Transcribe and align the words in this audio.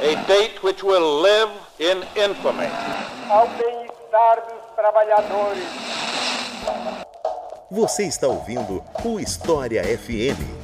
A 0.00 0.26
date 0.26 0.62
which 0.62 0.84
will 0.84 1.20
live 1.22 1.50
in 1.80 1.98
infamy. 2.16 2.68
Ao 3.28 3.48
bem-estar 3.48 4.42
dos 4.46 4.76
trabalhadores. 4.76 5.64
Você 7.68 8.04
está 8.04 8.28
ouvindo 8.28 8.84
o 9.04 9.18
História 9.18 9.82
FM. 9.82 10.61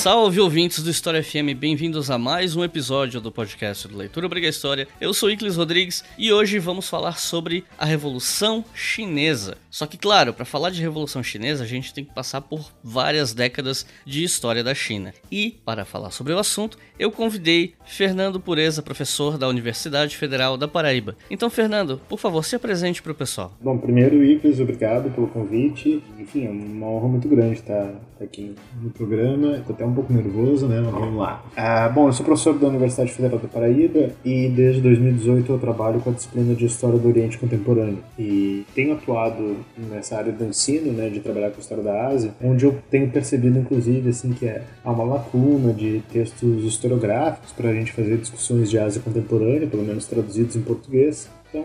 Salve 0.00 0.40
ouvintes 0.40 0.82
do 0.82 0.88
História 0.88 1.22
FM, 1.22 1.54
bem-vindos 1.54 2.10
a 2.10 2.16
mais 2.16 2.56
um 2.56 2.64
episódio 2.64 3.20
do 3.20 3.30
podcast 3.30 3.86
do 3.86 3.98
Leitura 3.98 4.24
Obriga 4.24 4.48
História. 4.48 4.88
Eu 4.98 5.12
sou 5.12 5.30
Iclis 5.30 5.56
Rodrigues 5.56 6.02
e 6.16 6.32
hoje 6.32 6.58
vamos 6.58 6.88
falar 6.88 7.18
sobre 7.18 7.64
a 7.76 7.84
Revolução 7.84 8.64
Chinesa. 8.74 9.58
Só 9.70 9.86
que, 9.86 9.98
claro, 9.98 10.32
para 10.32 10.46
falar 10.46 10.70
de 10.70 10.80
Revolução 10.80 11.22
Chinesa, 11.22 11.64
a 11.64 11.66
gente 11.66 11.92
tem 11.92 12.02
que 12.02 12.14
passar 12.14 12.40
por 12.40 12.72
várias 12.82 13.34
décadas 13.34 13.84
de 14.06 14.24
história 14.24 14.64
da 14.64 14.74
China. 14.74 15.12
E, 15.30 15.60
para 15.66 15.84
falar 15.84 16.10
sobre 16.12 16.32
o 16.32 16.38
assunto, 16.38 16.78
eu 16.98 17.12
convidei 17.12 17.74
Fernando 17.84 18.40
Pureza, 18.40 18.82
professor 18.82 19.36
da 19.36 19.48
Universidade 19.48 20.16
Federal 20.16 20.56
da 20.56 20.66
Paraíba. 20.66 21.14
Então, 21.30 21.50
Fernando, 21.50 22.00
por 22.08 22.18
favor, 22.18 22.42
se 22.42 22.56
apresente 22.56 23.02
para 23.02 23.12
o 23.12 23.14
pessoal. 23.14 23.52
Bom, 23.60 23.76
primeiro, 23.76 24.24
Iclis, 24.24 24.60
obrigado 24.60 25.10
pelo 25.10 25.28
convite. 25.28 26.02
Enfim, 26.18 26.46
é 26.46 26.50
uma 26.50 26.86
honra 26.86 27.08
muito 27.08 27.28
grande 27.28 27.60
estar 27.60 27.94
aqui 28.20 28.54
no 28.82 28.90
programa. 28.90 29.56
Estou 29.56 29.74
até 29.74 29.84
um 29.84 29.89
pouco 29.92 30.12
nervoso, 30.12 30.66
né? 30.66 30.80
Mas 30.80 30.92
vamos 30.92 31.18
lá. 31.18 31.42
Ah, 31.56 31.88
bom, 31.88 32.08
eu 32.08 32.12
sou 32.12 32.24
professor 32.24 32.58
da 32.58 32.68
Universidade 32.68 33.12
Federal 33.12 33.38
da 33.38 33.48
Paraíba 33.48 34.10
e 34.24 34.48
desde 34.48 34.80
2018 34.80 35.52
eu 35.52 35.58
trabalho 35.58 36.00
com 36.00 36.10
a 36.10 36.12
disciplina 36.12 36.54
de 36.54 36.66
História 36.66 36.98
do 36.98 37.08
Oriente 37.08 37.38
Contemporâneo. 37.38 37.98
E 38.18 38.64
tenho 38.74 38.94
atuado 38.94 39.56
nessa 39.90 40.16
área 40.16 40.32
do 40.32 40.44
ensino, 40.44 40.92
né, 40.92 41.08
de 41.08 41.20
trabalhar 41.20 41.50
com 41.50 41.60
História 41.60 41.82
da 41.84 42.08
Ásia, 42.08 42.32
onde 42.42 42.64
eu 42.64 42.76
tenho 42.90 43.10
percebido, 43.10 43.58
inclusive, 43.58 44.10
assim, 44.10 44.32
que 44.32 44.46
é, 44.46 44.62
há 44.84 44.90
uma 44.90 45.04
lacuna 45.04 45.72
de 45.72 46.02
textos 46.12 46.64
historiográficos 46.64 47.52
para 47.52 47.70
a 47.70 47.72
gente 47.72 47.92
fazer 47.92 48.16
discussões 48.16 48.70
de 48.70 48.78
Ásia 48.78 49.02
contemporânea, 49.02 49.66
pelo 49.66 49.84
menos 49.84 50.06
traduzidos 50.06 50.56
em 50.56 50.62
português. 50.62 51.28
Então, 51.50 51.64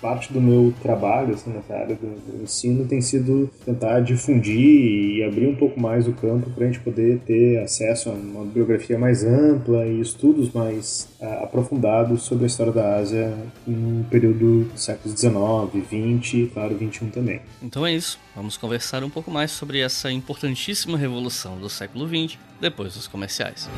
parte 0.00 0.32
do 0.32 0.40
meu 0.40 0.72
trabalho 0.82 1.34
assim, 1.34 1.50
nessa 1.50 1.74
área 1.74 1.94
do, 1.94 2.42
ensino 2.42 2.86
tem 2.86 3.00
sido 3.02 3.50
tentar 3.64 4.00
difundir 4.00 4.58
e 4.58 5.22
abrir 5.22 5.46
um 5.46 5.54
pouco 5.54 5.78
mais 5.78 6.08
o 6.08 6.12
campo 6.12 6.50
para 6.50 6.64
a 6.64 6.66
gente 6.66 6.80
poder 6.80 7.18
ter 7.26 7.58
acesso 7.58 8.08
a 8.08 8.12
uma 8.12 8.44
biografia 8.46 8.98
mais 8.98 9.22
ampla 9.22 9.86
e 9.86 10.00
estudos 10.00 10.50
mais 10.52 11.08
uh, 11.20 11.44
aprofundados 11.44 12.22
sobre 12.22 12.44
a 12.44 12.46
história 12.46 12.72
da 12.72 12.96
Ásia 12.96 13.34
no 13.66 14.02
período 14.04 14.64
do 14.64 14.78
século 14.78 15.14
XIX, 15.14 16.22
XX 16.22 16.34
e, 16.34 16.46
claro, 16.46 16.74
XXI 16.78 17.06
também. 17.06 17.40
Então 17.62 17.86
é 17.86 17.92
isso. 17.92 18.18
Vamos 18.34 18.56
conversar 18.56 19.04
um 19.04 19.10
pouco 19.10 19.30
mais 19.30 19.50
sobre 19.50 19.80
essa 19.80 20.10
importantíssima 20.10 20.96
revolução 20.96 21.58
do 21.58 21.68
século 21.68 22.08
XX 22.08 22.38
depois 22.60 22.94
dos 22.94 23.06
comerciais. 23.06 23.68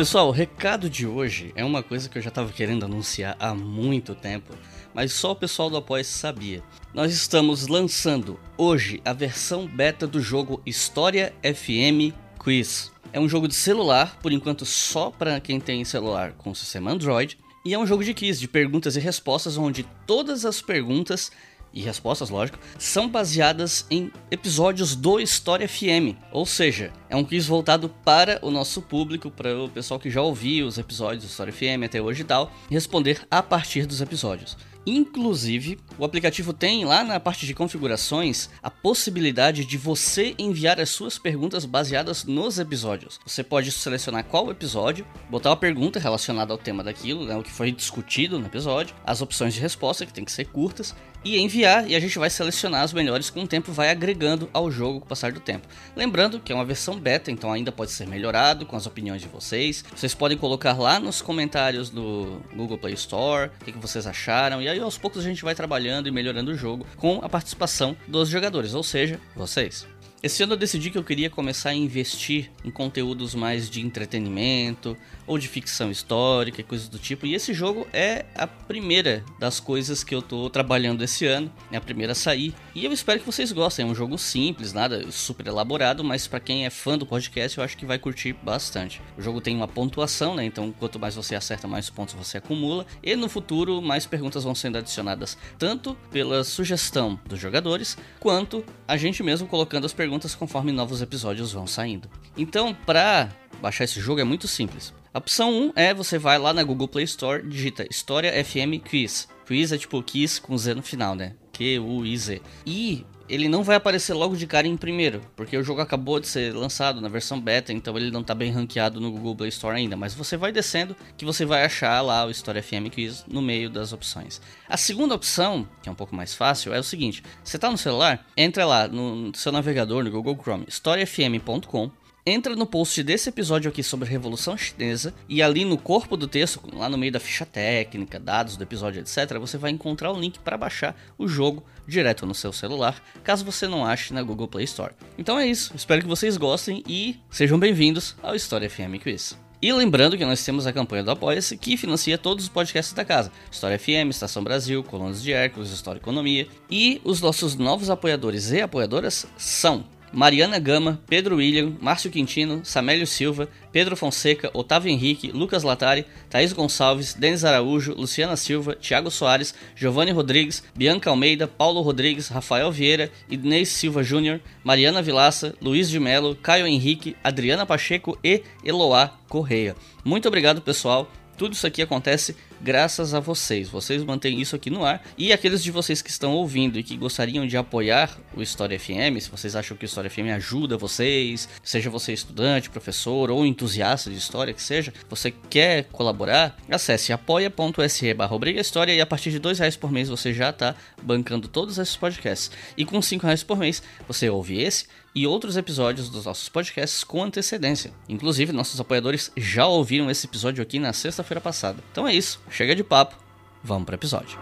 Pessoal, 0.00 0.28
o 0.28 0.32
recado 0.32 0.88
de 0.88 1.06
hoje 1.06 1.52
é 1.54 1.62
uma 1.62 1.82
coisa 1.82 2.08
que 2.08 2.16
eu 2.16 2.22
já 2.22 2.30
estava 2.30 2.50
querendo 2.50 2.86
anunciar 2.86 3.36
há 3.38 3.54
muito 3.54 4.14
tempo, 4.14 4.54
mas 4.94 5.12
só 5.12 5.32
o 5.32 5.36
pessoal 5.36 5.68
do 5.68 5.76
Apoia 5.76 6.02
sabia. 6.02 6.62
Nós 6.94 7.12
estamos 7.12 7.66
lançando 7.66 8.40
hoje 8.56 9.02
a 9.04 9.12
versão 9.12 9.66
beta 9.66 10.06
do 10.06 10.18
jogo 10.18 10.62
História 10.64 11.34
FM 11.42 12.16
Quiz. 12.42 12.90
É 13.12 13.20
um 13.20 13.28
jogo 13.28 13.46
de 13.46 13.54
celular, 13.54 14.16
por 14.22 14.32
enquanto 14.32 14.64
só 14.64 15.10
para 15.10 15.38
quem 15.38 15.60
tem 15.60 15.84
celular 15.84 16.32
com 16.32 16.54
sistema 16.54 16.92
Android, 16.92 17.36
e 17.62 17.74
é 17.74 17.78
um 17.78 17.86
jogo 17.86 18.02
de 18.02 18.14
quiz, 18.14 18.40
de 18.40 18.48
perguntas 18.48 18.96
e 18.96 19.00
respostas, 19.00 19.58
onde 19.58 19.86
todas 20.06 20.46
as 20.46 20.62
perguntas 20.62 21.30
e 21.72 21.80
respostas, 21.80 22.30
lógico, 22.30 22.58
são 22.78 23.08
baseadas 23.08 23.86
em 23.90 24.10
episódios 24.30 24.94
do 24.94 25.20
História 25.20 25.68
FM. 25.68 26.16
Ou 26.32 26.44
seja, 26.44 26.92
é 27.08 27.16
um 27.16 27.24
quiz 27.24 27.46
voltado 27.46 27.88
para 28.04 28.38
o 28.42 28.50
nosso 28.50 28.82
público, 28.82 29.30
para 29.30 29.56
o 29.58 29.68
pessoal 29.68 30.00
que 30.00 30.10
já 30.10 30.22
ouviu 30.22 30.66
os 30.66 30.78
episódios 30.78 31.24
do 31.24 31.28
História 31.28 31.52
FM 31.52 31.84
até 31.84 32.00
hoje 32.00 32.22
e 32.22 32.24
tal, 32.24 32.52
responder 32.70 33.26
a 33.30 33.42
partir 33.42 33.86
dos 33.86 34.00
episódios. 34.00 34.56
Inclusive, 34.86 35.78
o 35.98 36.04
aplicativo 36.04 36.54
tem 36.54 36.84
lá 36.86 37.04
na 37.04 37.20
parte 37.20 37.46
de 37.46 37.52
configurações 37.52 38.48
a 38.62 38.70
possibilidade 38.70 39.64
de 39.64 39.76
você 39.76 40.34
enviar 40.38 40.80
as 40.80 40.88
suas 40.88 41.18
perguntas 41.18 41.66
baseadas 41.66 42.24
nos 42.24 42.58
episódios. 42.58 43.20
Você 43.26 43.44
pode 43.44 43.70
selecionar 43.70 44.24
qual 44.24 44.50
episódio, 44.50 45.06
botar 45.28 45.50
uma 45.50 45.56
pergunta 45.56 46.00
relacionada 46.00 46.52
ao 46.52 46.58
tema 46.58 46.82
daquilo, 46.82 47.26
né, 47.26 47.36
o 47.36 47.42
que 47.42 47.52
foi 47.52 47.70
discutido 47.70 48.38
no 48.38 48.46
episódio, 48.46 48.96
as 49.04 49.20
opções 49.20 49.52
de 49.52 49.60
resposta 49.60 50.06
que 50.06 50.14
tem 50.14 50.24
que 50.24 50.32
ser 50.32 50.46
curtas 50.46 50.94
e 51.24 51.38
enviar 51.38 51.88
e 51.88 51.94
a 51.94 52.00
gente 52.00 52.18
vai 52.18 52.30
selecionar 52.30 52.82
as 52.82 52.92
melhores 52.92 53.30
com 53.30 53.42
o 53.42 53.46
tempo 53.46 53.72
vai 53.72 53.90
agregando 53.90 54.48
ao 54.52 54.70
jogo 54.70 55.00
com 55.00 55.06
o 55.06 55.08
passar 55.08 55.32
do 55.32 55.40
tempo. 55.40 55.68
Lembrando 55.94 56.40
que 56.40 56.52
é 56.52 56.54
uma 56.54 56.64
versão 56.64 56.98
beta, 56.98 57.30
então 57.30 57.52
ainda 57.52 57.70
pode 57.70 57.90
ser 57.90 58.06
melhorado 58.06 58.66
com 58.66 58.76
as 58.76 58.86
opiniões 58.86 59.20
de 59.20 59.28
vocês. 59.28 59.84
Vocês 59.94 60.14
podem 60.14 60.38
colocar 60.38 60.78
lá 60.78 60.98
nos 60.98 61.20
comentários 61.20 61.90
do 61.90 62.40
Google 62.54 62.78
Play 62.78 62.94
Store 62.94 63.50
o 63.60 63.64
que, 63.64 63.72
vocês 63.72 64.06
acharam 64.06 64.60
e 64.60 64.68
aí 64.68 64.78
aos 64.78 64.98
poucos 64.98 65.24
a 65.24 65.28
gente 65.28 65.42
vai 65.42 65.54
trabalhando 65.54 66.08
e 66.08 66.10
melhorando 66.10 66.50
o 66.50 66.56
jogo 66.56 66.86
com 66.96 67.20
a 67.22 67.28
participação 67.28 67.96
dos 68.06 68.28
jogadores, 68.28 68.74
ou 68.74 68.82
seja, 68.82 69.20
vocês. 69.34 69.86
Esse 70.22 70.42
ano 70.42 70.52
eu 70.52 70.56
decidi 70.58 70.90
que 70.90 70.98
eu 70.98 71.04
queria 71.04 71.30
começar 71.30 71.70
a 71.70 71.74
investir 71.74 72.50
em 72.62 72.70
conteúdos 72.70 73.34
mais 73.34 73.70
de 73.70 73.80
entretenimento 73.80 74.94
ou 75.30 75.38
de 75.38 75.46
ficção 75.46 75.92
histórica 75.92 76.60
e 76.60 76.64
coisas 76.64 76.88
do 76.88 76.98
tipo. 76.98 77.24
E 77.24 77.36
esse 77.36 77.54
jogo 77.54 77.86
é 77.92 78.26
a 78.34 78.48
primeira 78.48 79.24
das 79.38 79.60
coisas 79.60 80.02
que 80.02 80.12
eu 80.12 80.20
tô 80.20 80.50
trabalhando 80.50 81.04
esse 81.04 81.24
ano, 81.24 81.52
é 81.70 81.76
a 81.76 81.80
primeira 81.80 82.10
a 82.10 82.16
sair. 82.16 82.52
E 82.74 82.84
eu 82.84 82.92
espero 82.92 83.20
que 83.20 83.26
vocês 83.26 83.52
gostem. 83.52 83.86
É 83.86 83.88
um 83.88 83.94
jogo 83.94 84.18
simples, 84.18 84.72
nada 84.72 85.08
super 85.12 85.46
elaborado, 85.46 86.02
mas 86.02 86.26
para 86.26 86.40
quem 86.40 86.66
é 86.66 86.70
fã 86.70 86.98
do 86.98 87.06
podcast, 87.06 87.56
eu 87.56 87.62
acho 87.62 87.76
que 87.76 87.86
vai 87.86 87.96
curtir 87.96 88.32
bastante. 88.32 89.00
O 89.16 89.22
jogo 89.22 89.40
tem 89.40 89.54
uma 89.54 89.68
pontuação, 89.68 90.34
né? 90.34 90.44
Então, 90.44 90.74
quanto 90.76 90.98
mais 90.98 91.14
você 91.14 91.36
acerta, 91.36 91.68
mais 91.68 91.88
pontos 91.88 92.14
você 92.14 92.38
acumula. 92.38 92.84
E 93.00 93.14
no 93.14 93.28
futuro, 93.28 93.80
mais 93.80 94.06
perguntas 94.06 94.42
vão 94.42 94.54
sendo 94.56 94.78
adicionadas, 94.78 95.38
tanto 95.56 95.96
pela 96.10 96.42
sugestão 96.42 97.20
dos 97.24 97.38
jogadores, 97.38 97.96
quanto 98.18 98.64
a 98.88 98.96
gente 98.96 99.22
mesmo 99.22 99.46
colocando 99.46 99.84
as 99.86 99.92
perguntas 99.92 100.34
conforme 100.34 100.72
novos 100.72 101.00
episódios 101.00 101.52
vão 101.52 101.68
saindo. 101.68 102.10
Então, 102.36 102.74
para 102.74 103.28
baixar 103.62 103.84
esse 103.84 104.00
jogo 104.00 104.20
é 104.20 104.24
muito 104.24 104.48
simples. 104.48 104.92
A 105.12 105.18
opção 105.18 105.50
1 105.50 105.72
é 105.74 105.92
você 105.92 106.18
vai 106.18 106.38
lá 106.38 106.54
na 106.54 106.62
Google 106.62 106.86
Play 106.86 107.04
Store, 107.04 107.42
digita 107.42 107.84
História 107.90 108.32
FM 108.44 108.80
Quiz. 108.88 109.26
Quiz 109.44 109.72
é 109.72 109.76
tipo 109.76 110.00
Quiz 110.04 110.38
com 110.38 110.56
Z 110.56 110.74
no 110.74 110.84
final, 110.84 111.16
né? 111.16 111.34
Q-U-I-Z. 111.52 112.40
E 112.64 113.04
ele 113.28 113.48
não 113.48 113.64
vai 113.64 113.74
aparecer 113.74 114.14
logo 114.14 114.36
de 114.36 114.46
cara 114.46 114.68
em 114.68 114.76
primeiro, 114.76 115.20
porque 115.34 115.56
o 115.56 115.64
jogo 115.64 115.80
acabou 115.80 116.20
de 116.20 116.28
ser 116.28 116.54
lançado 116.54 117.00
na 117.00 117.08
versão 117.08 117.40
beta, 117.40 117.72
então 117.72 117.96
ele 117.96 118.12
não 118.12 118.20
está 118.20 118.36
bem 118.36 118.52
ranqueado 118.52 119.00
no 119.00 119.10
Google 119.10 119.34
Play 119.34 119.48
Store 119.48 119.76
ainda, 119.76 119.96
mas 119.96 120.14
você 120.14 120.36
vai 120.36 120.52
descendo 120.52 120.96
que 121.16 121.24
você 121.24 121.44
vai 121.44 121.64
achar 121.64 122.00
lá 122.02 122.24
o 122.24 122.30
História 122.30 122.62
FM 122.62 122.88
Quiz 122.92 123.24
no 123.26 123.42
meio 123.42 123.68
das 123.68 123.92
opções. 123.92 124.40
A 124.68 124.76
segunda 124.76 125.16
opção, 125.16 125.66
que 125.82 125.88
é 125.88 125.92
um 125.92 125.96
pouco 125.96 126.14
mais 126.14 126.36
fácil, 126.36 126.72
é 126.72 126.78
o 126.78 126.84
seguinte: 126.84 127.20
você 127.42 127.56
está 127.56 127.68
no 127.68 127.76
celular, 127.76 128.24
entra 128.36 128.64
lá 128.64 128.86
no 128.86 129.32
seu 129.34 129.50
navegador 129.50 130.04
no 130.04 130.10
Google 130.12 130.38
Chrome, 130.40 130.66
historiafm.com 130.68 131.90
entra 132.24 132.54
no 132.54 132.66
post 132.66 133.02
desse 133.02 133.28
episódio 133.28 133.70
aqui 133.70 133.82
sobre 133.82 134.06
a 134.06 134.10
Revolução 134.10 134.56
Chinesa 134.56 135.14
e 135.28 135.42
ali 135.42 135.64
no 135.64 135.78
corpo 135.78 136.16
do 136.16 136.28
texto, 136.28 136.60
lá 136.72 136.88
no 136.88 136.98
meio 136.98 137.12
da 137.12 137.20
ficha 137.20 137.46
técnica, 137.46 138.18
dados 138.18 138.56
do 138.56 138.62
episódio, 138.62 139.00
etc., 139.00 139.38
você 139.38 139.56
vai 139.56 139.70
encontrar 139.70 140.12
o 140.12 140.18
link 140.18 140.38
para 140.38 140.56
baixar 140.56 140.94
o 141.16 141.26
jogo 141.26 141.64
direto 141.86 142.26
no 142.26 142.34
seu 142.34 142.52
celular, 142.52 143.02
caso 143.24 143.44
você 143.44 143.66
não 143.66 143.84
ache 143.84 144.12
na 144.12 144.22
Google 144.22 144.48
Play 144.48 144.64
Store. 144.64 144.92
Então 145.18 145.38
é 145.38 145.46
isso, 145.46 145.72
espero 145.74 146.02
que 146.02 146.08
vocês 146.08 146.36
gostem 146.36 146.82
e 146.86 147.16
sejam 147.30 147.58
bem-vindos 147.58 148.16
ao 148.22 148.34
História 148.34 148.68
FM 148.68 149.00
Quiz. 149.02 149.36
E 149.62 149.70
lembrando 149.74 150.16
que 150.16 150.24
nós 150.24 150.42
temos 150.42 150.66
a 150.66 150.72
campanha 150.72 151.04
do 151.04 151.10
Apoia-se 151.10 151.54
que 151.54 151.76
financia 151.76 152.16
todos 152.16 152.44
os 152.44 152.50
podcasts 152.50 152.94
da 152.94 153.04
casa: 153.04 153.30
História 153.52 153.78
FM, 153.78 154.08
Estação 154.08 154.42
Brasil, 154.42 154.82
Colunas 154.82 155.22
de 155.22 155.34
Hércules, 155.34 155.70
História 155.70 155.98
e 155.98 156.00
Economia. 156.00 156.48
E 156.70 156.98
os 157.04 157.20
nossos 157.20 157.56
novos 157.56 157.90
apoiadores 157.90 158.50
e 158.52 158.62
apoiadoras 158.62 159.26
são 159.36 159.84
Mariana 160.12 160.58
Gama, 160.58 161.00
Pedro 161.06 161.36
William, 161.36 161.76
Márcio 161.80 162.10
Quintino, 162.10 162.64
Samélio 162.64 163.06
Silva, 163.06 163.48
Pedro 163.72 163.96
Fonseca, 163.96 164.50
Otávio 164.52 164.90
Henrique, 164.90 165.30
Lucas 165.30 165.62
Latari, 165.62 166.04
Thaís 166.28 166.52
Gonçalves, 166.52 167.14
Denis 167.14 167.44
Araújo, 167.44 167.94
Luciana 167.94 168.36
Silva, 168.36 168.74
Thiago 168.74 169.10
Soares, 169.10 169.54
Giovanni 169.76 170.10
Rodrigues, 170.10 170.62
Bianca 170.74 171.10
Almeida, 171.10 171.46
Paulo 171.46 171.80
Rodrigues, 171.80 172.28
Rafael 172.28 172.70
Vieira, 172.72 173.10
Idnei 173.28 173.64
Silva 173.64 174.02
Júnior, 174.02 174.40
Mariana 174.64 175.02
Vilaça, 175.02 175.54
Luiz 175.60 175.88
de 175.88 176.00
Melo, 176.00 176.34
Caio 176.34 176.66
Henrique, 176.66 177.16
Adriana 177.22 177.64
Pacheco 177.64 178.18
e 178.24 178.42
Eloá 178.64 179.18
Correia. 179.28 179.76
Muito 180.04 180.26
obrigado, 180.26 180.60
pessoal. 180.60 181.10
Tudo 181.40 181.54
isso 181.54 181.66
aqui 181.66 181.80
acontece 181.80 182.36
graças 182.60 183.14
a 183.14 183.18
vocês. 183.18 183.66
Vocês 183.66 184.04
mantêm 184.04 184.42
isso 184.42 184.54
aqui 184.54 184.68
no 184.68 184.84
ar. 184.84 185.02
E 185.16 185.32
aqueles 185.32 185.62
de 185.62 185.70
vocês 185.70 186.02
que 186.02 186.10
estão 186.10 186.34
ouvindo 186.34 186.78
e 186.78 186.82
que 186.82 186.94
gostariam 186.98 187.46
de 187.46 187.56
apoiar 187.56 188.14
o 188.36 188.42
História 188.42 188.78
FM, 188.78 189.18
se 189.18 189.30
vocês 189.30 189.56
acham 189.56 189.74
que 189.74 189.82
o 189.82 189.86
História 189.86 190.10
FM 190.10 190.28
ajuda 190.36 190.76
vocês, 190.76 191.48
seja 191.62 191.88
você 191.88 192.12
estudante, 192.12 192.68
professor 192.68 193.30
ou 193.30 193.46
entusiasta 193.46 194.10
de 194.10 194.18
história 194.18 194.52
que 194.52 194.62
seja, 194.62 194.92
você 195.08 195.30
quer 195.30 195.84
colaborar, 195.84 196.58
acesse 196.68 197.10
apoia.se 197.10 198.12
barra 198.12 198.36
História 198.58 198.92
e 198.92 199.00
a 199.00 199.06
partir 199.06 199.30
de 199.30 199.38
dois 199.38 199.58
reais 199.58 199.76
por 199.76 199.90
mês 199.90 200.10
você 200.10 200.34
já 200.34 200.50
está 200.50 200.74
bancando 201.02 201.48
todos 201.48 201.78
esses 201.78 201.96
podcasts. 201.96 202.50
E 202.76 202.84
com 202.84 203.00
cinco 203.00 203.24
reais 203.24 203.42
por 203.42 203.56
mês 203.56 203.82
você 204.06 204.28
ouve 204.28 204.60
esse 204.60 204.84
e 205.14 205.26
outros 205.26 205.56
episódios 205.56 206.08
dos 206.08 206.24
nossos 206.24 206.48
podcasts 206.48 207.04
com 207.04 207.22
antecedência. 207.22 207.92
Inclusive, 208.08 208.52
nossos 208.52 208.80
apoiadores 208.80 209.30
já 209.36 209.66
ouviram 209.66 210.10
esse 210.10 210.26
episódio 210.26 210.62
aqui 210.62 210.78
na 210.78 210.92
sexta-feira 210.92 211.40
passada. 211.40 211.82
Então 211.90 212.06
é 212.06 212.14
isso, 212.14 212.40
chega 212.50 212.74
de 212.74 212.84
papo, 212.84 213.16
vamos 213.62 213.86
para 213.86 213.94
o 213.94 213.96
episódio. 213.96 214.38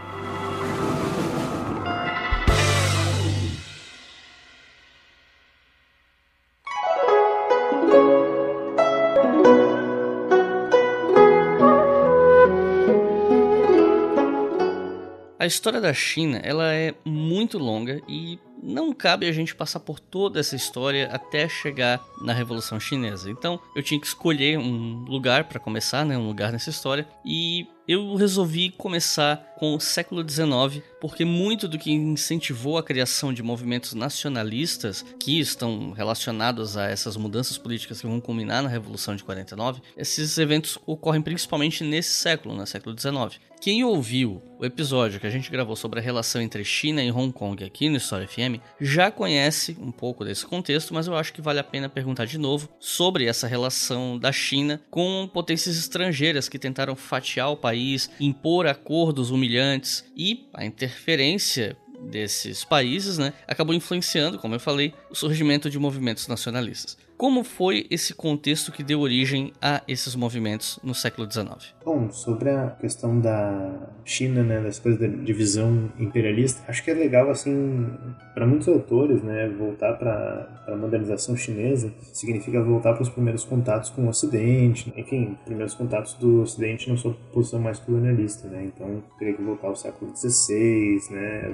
A 15.40 15.46
história 15.46 15.80
da 15.80 15.94
China, 15.94 16.38
ela 16.42 16.74
é 16.74 16.92
muito 17.06 17.58
longa 17.58 18.02
e 18.08 18.38
não 18.62 18.92
cabe 18.92 19.26
a 19.26 19.32
gente 19.32 19.54
passar 19.54 19.80
por 19.80 19.98
toda 19.98 20.40
essa 20.40 20.56
história 20.56 21.08
até 21.12 21.48
chegar 21.48 22.00
na 22.22 22.32
Revolução 22.32 22.78
Chinesa. 22.78 23.30
Então, 23.30 23.60
eu 23.74 23.82
tinha 23.82 24.00
que 24.00 24.06
escolher 24.06 24.58
um 24.58 25.04
lugar 25.04 25.44
para 25.44 25.60
começar, 25.60 26.04
né, 26.04 26.16
um 26.16 26.26
lugar 26.26 26.52
nessa 26.52 26.70
história, 26.70 27.06
e 27.24 27.66
eu 27.88 28.14
resolvi 28.14 28.68
começar 28.68 29.54
com 29.56 29.74
o 29.74 29.80
século 29.80 30.22
XIX, 30.28 30.84
porque 31.00 31.24
muito 31.24 31.66
do 31.66 31.78
que 31.78 31.90
incentivou 31.90 32.76
a 32.76 32.82
criação 32.82 33.32
de 33.32 33.42
movimentos 33.42 33.94
nacionalistas 33.94 35.04
que 35.18 35.40
estão 35.40 35.92
relacionados 35.92 36.76
a 36.76 36.84
essas 36.84 37.16
mudanças 37.16 37.56
políticas 37.56 38.00
que 38.00 38.06
vão 38.06 38.20
culminar 38.20 38.62
na 38.62 38.68
Revolução 38.68 39.16
de 39.16 39.24
49, 39.24 39.80
esses 39.96 40.36
eventos 40.36 40.78
ocorrem 40.86 41.22
principalmente 41.22 41.82
nesse 41.82 42.10
século, 42.10 42.54
no 42.54 42.66
século 42.66 42.96
XIX. 42.96 43.40
Quem 43.60 43.82
ouviu 43.82 44.40
o 44.56 44.64
episódio 44.64 45.18
que 45.18 45.26
a 45.26 45.30
gente 45.30 45.50
gravou 45.50 45.74
sobre 45.74 45.98
a 45.98 46.02
relação 46.02 46.40
entre 46.40 46.64
China 46.64 47.02
e 47.02 47.10
Hong 47.10 47.32
Kong 47.32 47.64
aqui 47.64 47.88
no 47.88 47.96
História 47.96 48.26
FM 48.26 48.62
já 48.80 49.10
conhece 49.10 49.76
um 49.80 49.90
pouco 49.90 50.24
desse 50.24 50.46
contexto, 50.46 50.94
mas 50.94 51.08
eu 51.08 51.16
acho 51.16 51.32
que 51.32 51.42
vale 51.42 51.58
a 51.58 51.64
pena 51.64 51.88
perguntar 51.88 52.24
de 52.24 52.38
novo 52.38 52.68
sobre 52.78 53.24
essa 53.24 53.48
relação 53.48 54.16
da 54.16 54.30
China 54.30 54.80
com 54.90 55.28
potências 55.32 55.76
estrangeiras 55.76 56.48
que 56.48 56.58
tentaram 56.58 56.94
fatiar 56.94 57.50
o 57.50 57.56
país, 57.56 57.77
impor 58.20 58.66
acordos 58.66 59.30
humilhantes 59.30 60.04
e 60.16 60.48
a 60.52 60.64
interferência 60.64 61.76
desses 62.00 62.64
países, 62.64 63.18
né, 63.18 63.32
acabou 63.46 63.74
influenciando, 63.74 64.38
como 64.38 64.54
eu 64.54 64.60
falei, 64.60 64.94
o 65.10 65.14
surgimento 65.14 65.68
de 65.68 65.78
movimentos 65.78 66.28
nacionalistas. 66.28 66.96
Como 67.18 67.42
foi 67.42 67.84
esse 67.90 68.14
contexto 68.14 68.70
que 68.70 68.84
deu 68.84 69.00
origem 69.00 69.52
a 69.60 69.82
esses 69.88 70.14
movimentos 70.14 70.78
no 70.84 70.94
século 70.94 71.28
XIX? 71.28 71.74
Bom, 71.84 72.12
sobre 72.12 72.48
a 72.48 72.70
questão 72.80 73.18
da 73.18 73.90
China, 74.04 74.44
né, 74.44 74.60
das 74.60 74.78
coisas 74.78 75.00
da 75.00 75.08
divisão 75.08 75.90
imperialista, 75.98 76.62
acho 76.68 76.84
que 76.84 76.92
é 76.92 76.94
legal, 76.94 77.28
assim, 77.28 77.90
para 78.34 78.46
muitos 78.46 78.68
autores, 78.68 79.20
né, 79.20 79.48
voltar 79.48 79.94
para 79.94 80.64
a 80.68 80.76
modernização 80.76 81.36
chinesa 81.36 81.92
significa 82.12 82.62
voltar 82.62 82.92
para 82.92 83.02
os 83.02 83.08
primeiros 83.08 83.44
contatos 83.44 83.90
com 83.90 84.06
o 84.06 84.08
Ocidente, 84.08 84.92
enfim, 84.96 85.36
primeiros 85.44 85.74
contatos 85.74 86.14
do 86.14 86.42
Ocidente 86.42 86.88
na 86.88 86.96
sua 86.96 87.14
posição 87.32 87.58
mais 87.58 87.80
colonialista, 87.80 88.46
né, 88.46 88.70
então 88.72 89.02
teria 89.18 89.34
que 89.34 89.42
voltar 89.42 89.66
ao 89.66 89.74
século 89.74 90.16
XVI, 90.16 91.00
né, 91.10 91.52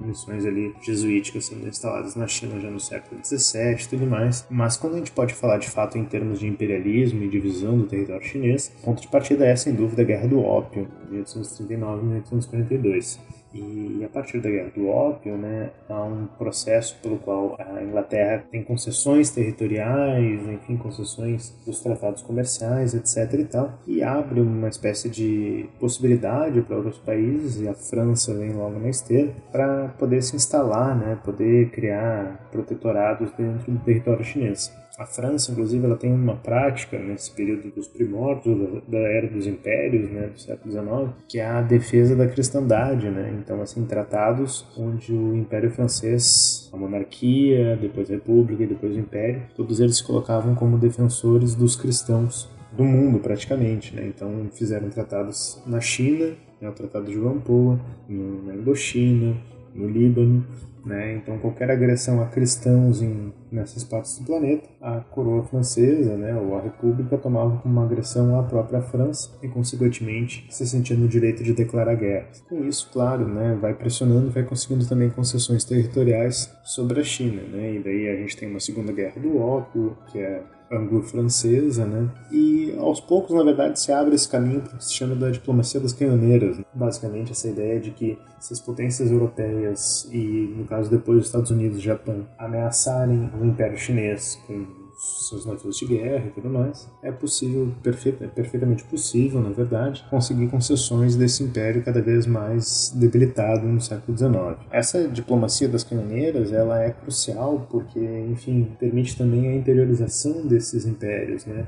missões 0.00 0.44
ali 0.44 0.74
jesuíticas 0.82 1.46
sendo 1.46 1.68
instaladas 1.68 2.16
na 2.16 2.26
China 2.26 2.58
já 2.58 2.68
no 2.68 2.80
século 2.80 3.20
XVII 3.24 3.84
e 3.84 3.88
tudo 3.88 4.06
mais, 4.06 4.44
mas 4.50 4.76
quando 4.76 5.03
gente 5.04 5.12
pode 5.12 5.34
falar 5.34 5.58
de 5.58 5.68
fato 5.68 5.98
em 5.98 6.04
termos 6.04 6.40
de 6.40 6.46
imperialismo 6.46 7.22
e 7.22 7.28
divisão 7.28 7.76
do 7.76 7.86
território 7.86 8.24
chinês, 8.26 8.72
ponto 8.82 9.02
de 9.02 9.08
partida 9.08 9.44
é 9.44 9.54
sem 9.54 9.74
dúvida 9.74 10.00
a 10.00 10.04
Guerra 10.04 10.26
do 10.26 10.40
Ópio, 10.42 10.88
de 11.04 11.12
1839 11.12 12.00
e 12.00 12.04
1842. 12.06 13.20
E 13.52 14.02
a 14.04 14.08
partir 14.08 14.40
da 14.40 14.50
Guerra 14.50 14.70
do 14.74 14.88
Ópio, 14.88 15.36
né, 15.36 15.70
há 15.88 16.02
um 16.02 16.26
processo 16.26 16.96
pelo 17.00 17.18
qual 17.18 17.56
a 17.56 17.84
Inglaterra 17.84 18.44
tem 18.50 18.64
concessões 18.64 19.30
territoriais, 19.30 20.48
enfim, 20.48 20.76
concessões 20.76 21.54
dos 21.64 21.80
tratados 21.80 22.20
comerciais, 22.22 22.94
etc. 22.94 23.38
e 23.38 23.44
tal, 23.44 23.78
e 23.86 24.02
abre 24.02 24.40
uma 24.40 24.68
espécie 24.68 25.08
de 25.08 25.68
possibilidade 25.78 26.62
para 26.62 26.76
outros 26.76 26.98
países, 26.98 27.60
e 27.60 27.68
a 27.68 27.74
França 27.74 28.34
vem 28.34 28.52
logo 28.52 28.80
na 28.80 28.88
esteira, 28.88 29.32
para 29.52 29.88
poder 29.98 30.20
se 30.22 30.34
instalar, 30.34 30.96
né, 30.96 31.16
poder 31.24 31.70
criar 31.70 32.48
protetorados 32.50 33.30
dentro 33.38 33.70
do 33.70 33.78
território 33.84 34.24
chinês. 34.24 34.72
A 34.96 35.04
França, 35.04 35.50
inclusive, 35.50 35.84
ela 35.84 35.96
tem 35.96 36.12
uma 36.12 36.36
prática 36.36 36.96
nesse 36.96 37.28
período 37.32 37.68
dos 37.74 37.88
primórdios 37.88 38.80
da, 38.86 38.98
era 38.98 39.28
dos 39.28 39.44
impérios, 39.44 40.08
né, 40.08 40.28
do 40.28 40.40
século 40.40 40.70
XIX, 40.70 41.24
que 41.28 41.40
é 41.40 41.46
a 41.46 41.60
defesa 41.62 42.14
da 42.14 42.28
cristandade, 42.28 43.10
né? 43.10 43.36
Então, 43.40 43.60
assim, 43.60 43.84
tratados 43.86 44.64
onde 44.76 45.12
o 45.12 45.34
Império 45.34 45.68
Francês, 45.72 46.70
a 46.72 46.76
monarquia, 46.76 47.76
depois 47.76 48.08
a 48.08 48.14
República 48.14 48.62
e 48.62 48.66
depois 48.68 48.94
o 48.94 48.98
Império, 49.00 49.42
todos 49.56 49.80
eles 49.80 49.96
se 49.96 50.04
colocavam 50.04 50.54
como 50.54 50.78
defensores 50.78 51.56
dos 51.56 51.74
cristãos 51.74 52.48
do 52.72 52.84
mundo, 52.84 53.18
praticamente, 53.18 53.96
né? 53.96 54.06
Então, 54.06 54.48
fizeram 54.52 54.88
tratados 54.90 55.60
na 55.66 55.80
China, 55.80 56.34
né, 56.60 56.68
o 56.68 56.72
Tratado 56.72 57.06
de 57.06 57.18
Wampoa, 57.18 57.80
na 58.08 58.54
Indochina, 58.54 59.36
no 59.74 59.88
Líbano, 59.88 60.46
né? 60.84 61.14
Então, 61.14 61.38
qualquer 61.38 61.70
agressão 61.70 62.22
a 62.22 62.26
cristãos 62.26 63.02
em, 63.02 63.32
nessas 63.50 63.84
partes 63.84 64.18
do 64.18 64.26
planeta, 64.26 64.68
a 64.80 65.00
coroa 65.00 65.42
francesa 65.44 66.16
né, 66.16 66.34
ou 66.34 66.56
a 66.56 66.60
república 66.60 67.16
tomava 67.16 67.58
como 67.58 67.74
uma 67.74 67.84
agressão 67.84 68.38
à 68.38 68.42
própria 68.42 68.82
França 68.82 69.30
e, 69.42 69.48
consequentemente, 69.48 70.46
se 70.50 70.66
sentia 70.66 70.96
no 70.96 71.08
direito 71.08 71.42
de 71.42 71.52
declarar 71.52 71.94
guerra. 71.94 72.28
Com 72.48 72.64
isso, 72.64 72.90
claro, 72.92 73.26
né, 73.26 73.56
vai 73.60 73.74
pressionando 73.74 74.30
vai 74.30 74.42
conseguindo 74.42 74.86
também 74.86 75.10
concessões 75.10 75.64
territoriais 75.64 76.52
sobre 76.64 77.00
a 77.00 77.04
China. 77.04 77.42
Né? 77.42 77.74
E 77.74 77.78
daí 77.80 78.08
a 78.08 78.16
gente 78.16 78.36
tem 78.36 78.48
uma 78.48 78.60
segunda 78.60 78.92
guerra 78.92 79.20
do 79.20 79.38
ópio, 79.38 79.96
que 80.10 80.18
é 80.18 80.42
anglo-francesa, 80.70 81.84
né? 81.84 82.08
E 82.30 82.74
aos 82.78 83.00
poucos, 83.00 83.34
na 83.34 83.42
verdade, 83.42 83.78
se 83.78 83.92
abre 83.92 84.14
esse 84.14 84.28
caminho 84.28 84.62
que 84.62 84.84
se 84.84 84.92
chama 84.92 85.14
da 85.14 85.30
diplomacia 85.30 85.80
das 85.80 85.92
canhoneiras. 85.92 86.58
Né? 86.58 86.64
Basicamente, 86.74 87.32
essa 87.32 87.48
ideia 87.48 87.80
de 87.80 87.90
que 87.90 88.18
se 88.40 88.52
as 88.52 88.60
potências 88.60 89.10
europeias 89.10 90.08
e, 90.12 90.54
no 90.56 90.64
caso, 90.64 90.90
depois 90.90 91.20
os 91.20 91.26
Estados 91.26 91.50
Unidos 91.50 91.78
e 91.78 91.80
Japão 91.80 92.26
ameaçarem 92.38 93.30
o 93.40 93.44
Império 93.44 93.78
Chinês 93.78 94.38
com 94.46 94.83
seus 94.96 95.44
navios 95.44 95.76
de 95.76 95.86
guerra 95.86 96.26
e 96.26 96.30
tudo 96.30 96.48
mais, 96.48 96.88
é 97.02 97.10
possível, 97.10 97.72
perfeita, 97.82 98.24
é 98.24 98.28
perfeitamente 98.28 98.84
possível, 98.84 99.40
na 99.40 99.50
verdade, 99.50 100.04
conseguir 100.10 100.48
concessões 100.48 101.16
desse 101.16 101.42
império 101.42 101.82
cada 101.82 102.00
vez 102.00 102.26
mais 102.26 102.92
debilitado 102.94 103.66
no 103.66 103.80
século 103.80 104.16
XIX. 104.16 104.34
Essa 104.70 105.08
diplomacia 105.08 105.68
das 105.68 105.84
canhoneiras, 105.84 106.52
ela 106.52 106.80
é 106.80 106.90
crucial 106.90 107.66
porque, 107.70 108.00
enfim, 108.30 108.68
permite 108.78 109.16
também 109.16 109.48
a 109.48 109.54
interiorização 109.54 110.46
desses 110.46 110.86
impérios, 110.86 111.44
né? 111.46 111.66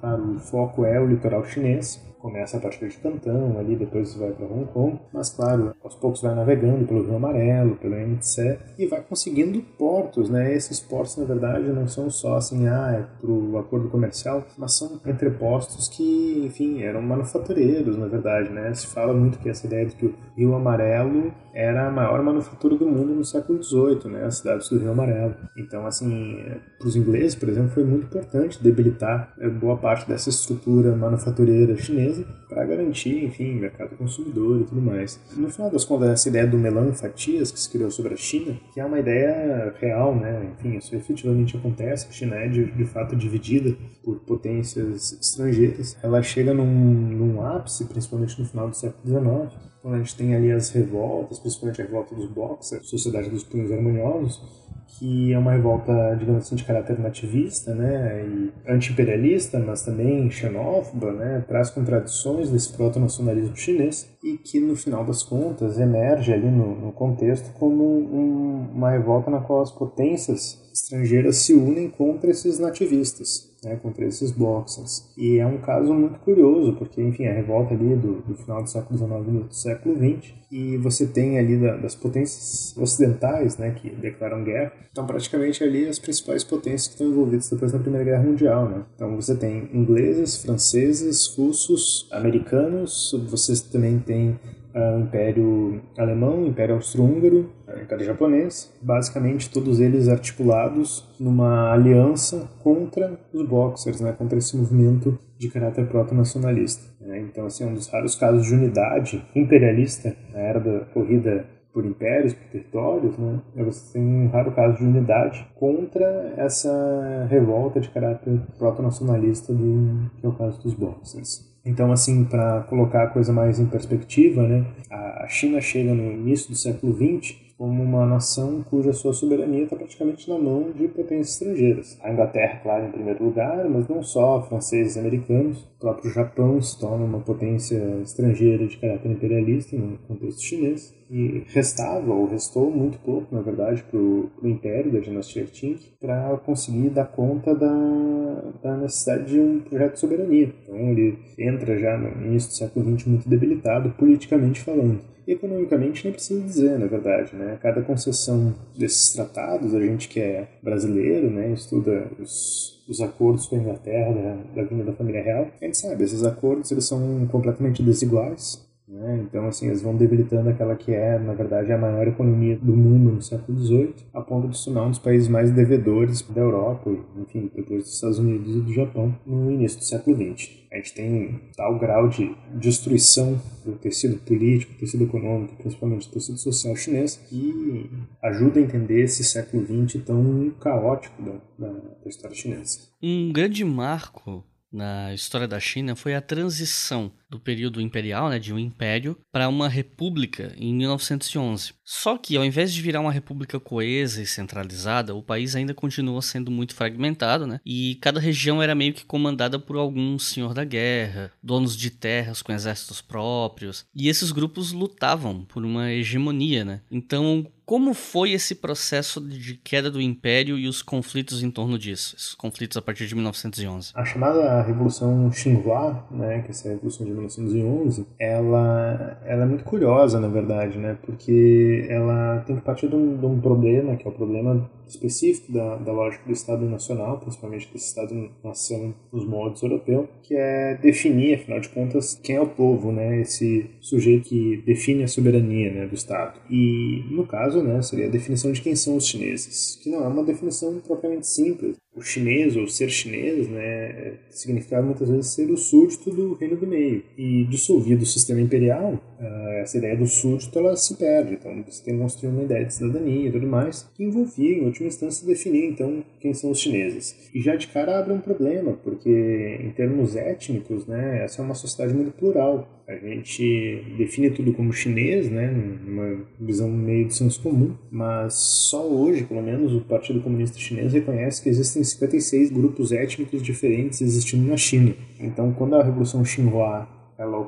Claro, 0.00 0.34
o 0.34 0.38
foco 0.38 0.84
é 0.84 1.00
o 1.00 1.06
litoral 1.06 1.44
chinês, 1.44 2.00
começa 2.20 2.56
a 2.56 2.60
partir 2.60 2.88
de 2.88 2.96
Cantão, 2.98 3.58
ali 3.58 3.76
depois 3.76 4.14
vai 4.14 4.30
para 4.32 4.46
Hong 4.46 4.66
Kong, 4.66 4.98
mas 5.12 5.30
claro, 5.30 5.74
aos 5.82 5.94
poucos 5.94 6.20
vai 6.20 6.34
navegando 6.34 6.86
pelo 6.86 7.04
Rio 7.04 7.16
Amarelo, 7.16 7.76
pelo 7.76 7.94
Yangtze 7.94 8.58
e 8.78 8.86
vai 8.86 9.00
conseguindo 9.00 9.60
portos, 9.78 10.28
né? 10.28 10.54
Esses 10.54 10.80
portos 10.80 11.16
na 11.16 11.24
verdade 11.24 11.64
não 11.68 11.86
são 11.86 12.10
só 12.10 12.36
assim, 12.36 12.68
ah, 12.68 12.96
é 12.98 13.20
pro 13.20 13.58
acordo 13.58 13.88
comercial, 13.88 14.44
mas 14.56 14.76
são 14.76 15.00
entrepostos 15.06 15.88
que, 15.88 16.42
enfim, 16.44 16.82
eram 16.82 17.02
manufatureiros, 17.02 17.96
na 17.96 18.06
verdade, 18.06 18.50
né? 18.50 18.72
Se 18.74 18.86
fala 18.86 19.12
muito 19.12 19.38
que 19.38 19.48
essa 19.48 19.66
ideia 19.66 19.86
de 19.86 19.94
que 19.94 20.06
o 20.06 20.14
Rio 20.36 20.54
Amarelo 20.54 21.32
era 21.58 21.88
a 21.88 21.90
maior 21.90 22.22
manufatura 22.22 22.76
do 22.76 22.86
mundo 22.86 23.12
no 23.12 23.24
século 23.24 23.60
XVIII, 23.60 24.12
né? 24.12 24.24
As 24.24 24.38
cidades 24.38 24.68
do 24.68 24.78
Rio 24.78 24.92
Amarelo. 24.92 25.34
Então, 25.56 25.84
assim, 25.88 26.38
para 26.78 26.86
os 26.86 26.94
ingleses, 26.94 27.34
por 27.34 27.48
exemplo, 27.48 27.70
foi 27.70 27.82
muito 27.82 28.04
importante 28.04 28.62
debilitar 28.62 29.34
eh, 29.40 29.48
boa 29.48 29.76
parte 29.76 30.06
dessa 30.06 30.30
estrutura 30.30 30.94
manufatureira 30.94 31.76
chinesa 31.76 32.24
para 32.48 32.64
garantir, 32.64 33.24
enfim, 33.24 33.56
mercado 33.56 33.96
consumidor 33.96 34.60
e 34.60 34.64
tudo 34.66 34.80
mais. 34.80 35.20
No 35.36 35.50
final 35.50 35.68
das 35.68 35.84
contas, 35.84 36.10
essa 36.10 36.28
ideia 36.28 36.46
do 36.46 36.56
melão 36.56 36.92
fatias 36.92 37.50
que 37.50 37.58
se 37.58 37.68
criou 37.68 37.90
sobre 37.90 38.14
a 38.14 38.16
China, 38.16 38.54
que 38.72 38.78
é 38.78 38.84
uma 38.84 39.00
ideia 39.00 39.74
real, 39.80 40.14
né? 40.14 40.52
Enfim, 40.52 40.76
isso 40.76 40.94
efetivamente 40.94 41.56
acontece. 41.56 42.06
A 42.08 42.12
China 42.12 42.36
é 42.36 42.46
de, 42.46 42.70
de 42.70 42.84
fato 42.84 43.16
dividida 43.16 43.76
por 44.04 44.20
potências 44.20 45.12
estrangeiras. 45.20 45.96
Ela 46.04 46.22
chega 46.22 46.54
num, 46.54 46.64
num 46.64 47.42
ápice, 47.42 47.84
principalmente 47.86 48.40
no 48.40 48.46
final 48.46 48.68
do 48.68 48.76
século 48.76 49.04
XIX, 49.04 49.68
quando 49.88 49.94
a 49.94 49.98
gente 50.00 50.16
tem 50.16 50.34
ali 50.34 50.52
as 50.52 50.68
revoltas, 50.68 51.38
principalmente 51.38 51.80
a 51.80 51.84
revolta 51.86 52.14
dos 52.14 52.28
Boxers, 52.28 52.86
Sociedade 52.86 53.30
dos 53.30 53.42
Punhos 53.42 53.72
Harmoniosos, 53.72 54.42
que 54.86 55.32
é 55.32 55.38
uma 55.38 55.52
revolta, 55.52 56.14
digamos 56.18 56.42
assim, 56.42 56.56
de 56.56 56.64
caráter 56.64 56.98
nativista, 56.98 57.74
né, 57.74 58.22
e 58.22 58.52
anti-imperialista, 58.70 59.58
mas 59.58 59.82
também 59.82 60.30
xenófoba, 60.30 61.12
né, 61.12 61.42
traz 61.48 61.70
contradições 61.70 62.50
desse 62.50 62.70
proto-nacionalismo 62.74 63.56
chinês 63.56 64.10
e 64.22 64.36
que, 64.36 64.60
no 64.60 64.76
final 64.76 65.06
das 65.06 65.22
contas, 65.22 65.78
emerge 65.78 66.34
ali 66.34 66.50
no, 66.50 66.74
no 66.78 66.92
contexto 66.92 67.50
como 67.58 67.82
um, 67.82 68.68
uma 68.74 68.90
revolta 68.90 69.30
na 69.30 69.40
qual 69.40 69.62
as 69.62 69.70
potências 69.70 70.68
estrangeiras 70.70 71.36
se 71.36 71.54
unem 71.54 71.88
contra 71.88 72.30
esses 72.30 72.58
nativistas, 72.58 73.47
né, 73.64 73.76
contra 73.76 74.04
esses 74.04 74.30
boxers. 74.30 75.08
E 75.16 75.38
é 75.38 75.46
um 75.46 75.58
caso 75.58 75.92
muito 75.92 76.18
curioso, 76.20 76.74
porque, 76.74 77.02
enfim, 77.02 77.26
a 77.26 77.32
revolta 77.32 77.74
ali 77.74 77.96
do, 77.96 78.20
do 78.22 78.34
final 78.34 78.62
do 78.62 78.68
século 78.68 78.98
XIX 78.98 79.10
e 79.28 79.48
do 79.48 79.54
século 79.54 79.96
XX, 79.96 80.34
e 80.50 80.76
você 80.78 81.06
tem 81.06 81.38
ali 81.38 81.56
da, 81.56 81.76
das 81.76 81.94
potências 81.94 82.76
ocidentais, 82.76 83.58
né, 83.58 83.72
que 83.72 83.90
declaram 83.90 84.44
guerra, 84.44 84.72
então 84.90 85.06
praticamente 85.06 85.62
ali 85.62 85.86
as 85.86 85.98
principais 85.98 86.42
potências 86.42 86.88
que 86.88 86.94
estão 86.94 87.08
envolvidas 87.08 87.50
depois 87.50 87.72
da 87.72 87.78
Primeira 87.78 88.04
Guerra 88.04 88.22
Mundial, 88.22 88.68
né. 88.68 88.84
Então 88.94 89.14
você 89.16 89.34
tem 89.34 89.68
ingleses, 89.72 90.42
franceses, 90.42 91.26
russos, 91.36 92.08
americanos, 92.10 93.14
você 93.28 93.52
também 93.70 93.98
tem 93.98 94.38
o 94.74 95.00
Império 95.00 95.80
Alemão, 95.96 96.42
o 96.42 96.46
Império 96.46 96.74
Austro-Húngaro, 96.76 97.50
o 97.66 97.80
Império 97.80 98.04
Japonês, 98.04 98.72
basicamente 98.82 99.50
todos 99.50 99.80
eles 99.80 100.08
articulados 100.08 101.08
numa 101.18 101.72
aliança 101.72 102.48
contra 102.62 103.18
os 103.32 103.46
Boxers, 103.46 104.00
né, 104.00 104.12
contra 104.12 104.38
esse 104.38 104.56
movimento 104.56 105.18
de 105.38 105.48
caráter 105.48 105.86
proto-nacionalista. 105.86 106.84
Né? 107.00 107.20
Então, 107.20 107.46
assim, 107.46 107.64
é 107.64 107.66
um 107.66 107.74
dos 107.74 107.88
raros 107.88 108.14
casos 108.14 108.46
de 108.46 108.54
unidade 108.54 109.24
imperialista 109.34 110.14
na 110.32 110.40
era 110.40 110.60
da 110.60 110.80
corrida 110.86 111.46
por 111.72 111.84
impérios, 111.84 112.32
por 112.32 112.48
territórios, 112.48 113.16
né? 113.18 113.40
Você 113.56 113.92
tem 113.92 114.02
um 114.02 114.28
raro 114.28 114.50
caso 114.52 114.78
de 114.78 114.84
unidade 114.84 115.46
contra 115.54 116.34
essa 116.36 117.26
revolta 117.30 117.78
de 117.78 117.88
caráter 117.90 118.40
proto-nacionalista 118.58 119.52
que 119.54 120.26
é 120.26 120.28
o 120.28 120.32
caso 120.32 120.60
dos 120.60 120.74
Boxers. 120.74 121.47
Então, 121.68 121.92
assim, 121.92 122.24
para 122.24 122.62
colocar 122.62 123.02
a 123.02 123.06
coisa 123.08 123.30
mais 123.30 123.60
em 123.60 123.66
perspectiva, 123.66 124.42
né, 124.42 124.64
a 124.90 125.26
China 125.28 125.60
chega 125.60 125.92
no 125.92 126.10
início 126.10 126.48
do 126.48 126.56
século 126.56 126.94
XX 126.94 127.47
como 127.58 127.82
uma 127.82 128.06
nação 128.06 128.62
cuja 128.62 128.92
sua 128.92 129.12
soberania 129.12 129.64
está 129.64 129.74
praticamente 129.74 130.30
na 130.30 130.38
mão 130.38 130.70
de 130.70 130.86
potências 130.86 131.32
estrangeiras. 131.32 131.98
A 132.00 132.12
Inglaterra, 132.12 132.60
claro, 132.62 132.86
em 132.86 132.92
primeiro 132.92 133.24
lugar, 133.24 133.68
mas 133.68 133.88
não 133.88 134.00
só, 134.00 134.40
franceses 134.42 134.94
e 134.94 135.00
americanos. 135.00 135.58
O 135.76 135.80
próprio 135.80 136.12
Japão 136.12 136.62
se 136.62 136.78
torna 136.78 137.04
uma 137.04 137.18
potência 137.18 137.76
estrangeira 138.02 138.64
de 138.64 138.76
caráter 138.76 139.10
imperialista 139.10 139.76
no 139.76 139.98
contexto 139.98 140.42
chinês. 140.42 140.96
E 141.10 141.42
restava, 141.48 142.12
ou 142.12 142.26
restou 142.26 142.70
muito 142.70 142.98
pouco, 142.98 143.34
na 143.34 143.40
verdade, 143.40 143.82
para 143.82 143.98
o 143.98 144.30
império 144.44 144.92
da 144.92 145.00
dinastia 145.00 145.46
Qing 145.46 145.78
para 145.98 146.36
conseguir 146.44 146.90
dar 146.90 147.06
conta 147.06 147.54
da, 147.54 148.52
da 148.62 148.76
necessidade 148.76 149.24
de 149.32 149.40
um 149.40 149.60
projeto 149.60 149.94
de 149.94 150.00
soberania. 150.00 150.52
Então 150.62 150.76
ele 150.76 151.18
entra 151.38 151.78
já 151.78 151.96
no 151.96 152.26
início 152.26 152.50
do 152.50 152.56
século 152.56 152.98
XX 152.98 153.06
muito 153.06 153.28
debilitado, 153.28 153.90
politicamente 153.98 154.60
falando. 154.60 155.00
Economicamente 155.28 156.04
nem 156.04 156.12
precisa 156.12 156.40
dizer, 156.40 156.78
na 156.78 156.86
verdade, 156.86 157.36
né? 157.36 157.58
Cada 157.60 157.82
concessão 157.82 158.54
desses 158.74 159.12
tratados, 159.12 159.74
a 159.74 159.80
gente 159.80 160.08
que 160.08 160.18
é 160.18 160.48
brasileiro, 160.62 161.30
né, 161.30 161.52
estuda 161.52 162.10
os, 162.18 162.82
os 162.88 163.00
acordos 163.02 163.46
com 163.46 163.56
a 163.56 163.58
Inglaterra 163.58 164.14
da, 164.14 164.62
da 164.62 164.68
vinda 164.68 164.84
da 164.84 164.92
família 164.94 165.22
real, 165.22 165.48
a 165.60 165.64
gente 165.66 165.76
sabe, 165.76 166.02
esses 166.02 166.24
acordos 166.24 166.72
eles 166.72 166.86
são 166.86 167.28
completamente 167.30 167.82
desiguais, 167.82 168.66
né? 168.88 169.20
Então, 169.22 169.46
assim, 169.46 169.66
eles 169.66 169.82
vão 169.82 169.94
debilitando 169.94 170.48
aquela 170.48 170.74
que 170.74 170.92
é, 170.92 171.18
na 171.18 171.34
verdade, 171.34 171.70
a 171.70 171.78
maior 171.78 172.08
economia 172.08 172.56
do 172.56 172.74
mundo 172.74 173.12
no 173.12 173.22
século 173.22 173.58
XVIII, 173.58 173.94
a 174.14 174.22
ponto 174.22 174.48
de 174.48 174.58
se 174.58 174.64
tornar 174.64 174.86
um 174.86 174.90
dos 174.90 174.98
países 174.98 175.28
mais 175.28 175.50
devedores 175.50 176.22
da 176.22 176.40
Europa, 176.40 176.90
enfim, 177.16 177.50
depois 177.54 177.84
dos 177.84 177.94
Estados 177.94 178.18
Unidos 178.18 178.56
e 178.56 178.60
do 178.60 178.72
Japão, 178.72 179.14
no 179.26 179.50
início 179.50 179.78
do 179.78 179.84
século 179.84 180.16
XX. 180.16 180.58
A 180.72 180.76
gente 180.76 180.94
tem 180.94 181.40
tal 181.56 181.78
grau 181.78 182.08
de 182.08 182.34
destruição 182.54 183.40
do 183.64 183.72
tecido 183.72 184.18
político, 184.18 184.72
do 184.72 184.78
tecido 184.78 185.04
econômico, 185.04 185.56
principalmente 185.56 186.08
do 186.08 186.12
tecido 186.12 186.38
social 186.38 186.76
chinês, 186.76 187.16
que 187.28 187.90
ajuda 188.22 188.60
a 188.60 188.62
entender 188.62 189.02
esse 189.02 189.24
século 189.24 189.64
XX 189.64 190.02
tão 190.04 190.50
caótico 190.60 191.22
da, 191.22 191.32
da, 191.58 191.72
da 191.72 192.08
história 192.08 192.36
chinesa. 192.36 192.80
Um 193.02 193.32
grande 193.32 193.64
marco 193.64 194.44
na 194.72 195.14
história 195.14 195.48
da 195.48 195.58
China 195.58 195.96
foi 195.96 196.14
a 196.14 196.20
transição 196.20 197.10
do 197.28 197.38
período 197.38 197.80
imperial, 197.80 198.28
né, 198.30 198.38
de 198.38 198.52
um 198.52 198.58
império, 198.58 199.18
para 199.30 199.48
uma 199.48 199.68
república 199.68 200.54
em 200.56 200.74
1911. 200.74 201.74
Só 201.84 202.16
que, 202.16 202.36
ao 202.36 202.44
invés 202.44 202.72
de 202.72 202.80
virar 202.80 203.00
uma 203.00 203.12
república 203.12 203.60
coesa 203.60 204.22
e 204.22 204.26
centralizada, 204.26 205.14
o 205.14 205.22
país 205.22 205.54
ainda 205.54 205.74
continua 205.74 206.22
sendo 206.22 206.50
muito 206.50 206.74
fragmentado, 206.74 207.46
né, 207.46 207.60
e 207.64 207.98
cada 208.00 208.20
região 208.20 208.62
era 208.62 208.74
meio 208.74 208.94
que 208.94 209.04
comandada 209.04 209.58
por 209.58 209.76
algum 209.76 210.18
senhor 210.18 210.54
da 210.54 210.64
guerra, 210.64 211.32
donos 211.42 211.76
de 211.76 211.90
terras 211.90 212.40
com 212.42 212.52
exércitos 212.52 213.00
próprios, 213.00 213.84
e 213.94 214.08
esses 214.08 214.32
grupos 214.32 214.72
lutavam 214.72 215.44
por 215.44 215.64
uma 215.64 215.92
hegemonia, 215.92 216.64
né. 216.64 216.80
Então, 216.90 217.46
como 217.68 217.92
foi 217.92 218.32
esse 218.32 218.54
processo 218.54 219.20
de 219.20 219.54
queda 219.62 219.90
do 219.90 220.00
império 220.00 220.56
e 220.56 220.66
os 220.66 220.80
conflitos 220.80 221.42
em 221.42 221.50
torno 221.50 221.78
disso? 221.78 222.16
Esses 222.16 222.34
conflitos 222.34 222.78
a 222.78 222.80
partir 222.80 223.06
de 223.06 223.14
1911? 223.14 223.90
A 223.94 224.06
chamada 224.06 224.62
Revolução 224.62 225.30
Xinhua, 225.30 226.02
né, 226.10 226.40
que 226.40 226.48
é 226.48 226.50
essa 226.50 226.70
revolução 226.70 227.04
de 227.04 227.12
1911, 227.12 228.06
ela, 228.18 229.20
ela 229.22 229.42
é 229.42 229.46
muito 229.46 229.64
curiosa, 229.64 230.18
na 230.18 230.28
verdade, 230.28 230.78
né, 230.78 230.96
porque 231.04 231.86
ela 231.90 232.42
tem 232.46 232.56
que 232.56 232.62
partir 232.62 232.88
de 232.88 232.96
um, 232.96 233.18
de 233.18 233.26
um 233.26 233.38
problema, 233.38 233.96
que 233.96 234.08
é 234.08 234.10
o 234.10 234.14
problema 234.14 234.66
específico 234.90 235.52
da, 235.52 235.76
da 235.76 235.92
lógica 235.92 236.24
do 236.24 236.32
Estado 236.32 236.64
Nacional, 236.68 237.18
principalmente 237.18 237.68
desse 237.72 237.86
Estado-nação 237.86 238.94
nos 239.12 239.24
moldes 239.24 239.62
europeu, 239.62 240.08
que 240.22 240.34
é 240.34 240.76
definir, 240.76 241.34
afinal 241.34 241.60
de 241.60 241.68
contas, 241.68 242.18
quem 242.22 242.36
é 242.36 242.40
o 242.40 242.48
povo, 242.48 242.92
né, 242.92 243.20
esse 243.20 243.70
sujeito 243.80 244.28
que 244.28 244.62
define 244.64 245.04
a 245.04 245.08
soberania 245.08 245.72
né, 245.72 245.86
do 245.86 245.94
Estado. 245.94 246.40
E, 246.50 247.04
no 247.10 247.26
caso, 247.26 247.62
né, 247.62 247.80
seria 247.82 248.06
a 248.06 248.10
definição 248.10 248.52
de 248.52 248.60
quem 248.60 248.74
são 248.76 248.96
os 248.96 249.06
chineses, 249.06 249.78
que 249.82 249.90
não 249.90 250.04
é 250.04 250.08
uma 250.08 250.24
definição 250.24 250.78
propriamente 250.80 251.26
simples 251.26 251.76
o 251.98 252.02
chinês 252.02 252.56
ou 252.56 252.66
ser 252.66 252.88
chinês, 252.88 253.48
né, 253.48 254.14
significava 254.30 254.86
muitas 254.86 255.08
vezes 255.08 255.32
ser 255.32 255.50
o 255.50 255.56
súdito 255.56 256.10
do 256.10 256.34
reino 256.34 256.56
do 256.56 256.66
meio. 256.66 257.02
E 257.16 257.44
dissolvido 257.44 258.04
o 258.04 258.06
sistema 258.06 258.40
imperial, 258.40 259.00
ah, 259.20 259.58
essa 259.62 259.78
ideia 259.78 259.96
do 259.96 260.06
súdito 260.06 260.58
ela 260.58 260.76
se 260.76 260.94
perde. 260.96 261.34
Então 261.34 261.64
você 261.66 261.84
tem 261.84 261.94
que 261.94 262.00
construir 262.00 262.30
uma 262.30 262.42
ideia 262.44 262.64
de 262.64 262.74
cidadania 262.74 263.28
e 263.28 263.32
tudo 263.32 263.46
mais, 263.46 263.88
que 263.94 264.04
envolvia, 264.04 264.56
em 264.56 264.64
última 264.64 264.88
instância, 264.88 265.26
definir 265.26 265.64
então 265.64 266.04
quem 266.20 266.32
são 266.32 266.50
os 266.50 266.60
chineses. 266.60 267.16
E 267.34 267.40
já 267.42 267.56
de 267.56 267.66
cara 267.68 267.98
abre 267.98 268.12
um 268.12 268.20
problema, 268.20 268.72
porque 268.84 269.58
em 269.60 269.70
termos 269.70 270.16
étnicos, 270.16 270.86
né, 270.86 271.24
essa 271.24 271.42
é 271.42 271.44
uma 271.44 271.54
sociedade 271.54 271.94
muito 271.94 272.12
plural. 272.12 272.77
A 272.88 272.96
gente 272.96 273.84
define 273.98 274.30
tudo 274.30 274.54
como 274.54 274.72
chinês, 274.72 275.30
né, 275.30 275.50
numa 275.50 276.24
visão 276.40 276.70
meio 276.70 277.06
de 277.06 277.14
senso 277.14 277.42
comum, 277.42 277.74
mas 277.90 278.32
só 278.32 278.82
hoje, 278.88 279.24
pelo 279.24 279.42
menos, 279.42 279.74
o 279.74 279.82
Partido 279.82 280.22
Comunista 280.22 280.58
Chinês 280.58 280.94
reconhece 280.94 281.42
que 281.42 281.50
existem 281.50 281.84
56 281.84 282.50
grupos 282.50 282.90
étnicos 282.90 283.42
diferentes 283.42 284.00
existindo 284.00 284.48
na 284.48 284.56
China. 284.56 284.94
Então, 285.20 285.52
quando 285.52 285.76
a 285.76 285.82
Revolução 285.82 286.24
Xinhua 286.24 286.88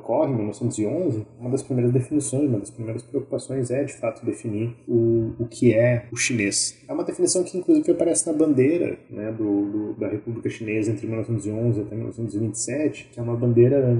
ocorre 0.01 0.31
em 0.31 0.35
1911, 0.35 1.25
uma 1.39 1.49
das 1.49 1.61
primeiras 1.61 1.93
definições, 1.93 2.49
uma 2.49 2.59
das 2.59 2.71
primeiras 2.71 3.03
preocupações 3.03 3.69
é, 3.69 3.83
de 3.83 3.93
fato, 3.93 4.25
definir 4.25 4.75
o, 4.87 5.31
o 5.39 5.45
que 5.45 5.73
é 5.73 6.05
o 6.11 6.17
chinês. 6.17 6.77
É 6.87 6.93
uma 6.93 7.03
definição 7.03 7.43
que, 7.43 7.57
inclusive, 7.57 7.91
aparece 7.91 8.27
na 8.27 8.33
bandeira 8.33 8.97
né, 9.09 9.31
do, 9.31 9.65
do, 9.65 9.93
da 9.93 10.07
República 10.07 10.49
Chinesa 10.49 10.91
entre 10.91 11.07
1911 11.07 11.81
até 11.81 11.95
1927, 11.95 13.09
que 13.13 13.19
é 13.19 13.23
uma 13.23 13.35
bandeira 13.35 13.95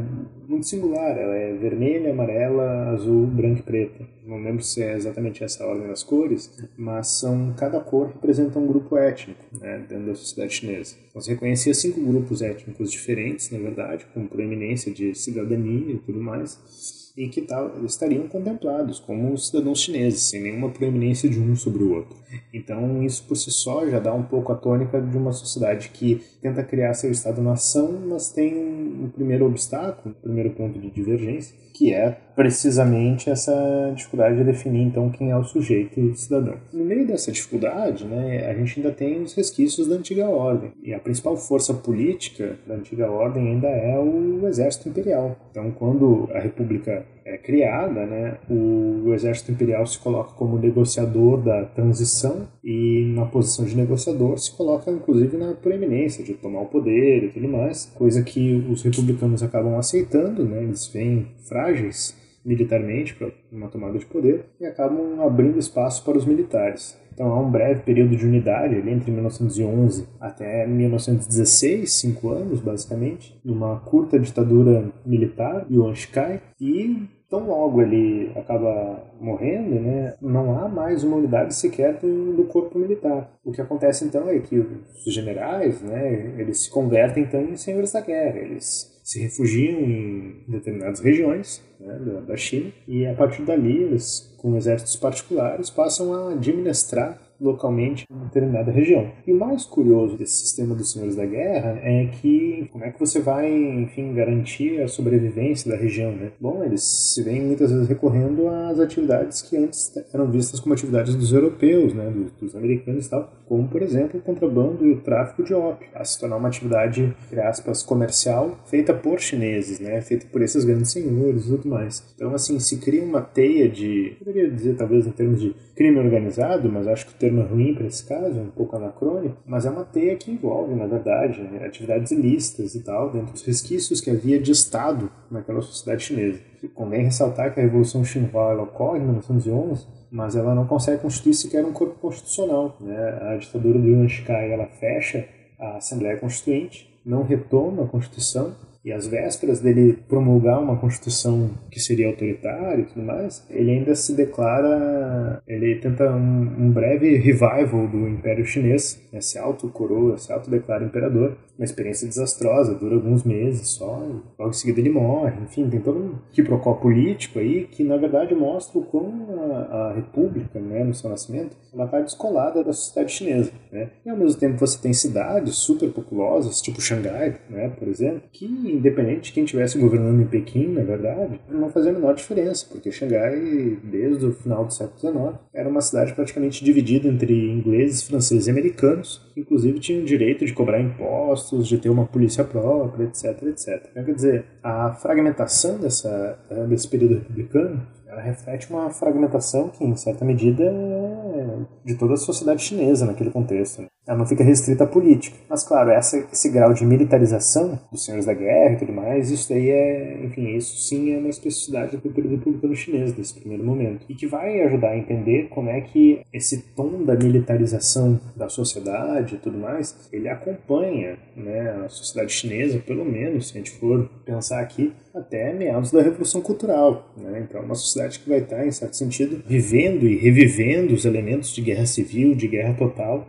muito 0.47 0.67
singular. 0.67 1.17
Ela 1.17 1.35
é 1.35 1.53
vermelha, 1.53 2.11
amarela, 2.11 2.89
azul, 2.89 3.27
branca 3.27 3.59
e 3.59 3.63
preta. 3.63 4.05
Não 4.31 4.41
lembro 4.41 4.63
se 4.63 4.81
é 4.81 4.95
exatamente 4.95 5.43
essa 5.43 5.61
a 5.61 5.67
ordem 5.67 5.89
das 5.89 6.03
cores, 6.03 6.49
mas 6.77 7.07
são 7.07 7.53
cada 7.53 7.81
cor 7.81 8.07
representa 8.07 8.57
um 8.57 8.65
grupo 8.65 8.95
étnico 8.95 9.43
né, 9.59 9.85
dentro 9.89 10.05
da 10.05 10.15
sociedade 10.15 10.53
chinesa. 10.53 10.95
Então, 11.09 11.21
você 11.21 11.31
reconhecia 11.31 11.73
cinco 11.73 11.99
grupos 11.99 12.41
étnicos 12.41 12.89
diferentes, 12.89 13.51
na 13.51 13.59
verdade, 13.59 14.05
com 14.13 14.25
proeminência 14.25 14.89
de 14.89 15.13
cidadania 15.13 15.95
e 15.95 15.97
tudo 15.97 16.21
mais, 16.21 17.11
e 17.17 17.27
que 17.27 17.41
tal, 17.41 17.83
estariam 17.83 18.25
contemplados 18.29 19.01
como 19.01 19.37
cidadãos 19.37 19.81
chineses, 19.81 20.21
sem 20.21 20.41
nenhuma 20.41 20.69
proeminência 20.69 21.29
de 21.29 21.37
um 21.37 21.53
sobre 21.53 21.83
o 21.83 21.95
outro. 21.95 22.20
Então, 22.53 23.03
isso 23.03 23.25
por 23.27 23.35
si 23.35 23.51
só 23.51 23.87
já 23.87 23.99
dá 23.99 24.13
um 24.13 24.23
pouco 24.23 24.51
a 24.51 24.55
tônica 24.55 25.01
de 25.01 25.17
uma 25.17 25.31
sociedade 25.31 25.89
que 25.89 26.21
tenta 26.41 26.63
criar 26.63 26.93
seu 26.93 27.11
Estado-nação, 27.11 27.91
mas 28.07 28.31
tem 28.31 28.53
um 28.55 29.09
primeiro 29.09 29.45
obstáculo, 29.45 30.15
um 30.17 30.21
primeiro 30.21 30.51
ponto 30.51 30.79
de 30.79 30.89
divergência, 30.89 31.55
que 31.73 31.93
é 31.93 32.15
precisamente 32.35 33.29
essa 33.29 33.91
dificuldade 33.95 34.37
de 34.37 34.43
definir 34.43 34.83
então 34.83 35.09
quem 35.09 35.31
é 35.31 35.37
o 35.37 35.43
sujeito 35.43 36.15
cidadão. 36.15 36.55
No 36.71 36.85
meio 36.85 37.07
dessa 37.07 37.31
dificuldade, 37.31 38.05
né, 38.05 38.47
a 38.49 38.53
gente 38.53 38.79
ainda 38.79 38.91
tem 38.91 39.21
os 39.21 39.33
resquícios 39.33 39.87
da 39.87 39.95
antiga 39.95 40.29
ordem 40.29 40.71
e 40.83 40.93
a 40.93 40.99
principal 40.99 41.35
força 41.35 41.73
política 41.73 42.57
da 42.67 42.75
antiga 42.75 43.09
ordem 43.09 43.47
ainda 43.47 43.67
é 43.67 43.97
o 43.97 44.47
exército 44.47 44.89
imperial. 44.89 45.35
Então, 45.49 45.71
quando 45.71 46.29
a 46.33 46.39
república 46.39 47.05
é 47.25 47.37
criada, 47.37 48.05
né, 48.05 48.37
o, 48.49 49.03
o, 49.05 49.13
exército 49.13 49.51
imperial 49.51 49.85
se 49.85 49.99
coloca 49.99 50.33
como 50.33 50.57
negociador 50.57 51.41
da 51.41 51.65
transição 51.65 52.47
e 52.63 53.11
na 53.15 53.25
posição 53.25 53.65
de 53.65 53.75
negociador 53.75 54.37
se 54.39 54.55
coloca 54.55 54.89
inclusive 54.91 55.37
na 55.37 55.53
proeminência 55.53 56.23
de 56.23 56.33
tomar 56.33 56.61
o 56.61 56.65
poder 56.65 57.23
e 57.23 57.29
tudo 57.29 57.47
mais, 57.47 57.85
coisa 57.95 58.23
que 58.23 58.55
os 58.69 58.83
republicanos 58.83 59.43
acabam 59.43 59.77
aceitando, 59.77 60.43
né, 60.43 60.63
eles 60.63 60.87
vêm 60.87 61.27
frágeis 61.47 62.19
militarmente 62.43 63.15
para 63.15 63.31
uma 63.51 63.67
tomada 63.67 63.97
de 63.99 64.05
poder 64.05 64.45
e 64.59 64.65
acabam 64.65 65.21
abrindo 65.21 65.59
espaço 65.59 66.03
para 66.03 66.17
os 66.17 66.25
militares. 66.25 66.99
Então 67.13 67.31
há 67.31 67.39
um 67.39 67.49
breve 67.49 67.81
período 67.81 68.15
de 68.15 68.25
unidade 68.25 68.75
ali 68.75 68.91
entre 68.91 69.11
1911 69.11 70.07
até 70.19 70.65
1916, 70.65 71.91
cinco 71.91 72.29
anos 72.29 72.59
basicamente, 72.59 73.39
numa 73.43 73.79
curta 73.79 74.19
ditadura 74.19 74.89
militar, 75.05 75.65
Yuan 75.69 75.93
Shikai, 75.93 76.41
e 76.59 77.07
tão 77.31 77.47
logo 77.47 77.81
ele 77.81 78.29
acaba 78.35 79.01
morrendo, 79.19 79.79
né, 79.79 80.13
não 80.21 80.59
há 80.59 80.67
mais 80.67 81.01
uma 81.01 81.15
unidade 81.15 81.55
sequer 81.55 81.97
do, 81.97 82.33
do, 82.33 82.43
corpo 82.43 82.77
militar. 82.77 83.31
O 83.43 83.53
que 83.53 83.61
acontece 83.61 84.03
então 84.03 84.27
é 84.27 84.37
que 84.39 84.59
os 84.59 85.13
generais, 85.13 85.81
né, 85.81 86.33
eles 86.37 86.63
se 86.63 86.69
convertem 86.69 87.23
então 87.23 87.41
em 87.41 87.55
senhores 87.55 87.93
da 87.93 88.01
guerra, 88.01 88.37
eles 88.37 89.00
se 89.11 89.19
refugiam 89.19 89.81
em 89.81 90.35
determinadas 90.47 91.01
regiões 91.01 91.61
né, 91.77 91.99
da, 92.25 92.37
China 92.37 92.71
e 92.87 93.05
a 93.05 93.13
partir 93.13 93.41
dali 93.41 93.83
eles, 93.83 94.33
com 94.37 94.55
exércitos 94.55 94.95
particulares, 94.95 95.69
passam 95.69 96.13
a 96.13 96.31
administrar 96.31 97.19
localmente 97.41 98.05
em 98.09 98.23
determinada 98.25 98.71
região. 98.71 99.11
E 99.27 99.33
o 99.33 99.37
mais 99.37 99.65
curioso 99.65 100.15
desse 100.15 100.37
sistema 100.37 100.75
dos 100.75 100.93
senhores 100.93 101.15
da 101.17 101.25
guerra 101.25 101.77
é 101.83 102.05
que 102.05 102.69
como 102.71 102.85
é 102.85 102.91
que 102.91 102.99
você 102.99 103.19
vai, 103.19 103.51
enfim, 103.51 104.13
garantir 104.13 104.79
a 104.81 104.87
sobrevivência 104.87 105.69
da 105.69 105.75
região, 105.75 106.11
né? 106.13 106.31
Bom, 106.39 106.63
eles 106.63 106.83
se 106.83 107.21
vêm 107.21 107.41
muitas 107.41 107.69
vezes 107.69 107.89
recorrendo 107.89 108.47
às 108.47 108.79
atividades 108.79 109.41
que 109.41 109.57
antes 109.57 109.91
eram 110.13 110.31
vistas 110.31 110.59
como 110.59 110.73
atividades 110.73 111.15
dos 111.15 111.33
europeus, 111.33 111.93
né, 111.93 112.09
dos, 112.11 112.31
dos 112.33 112.55
americanos 112.55 113.07
e 113.07 113.09
tal, 113.09 113.33
como 113.51 113.67
por 113.67 113.81
exemplo 113.81 114.17
o 114.17 114.23
contrabando 114.23 114.85
e 114.85 114.93
o 114.93 115.01
tráfico 115.01 115.43
de 115.43 115.53
ópio, 115.53 115.89
a 115.93 116.05
se 116.05 116.17
tornar 116.17 116.37
uma 116.37 116.47
atividade, 116.47 117.13
entre 117.25 117.41
aspas, 117.41 117.83
comercial 117.83 118.57
feita 118.65 118.93
por 118.93 119.19
chineses, 119.19 119.77
né, 119.77 119.99
feita 119.99 120.25
por 120.31 120.41
esses 120.41 120.63
grandes 120.63 120.89
senhores 120.89 121.47
e 121.47 121.49
tudo 121.49 121.67
mais. 121.67 122.01
Então, 122.15 122.33
assim, 122.33 122.57
se 122.61 122.77
cria 122.77 123.03
uma 123.03 123.19
teia 123.19 123.67
de, 123.67 124.15
poderia 124.19 124.49
dizer 124.49 124.77
talvez 124.77 125.05
em 125.05 125.11
termos 125.11 125.41
de 125.41 125.53
crime 125.75 125.99
organizado, 125.99 126.71
mas 126.71 126.87
acho 126.87 127.05
que 127.07 127.11
o 127.11 127.17
termo 127.17 127.41
é 127.41 127.43
ruim 127.43 127.73
para 127.73 127.87
esse 127.87 128.05
caso, 128.05 128.39
é 128.39 128.41
um 128.41 128.51
pouco 128.51 128.77
anacrônico, 128.77 129.35
mas 129.45 129.65
é 129.65 129.69
uma 129.69 129.83
teia 129.83 130.15
que 130.15 130.31
envolve, 130.31 130.73
na 130.73 130.87
verdade, 130.87 131.41
atividades 131.61 132.09
ilícitas 132.11 132.73
e 132.73 132.81
tal, 132.81 133.11
dentro 133.11 133.33
dos 133.33 133.43
resquícios 133.43 133.99
que 133.99 134.09
havia 134.09 134.39
de 134.39 134.53
Estado 134.53 135.11
naquela 135.29 135.61
sociedade 135.61 136.03
chinesa. 136.03 136.50
Convém 136.69 137.03
ressaltar 137.03 137.53
que 137.53 137.59
a 137.59 137.63
Revolução 137.63 138.03
Xinhua 138.03 138.61
ocorre 138.61 138.99
em 138.99 139.03
1911, 139.03 139.87
mas 140.11 140.35
ela 140.35 140.53
não 140.53 140.67
consegue 140.67 141.01
constituir 141.01 141.33
sequer 141.33 141.65
um 141.65 141.73
corpo 141.73 141.95
constitucional. 141.95 142.77
Né? 142.79 143.19
A 143.21 143.37
ditadura 143.37 143.79
do 143.79 143.87
Yuan 143.87 144.07
Shikai 144.07 144.51
ela 144.51 144.67
fecha 144.67 145.27
a 145.59 145.77
Assembleia 145.77 146.17
Constituinte, 146.17 146.89
não 147.05 147.23
retoma 147.23 147.83
a 147.83 147.87
Constituição, 147.87 148.53
e 148.83 148.91
às 148.91 149.07
vésperas 149.07 149.59
dele 149.59 149.97
promulgar 150.07 150.59
uma 150.61 150.77
constituição 150.77 151.51
que 151.69 151.79
seria 151.79 152.07
autoritária 152.07 152.81
e 152.81 152.85
tudo 152.85 153.05
mais, 153.05 153.45
ele 153.49 153.71
ainda 153.71 153.93
se 153.93 154.13
declara, 154.15 155.41
ele 155.47 155.75
tenta 155.75 156.11
um, 156.11 156.65
um 156.65 156.71
breve 156.71 157.15
revival 157.17 157.87
do 157.87 158.07
Império 158.07 158.45
Chinês, 158.45 158.99
né, 159.13 159.21
se 159.21 159.37
auto-coroa, 159.37 160.17
se 160.17 160.33
auto-declara 160.33 160.83
imperador, 160.83 161.37
uma 161.57 161.65
experiência 161.65 162.07
desastrosa, 162.07 162.73
dura 162.73 162.95
alguns 162.95 163.23
meses 163.23 163.69
só, 163.69 164.03
e 164.03 164.19
logo 164.39 164.49
em 164.49 164.53
seguida 164.53 164.79
ele 164.79 164.89
morre, 164.89 165.33
enfim, 165.43 165.69
tem 165.69 165.79
todo 165.79 165.99
um 165.99 166.15
quiprocó 166.31 166.73
político 166.73 167.37
aí 167.37 167.67
que 167.69 167.83
na 167.83 167.97
verdade 167.97 168.33
mostra 168.33 168.79
o 168.79 168.83
quão 168.83 169.27
a, 169.69 169.89
a 169.89 169.93
república, 169.93 170.59
né, 170.59 170.83
no 170.83 170.93
seu 170.93 171.09
nascimento, 171.09 171.55
ela 171.71 171.85
está 171.85 171.99
descolada 172.01 172.63
da 172.63 172.73
sociedade 172.73 173.13
chinesa, 173.13 173.51
né, 173.71 173.91
e 174.03 174.09
ao 174.09 174.17
mesmo 174.17 174.39
tempo 174.39 174.57
você 174.57 174.81
tem 174.81 174.91
cidades 174.91 175.55
super 175.57 175.91
populosas, 175.91 176.61
tipo 176.61 176.81
Xangai, 176.81 177.37
né, 177.47 177.69
por 177.69 177.87
exemplo, 177.87 178.23
que 178.31 178.70
independente 178.71 179.25
de 179.25 179.31
quem 179.31 179.43
estivesse 179.43 179.77
governando 179.77 180.21
em 180.21 180.25
Pequim, 180.25 180.67
na 180.67 180.83
verdade, 180.83 181.39
não 181.49 181.69
fazia 181.69 181.91
a 181.91 181.93
menor 181.93 182.13
diferença, 182.13 182.65
porque 182.69 182.91
Xangai, 182.91 183.77
desde 183.83 184.25
o 184.25 184.33
final 184.33 184.65
do 184.65 184.73
século 184.73 184.99
XIX, 184.99 185.39
era 185.53 185.69
uma 185.69 185.81
cidade 185.81 186.13
praticamente 186.13 186.63
dividida 186.63 187.07
entre 187.07 187.51
ingleses, 187.51 188.03
franceses 188.03 188.47
e 188.47 188.51
americanos, 188.51 189.21
inclusive 189.35 189.79
tinham 189.79 190.01
o 190.01 190.05
direito 190.05 190.45
de 190.45 190.53
cobrar 190.53 190.79
impostos, 190.79 191.67
de 191.67 191.77
ter 191.77 191.89
uma 191.89 192.05
polícia 192.05 192.43
própria, 192.43 193.05
etc, 193.05 193.43
etc. 193.43 193.87
Então, 193.91 194.03
quer 194.03 194.15
dizer, 194.15 194.45
a 194.63 194.93
fragmentação 194.93 195.77
dessa, 195.79 196.37
desse 196.67 196.87
período 196.87 197.15
republicano 197.15 197.81
ela 198.11 198.21
reflete 198.21 198.69
uma 198.69 198.89
fragmentação 198.89 199.69
que, 199.69 199.85
em 199.85 199.95
certa 199.95 200.25
medida, 200.25 200.65
é 200.65 201.65
de 201.85 201.95
toda 201.95 202.15
a 202.15 202.17
sociedade 202.17 202.61
chinesa 202.61 203.05
naquele 203.05 203.31
contexto. 203.31 203.85
Ela 204.07 204.17
não 204.17 204.25
fica 204.25 204.43
restrita 204.43 204.83
à 204.83 204.87
política. 204.87 205.37
Mas, 205.47 205.63
claro, 205.63 205.91
essa, 205.91 206.17
esse 206.31 206.49
grau 206.49 206.73
de 206.73 206.83
militarização 206.83 207.79
dos 207.91 208.03
senhores 208.03 208.25
da 208.25 208.33
guerra 208.33 208.73
e 208.73 208.77
tudo 208.77 208.91
mais, 208.91 209.29
isso 209.29 209.49
daí 209.49 209.69
é, 209.69 210.23
enfim, 210.23 210.55
isso 210.55 210.75
sim 210.87 211.13
é 211.13 211.19
uma 211.19 211.29
especificidade 211.29 211.97
do 211.97 212.09
período 212.09 212.37
republicano 212.37 212.75
chinês, 212.75 213.13
desse 213.13 213.39
primeiro 213.39 213.63
momento. 213.63 214.05
E 214.09 214.15
que 214.15 214.25
vai 214.25 214.61
ajudar 214.63 214.89
a 214.89 214.97
entender 214.97 215.49
como 215.49 215.69
é 215.69 215.81
que 215.81 216.21
esse 216.33 216.73
tom 216.75 217.03
da 217.03 217.15
militarização 217.15 218.19
da 218.35 218.49
sociedade 218.49 219.35
e 219.35 219.37
tudo 219.37 219.57
mais, 219.57 220.09
ele 220.11 220.27
acompanha 220.27 221.17
né, 221.35 221.83
a 221.85 221.89
sociedade 221.89 222.33
chinesa, 222.33 222.79
pelo 222.79 223.05
menos, 223.05 223.49
se 223.49 223.53
a 223.53 223.57
gente 223.57 223.71
for 223.71 224.09
pensar 224.25 224.61
aqui, 224.61 224.93
até 225.13 225.53
meados 225.53 225.91
da 225.91 226.01
Revolução 226.01 226.41
Cultural. 226.41 227.13
Né? 227.17 227.45
Então, 227.47 227.61
é 227.61 227.63
uma 227.63 227.75
sociedade 227.75 228.19
que 228.19 228.29
vai 228.29 228.39
estar, 228.39 228.65
em 228.65 228.71
certo 228.71 228.95
sentido, 228.95 229.43
vivendo 229.45 230.07
e 230.07 230.15
revivendo 230.15 230.93
os 230.93 231.05
elementos 231.05 231.53
de 231.53 231.61
guerra 231.61 231.85
civil, 231.85 232.33
de 232.33 232.47
guerra 232.47 232.73
total, 232.73 233.27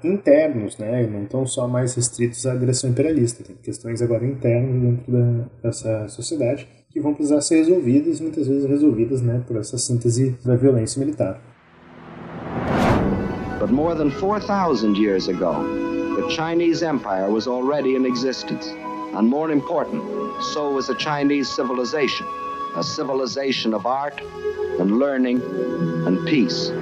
internos, 0.63 0.79
né? 0.79 1.07
não 1.07 1.25
estão 1.25 1.47
só 1.47 1.67
mais 1.67 1.95
restritos 1.95 2.47
à 2.47 2.53
agressão 2.53 2.91
imperialista. 2.91 3.43
Tem 3.43 3.57
questões 3.57 4.01
agora 4.01 4.25
internas 4.25 4.81
dentro 4.81 5.13
da, 5.13 5.45
dessa 5.63 6.09
sociedade 6.09 6.67
que 6.91 7.01
vão 7.01 7.15
precisar 7.15 7.41
ser 7.41 7.57
resolvidas, 7.57 8.21
muitas 8.21 8.47
vezes 8.47 8.69
resolvidas 8.69 9.23
né, 9.23 9.43
por 9.47 9.57
essa 9.57 9.79
síntese 9.79 10.37
da 10.45 10.57
violência 10.57 11.01
militar. 11.01 11.41
But 13.59 13.71
more 13.71 13.95
than 13.95 14.11
4,000 14.11 14.97
years 14.97 15.29
ago, 15.29 15.55
the 16.17 16.29
Chinese 16.29 16.83
Empire 16.83 17.31
was 17.31 17.47
already 17.47 17.95
in 17.95 18.05
existence. 18.05 18.75
And 19.15 19.29
more 19.29 19.53
important, 19.53 20.03
so 20.43 20.73
was 20.73 20.89
the 20.89 20.97
Chinese 20.97 21.49
civilization, 21.49 22.27
a 22.77 22.83
civilization 22.83 23.73
of 23.73 23.87
art 23.87 24.21
and 24.81 24.99
learning 24.99 25.41
and 26.07 26.27
peace. 26.27 26.73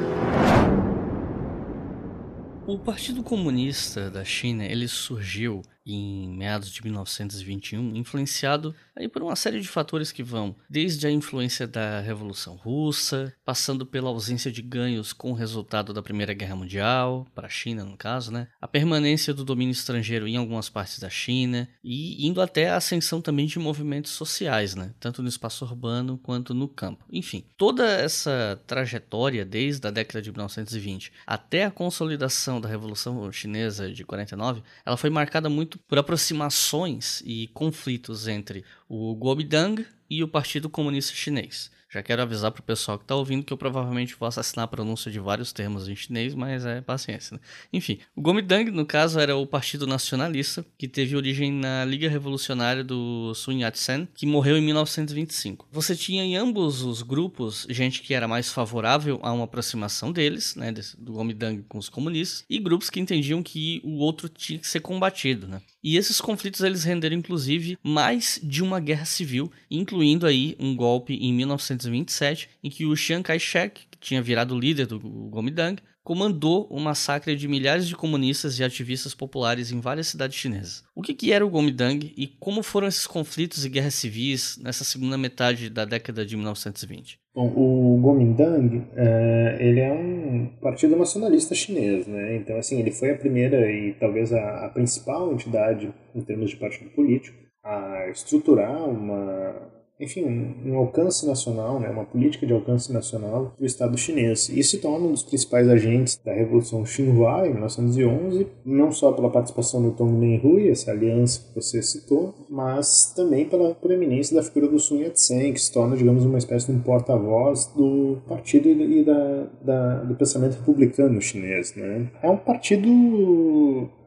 O 2.66 2.78
Partido 2.78 3.22
Comunista 3.22 4.10
da 4.10 4.24
China, 4.24 4.64
ele 4.64 4.86
surgiu 4.86 5.62
em 5.84 6.28
meados 6.28 6.70
de 6.70 6.82
1921, 6.82 7.96
influenciado 7.96 8.74
aí 9.00 9.08
por 9.08 9.22
uma 9.22 9.34
série 9.34 9.60
de 9.60 9.68
fatores 9.68 10.12
que 10.12 10.22
vão 10.22 10.54
desde 10.68 11.06
a 11.06 11.10
influência 11.10 11.66
da 11.66 12.00
Revolução 12.00 12.54
Russa, 12.54 13.34
passando 13.44 13.86
pela 13.86 14.10
ausência 14.10 14.52
de 14.52 14.62
ganhos 14.62 15.12
com 15.12 15.32
o 15.32 15.34
resultado 15.34 15.92
da 15.92 16.02
Primeira 16.02 16.34
Guerra 16.34 16.56
Mundial, 16.56 17.26
para 17.34 17.46
a 17.46 17.50
China 17.50 17.84
no 17.84 17.96
caso, 17.96 18.30
né? 18.30 18.48
A 18.60 18.68
permanência 18.68 19.32
do 19.32 19.44
domínio 19.44 19.72
estrangeiro 19.72 20.28
em 20.28 20.36
algumas 20.36 20.68
partes 20.68 20.98
da 20.98 21.08
China 21.08 21.68
e 21.82 22.26
indo 22.26 22.40
até 22.40 22.70
a 22.70 22.76
ascensão 22.76 23.20
também 23.20 23.46
de 23.46 23.58
movimentos 23.58 24.12
sociais, 24.12 24.74
né? 24.74 24.92
Tanto 25.00 25.22
no 25.22 25.28
espaço 25.28 25.64
urbano 25.64 26.18
quanto 26.18 26.52
no 26.52 26.68
campo. 26.68 27.04
Enfim, 27.10 27.44
toda 27.56 27.86
essa 27.86 28.60
trajetória 28.66 29.44
desde 29.44 29.86
a 29.86 29.90
década 29.90 30.20
de 30.20 30.30
1920 30.30 31.12
até 31.26 31.64
a 31.64 31.70
consolidação 31.70 32.60
da 32.60 32.68
Revolução 32.68 33.30
Chinesa 33.32 33.90
de 33.90 34.04
49, 34.04 34.62
ela 34.84 34.96
foi 34.96 35.08
marcada 35.08 35.48
muito 35.48 35.78
por 35.78 35.98
aproximações 35.98 37.22
e 37.24 37.48
conflitos 37.48 38.28
entre 38.28 38.64
o 38.92 39.16
Kuomintang 39.16 39.86
e 40.10 40.20
o 40.24 40.26
Partido 40.26 40.68
Comunista 40.68 41.14
Chinês. 41.14 41.70
Já 41.92 42.02
quero 42.02 42.22
avisar 42.22 42.52
pro 42.52 42.62
pessoal 42.62 42.98
que 42.98 43.04
tá 43.04 43.16
ouvindo 43.16 43.44
que 43.44 43.52
eu 43.52 43.56
provavelmente 43.56 44.14
vou 44.18 44.26
assassinar 44.26 44.64
a 44.64 44.68
pronúncia 44.68 45.10
de 45.10 45.18
vários 45.18 45.52
termos 45.52 45.88
em 45.88 45.96
chinês, 45.96 46.34
mas 46.34 46.64
é 46.64 46.80
paciência, 46.80 47.34
né? 47.34 47.40
Enfim, 47.72 47.98
o 48.14 48.22
Kuomintang, 48.22 48.70
no 48.70 48.86
caso, 48.86 49.18
era 49.18 49.36
o 49.36 49.46
partido 49.46 49.88
nacionalista 49.88 50.64
que 50.78 50.86
teve 50.86 51.16
origem 51.16 51.52
na 51.52 51.84
Liga 51.84 52.08
Revolucionária 52.08 52.84
do 52.84 53.32
Sun 53.34 53.58
Yat-sen, 53.58 54.08
que 54.14 54.24
morreu 54.24 54.56
em 54.56 54.62
1925. 54.62 55.68
Você 55.72 55.96
tinha 55.96 56.22
em 56.22 56.36
ambos 56.36 56.82
os 56.82 57.02
grupos 57.02 57.66
gente 57.68 58.02
que 58.02 58.14
era 58.14 58.28
mais 58.28 58.52
favorável 58.52 59.18
a 59.22 59.32
uma 59.32 59.44
aproximação 59.44 60.12
deles, 60.12 60.54
né, 60.54 60.72
do 60.96 61.12
Kuomintang 61.12 61.64
com 61.68 61.78
os 61.78 61.88
comunistas, 61.88 62.44
e 62.48 62.58
grupos 62.60 62.88
que 62.88 63.00
entendiam 63.00 63.42
que 63.42 63.80
o 63.84 63.98
outro 63.98 64.28
tinha 64.28 64.60
que 64.60 64.68
ser 64.68 64.80
combatido, 64.80 65.48
né? 65.48 65.60
E 65.82 65.96
esses 65.96 66.20
conflitos 66.20 66.60
eles 66.60 66.84
renderam 66.84 67.16
inclusive 67.16 67.78
mais 67.82 68.38
de 68.42 68.62
uma 68.62 68.78
guerra 68.78 69.06
civil, 69.06 69.50
incluindo 69.70 70.26
aí 70.26 70.54
um 70.58 70.76
golpe 70.76 71.14
em 71.14 71.32
1927 71.32 72.50
em 72.62 72.68
que 72.68 72.84
o 72.84 72.94
Chiang 72.94 73.22
Kai-shek, 73.22 73.86
que 73.90 73.98
tinha 73.98 74.20
virado 74.20 74.58
líder 74.58 74.86
do 74.86 75.00
Kuomintang, 75.00 75.82
comandou 76.10 76.66
o 76.68 76.80
massacre 76.80 77.36
de 77.36 77.46
milhares 77.46 77.86
de 77.86 77.94
comunistas 77.94 78.58
e 78.58 78.64
ativistas 78.64 79.14
populares 79.14 79.70
em 79.70 79.78
várias 79.78 80.08
cidades 80.08 80.36
chinesas. 80.36 80.82
O 80.92 81.02
que, 81.02 81.14
que 81.14 81.32
era 81.32 81.46
o 81.46 81.48
Kuomintang 81.48 82.12
e 82.16 82.26
como 82.26 82.64
foram 82.64 82.88
esses 82.88 83.06
conflitos 83.06 83.64
e 83.64 83.68
guerras 83.68 83.94
civis 83.94 84.58
nessa 84.60 84.82
segunda 84.82 85.16
metade 85.16 85.70
da 85.70 85.84
década 85.84 86.26
de 86.26 86.36
1920? 86.36 87.16
Bom, 87.32 87.46
o 87.54 88.00
Kuomintang, 88.02 88.82
é, 88.96 89.58
ele 89.60 89.78
é 89.78 89.92
um 89.92 90.48
partido 90.60 90.96
nacionalista 90.96 91.54
chinês, 91.54 92.08
né? 92.08 92.34
Então, 92.38 92.58
assim, 92.58 92.80
ele 92.80 92.90
foi 92.90 93.12
a 93.12 93.16
primeira 93.16 93.70
e 93.70 93.92
talvez 93.92 94.32
a, 94.32 94.66
a 94.66 94.68
principal 94.68 95.32
entidade 95.32 95.94
em 96.12 96.22
termos 96.22 96.50
de 96.50 96.56
partido 96.56 96.90
político 96.90 97.38
a 97.62 98.08
estruturar 98.10 98.84
uma 98.84 99.79
enfim, 100.00 100.24
um, 100.64 100.76
alcance 100.76 101.26
nacional, 101.26 101.78
né, 101.78 101.88
uma 101.90 102.04
política 102.04 102.46
de 102.46 102.52
alcance 102.52 102.92
nacional 102.92 103.52
do 103.58 103.66
Estado 103.66 103.96
chinês. 103.98 104.48
E 104.48 104.62
se 104.62 104.78
torna 104.78 105.06
um 105.06 105.12
dos 105.12 105.22
principais 105.22 105.68
agentes 105.68 106.18
da 106.24 106.32
Revolução 106.32 106.84
Xinhua 106.84 107.46
em 107.46 107.52
1911, 107.52 108.46
não 108.64 108.90
só 108.90 109.12
pela 109.12 109.30
participação 109.30 109.82
do 109.82 109.92
Tongmei-Hui, 109.92 110.70
essa 110.70 110.90
aliança 110.90 111.40
que 111.40 111.54
você 111.54 111.82
citou, 111.82 112.34
mas 112.48 113.12
também 113.14 113.44
pela 113.44 113.74
proeminência 113.74 114.34
da 114.34 114.42
figura 114.42 114.68
do 114.68 114.78
Sun 114.78 115.00
Yat-sen, 115.00 115.52
que 115.52 115.60
se 115.60 115.72
torna, 115.72 115.96
digamos, 115.96 116.24
uma 116.24 116.38
espécie 116.38 116.66
de 116.66 116.72
um 116.72 116.80
porta-voz 116.80 117.66
do 117.76 118.18
partido 118.26 118.68
e 118.68 119.04
da, 119.04 119.46
da, 119.62 119.94
do 120.04 120.14
pensamento 120.14 120.56
republicano 120.58 121.20
chinês. 121.20 121.74
Né? 121.74 122.10
É 122.22 122.30
um 122.30 122.36
partido 122.36 122.88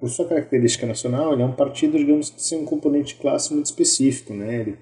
por 0.03 0.09
sua 0.09 0.27
característica 0.27 0.85
nacional, 0.85 1.31
ele 1.31 1.43
é 1.43 1.45
um 1.45 1.53
partido, 1.53 1.97
digamos, 1.97 2.29
que 2.29 2.49
tem 2.49 2.59
um 2.59 2.65
componente 2.65 3.15
de 3.15 3.21
classe 3.21 3.53
muito 3.53 3.67
específico, 3.67 4.33
né? 4.33 4.59
Ele 4.59 4.77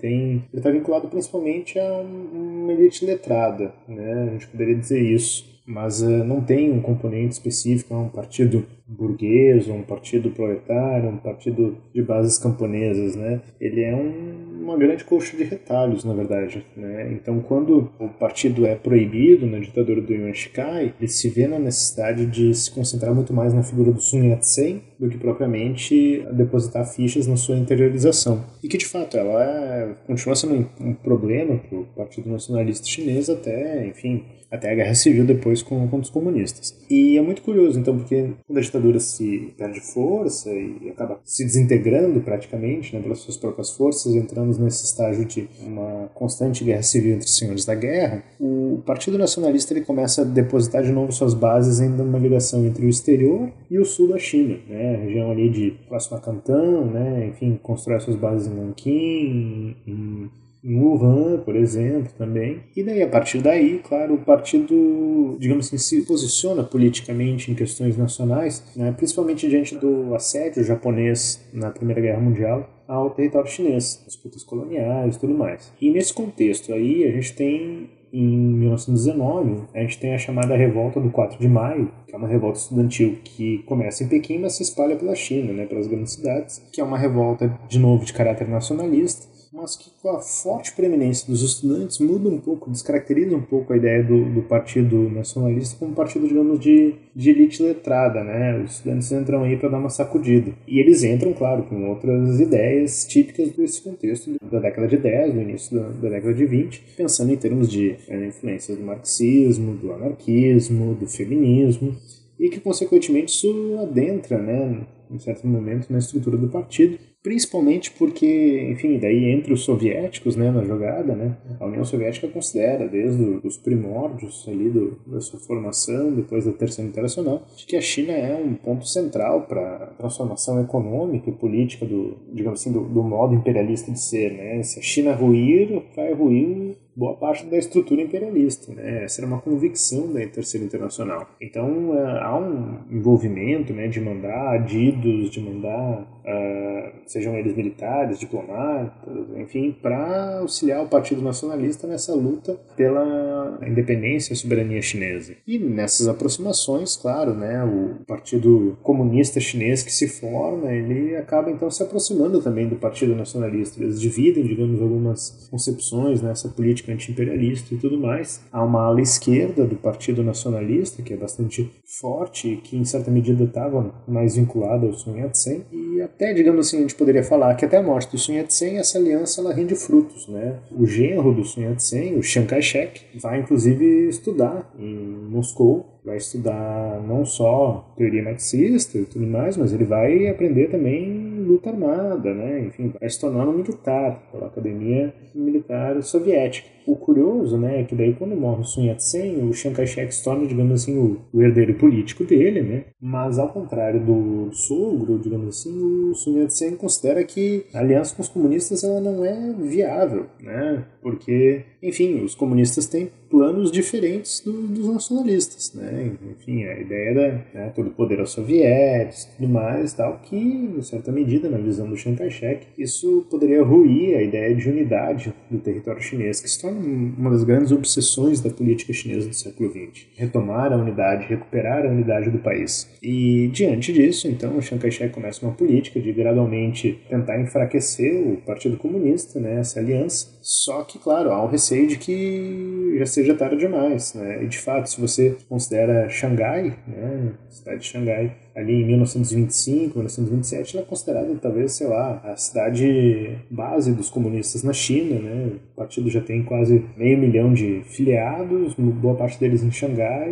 está 0.51 0.71
vinculado 0.71 1.00
principalmente 1.07 1.79
a 1.79 2.01
uma 2.01 2.73
elite 2.73 3.05
letrada, 3.05 3.73
né? 3.87 4.27
A 4.29 4.31
gente 4.33 4.47
poderia 4.47 4.75
dizer 4.75 5.01
isso, 5.01 5.45
mas 5.65 6.01
uh, 6.01 6.23
não 6.23 6.41
tem 6.41 6.71
um 6.71 6.81
componente 6.81 7.33
específico, 7.33 7.93
é 7.93 7.97
um 7.97 8.09
partido 8.09 8.65
burguês, 8.91 9.67
um 9.67 9.81
partido 9.81 10.29
proletário, 10.31 11.09
um 11.09 11.17
partido 11.17 11.77
de 11.93 12.01
bases 12.01 12.37
camponesas, 12.37 13.15
né? 13.15 13.41
Ele 13.59 13.81
é 13.83 13.95
um 13.95 14.51
uma 14.61 14.77
grande 14.77 15.03
colcha 15.03 15.35
de 15.35 15.43
retalhos, 15.43 16.05
na 16.05 16.13
verdade. 16.13 16.65
Né? 16.77 17.11
Então, 17.13 17.39
quando 17.41 17.91
o 17.99 18.07
partido 18.07 18.65
é 18.65 18.75
proibido 18.75 19.45
na 19.45 19.59
ditadura 19.59 20.01
do 20.01 20.13
Yuan 20.13 20.33
Shikai, 20.33 20.93
ele 20.99 21.09
se 21.09 21.27
vê 21.29 21.47
na 21.47 21.59
necessidade 21.59 22.25
de 22.25 22.53
se 22.53 22.71
concentrar 22.71 23.13
muito 23.13 23.33
mais 23.33 23.53
na 23.53 23.63
figura 23.63 23.91
do 23.91 23.99
Sun 23.99 24.23
Yat-sen 24.25 24.81
do 24.99 25.09
que 25.09 25.17
propriamente 25.17 26.23
depositar 26.31 26.85
fichas 26.85 27.25
na 27.27 27.35
sua 27.35 27.57
interiorização. 27.57 28.45
E 28.63 28.67
que, 28.67 28.77
de 28.77 28.85
fato, 28.85 29.17
ela 29.17 29.43
é, 29.43 29.95
continua 30.05 30.35
sendo 30.35 30.69
um 30.79 30.93
problema 30.93 31.57
para 31.57 31.79
o 31.79 31.85
Partido 31.85 32.29
Nacionalista 32.29 32.87
Chinês 32.87 33.29
até, 33.29 33.87
enfim, 33.87 34.23
até 34.51 34.69
a 34.69 34.75
guerra 34.75 34.93
civil 34.93 35.25
depois 35.25 35.63
com, 35.63 35.87
com 35.87 35.97
os 35.97 36.09
comunistas. 36.09 36.77
E 36.89 37.17
é 37.17 37.21
muito 37.21 37.41
curioso, 37.41 37.79
então, 37.79 37.97
porque 37.97 38.31
quando 38.45 38.57
a 38.57 38.61
ditadura 38.61 38.80
se 38.99 39.53
perde 39.57 39.79
força 39.79 40.49
e 40.49 40.89
acaba 40.89 41.19
se 41.23 41.43
desintegrando 41.43 42.19
praticamente 42.21 42.95
né, 42.95 43.01
pelas 43.01 43.19
suas 43.19 43.37
próprias 43.37 43.71
forças, 43.71 44.15
entramos 44.15 44.57
nesse 44.57 44.85
estágio 44.85 45.25
de 45.25 45.47
uma 45.61 46.09
constante 46.13 46.63
guerra 46.63 46.83
civil 46.83 47.15
entre 47.15 47.27
os 47.27 47.37
senhores 47.37 47.65
da 47.65 47.75
guerra, 47.75 48.23
o 48.39 48.81
Partido 48.85 49.17
Nacionalista 49.17 49.73
ele 49.73 49.81
começa 49.81 50.21
a 50.21 50.25
depositar 50.25 50.83
de 50.83 50.91
novo 50.91 51.11
suas 51.11 51.33
bases 51.33 51.79
em 51.79 51.89
uma 51.89 52.19
ligação 52.19 52.65
entre 52.65 52.85
o 52.85 52.89
exterior 52.89 53.49
e 53.69 53.79
o 53.79 53.85
sul 53.85 54.09
da 54.09 54.17
China, 54.17 54.57
né, 54.67 54.95
a 54.95 54.97
região 54.99 55.31
ali 55.31 55.49
de 55.49 55.73
próximo 55.87 56.17
a 56.17 56.19
Canton, 56.19 56.85
né, 56.85 57.27
enfim, 57.27 57.59
constrói 57.61 57.99
suas 57.99 58.15
bases 58.15 58.47
em 58.47 58.55
Nanquim, 58.55 59.75
em 59.87 60.29
em 60.63 60.79
Wuhan, 60.79 61.39
por 61.39 61.55
exemplo, 61.55 62.11
também. 62.17 62.61
E 62.75 62.83
daí, 62.83 63.01
a 63.01 63.07
partir 63.07 63.41
daí, 63.41 63.79
claro, 63.79 64.15
o 64.15 64.19
partido, 64.19 65.37
digamos 65.39 65.67
assim, 65.67 65.77
se 65.77 66.05
posiciona 66.05 66.63
politicamente 66.63 67.51
em 67.51 67.55
questões 67.55 67.97
nacionais, 67.97 68.63
né, 68.75 68.91
principalmente 68.91 69.49
diante 69.49 69.75
do 69.75 70.13
assédio 70.13 70.63
japonês 70.63 71.43
na 71.51 71.71
Primeira 71.71 72.01
Guerra 72.01 72.21
Mundial 72.21 72.69
ao 72.87 73.09
território 73.09 73.49
chinês, 73.49 74.03
disputas 74.05 74.43
coloniais 74.43 75.15
e 75.15 75.19
tudo 75.19 75.33
mais. 75.33 75.71
E 75.81 75.89
nesse 75.89 76.13
contexto 76.13 76.73
aí, 76.73 77.05
a 77.05 77.11
gente 77.11 77.33
tem 77.33 77.89
em 78.13 78.27
1919, 78.27 79.63
a 79.73 79.79
gente 79.79 79.97
tem 79.97 80.13
a 80.13 80.17
chamada 80.17 80.55
Revolta 80.55 80.99
do 80.99 81.09
4 81.09 81.39
de 81.39 81.47
Maio, 81.47 81.89
que 82.05 82.13
é 82.13 82.17
uma 82.17 82.27
revolta 82.27 82.59
estudantil 82.59 83.17
que 83.23 83.59
começa 83.59 84.03
em 84.03 84.09
Pequim, 84.09 84.39
mas 84.39 84.53
se 84.53 84.63
espalha 84.63 84.97
pela 84.97 85.15
China, 85.15 85.53
né, 85.53 85.65
pelas 85.65 85.87
grandes 85.87 86.13
cidades, 86.13 86.61
que 86.73 86.81
é 86.81 86.83
uma 86.83 86.97
revolta, 86.97 87.57
de 87.69 87.79
novo, 87.79 88.03
de 88.03 88.11
caráter 88.11 88.49
nacionalista, 88.49 89.30
mas 89.61 89.75
que 89.75 89.91
com 90.01 90.09
a 90.09 90.19
forte 90.19 90.73
preeminência 90.73 91.27
dos 91.27 91.43
estudantes 91.43 91.99
muda 91.99 92.27
um 92.27 92.39
pouco, 92.39 92.71
descaracteriza 92.71 93.35
um 93.35 93.41
pouco 93.41 93.71
a 93.71 93.77
ideia 93.77 94.03
do, 94.03 94.25
do 94.25 94.41
partido 94.41 95.07
nacionalista 95.11 95.77
como 95.77 95.91
um 95.91 95.93
partido, 95.93 96.27
digamos, 96.27 96.59
de, 96.59 96.95
de 97.15 97.29
elite 97.29 97.61
letrada, 97.61 98.23
né? 98.23 98.59
Os 98.63 98.77
estudantes 98.77 99.11
entram 99.11 99.43
aí 99.43 99.55
para 99.57 99.69
dar 99.69 99.77
uma 99.77 99.89
sacudida. 99.89 100.51
E 100.67 100.79
eles 100.79 101.03
entram, 101.03 101.31
claro, 101.31 101.61
com 101.63 101.89
outras 101.89 102.39
ideias 102.39 103.05
típicas 103.05 103.51
desse 103.51 103.83
contexto 103.83 104.31
da 104.51 104.59
década 104.59 104.87
de 104.87 104.97
10, 104.97 105.33
do 105.35 105.41
início 105.41 105.79
da, 105.79 105.89
da 105.89 106.09
década 106.09 106.33
de 106.33 106.45
20, 106.45 106.83
pensando 106.97 107.31
em 107.31 107.37
termos 107.37 107.69
de 107.69 107.95
é, 108.07 108.25
influências 108.25 108.75
do 108.75 108.83
marxismo, 108.83 109.75
do 109.75 109.93
anarquismo, 109.93 110.95
do 110.95 111.05
feminismo, 111.05 111.95
e 112.41 112.49
que, 112.49 112.59
consequentemente, 112.59 113.31
isso 113.31 113.77
adentra, 113.79 114.39
né, 114.39 114.87
em 115.11 115.19
certo 115.19 115.45
momento, 115.45 115.91
na 115.91 115.99
estrutura 115.99 116.35
do 116.35 116.47
partido, 116.47 116.97
principalmente 117.21 117.91
porque, 117.91 118.67
enfim, 118.71 118.97
daí 118.97 119.25
entre 119.25 119.53
os 119.53 119.63
soviéticos, 119.63 120.35
né, 120.35 120.49
na 120.49 120.63
jogada, 120.63 121.13
né, 121.13 121.37
a 121.59 121.67
União 121.67 121.85
Soviética 121.85 122.27
considera, 122.27 122.87
desde 122.87 123.39
os 123.45 123.57
primórdios 123.57 124.43
ali 124.47 124.71
do, 124.71 124.97
da 125.05 125.21
sua 125.21 125.39
formação, 125.39 126.11
depois 126.15 126.45
da 126.45 126.51
Terceira 126.51 126.89
Internacional, 126.89 127.45
que 127.67 127.75
a 127.75 127.81
China 127.81 128.13
é 128.13 128.35
um 128.35 128.55
ponto 128.55 128.87
central 128.87 129.43
para 129.43 129.75
a 129.75 129.87
transformação 129.97 130.59
econômica 130.59 131.29
e 131.29 131.33
política 131.33 131.85
do, 131.85 132.17
digamos 132.33 132.59
assim, 132.59 132.71
do, 132.71 132.81
do 132.85 133.03
modo 133.03 133.35
imperialista 133.35 133.91
de 133.91 133.99
ser, 133.99 134.31
né, 134.31 134.63
se 134.63 134.79
a 134.79 134.81
China 134.81 135.13
ruir, 135.13 135.83
vai 135.95 136.11
ruir 136.11 136.75
boa 136.95 137.15
parte 137.15 137.45
da 137.45 137.57
estrutura 137.57 138.01
imperialista. 138.01 138.73
Né? 138.73 139.03
Essa 139.03 139.21
era 139.21 139.27
uma 139.27 139.39
convicção 139.39 140.11
da 140.11 140.25
Terceira 140.27 140.65
Internacional. 140.65 141.29
Então 141.39 141.91
uh, 141.91 142.17
há 142.21 142.37
um 142.37 142.79
envolvimento 142.91 143.73
né, 143.73 143.87
de 143.87 143.99
mandar 143.99 144.55
adidos, 144.55 145.29
de 145.29 145.39
mandar, 145.39 146.01
uh, 146.01 146.91
sejam 147.05 147.35
eles 147.35 147.55
militares, 147.55 148.19
diplomatas, 148.19 149.27
enfim, 149.37 149.75
para 149.81 150.39
auxiliar 150.39 150.83
o 150.83 150.89
Partido 150.89 151.21
Nacionalista 151.21 151.87
nessa 151.87 152.13
luta 152.13 152.59
pela 152.75 153.59
independência 153.65 154.33
e 154.33 154.35
soberania 154.35 154.81
chinesa. 154.81 155.35
E 155.47 155.57
nessas 155.57 156.07
aproximações, 156.07 156.95
claro, 156.97 157.33
né, 157.33 157.63
o 157.63 158.03
Partido 158.05 158.77
Comunista 158.81 159.39
Chinês 159.39 159.83
que 159.83 159.91
se 159.91 160.07
forma, 160.07 160.71
ele 160.71 161.15
acaba 161.15 161.49
então 161.49 161.69
se 161.71 161.81
aproximando 161.81 162.41
também 162.41 162.67
do 162.67 162.75
Partido 162.75 163.15
Nacionalista. 163.15 163.81
Eles 163.81 163.99
dividem, 163.99 164.43
digamos, 164.43 164.81
algumas 164.81 165.47
concepções 165.49 166.21
nessa 166.21 166.49
política 166.49 166.90
política 166.91 166.93
anti-imperialista 166.93 167.73
e 167.73 167.77
tudo 167.77 167.97
mais. 167.97 168.41
Há 168.51 168.63
uma 168.63 168.83
ala 168.83 169.01
esquerda 169.01 169.65
do 169.65 169.75
Partido 169.75 170.23
Nacionalista, 170.23 171.01
que 171.01 171.13
é 171.13 171.17
bastante 171.17 171.71
forte, 171.85 172.59
que 172.63 172.77
em 172.77 172.85
certa 172.85 173.09
medida 173.09 173.43
estava 173.43 173.93
mais 174.07 174.35
vinculada 174.35 174.85
ao 174.85 174.93
Sun 174.93 175.17
Yat-sen. 175.17 175.63
E 175.71 176.01
até, 176.01 176.33
digamos 176.33 176.67
assim, 176.67 176.77
a 176.77 176.81
gente 176.81 176.95
poderia 176.95 177.23
falar 177.23 177.55
que 177.55 177.65
até 177.65 177.77
a 177.77 177.83
morte 177.83 178.11
do 178.11 178.17
Sun 178.17 178.33
Yat-sen, 178.33 178.77
essa 178.77 178.97
aliança 178.97 179.41
ela 179.41 179.53
rende 179.53 179.75
frutos. 179.75 180.27
Né? 180.27 180.59
O 180.71 180.85
genro 180.85 181.33
do 181.33 181.43
Sun 181.43 181.61
Yat-sen, 181.61 182.17
o 182.17 182.23
Chiang 182.23 182.47
Kai-shek, 182.47 183.19
vai 183.19 183.39
inclusive 183.39 184.07
estudar 184.07 184.71
em 184.77 184.95
Moscou 185.29 185.91
vai 186.03 186.17
estudar 186.17 186.99
não 187.07 187.23
só 187.23 187.93
teoria 187.95 188.23
marxista 188.23 188.97
e 188.97 189.05
tudo 189.05 189.25
mais, 189.27 189.55
mas 189.55 189.71
ele 189.71 189.83
vai 189.83 190.27
aprender 190.27 190.67
também 190.69 191.30
luta 191.43 191.69
armada, 191.69 192.33
né? 192.33 192.65
Enfim, 192.67 192.93
vai 192.99 193.09
se 193.09 193.19
tornar 193.19 193.47
um 193.47 193.53
militar 193.53 194.27
pela 194.31 194.47
Academia 194.47 195.13
Militar 195.33 196.01
Soviética. 196.03 196.69
O 196.85 196.95
curioso, 196.95 197.57
né, 197.57 197.81
é 197.81 197.83
que 197.83 197.95
daí 197.95 198.13
quando 198.13 198.35
morre 198.35 198.61
o 198.61 198.65
Sun 198.65 198.85
Yat-sen, 198.85 199.47
o 199.47 199.53
Chiang 199.53 199.75
Kai-shek 199.75 200.13
se 200.13 200.23
torna, 200.23 200.47
digamos 200.47 200.81
assim, 200.81 200.97
o, 200.97 201.21
o, 201.31 201.41
herdeiro 201.41 201.75
político 201.75 202.23
dele, 202.23 202.61
né? 202.61 202.85
Mas 202.99 203.37
ao 203.37 203.49
contrário 203.49 204.03
do 204.03 204.49
sogro, 204.51 205.19
digamos 205.19 205.59
assim, 205.59 205.71
o 206.09 206.15
Sun 206.15 206.39
Yat-sen 206.39 206.75
considera 206.75 207.23
que 207.23 207.65
a 207.73 207.79
aliança 207.79 208.15
com 208.15 208.23
os 208.23 208.29
comunistas 208.29 208.83
ela 208.83 208.99
não 208.99 209.23
é 209.23 209.53
viável, 209.59 210.25
né? 210.41 210.83
Porque, 211.01 211.63
enfim, 211.83 212.23
os 212.23 212.33
comunistas 212.33 212.87
têm 212.87 213.11
planos 213.31 213.71
diferentes 213.71 214.41
do, 214.41 214.51
dos 214.51 214.87
nacionalistas, 214.93 215.73
né? 215.73 216.11
Enfim, 216.31 216.65
a 216.65 216.79
ideia 216.79 217.09
era 217.09 217.45
né, 217.53 217.71
todo 217.73 217.87
o 217.87 217.91
poder 217.91 218.19
aos 218.19 218.31
soviéticos 218.31 219.31
tudo 219.37 219.47
mais, 219.47 219.93
tal, 219.93 220.19
que, 220.19 220.35
em 220.35 220.81
certa 220.81 221.11
medida, 221.11 221.49
na 221.49 221.57
visão 221.57 221.89
do 221.89 221.95
Chiang 221.95 222.17
Kai-shek, 222.17 222.67
isso 222.77 223.25
poderia 223.29 223.63
ruir 223.63 224.17
a 224.17 224.21
ideia 224.21 224.53
de 224.55 224.69
unidade 224.69 225.33
do 225.49 225.57
território 225.59 226.01
chinês, 226.01 226.41
que 226.41 226.49
se 226.49 226.61
torna 226.61 226.79
uma 226.79 227.29
das 227.29 227.43
grandes 227.43 227.71
obsessões 227.71 228.41
da 228.41 228.49
política 228.49 228.93
chinesa 228.93 229.27
do 229.27 229.33
século 229.33 229.69
XX. 229.69 230.07
Retomar 230.15 230.73
a 230.73 230.77
unidade, 230.77 231.27
recuperar 231.27 231.85
a 231.85 231.89
unidade 231.89 232.29
do 232.29 232.39
país. 232.39 232.89
E, 233.01 233.49
diante 233.53 233.93
disso, 233.93 234.27
então, 234.27 234.57
o 234.57 234.61
Chiang 234.61 234.81
Kai-shek 234.81 235.13
começa 235.13 235.45
uma 235.45 235.53
política 235.53 235.99
de 235.99 236.11
gradualmente 236.11 236.99
tentar 237.09 237.39
enfraquecer 237.39 238.15
o 238.15 238.37
Partido 238.37 238.77
Comunista, 238.77 239.39
né, 239.39 239.59
essa 239.59 239.79
aliança, 239.79 240.27
só 240.41 240.83
que, 240.83 240.97
claro, 240.97 241.31
há 241.31 241.43
um 241.43 241.47
receio 241.47 241.87
de 241.87 241.97
que 241.97 242.95
já 242.97 243.05
seja 243.05 243.35
tarde 243.35 243.57
demais. 243.57 244.13
Né? 244.15 244.43
E 244.43 244.47
de 244.47 244.57
fato, 244.57 244.89
se 244.89 244.99
você 244.99 245.37
considera 245.47 246.09
Xangai, 246.09 246.77
né, 246.87 247.33
cidade 247.49 247.79
de 247.79 247.85
Xangai, 247.85 248.35
ali 248.55 248.81
em 248.81 248.85
1925, 248.85 249.97
1927, 249.99 250.75
ela 250.75 250.85
é 250.85 250.89
considerada 250.89 251.35
talvez, 251.41 251.73
sei 251.73 251.87
lá, 251.87 252.21
a 252.23 252.35
cidade 252.35 253.37
base 253.49 253.91
dos 253.93 254.09
comunistas 254.09 254.63
na 254.63 254.73
China, 254.73 255.19
né? 255.19 255.51
O 255.73 255.75
partido 255.75 256.09
já 256.09 256.21
tem 256.21 256.43
quase 256.43 256.83
meio 256.97 257.17
milhão 257.17 257.53
de 257.53 257.81
filiados, 257.85 258.73
boa 258.77 259.15
parte 259.15 259.39
deles 259.39 259.63
em 259.63 259.71
Xangai 259.71 260.29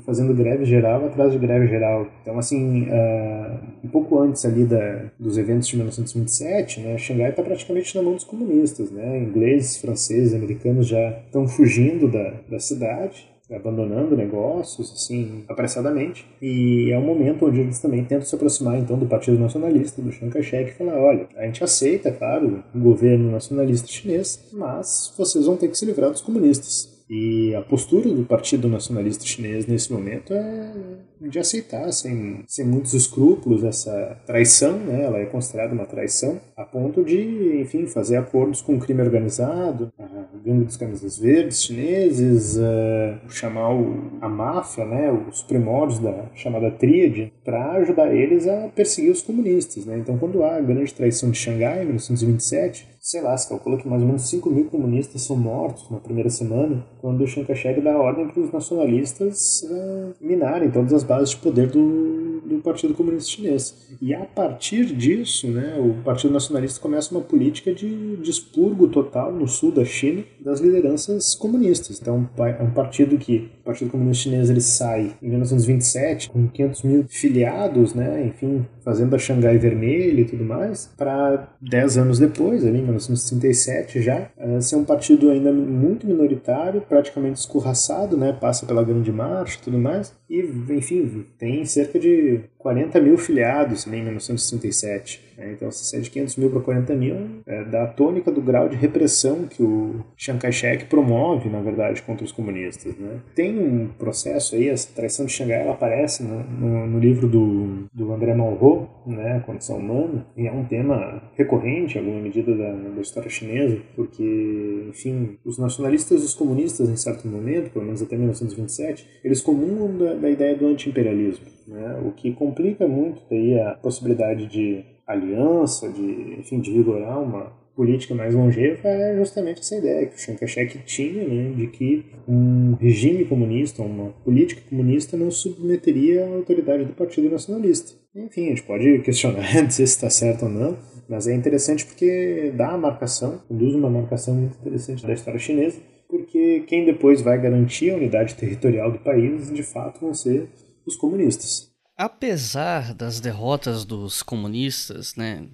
fazendo 0.00 0.34
greve 0.34 0.64
geral 0.64 1.06
atrás 1.06 1.32
de 1.32 1.38
greve 1.38 1.66
geral. 1.68 2.06
Então, 2.22 2.38
assim, 2.38 2.88
uh, 2.88 3.58
um 3.84 3.88
pouco 3.88 4.18
antes 4.18 4.44
ali 4.44 4.64
da, 4.64 5.10
dos 5.18 5.38
eventos 5.38 5.68
de 5.68 5.76
1927, 5.76 6.80
né, 6.80 6.98
Xangai 6.98 7.30
está 7.30 7.42
praticamente 7.42 7.94
na 7.96 8.02
mão 8.02 8.14
dos 8.14 8.24
comunistas, 8.24 8.90
né? 8.90 9.18
Ingleses, 9.18 9.76
franceses, 9.76 10.34
americanos 10.34 10.86
já 10.86 11.10
estão 11.26 11.46
fugindo 11.46 12.08
da, 12.08 12.34
da 12.48 12.58
cidade 12.58 13.32
abandonando 13.54 14.16
negócios, 14.16 14.92
assim, 14.92 15.44
apressadamente. 15.48 16.26
E 16.40 16.90
é 16.90 16.98
um 16.98 17.04
momento 17.04 17.46
onde 17.46 17.60
eles 17.60 17.78
também 17.78 18.04
tentam 18.04 18.26
se 18.26 18.34
aproximar, 18.34 18.78
então, 18.78 18.98
do 18.98 19.06
Partido 19.06 19.38
Nacionalista, 19.38 20.00
do 20.00 20.10
Chiang 20.10 20.32
Kai-shek, 20.32 20.70
e 20.70 20.74
falar, 20.74 20.98
olha, 20.98 21.28
a 21.36 21.44
gente 21.44 21.62
aceita, 21.62 22.10
claro, 22.10 22.62
o 22.74 22.78
governo 22.78 23.30
nacionalista 23.30 23.88
chinês, 23.88 24.48
mas 24.52 25.12
vocês 25.16 25.46
vão 25.46 25.56
ter 25.56 25.68
que 25.68 25.78
se 25.78 25.84
livrar 25.84 26.10
dos 26.10 26.22
comunistas. 26.22 27.01
E 27.08 27.54
a 27.54 27.62
postura 27.62 28.08
do 28.08 28.24
Partido 28.24 28.68
Nacionalista 28.68 29.24
Chinês 29.24 29.66
nesse 29.66 29.92
momento 29.92 30.32
é 30.32 30.72
de 31.20 31.38
aceitar 31.38 31.92
sem, 31.92 32.42
sem 32.46 32.66
muitos 32.66 32.94
escrúpulos 32.94 33.62
essa 33.64 34.20
traição, 34.26 34.78
né? 34.78 35.04
ela 35.04 35.18
é 35.18 35.26
considerada 35.26 35.72
uma 35.72 35.86
traição, 35.86 36.40
a 36.56 36.64
ponto 36.64 37.04
de, 37.04 37.60
enfim, 37.60 37.86
fazer 37.86 38.16
acordos 38.16 38.60
com 38.60 38.74
o 38.74 38.80
crime 38.80 39.02
organizado, 39.02 39.92
a 39.98 40.26
gangue 40.44 40.64
dos 40.64 40.76
camisas 40.76 41.18
verdes 41.18 41.62
chineses, 41.62 42.56
uh, 42.56 43.30
chamar 43.30 43.72
o, 43.74 44.10
a 44.20 44.28
máfia, 44.28 44.84
né? 44.84 45.12
os 45.12 45.42
primórdios 45.42 46.00
da 46.00 46.26
chamada 46.34 46.70
tríade, 46.70 47.32
para 47.44 47.72
ajudar 47.72 48.12
eles 48.14 48.48
a 48.48 48.68
perseguir 48.68 49.12
os 49.12 49.22
comunistas. 49.22 49.86
Né? 49.86 49.98
Então, 49.98 50.18
quando 50.18 50.42
há 50.42 50.56
a 50.56 50.60
grande 50.60 50.92
traição 50.92 51.30
de 51.30 51.38
Xangai, 51.38 51.82
em 51.82 51.86
1927, 51.86 52.91
sei 53.02 53.20
lá, 53.20 53.36
se 53.36 53.48
calcula 53.48 53.76
que 53.76 53.88
mais 53.88 54.00
ou 54.00 54.06
menos 54.06 54.22
5 54.30 54.48
mil 54.48 54.66
comunistas 54.66 55.22
são 55.22 55.34
mortos 55.36 55.90
na 55.90 55.98
primeira 55.98 56.30
semana, 56.30 56.86
quando 57.00 57.24
o 57.24 57.26
Chiang 57.26 57.80
dá 57.80 57.98
ordem 57.98 58.28
para 58.28 58.40
os 58.40 58.52
nacionalistas 58.52 59.64
uh, 59.64 60.14
minarem 60.20 60.70
todas 60.70 60.92
as 60.92 61.02
bases 61.02 61.30
de 61.30 61.38
poder 61.38 61.68
do, 61.68 62.40
do 62.42 62.60
Partido 62.62 62.94
Comunista 62.94 63.28
Chinês. 63.28 63.96
E 64.00 64.14
a 64.14 64.24
partir 64.24 64.84
disso, 64.84 65.48
né, 65.48 65.76
o 65.80 66.00
Partido 66.04 66.32
Nacionalista 66.32 66.78
começa 66.78 67.12
uma 67.12 67.20
política 67.20 67.74
de, 67.74 68.16
de 68.18 68.30
expurgo 68.30 68.86
total 68.86 69.32
no 69.32 69.48
sul 69.48 69.72
da 69.72 69.84
China 69.84 70.22
das 70.40 70.60
lideranças 70.60 71.34
comunistas. 71.34 72.00
Então, 72.00 72.30
é 72.38 72.62
um 72.62 72.70
partido 72.70 73.18
que, 73.18 73.50
o 73.62 73.64
Partido 73.64 73.92
Comunista 73.92 74.24
Chinês, 74.24 74.50
ele 74.50 74.60
sai 74.60 75.12
em 75.22 75.28
1927 75.28 76.30
com 76.30 76.48
500 76.48 76.82
mil 76.82 77.04
filiados, 77.08 77.94
né, 77.94 78.26
enfim, 78.26 78.66
fazendo 78.84 79.14
a 79.14 79.18
Xangai 79.18 79.56
Vermelha 79.56 80.20
e 80.20 80.24
tudo 80.24 80.44
mais, 80.44 80.90
para 80.96 81.48
10 81.60 81.98
anos 81.98 82.18
depois, 82.18 82.66
ali 82.66 82.78
em 82.78 82.82
1937 82.82 84.02
já, 84.02 84.28
uh, 84.36 84.60
ser 84.60 84.76
um 84.76 84.84
partido 84.84 85.30
ainda 85.30 85.52
muito 85.52 86.06
minoritário, 86.06 86.80
praticamente 86.80 87.38
escorraçado, 87.38 88.16
né, 88.16 88.32
passa 88.32 88.66
pela 88.66 88.82
Grande 88.82 89.12
Marcha 89.12 89.58
e 89.60 89.62
tudo 89.62 89.78
mais, 89.78 90.12
e, 90.28 90.40
enfim, 90.70 91.26
tem 91.38 91.64
cerca 91.64 92.00
de 92.00 92.40
40 92.58 93.00
mil 93.00 93.16
filiados 93.16 93.86
em 93.86 94.02
1967. 94.02 95.31
Né? 95.36 95.52
Então, 95.52 95.70
se 95.70 95.96
é 95.96 96.00
de 96.00 96.10
500 96.10 96.36
mil 96.36 96.50
para 96.50 96.60
40 96.60 96.94
mil, 96.94 97.16
é 97.46 97.64
da 97.64 97.86
tônica 97.86 98.30
do 98.30 98.40
grau 98.40 98.68
de 98.68 98.76
repressão 98.76 99.46
que 99.46 99.62
o 99.62 100.04
Chiang 100.16 100.40
Kai-shek 100.40 100.86
promove, 100.86 101.48
na 101.48 101.60
verdade, 101.60 102.02
contra 102.02 102.24
os 102.24 102.32
comunistas. 102.32 102.96
Né? 102.96 103.20
Tem 103.34 103.58
um 103.58 103.88
processo 103.88 104.54
aí, 104.54 104.68
essa 104.68 104.92
traição 104.94 105.26
de 105.26 105.32
Xangai, 105.32 105.60
ela 105.60 105.72
aparece 105.72 106.22
no, 106.22 106.42
no, 106.42 106.86
no 106.86 106.98
livro 106.98 107.28
do, 107.28 107.88
do 107.92 108.12
André 108.12 108.34
Malraux, 108.34 108.88
né, 109.06 109.42
Condição 109.44 109.78
Humana, 109.78 110.26
e 110.36 110.46
é 110.46 110.52
um 110.52 110.64
tema 110.64 111.22
recorrente, 111.34 111.96
em 111.96 112.00
alguma 112.00 112.20
medida, 112.20 112.54
da, 112.56 112.72
da 112.72 113.00
história 113.00 113.30
chinesa, 113.30 113.78
porque, 113.94 114.86
enfim, 114.88 115.38
os 115.44 115.58
nacionalistas 115.58 116.22
e 116.22 116.24
os 116.24 116.34
comunistas, 116.34 116.88
em 116.88 116.96
certo 116.96 117.26
momento, 117.26 117.70
pelo 117.70 117.84
menos 117.84 118.02
até 118.02 118.16
1927, 118.16 119.06
eles 119.24 119.40
comungam 119.40 119.96
da, 119.96 120.14
da 120.14 120.30
ideia 120.30 120.56
do 120.56 120.66
anti-imperialismo, 120.66 121.46
né, 121.66 122.00
o 122.04 122.12
que 122.12 122.32
complica 122.32 122.86
muito 122.86 123.22
daí 123.30 123.58
a 123.58 123.72
possibilidade 123.74 124.46
de 124.46 124.84
aliança, 125.06 125.88
de, 125.88 126.38
enfim, 126.38 126.60
de 126.60 126.72
vigorar 126.72 127.20
uma 127.20 127.52
política 127.74 128.14
mais 128.14 128.34
longeva 128.34 128.86
é 128.86 129.16
justamente 129.16 129.60
essa 129.60 129.76
ideia 129.76 130.06
que 130.06 130.14
o 130.14 130.48
Chiang 130.48 130.78
tinha, 130.84 131.26
né, 131.26 131.52
de 131.56 131.66
que 131.68 132.04
um 132.28 132.74
regime 132.74 133.24
comunista, 133.24 133.82
uma 133.82 134.10
política 134.24 134.60
comunista 134.68 135.16
não 135.16 135.30
submeteria 135.30 136.24
a 136.24 136.34
autoridade 136.36 136.84
do 136.84 136.92
Partido 136.92 137.30
Nacionalista. 137.30 137.96
Enfim, 138.14 138.46
a 138.46 138.48
gente 138.50 138.62
pode 138.62 138.98
questionar 139.00 139.42
se 139.70 139.82
está 139.82 140.10
certo 140.10 140.44
ou 140.44 140.50
não, 140.50 140.76
mas 141.08 141.26
é 141.26 141.34
interessante 141.34 141.86
porque 141.86 142.52
dá 142.54 142.72
a 142.72 142.78
marcação, 142.78 143.40
conduz 143.48 143.74
uma 143.74 143.88
marcação 143.88 144.34
muito 144.34 144.58
interessante 144.60 145.06
da 145.06 145.12
história 145.14 145.40
chinesa, 145.40 145.80
porque 146.08 146.64
quem 146.66 146.84
depois 146.84 147.22
vai 147.22 147.40
garantir 147.40 147.90
a 147.90 147.96
unidade 147.96 148.34
territorial 148.34 148.92
do 148.92 148.98
país, 148.98 149.50
de 149.50 149.62
fato, 149.62 150.00
vão 150.00 150.12
ser 150.12 150.46
os 150.86 150.94
comunistas. 150.94 151.71
Apesar 151.96 152.94
das 152.94 153.20
derrotas 153.20 153.84
dos 153.84 154.22
comunistas, 154.22 155.14
né, 155.14 155.48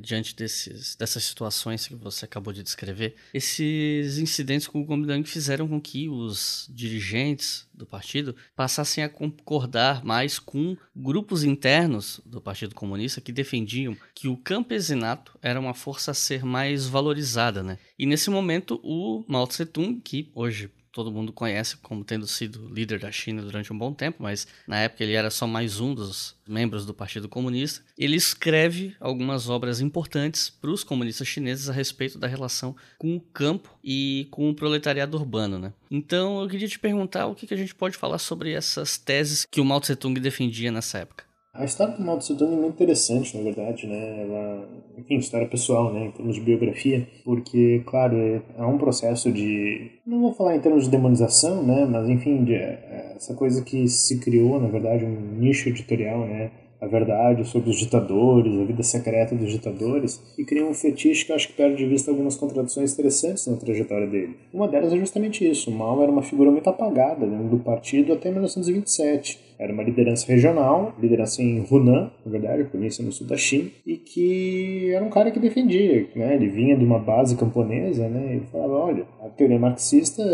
diante 0.00 0.34
desses, 0.34 0.96
dessas 0.96 1.24
situações 1.24 1.86
que 1.86 1.94
você 1.94 2.24
acabou 2.24 2.52
de 2.52 2.62
descrever, 2.62 3.16
esses 3.34 4.18
incidentes 4.18 4.66
com 4.66 4.80
o 4.80 4.86
Kuomintang 4.86 5.24
fizeram 5.24 5.68
com 5.68 5.80
que 5.80 6.08
os 6.08 6.68
dirigentes 6.72 7.68
do 7.74 7.86
partido 7.86 8.34
passassem 8.54 9.02
a 9.02 9.08
concordar 9.08 10.04
mais 10.04 10.38
com 10.38 10.76
grupos 10.94 11.44
internos 11.44 12.20
do 12.24 12.40
Partido 12.40 12.74
Comunista 12.74 13.20
que 13.20 13.32
defendiam 13.32 13.96
que 14.14 14.28
o 14.28 14.36
campesinato 14.36 15.38
era 15.42 15.60
uma 15.60 15.74
força 15.74 16.12
a 16.12 16.14
ser 16.14 16.44
mais 16.44 16.86
valorizada, 16.86 17.62
né? 17.62 17.78
E 17.98 18.06
nesse 18.06 18.30
momento 18.30 18.80
o 18.82 19.24
Mao 19.26 19.46
Tse 19.46 19.66
Tung, 19.66 20.00
que 20.00 20.30
hoje 20.34 20.70
todo 20.92 21.12
mundo 21.12 21.32
conhece 21.32 21.76
como 21.76 22.04
tendo 22.04 22.26
sido 22.26 22.68
líder 22.72 22.98
da 22.98 23.10
China 23.12 23.42
durante 23.42 23.72
um 23.72 23.78
bom 23.78 23.92
tempo, 23.92 24.22
mas 24.22 24.46
na 24.66 24.78
época 24.80 25.04
ele 25.04 25.14
era 25.14 25.30
só 25.30 25.46
mais 25.46 25.80
um 25.80 25.94
dos 25.94 26.36
membros 26.46 26.84
do 26.84 26.92
Partido 26.92 27.28
Comunista. 27.28 27.84
Ele 27.96 28.16
escreve 28.16 28.96
algumas 28.98 29.48
obras 29.48 29.80
importantes 29.80 30.50
para 30.50 30.70
os 30.70 30.82
comunistas 30.82 31.28
chineses 31.28 31.68
a 31.68 31.72
respeito 31.72 32.18
da 32.18 32.26
relação 32.26 32.74
com 32.98 33.16
o 33.16 33.20
campo 33.20 33.78
e 33.82 34.26
com 34.30 34.50
o 34.50 34.54
proletariado 34.54 35.16
urbano. 35.16 35.58
Né? 35.58 35.72
Então 35.90 36.42
eu 36.42 36.48
queria 36.48 36.68
te 36.68 36.78
perguntar 36.78 37.26
o 37.26 37.34
que 37.34 37.52
a 37.52 37.56
gente 37.56 37.74
pode 37.74 37.96
falar 37.96 38.18
sobre 38.18 38.52
essas 38.52 38.98
teses 38.98 39.46
que 39.50 39.60
o 39.60 39.64
Mao 39.64 39.80
Tse 39.80 39.96
Tung 39.96 40.18
defendia 40.18 40.72
nessa 40.72 40.98
época. 40.98 41.29
A 41.52 41.64
história 41.64 41.96
do 41.96 42.02
Mao 42.04 42.16
Tse 42.16 42.36
Tung 42.36 42.52
é 42.52 42.56
muito 42.56 42.74
interessante, 42.74 43.36
na 43.36 43.42
verdade, 43.42 43.84
né? 43.84 44.22
Ela, 44.22 44.68
enfim, 44.96 45.16
história 45.16 45.48
pessoal, 45.48 45.92
né? 45.92 46.06
Em 46.06 46.10
termos 46.12 46.36
de 46.36 46.40
biografia, 46.40 47.08
porque, 47.24 47.82
claro, 47.86 48.16
é, 48.16 48.40
é 48.56 48.64
um 48.64 48.78
processo 48.78 49.32
de, 49.32 49.90
não 50.06 50.20
vou 50.20 50.32
falar 50.32 50.54
em 50.54 50.60
termos 50.60 50.84
de 50.84 50.90
demonização, 50.90 51.60
né? 51.64 51.84
Mas, 51.86 52.08
enfim, 52.08 52.44
de, 52.44 52.54
é, 52.54 53.14
essa 53.16 53.34
coisa 53.34 53.64
que 53.64 53.88
se 53.88 54.20
criou, 54.20 54.60
na 54.60 54.68
verdade, 54.68 55.04
um 55.04 55.38
nicho 55.38 55.68
editorial, 55.68 56.20
né? 56.20 56.52
a 56.80 56.86
verdade 56.86 57.46
sobre 57.46 57.68
os 57.68 57.76
ditadores, 57.76 58.58
a 58.58 58.64
vida 58.64 58.82
secreta 58.82 59.34
dos 59.34 59.52
ditadores, 59.52 60.18
e 60.38 60.44
cria 60.44 60.64
um 60.64 60.72
fetiche 60.72 61.26
que 61.26 61.32
acho 61.32 61.48
que 61.48 61.52
perde 61.52 61.76
de 61.76 61.86
vista 61.86 62.10
algumas 62.10 62.36
contradições 62.36 62.94
interessantes 62.94 63.46
na 63.46 63.56
trajetória 63.56 64.06
dele. 64.06 64.36
Uma 64.50 64.66
delas 64.66 64.92
é 64.92 64.96
justamente 64.96 65.46
isso: 65.48 65.70
o 65.70 65.74
Mao 65.74 66.02
era 66.02 66.10
uma 66.10 66.22
figura 66.22 66.50
muito 66.50 66.70
apagada 66.70 67.26
dentro 67.26 67.48
do 67.48 67.58
partido 67.58 68.14
até 68.14 68.30
1927 68.30 69.49
era 69.60 69.74
uma 69.74 69.82
liderança 69.82 70.26
regional, 70.26 70.94
liderança 70.98 71.42
em 71.42 71.62
Hunan, 71.70 72.10
na 72.24 72.32
verdade, 72.32 72.64
província 72.64 73.04
no 73.04 73.12
sul 73.12 73.26
da 73.26 73.36
China, 73.36 73.68
e 73.86 73.98
que 73.98 74.90
era 74.90 75.04
um 75.04 75.10
cara 75.10 75.30
que 75.30 75.38
defendia, 75.38 76.08
né? 76.16 76.34
Ele 76.34 76.48
vinha 76.48 76.74
de 76.74 76.82
uma 76.82 76.98
base 76.98 77.36
camponesa, 77.36 78.08
né? 78.08 78.36
Ele 78.36 78.46
falava, 78.50 78.72
olha, 78.72 79.04
a 79.22 79.28
teoria 79.28 79.58
marxista, 79.58 80.24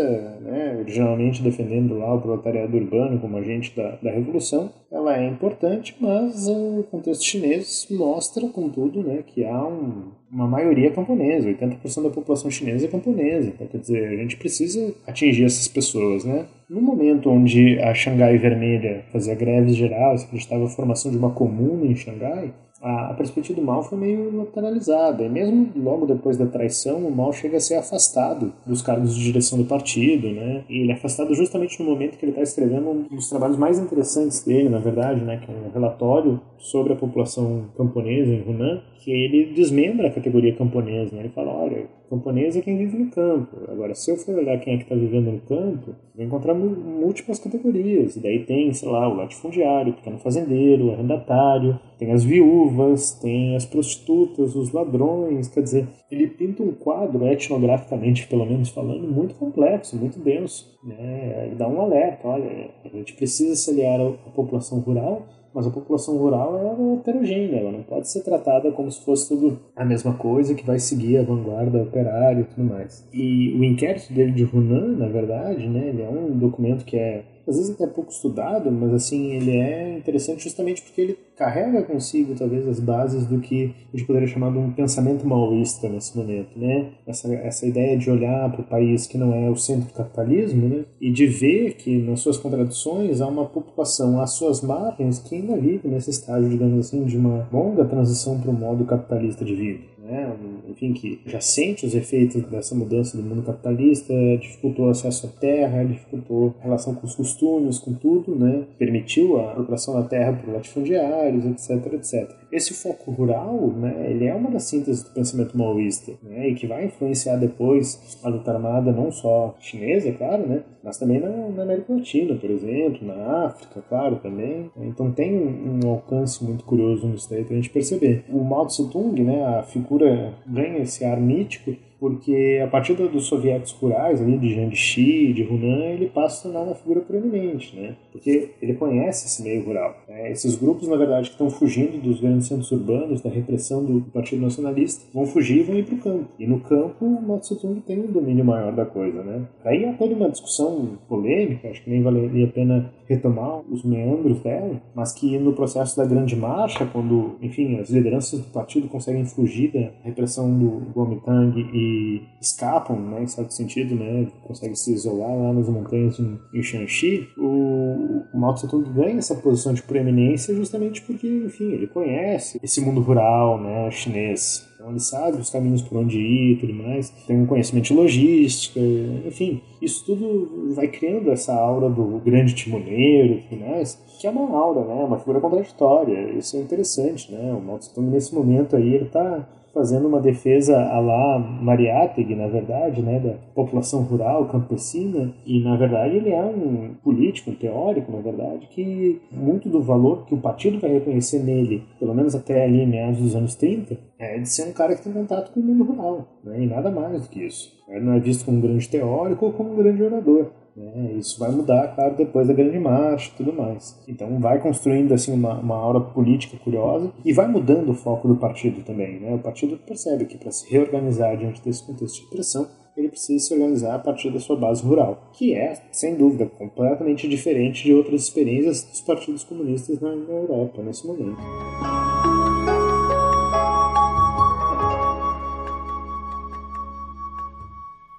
né, 0.41 0.77
originalmente 0.79 1.43
defendendo 1.43 1.97
lá 1.97 2.13
o 2.15 2.21
proletariado 2.21 2.77
urbano 2.77 3.19
como 3.19 3.35
agente 3.35 3.75
da, 3.75 3.97
da 4.01 4.11
revolução, 4.11 4.71
ela 4.89 5.17
é 5.17 5.27
importante, 5.27 5.93
mas 5.99 6.47
o 6.47 6.85
contexto 6.89 7.25
chinês 7.25 7.85
mostra, 7.91 8.47
contudo, 8.47 9.03
né, 9.03 9.23
que 9.27 9.43
há 9.43 9.67
um, 9.67 10.11
uma 10.31 10.47
maioria 10.47 10.91
camponesa, 10.91 11.49
80% 11.49 12.03
da 12.03 12.09
população 12.09 12.49
chinesa 12.49 12.85
é 12.85 12.89
camponesa. 12.89 13.49
Então, 13.49 13.67
quer 13.67 13.79
dizer, 13.79 14.07
a 14.07 14.15
gente 14.15 14.37
precisa 14.37 14.93
atingir 15.05 15.43
essas 15.43 15.67
pessoas, 15.67 16.23
né? 16.23 16.45
No 16.69 16.81
momento 16.81 17.29
onde 17.29 17.79
a 17.79 17.93
Xangai 17.93 18.37
Vermelha 18.37 19.05
fazia 19.09 19.35
greves 19.35 19.75
gerais, 19.75 20.23
acreditava 20.23 20.65
a 20.65 20.69
formação 20.69 21.09
de 21.09 21.17
uma 21.17 21.31
comuna 21.31 21.85
em 21.85 21.95
Xangai, 21.95 22.53
a, 22.81 23.13
perspectiva 23.15 23.59
do 23.59 23.65
Mao 23.65 23.81
foi 23.81 23.97
meio 23.97 24.35
lateralizada. 24.35 25.23
E 25.23 25.29
mesmo 25.29 25.71
logo 25.75 26.05
depois 26.05 26.37
da 26.37 26.45
traição, 26.45 26.97
o 26.99 27.11
Mao 27.11 27.33
chega 27.33 27.57
a 27.57 27.59
ser 27.59 27.75
afastado 27.75 28.53
dos 28.65 28.81
cargos 28.81 29.15
de 29.15 29.23
direção 29.23 29.57
do 29.57 29.65
partido, 29.65 30.29
né? 30.29 30.63
E 30.69 30.81
ele 30.81 30.91
é 30.91 30.95
afastado 30.95 31.33
justamente 31.33 31.79
no 31.79 31.89
momento 31.89 32.17
que 32.17 32.25
ele 32.25 32.31
está 32.31 32.43
escrevendo 32.43 32.89
um 32.89 33.15
dos 33.15 33.29
trabalhos 33.29 33.57
mais 33.57 33.79
interessantes 33.79 34.43
dele, 34.43 34.69
na 34.69 34.79
verdade, 34.79 35.21
né? 35.21 35.37
Que 35.37 35.51
é 35.51 35.55
um 35.55 35.71
relatório 35.71 36.39
sobre 36.57 36.93
a 36.93 36.95
população 36.95 37.65
camponesa 37.75 38.31
em 38.31 38.43
Hunan, 38.47 38.81
que 38.99 39.11
ele 39.11 39.53
desmembra 39.53 40.07
a 40.07 40.11
categoria 40.11 40.55
camponesa, 40.55 41.15
né? 41.15 41.21
Ele 41.21 41.29
fala, 41.29 41.51
olha, 41.51 41.85
camponês 42.09 42.55
é 42.55 42.61
quem 42.61 42.77
vive 42.77 42.97
no 42.97 43.11
campo. 43.11 43.57
Agora, 43.67 43.93
se 43.93 44.09
eu 44.11 44.17
for 44.17 44.35
olhar 44.35 44.59
quem 44.59 44.73
é 44.73 44.77
que 44.77 44.83
está 44.83 44.95
vivendo 44.95 45.31
no 45.31 45.39
campo, 45.41 45.95
vou 46.15 46.25
encontrar 46.25 46.53
múltiplas 46.53 47.39
categorias. 47.39 48.15
E 48.15 48.19
daí 48.19 48.45
tem, 48.45 48.73
sei 48.73 48.89
lá, 48.89 49.07
o 49.07 49.15
latifundiário, 49.15 49.93
o 49.93 49.95
pequeno 49.95 50.17
fazendeiro, 50.19 50.87
o 50.87 50.93
arrendatário, 50.93 51.79
tem 51.97 52.11
as 52.11 52.23
viúvas, 52.23 53.11
tem 53.11 53.55
as 53.55 53.65
prostitutas, 53.65 54.55
os 54.55 54.71
ladrões. 54.71 55.47
Quer 55.47 55.63
dizer, 55.63 55.87
ele 56.11 56.27
pinta 56.27 56.63
um 56.63 56.73
quadro, 56.73 57.27
etnograficamente 57.27 58.27
pelo 58.27 58.45
menos 58.45 58.69
falando, 58.69 59.07
muito 59.07 59.35
complexo, 59.35 59.95
muito 59.97 60.19
denso. 60.19 60.77
Né? 60.83 61.45
Ele 61.47 61.55
dá 61.55 61.67
um 61.67 61.81
alerta: 61.81 62.27
olha, 62.27 62.69
a 62.85 62.89
gente 62.89 63.13
precisa 63.13 63.55
se 63.55 63.71
aliar 63.71 63.99
à 63.99 64.29
população 64.31 64.79
rural 64.79 65.25
mas 65.57 65.65
a 65.65 65.71
população 65.71 66.15
rural 66.19 66.55
é 66.55 66.93
heterogênea, 66.99 67.61
ela 67.61 67.71
não 67.71 67.81
pode 67.81 68.07
ser 68.07 68.21
tratada 68.21 68.71
como 68.71 68.91
se 68.91 69.03
fosse 69.03 69.27
tudo 69.27 69.59
a 69.75 69.83
mesma 69.83 70.13
coisa 70.13 70.53
que 70.53 70.63
vai 70.63 70.77
seguir 70.77 71.17
a 71.17 71.23
vanguarda 71.23 71.81
operária 71.81 72.41
e 72.41 72.43
tudo 72.43 72.63
mais. 72.63 73.03
E 73.11 73.55
o 73.57 73.63
inquérito 73.63 74.13
dele 74.13 74.33
de 74.33 74.43
Hunan, 74.43 74.95
na 74.95 75.07
verdade, 75.07 75.67
né, 75.67 75.87
ele 75.87 76.03
é 76.03 76.09
um 76.09 76.37
documento 76.37 76.85
que 76.85 76.95
é 76.95 77.23
às 77.47 77.55
vezes 77.55 77.71
até 77.71 77.87
pouco 77.87 78.11
estudado, 78.11 78.71
mas 78.71 78.93
assim, 78.93 79.31
ele 79.33 79.57
é 79.57 79.97
interessante 79.97 80.43
justamente 80.43 80.81
porque 80.81 81.01
ele 81.01 81.17
carrega 81.35 81.83
consigo 81.83 82.35
talvez 82.35 82.67
as 82.67 82.79
bases 82.79 83.25
do 83.25 83.39
que 83.39 83.73
a 83.93 83.97
gente 83.97 84.07
poderia 84.07 84.27
chamar 84.27 84.51
de 84.51 84.57
um 84.57 84.71
pensamento 84.71 85.25
maoísta 85.25 85.87
nesse 85.87 86.17
momento, 86.17 86.57
né? 86.57 86.89
Essa, 87.05 87.33
essa 87.35 87.65
ideia 87.65 87.97
de 87.97 88.09
olhar 88.09 88.51
para 88.51 88.61
o 88.61 88.65
país 88.65 89.07
que 89.07 89.17
não 89.17 89.33
é 89.33 89.49
o 89.49 89.55
centro 89.55 89.87
do 89.87 89.93
capitalismo, 89.93 90.67
né? 90.67 90.85
E 90.99 91.11
de 91.11 91.27
ver 91.27 91.75
que 91.75 91.97
nas 91.99 92.19
suas 92.21 92.37
contradições 92.37 93.21
há 93.21 93.27
uma 93.27 93.45
população 93.45 94.19
às 94.19 94.31
suas 94.31 94.61
margens 94.61 95.19
que 95.19 95.35
ainda 95.35 95.55
vive 95.55 95.87
nesse 95.87 96.09
estágio, 96.09 96.49
digamos 96.49 96.87
assim, 96.87 97.05
de 97.05 97.17
uma 97.17 97.47
longa 97.51 97.85
transição 97.85 98.39
para 98.39 98.51
o 98.51 98.53
modo 98.53 98.83
capitalista 98.85 99.45
de 99.45 99.55
vida 99.55 99.96
né, 100.07 100.33
enfim, 100.69 100.93
que 100.93 101.19
já 101.25 101.41
sente 101.41 101.85
os 101.85 101.93
efeitos 101.93 102.41
dessa 102.43 102.73
mudança 102.73 103.17
do 103.17 103.23
mundo 103.23 103.43
capitalista, 103.43 104.13
dificultou 104.39 104.87
o 104.87 104.89
acesso 104.89 105.27
à 105.27 105.29
terra, 105.29 105.83
dificultou 105.83 106.55
a 106.59 106.63
relação 106.63 106.95
com 106.95 107.05
os 107.05 107.15
costumes, 107.15 107.77
com 107.77 107.93
tudo, 107.93 108.33
né, 108.35 108.63
permitiu 108.79 109.39
a 109.39 109.51
apropriação 109.51 109.93
da 109.93 110.03
terra 110.03 110.33
por 110.33 110.53
latifundiários, 110.53 111.45
etc, 111.45 111.93
etc. 111.93 112.31
Esse 112.51 112.73
foco 112.73 113.11
rural, 113.11 113.67
né, 113.75 114.07
ele 114.09 114.25
é 114.25 114.33
uma 114.33 114.49
das 114.49 114.63
sínteses 114.63 115.03
do 115.03 115.11
pensamento 115.11 115.57
maoísta, 115.57 116.13
né, 116.23 116.49
e 116.49 116.55
que 116.55 116.65
vai 116.65 116.85
influenciar 116.85 117.35
depois 117.37 118.19
a 118.23 118.29
luta 118.29 118.51
armada 118.51 118.91
não 118.91 119.11
só 119.11 119.55
chinesa, 119.59 120.11
claro, 120.13 120.47
né, 120.47 120.63
mas 120.83 120.97
também 120.97 121.19
na, 121.19 121.29
na 121.29 121.63
América 121.63 121.93
Latina, 121.93 122.35
por 122.35 122.49
exemplo, 122.49 123.05
na 123.05 123.47
África, 123.47 123.83
claro, 123.89 124.17
também. 124.17 124.71
Então 124.77 125.11
tem 125.11 125.35
um, 125.35 125.79
um 125.83 125.89
alcance 125.89 126.43
muito 126.43 126.63
curioso 126.63 127.07
nisso 127.07 127.29
daí 127.29 127.43
pra 127.43 127.55
gente 127.55 127.69
perceber. 127.69 128.23
O 128.29 128.43
Mao 128.43 128.65
Tse 128.65 128.89
Tung, 128.89 129.21
né, 129.21 129.43
a 129.43 129.63
figura 129.63 130.33
ganha 130.45 130.79
esse 130.79 131.03
ar 131.03 131.19
mítico 131.19 131.75
porque 131.99 132.61
a 132.63 132.67
partir 132.67 132.93
dos 132.93 133.25
soviéticos 133.25 133.71
rurais, 133.73 134.21
ali 134.21 134.37
de 134.37 134.49
Jiangxi, 134.49 135.33
de 135.33 135.43
Hunan, 135.43 135.85
ele 135.85 136.07
passa 136.07 136.39
a 136.39 136.43
tornar 136.43 136.67
uma 136.67 136.75
figura 136.75 137.01
proeminente, 137.01 137.75
né? 137.75 137.95
Porque 138.11 138.51
ele 138.61 138.73
conhece 138.73 139.25
esse 139.25 139.43
meio 139.43 139.63
rural. 139.63 139.95
Né? 140.07 140.31
Esses 140.31 140.55
grupos, 140.55 140.87
na 140.87 140.95
verdade, 140.95 141.29
que 141.29 141.33
estão 141.33 141.49
fugindo 141.49 142.01
dos 142.01 142.19
grandes 142.19 142.47
centros 142.47 142.71
urbanos, 142.71 143.21
da 143.21 143.29
repressão 143.29 143.83
do 143.83 144.01
Partido 144.11 144.41
Nacionalista, 144.41 145.05
vão 145.13 145.25
fugir 145.25 145.59
e 145.59 145.63
vão 145.63 145.77
ir 145.77 145.85
para 145.85 145.95
o 145.95 145.99
campo. 145.99 146.25
E 146.37 146.45
no 146.45 146.59
campo, 146.59 147.05
Mao 147.21 147.39
Tse 147.39 147.59
Tung 147.59 147.81
tem 147.81 147.99
um 147.99 148.11
domínio 148.11 148.45
maior 148.45 148.73
da 148.73 148.85
coisa, 148.85 149.23
né? 149.23 149.47
Aí 149.65 149.85
há 149.85 149.93
toda 149.93 150.13
uma 150.13 150.29
discussão 150.29 150.97
polêmica, 151.07 151.69
acho 151.69 151.83
que 151.83 151.89
nem 151.89 152.01
valeria 152.01 152.45
a 152.45 152.51
pena 152.51 152.93
retomar 153.07 153.61
os 153.69 153.83
meandros 153.83 154.39
dela, 154.41 154.81
mas 154.93 155.13
que 155.13 155.37
no 155.37 155.53
processo 155.53 155.95
da 155.95 156.05
Grande 156.05 156.35
Marcha, 156.35 156.85
quando, 156.85 157.35
enfim, 157.41 157.79
as 157.79 157.89
lideranças 157.89 158.39
do 158.39 158.47
partido 158.47 158.87
conseguem 158.87 159.25
fugir 159.25 159.71
da 159.71 159.91
repressão 160.03 160.51
do 160.57 160.91
Kuomintang 160.93 161.59
e 161.73 162.21
escapam, 162.41 162.99
né, 162.99 163.23
em 163.23 163.27
certo 163.27 163.53
sentido, 163.53 163.95
né, 163.95 164.27
conseguem 164.43 164.75
se 164.75 164.93
isolar 164.93 165.35
lá 165.35 165.53
nas 165.53 165.69
montanhas 165.69 166.19
em 166.19 166.61
Shanxi, 166.61 167.27
o, 167.37 168.23
o 168.33 168.37
Mao 168.37 168.53
Tse 168.53 168.67
Tung 168.67 168.89
ganha 168.93 169.17
essa 169.17 169.35
posição 169.35 169.73
de 169.73 169.81
preeminência 169.81 170.53
justamente 170.53 171.01
porque, 171.01 171.27
enfim, 171.27 171.71
ele 171.71 171.87
conhece 171.87 172.59
esse 172.61 172.81
mundo 172.81 173.01
rural, 173.01 173.61
né, 173.61 173.89
chinês. 173.91 174.67
Então 174.77 174.91
ele 174.91 174.99
sabe 174.99 175.39
os 175.39 175.49
caminhos 175.49 175.81
por 175.81 175.97
onde 175.97 176.19
ir 176.19 176.51
e 176.51 176.55
tudo 176.57 176.73
mais, 176.73 177.09
tem 177.25 177.35
um 177.35 177.47
conhecimento 177.47 177.85
de 177.85 177.93
logística, 177.95 178.79
enfim, 179.25 179.59
isso 179.81 180.05
tudo 180.05 180.71
vai 180.75 180.87
criando 180.87 181.31
essa 181.31 181.51
aura 181.51 181.89
do 181.89 182.21
grande 182.23 182.53
timoneiro 182.53 183.33
e 183.33 183.41
tudo 183.49 183.65
mais, 183.67 183.99
que 184.19 184.27
é 184.27 184.29
uma 184.29 184.55
aura, 184.55 184.81
né, 184.81 185.03
uma 185.03 185.17
figura 185.17 185.41
contraditória, 185.41 186.31
isso 186.37 186.55
é 186.57 186.59
interessante, 186.59 187.31
né, 187.31 187.51
o 187.53 187.79
Tung 187.91 188.11
nesse 188.11 188.35
momento 188.35 188.75
aí, 188.75 188.93
ele 188.93 189.05
está 189.05 189.47
fazendo 189.73 190.07
uma 190.07 190.19
defesa 190.19 190.79
a 190.79 190.99
lá 190.99 191.39
Mariátegui, 191.39 192.35
na 192.35 192.47
verdade, 192.47 193.01
né, 193.01 193.19
da 193.19 193.33
população 193.53 194.01
rural, 194.01 194.45
campesina, 194.45 195.33
e 195.45 195.59
na 195.59 195.75
verdade 195.75 196.15
ele 196.15 196.31
é 196.31 196.41
um 196.41 196.95
político, 197.03 197.51
um 197.51 197.55
teórico, 197.55 198.11
na 198.11 198.19
verdade, 198.19 198.67
que 198.67 199.21
muito 199.31 199.69
do 199.69 199.81
valor 199.81 200.25
que 200.25 200.33
o 200.33 200.39
partido 200.39 200.79
vai 200.79 200.91
reconhecer 200.91 201.39
nele, 201.39 201.83
pelo 201.99 202.13
menos 202.13 202.35
até 202.35 202.63
ali 202.63 202.85
meados 202.85 203.19
dos 203.19 203.35
anos 203.35 203.55
30, 203.55 203.97
é 204.19 204.39
de 204.39 204.49
ser 204.49 204.67
um 204.67 204.73
cara 204.73 204.95
que 204.95 205.03
tem 205.03 205.13
contato 205.13 205.51
com 205.51 205.59
o 205.59 205.63
mundo 205.63 205.83
rural, 205.83 206.27
né, 206.43 206.63
e 206.63 206.67
nada 206.67 206.89
mais 206.89 207.21
do 207.21 207.29
que 207.29 207.45
isso. 207.45 207.75
Ele 207.87 208.03
não 208.03 208.13
é 208.13 208.19
visto 208.19 208.45
como 208.45 208.57
um 208.57 208.61
grande 208.61 208.89
teórico 208.89 209.45
ou 209.45 209.53
como 209.53 209.73
um 209.73 209.77
grande 209.77 210.03
orador. 210.03 210.47
Né? 210.77 211.13
Isso 211.17 211.39
vai 211.39 211.49
mudar, 211.49 211.95
claro, 211.95 212.15
depois 212.15 212.47
da 212.47 212.53
grande 212.53 212.77
marcha 212.77 213.31
e 213.33 213.37
tudo 213.37 213.51
mais. 213.51 213.99
Então 214.07 214.39
vai 214.39 214.61
construindo 214.61 215.11
assim 215.11 215.33
uma, 215.33 215.59
uma 215.59 215.75
aura 215.75 215.99
política 215.99 216.55
curiosa 216.57 217.11
e 217.25 217.33
vai 217.33 217.47
mudando 217.47 217.89
o 217.89 217.95
foco 217.95 218.27
do 218.27 218.35
partido 218.35 218.83
também. 218.83 219.19
Né? 219.19 219.33
O 219.33 219.39
partido 219.39 219.75
percebe 219.77 220.25
que 220.25 220.37
para 220.37 220.51
se 220.51 220.69
reorganizar 220.69 221.35
diante 221.35 221.63
desse 221.63 221.83
contexto 221.83 222.21
de 222.23 222.29
pressão, 222.29 222.67
ele 222.95 223.09
precisa 223.09 223.45
se 223.45 223.53
organizar 223.53 223.95
a 223.95 223.99
partir 223.99 224.31
da 224.31 224.39
sua 224.39 224.55
base 224.55 224.83
rural, 224.83 225.31
que 225.33 225.53
é, 225.53 225.81
sem 225.91 226.15
dúvida, 226.15 226.45
completamente 226.45 227.27
diferente 227.27 227.83
de 227.83 227.93
outras 227.93 228.23
experiências 228.23 228.83
dos 228.83 229.01
partidos 229.01 229.43
comunistas 229.43 229.99
na 229.99 230.09
Europa 230.09 230.81
nesse 230.81 231.05
momento. 231.05 231.37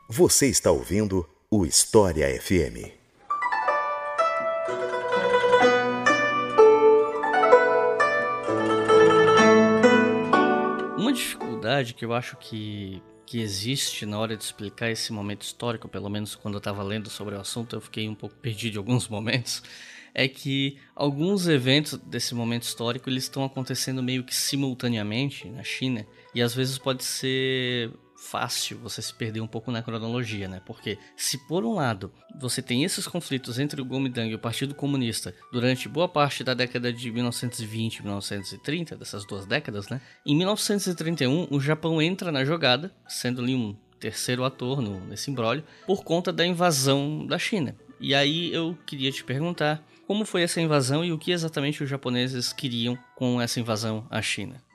Você 0.08 0.46
está 0.46 0.70
ouvindo 0.70 1.26
o 1.50 1.64
História 1.64 2.26
FM. 2.42 2.92
Uma 10.98 11.10
dificuldade 11.10 11.94
que 11.94 12.04
eu 12.04 12.12
acho 12.12 12.36
que, 12.36 13.02
que 13.24 13.40
existe 13.40 14.04
na 14.04 14.18
hora 14.18 14.36
de 14.36 14.44
explicar 14.44 14.90
esse 14.90 15.10
momento 15.10 15.40
histórico, 15.40 15.88
pelo 15.88 16.10
menos 16.10 16.34
quando 16.34 16.54
eu 16.54 16.58
estava 16.58 16.82
lendo 16.82 17.08
sobre 17.08 17.34
o 17.34 17.40
assunto, 17.40 17.74
eu 17.74 17.80
fiquei 17.80 18.06
um 18.06 18.14
pouco 18.14 18.36
perdido 18.36 18.74
em 18.74 18.78
alguns 18.78 19.08
momentos, 19.08 19.62
é 20.12 20.28
que 20.28 20.76
alguns 20.94 21.48
eventos 21.48 21.94
desse 21.94 22.34
momento 22.34 22.64
histórico 22.64 23.08
eles 23.08 23.24
estão 23.24 23.42
acontecendo 23.42 24.02
meio 24.02 24.22
que 24.22 24.34
simultaneamente 24.34 25.48
na 25.48 25.62
China 25.62 26.06
e 26.34 26.42
às 26.42 26.54
vezes 26.54 26.76
pode 26.76 27.04
ser 27.04 27.90
fácil 28.18 28.78
você 28.78 29.00
se 29.00 29.14
perder 29.14 29.40
um 29.40 29.46
pouco 29.46 29.70
na 29.70 29.82
cronologia, 29.82 30.48
né? 30.48 30.60
Porque 30.66 30.98
se 31.16 31.38
por 31.46 31.64
um 31.64 31.74
lado 31.74 32.12
você 32.38 32.60
tem 32.60 32.84
esses 32.84 33.06
conflitos 33.06 33.58
entre 33.58 33.80
o 33.80 33.86
Kuomintang 33.86 34.30
e 34.30 34.34
o 34.34 34.38
Partido 34.38 34.74
Comunista 34.74 35.34
durante 35.52 35.88
boa 35.88 36.08
parte 36.08 36.42
da 36.42 36.52
década 36.52 36.92
de 36.92 37.10
1920 37.10 37.96
e 37.96 38.02
1930, 38.02 38.96
dessas 38.96 39.24
duas 39.24 39.46
décadas, 39.46 39.88
né? 39.88 40.00
Em 40.26 40.36
1931 40.36 41.46
o 41.50 41.60
Japão 41.60 42.02
entra 42.02 42.32
na 42.32 42.44
jogada, 42.44 42.92
sendo 43.06 43.40
ali 43.40 43.54
um 43.54 43.76
terceiro 44.00 44.44
ator 44.44 44.80
no, 44.80 45.00
nesse 45.06 45.30
embrólio, 45.30 45.64
por 45.86 46.04
conta 46.04 46.32
da 46.32 46.44
invasão 46.44 47.26
da 47.26 47.38
China. 47.38 47.76
E 48.00 48.14
aí 48.14 48.52
eu 48.52 48.76
queria 48.86 49.10
te 49.10 49.24
perguntar 49.24 49.84
como 50.06 50.24
foi 50.24 50.42
essa 50.42 50.60
invasão 50.60 51.04
e 51.04 51.12
o 51.12 51.18
que 51.18 51.32
exatamente 51.32 51.82
os 51.82 51.90
japoneses 51.90 52.52
queriam 52.52 52.98
com 53.16 53.40
essa 53.40 53.60
invasão 53.60 54.06
à 54.10 54.22
China. 54.22 54.67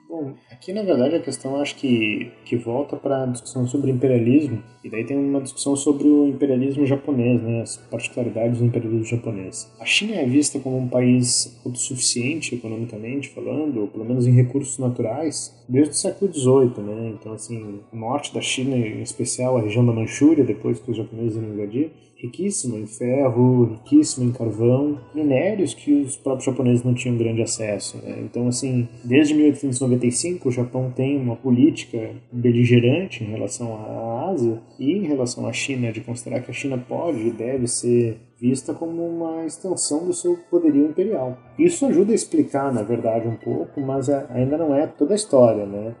Aqui 0.50 0.72
na 0.72 0.82
verdade 0.82 1.16
a 1.16 1.20
questão 1.20 1.60
acho 1.60 1.76
que, 1.76 2.30
que 2.44 2.56
volta 2.56 2.96
para 2.96 3.24
a 3.24 3.26
discussão 3.26 3.66
sobre 3.66 3.90
imperialismo, 3.90 4.62
e 4.82 4.90
daí 4.90 5.04
tem 5.04 5.16
uma 5.16 5.40
discussão 5.40 5.74
sobre 5.76 6.06
o 6.08 6.26
imperialismo 6.28 6.86
japonês, 6.86 7.42
né, 7.42 7.62
as 7.62 7.76
particularidades 7.76 8.58
do 8.58 8.66
imperialismo 8.66 9.04
japonês. 9.04 9.70
A 9.80 9.84
China 9.84 10.16
é 10.16 10.26
vista 10.26 10.58
como 10.58 10.78
um 10.78 10.88
país 10.88 11.60
autossuficiente 11.64 12.54
economicamente 12.54 13.30
falando, 13.30 13.80
ou 13.80 13.88
pelo 13.88 14.04
menos 14.04 14.26
em 14.26 14.32
recursos 14.32 14.78
naturais, 14.78 15.54
desde 15.68 15.92
o 15.92 15.96
século 15.96 16.32
XVIII, 16.32 16.84
né? 16.84 17.14
Então, 17.18 17.32
assim, 17.32 17.80
o 17.92 17.96
norte 17.96 18.34
da 18.34 18.40
China, 18.40 18.76
em 18.76 19.02
especial 19.02 19.56
a 19.56 19.60
região 19.60 19.84
da 19.84 19.92
Manchúria, 19.92 20.44
depois 20.44 20.78
que 20.78 20.90
os 20.90 20.96
japoneses 20.96 21.36
invadiram, 21.36 21.90
riquíssima 22.24 22.78
em 22.78 22.86
ferro, 22.86 23.64
riquíssima 23.64 24.26
em 24.26 24.32
carvão, 24.32 24.98
minérios 25.14 25.74
que 25.74 25.92
os 25.92 26.16
próprios 26.16 26.44
japoneses 26.44 26.82
não 26.82 26.94
tinham 26.94 27.16
grande 27.16 27.42
acesso. 27.42 27.98
Né? 27.98 28.20
Então, 28.22 28.48
assim, 28.48 28.88
desde 29.04 29.34
1895 29.34 30.48
o 30.48 30.52
Japão 30.52 30.90
tem 30.94 31.16
uma 31.16 31.36
política 31.36 32.10
beligerante 32.32 33.22
em 33.22 33.26
relação 33.26 33.74
à 33.74 34.30
Ásia 34.30 34.60
e 34.78 34.92
em 34.92 35.06
relação 35.06 35.46
à 35.46 35.52
China, 35.52 35.92
de 35.92 36.00
considerar 36.00 36.40
que 36.40 36.50
a 36.50 36.54
China 36.54 36.78
pode 36.78 37.26
e 37.26 37.30
deve 37.30 37.66
ser 37.66 38.18
vista 38.40 38.74
como 38.74 39.06
uma 39.06 39.46
extensão 39.46 40.04
do 40.04 40.12
seu 40.12 40.36
poderio 40.50 40.86
imperial. 40.86 41.38
Isso 41.58 41.86
ajuda 41.86 42.12
a 42.12 42.14
explicar, 42.14 42.72
na 42.72 42.82
verdade, 42.82 43.28
um 43.28 43.36
pouco, 43.36 43.80
mas 43.80 44.08
ainda 44.08 44.58
não 44.58 44.74
é 44.74 44.86
toda 44.86 45.14
a 45.14 45.16
história, 45.16 45.64
né? 45.64 45.94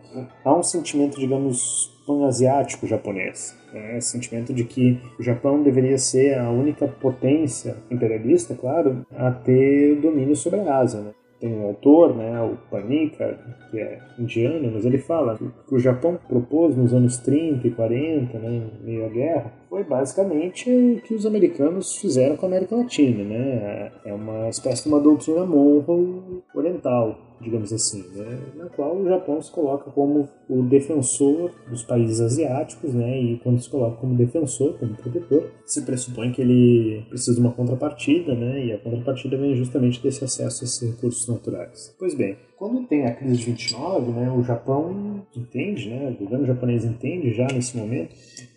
Há 0.44 0.54
um 0.54 0.62
sentimento, 0.62 1.18
digamos, 1.18 1.90
pan-asiático 2.06 2.86
japonês. 2.86 3.56
Né? 3.74 3.98
Esse 3.98 4.12
sentimento 4.12 4.54
de 4.54 4.64
que 4.64 5.00
o 5.18 5.22
Japão 5.22 5.62
deveria 5.62 5.98
ser 5.98 6.38
a 6.38 6.48
única 6.48 6.86
potência 6.86 7.76
imperialista, 7.90 8.54
claro, 8.54 9.04
a 9.14 9.30
ter 9.30 9.96
domínio 9.96 10.36
sobre 10.36 10.60
a 10.60 10.78
Ásia. 10.78 11.00
Né? 11.00 11.10
tem 11.44 11.52
um 11.52 11.66
autor, 11.66 12.16
né, 12.16 12.40
o 12.40 12.56
Panika, 12.70 13.38
que 13.70 13.78
é 13.78 14.00
indiano, 14.18 14.70
mas 14.72 14.86
ele 14.86 14.96
fala 14.96 15.36
que 15.36 15.74
o 15.74 15.78
Japão 15.78 16.18
propôs 16.26 16.74
nos 16.74 16.94
anos 16.94 17.18
30 17.18 17.68
e 17.68 17.70
40, 17.70 18.38
né, 18.38 18.66
meio 18.82 19.04
à 19.04 19.08
guerra, 19.08 19.52
foi 19.68 19.84
basicamente 19.84 20.70
o 20.70 21.02
que 21.02 21.14
os 21.14 21.26
americanos 21.26 21.96
fizeram 21.96 22.36
com 22.36 22.46
a 22.46 22.48
América 22.48 22.76
Latina, 22.76 23.24
né? 23.24 23.92
É 24.06 24.14
uma 24.14 24.48
espécie 24.48 24.84
de 24.84 24.88
uma 24.88 25.00
doutrina 25.00 25.44
Monroe 25.44 26.42
oriental, 26.54 27.18
digamos 27.44 27.72
assim, 27.72 28.04
né? 28.14 28.40
na 28.56 28.66
qual 28.66 28.96
o 28.96 29.08
Japão 29.08 29.40
se 29.40 29.50
coloca 29.50 29.90
como 29.90 30.28
o 30.48 30.62
defensor 30.62 31.52
dos 31.68 31.82
países 31.82 32.20
asiáticos, 32.20 32.92
né? 32.92 33.20
E 33.20 33.38
quando 33.38 33.60
se 33.60 33.68
coloca 33.68 33.96
como 33.96 34.14
defensor, 34.14 34.78
como 34.78 34.94
protetor, 34.94 35.50
se 35.64 35.82
pressupõe 35.82 36.32
que 36.32 36.40
ele 36.40 37.04
precisa 37.08 37.34
de 37.34 37.40
uma 37.40 37.52
contrapartida, 37.52 38.34
né? 38.34 38.66
E 38.66 38.72
a 38.72 38.78
contrapartida 38.78 39.36
vem 39.36 39.54
justamente 39.54 40.02
desse 40.02 40.24
acesso 40.24 40.64
a 40.64 40.66
esses 40.66 40.80
recursos 40.80 41.28
naturais. 41.28 41.94
Pois 41.98 42.14
bem, 42.14 42.36
quando 42.56 42.86
tem 42.86 43.06
a 43.06 43.14
crise 43.14 43.36
de 43.36 43.44
29, 43.46 44.12
né, 44.12 44.30
o 44.30 44.42
Japão 44.42 45.22
entende, 45.36 45.90
né, 45.90 46.08
o 46.08 46.24
governo 46.24 46.46
japonês 46.46 46.84
entende 46.84 47.32
já 47.34 47.46
nesse 47.48 47.76
momento 47.76 48.14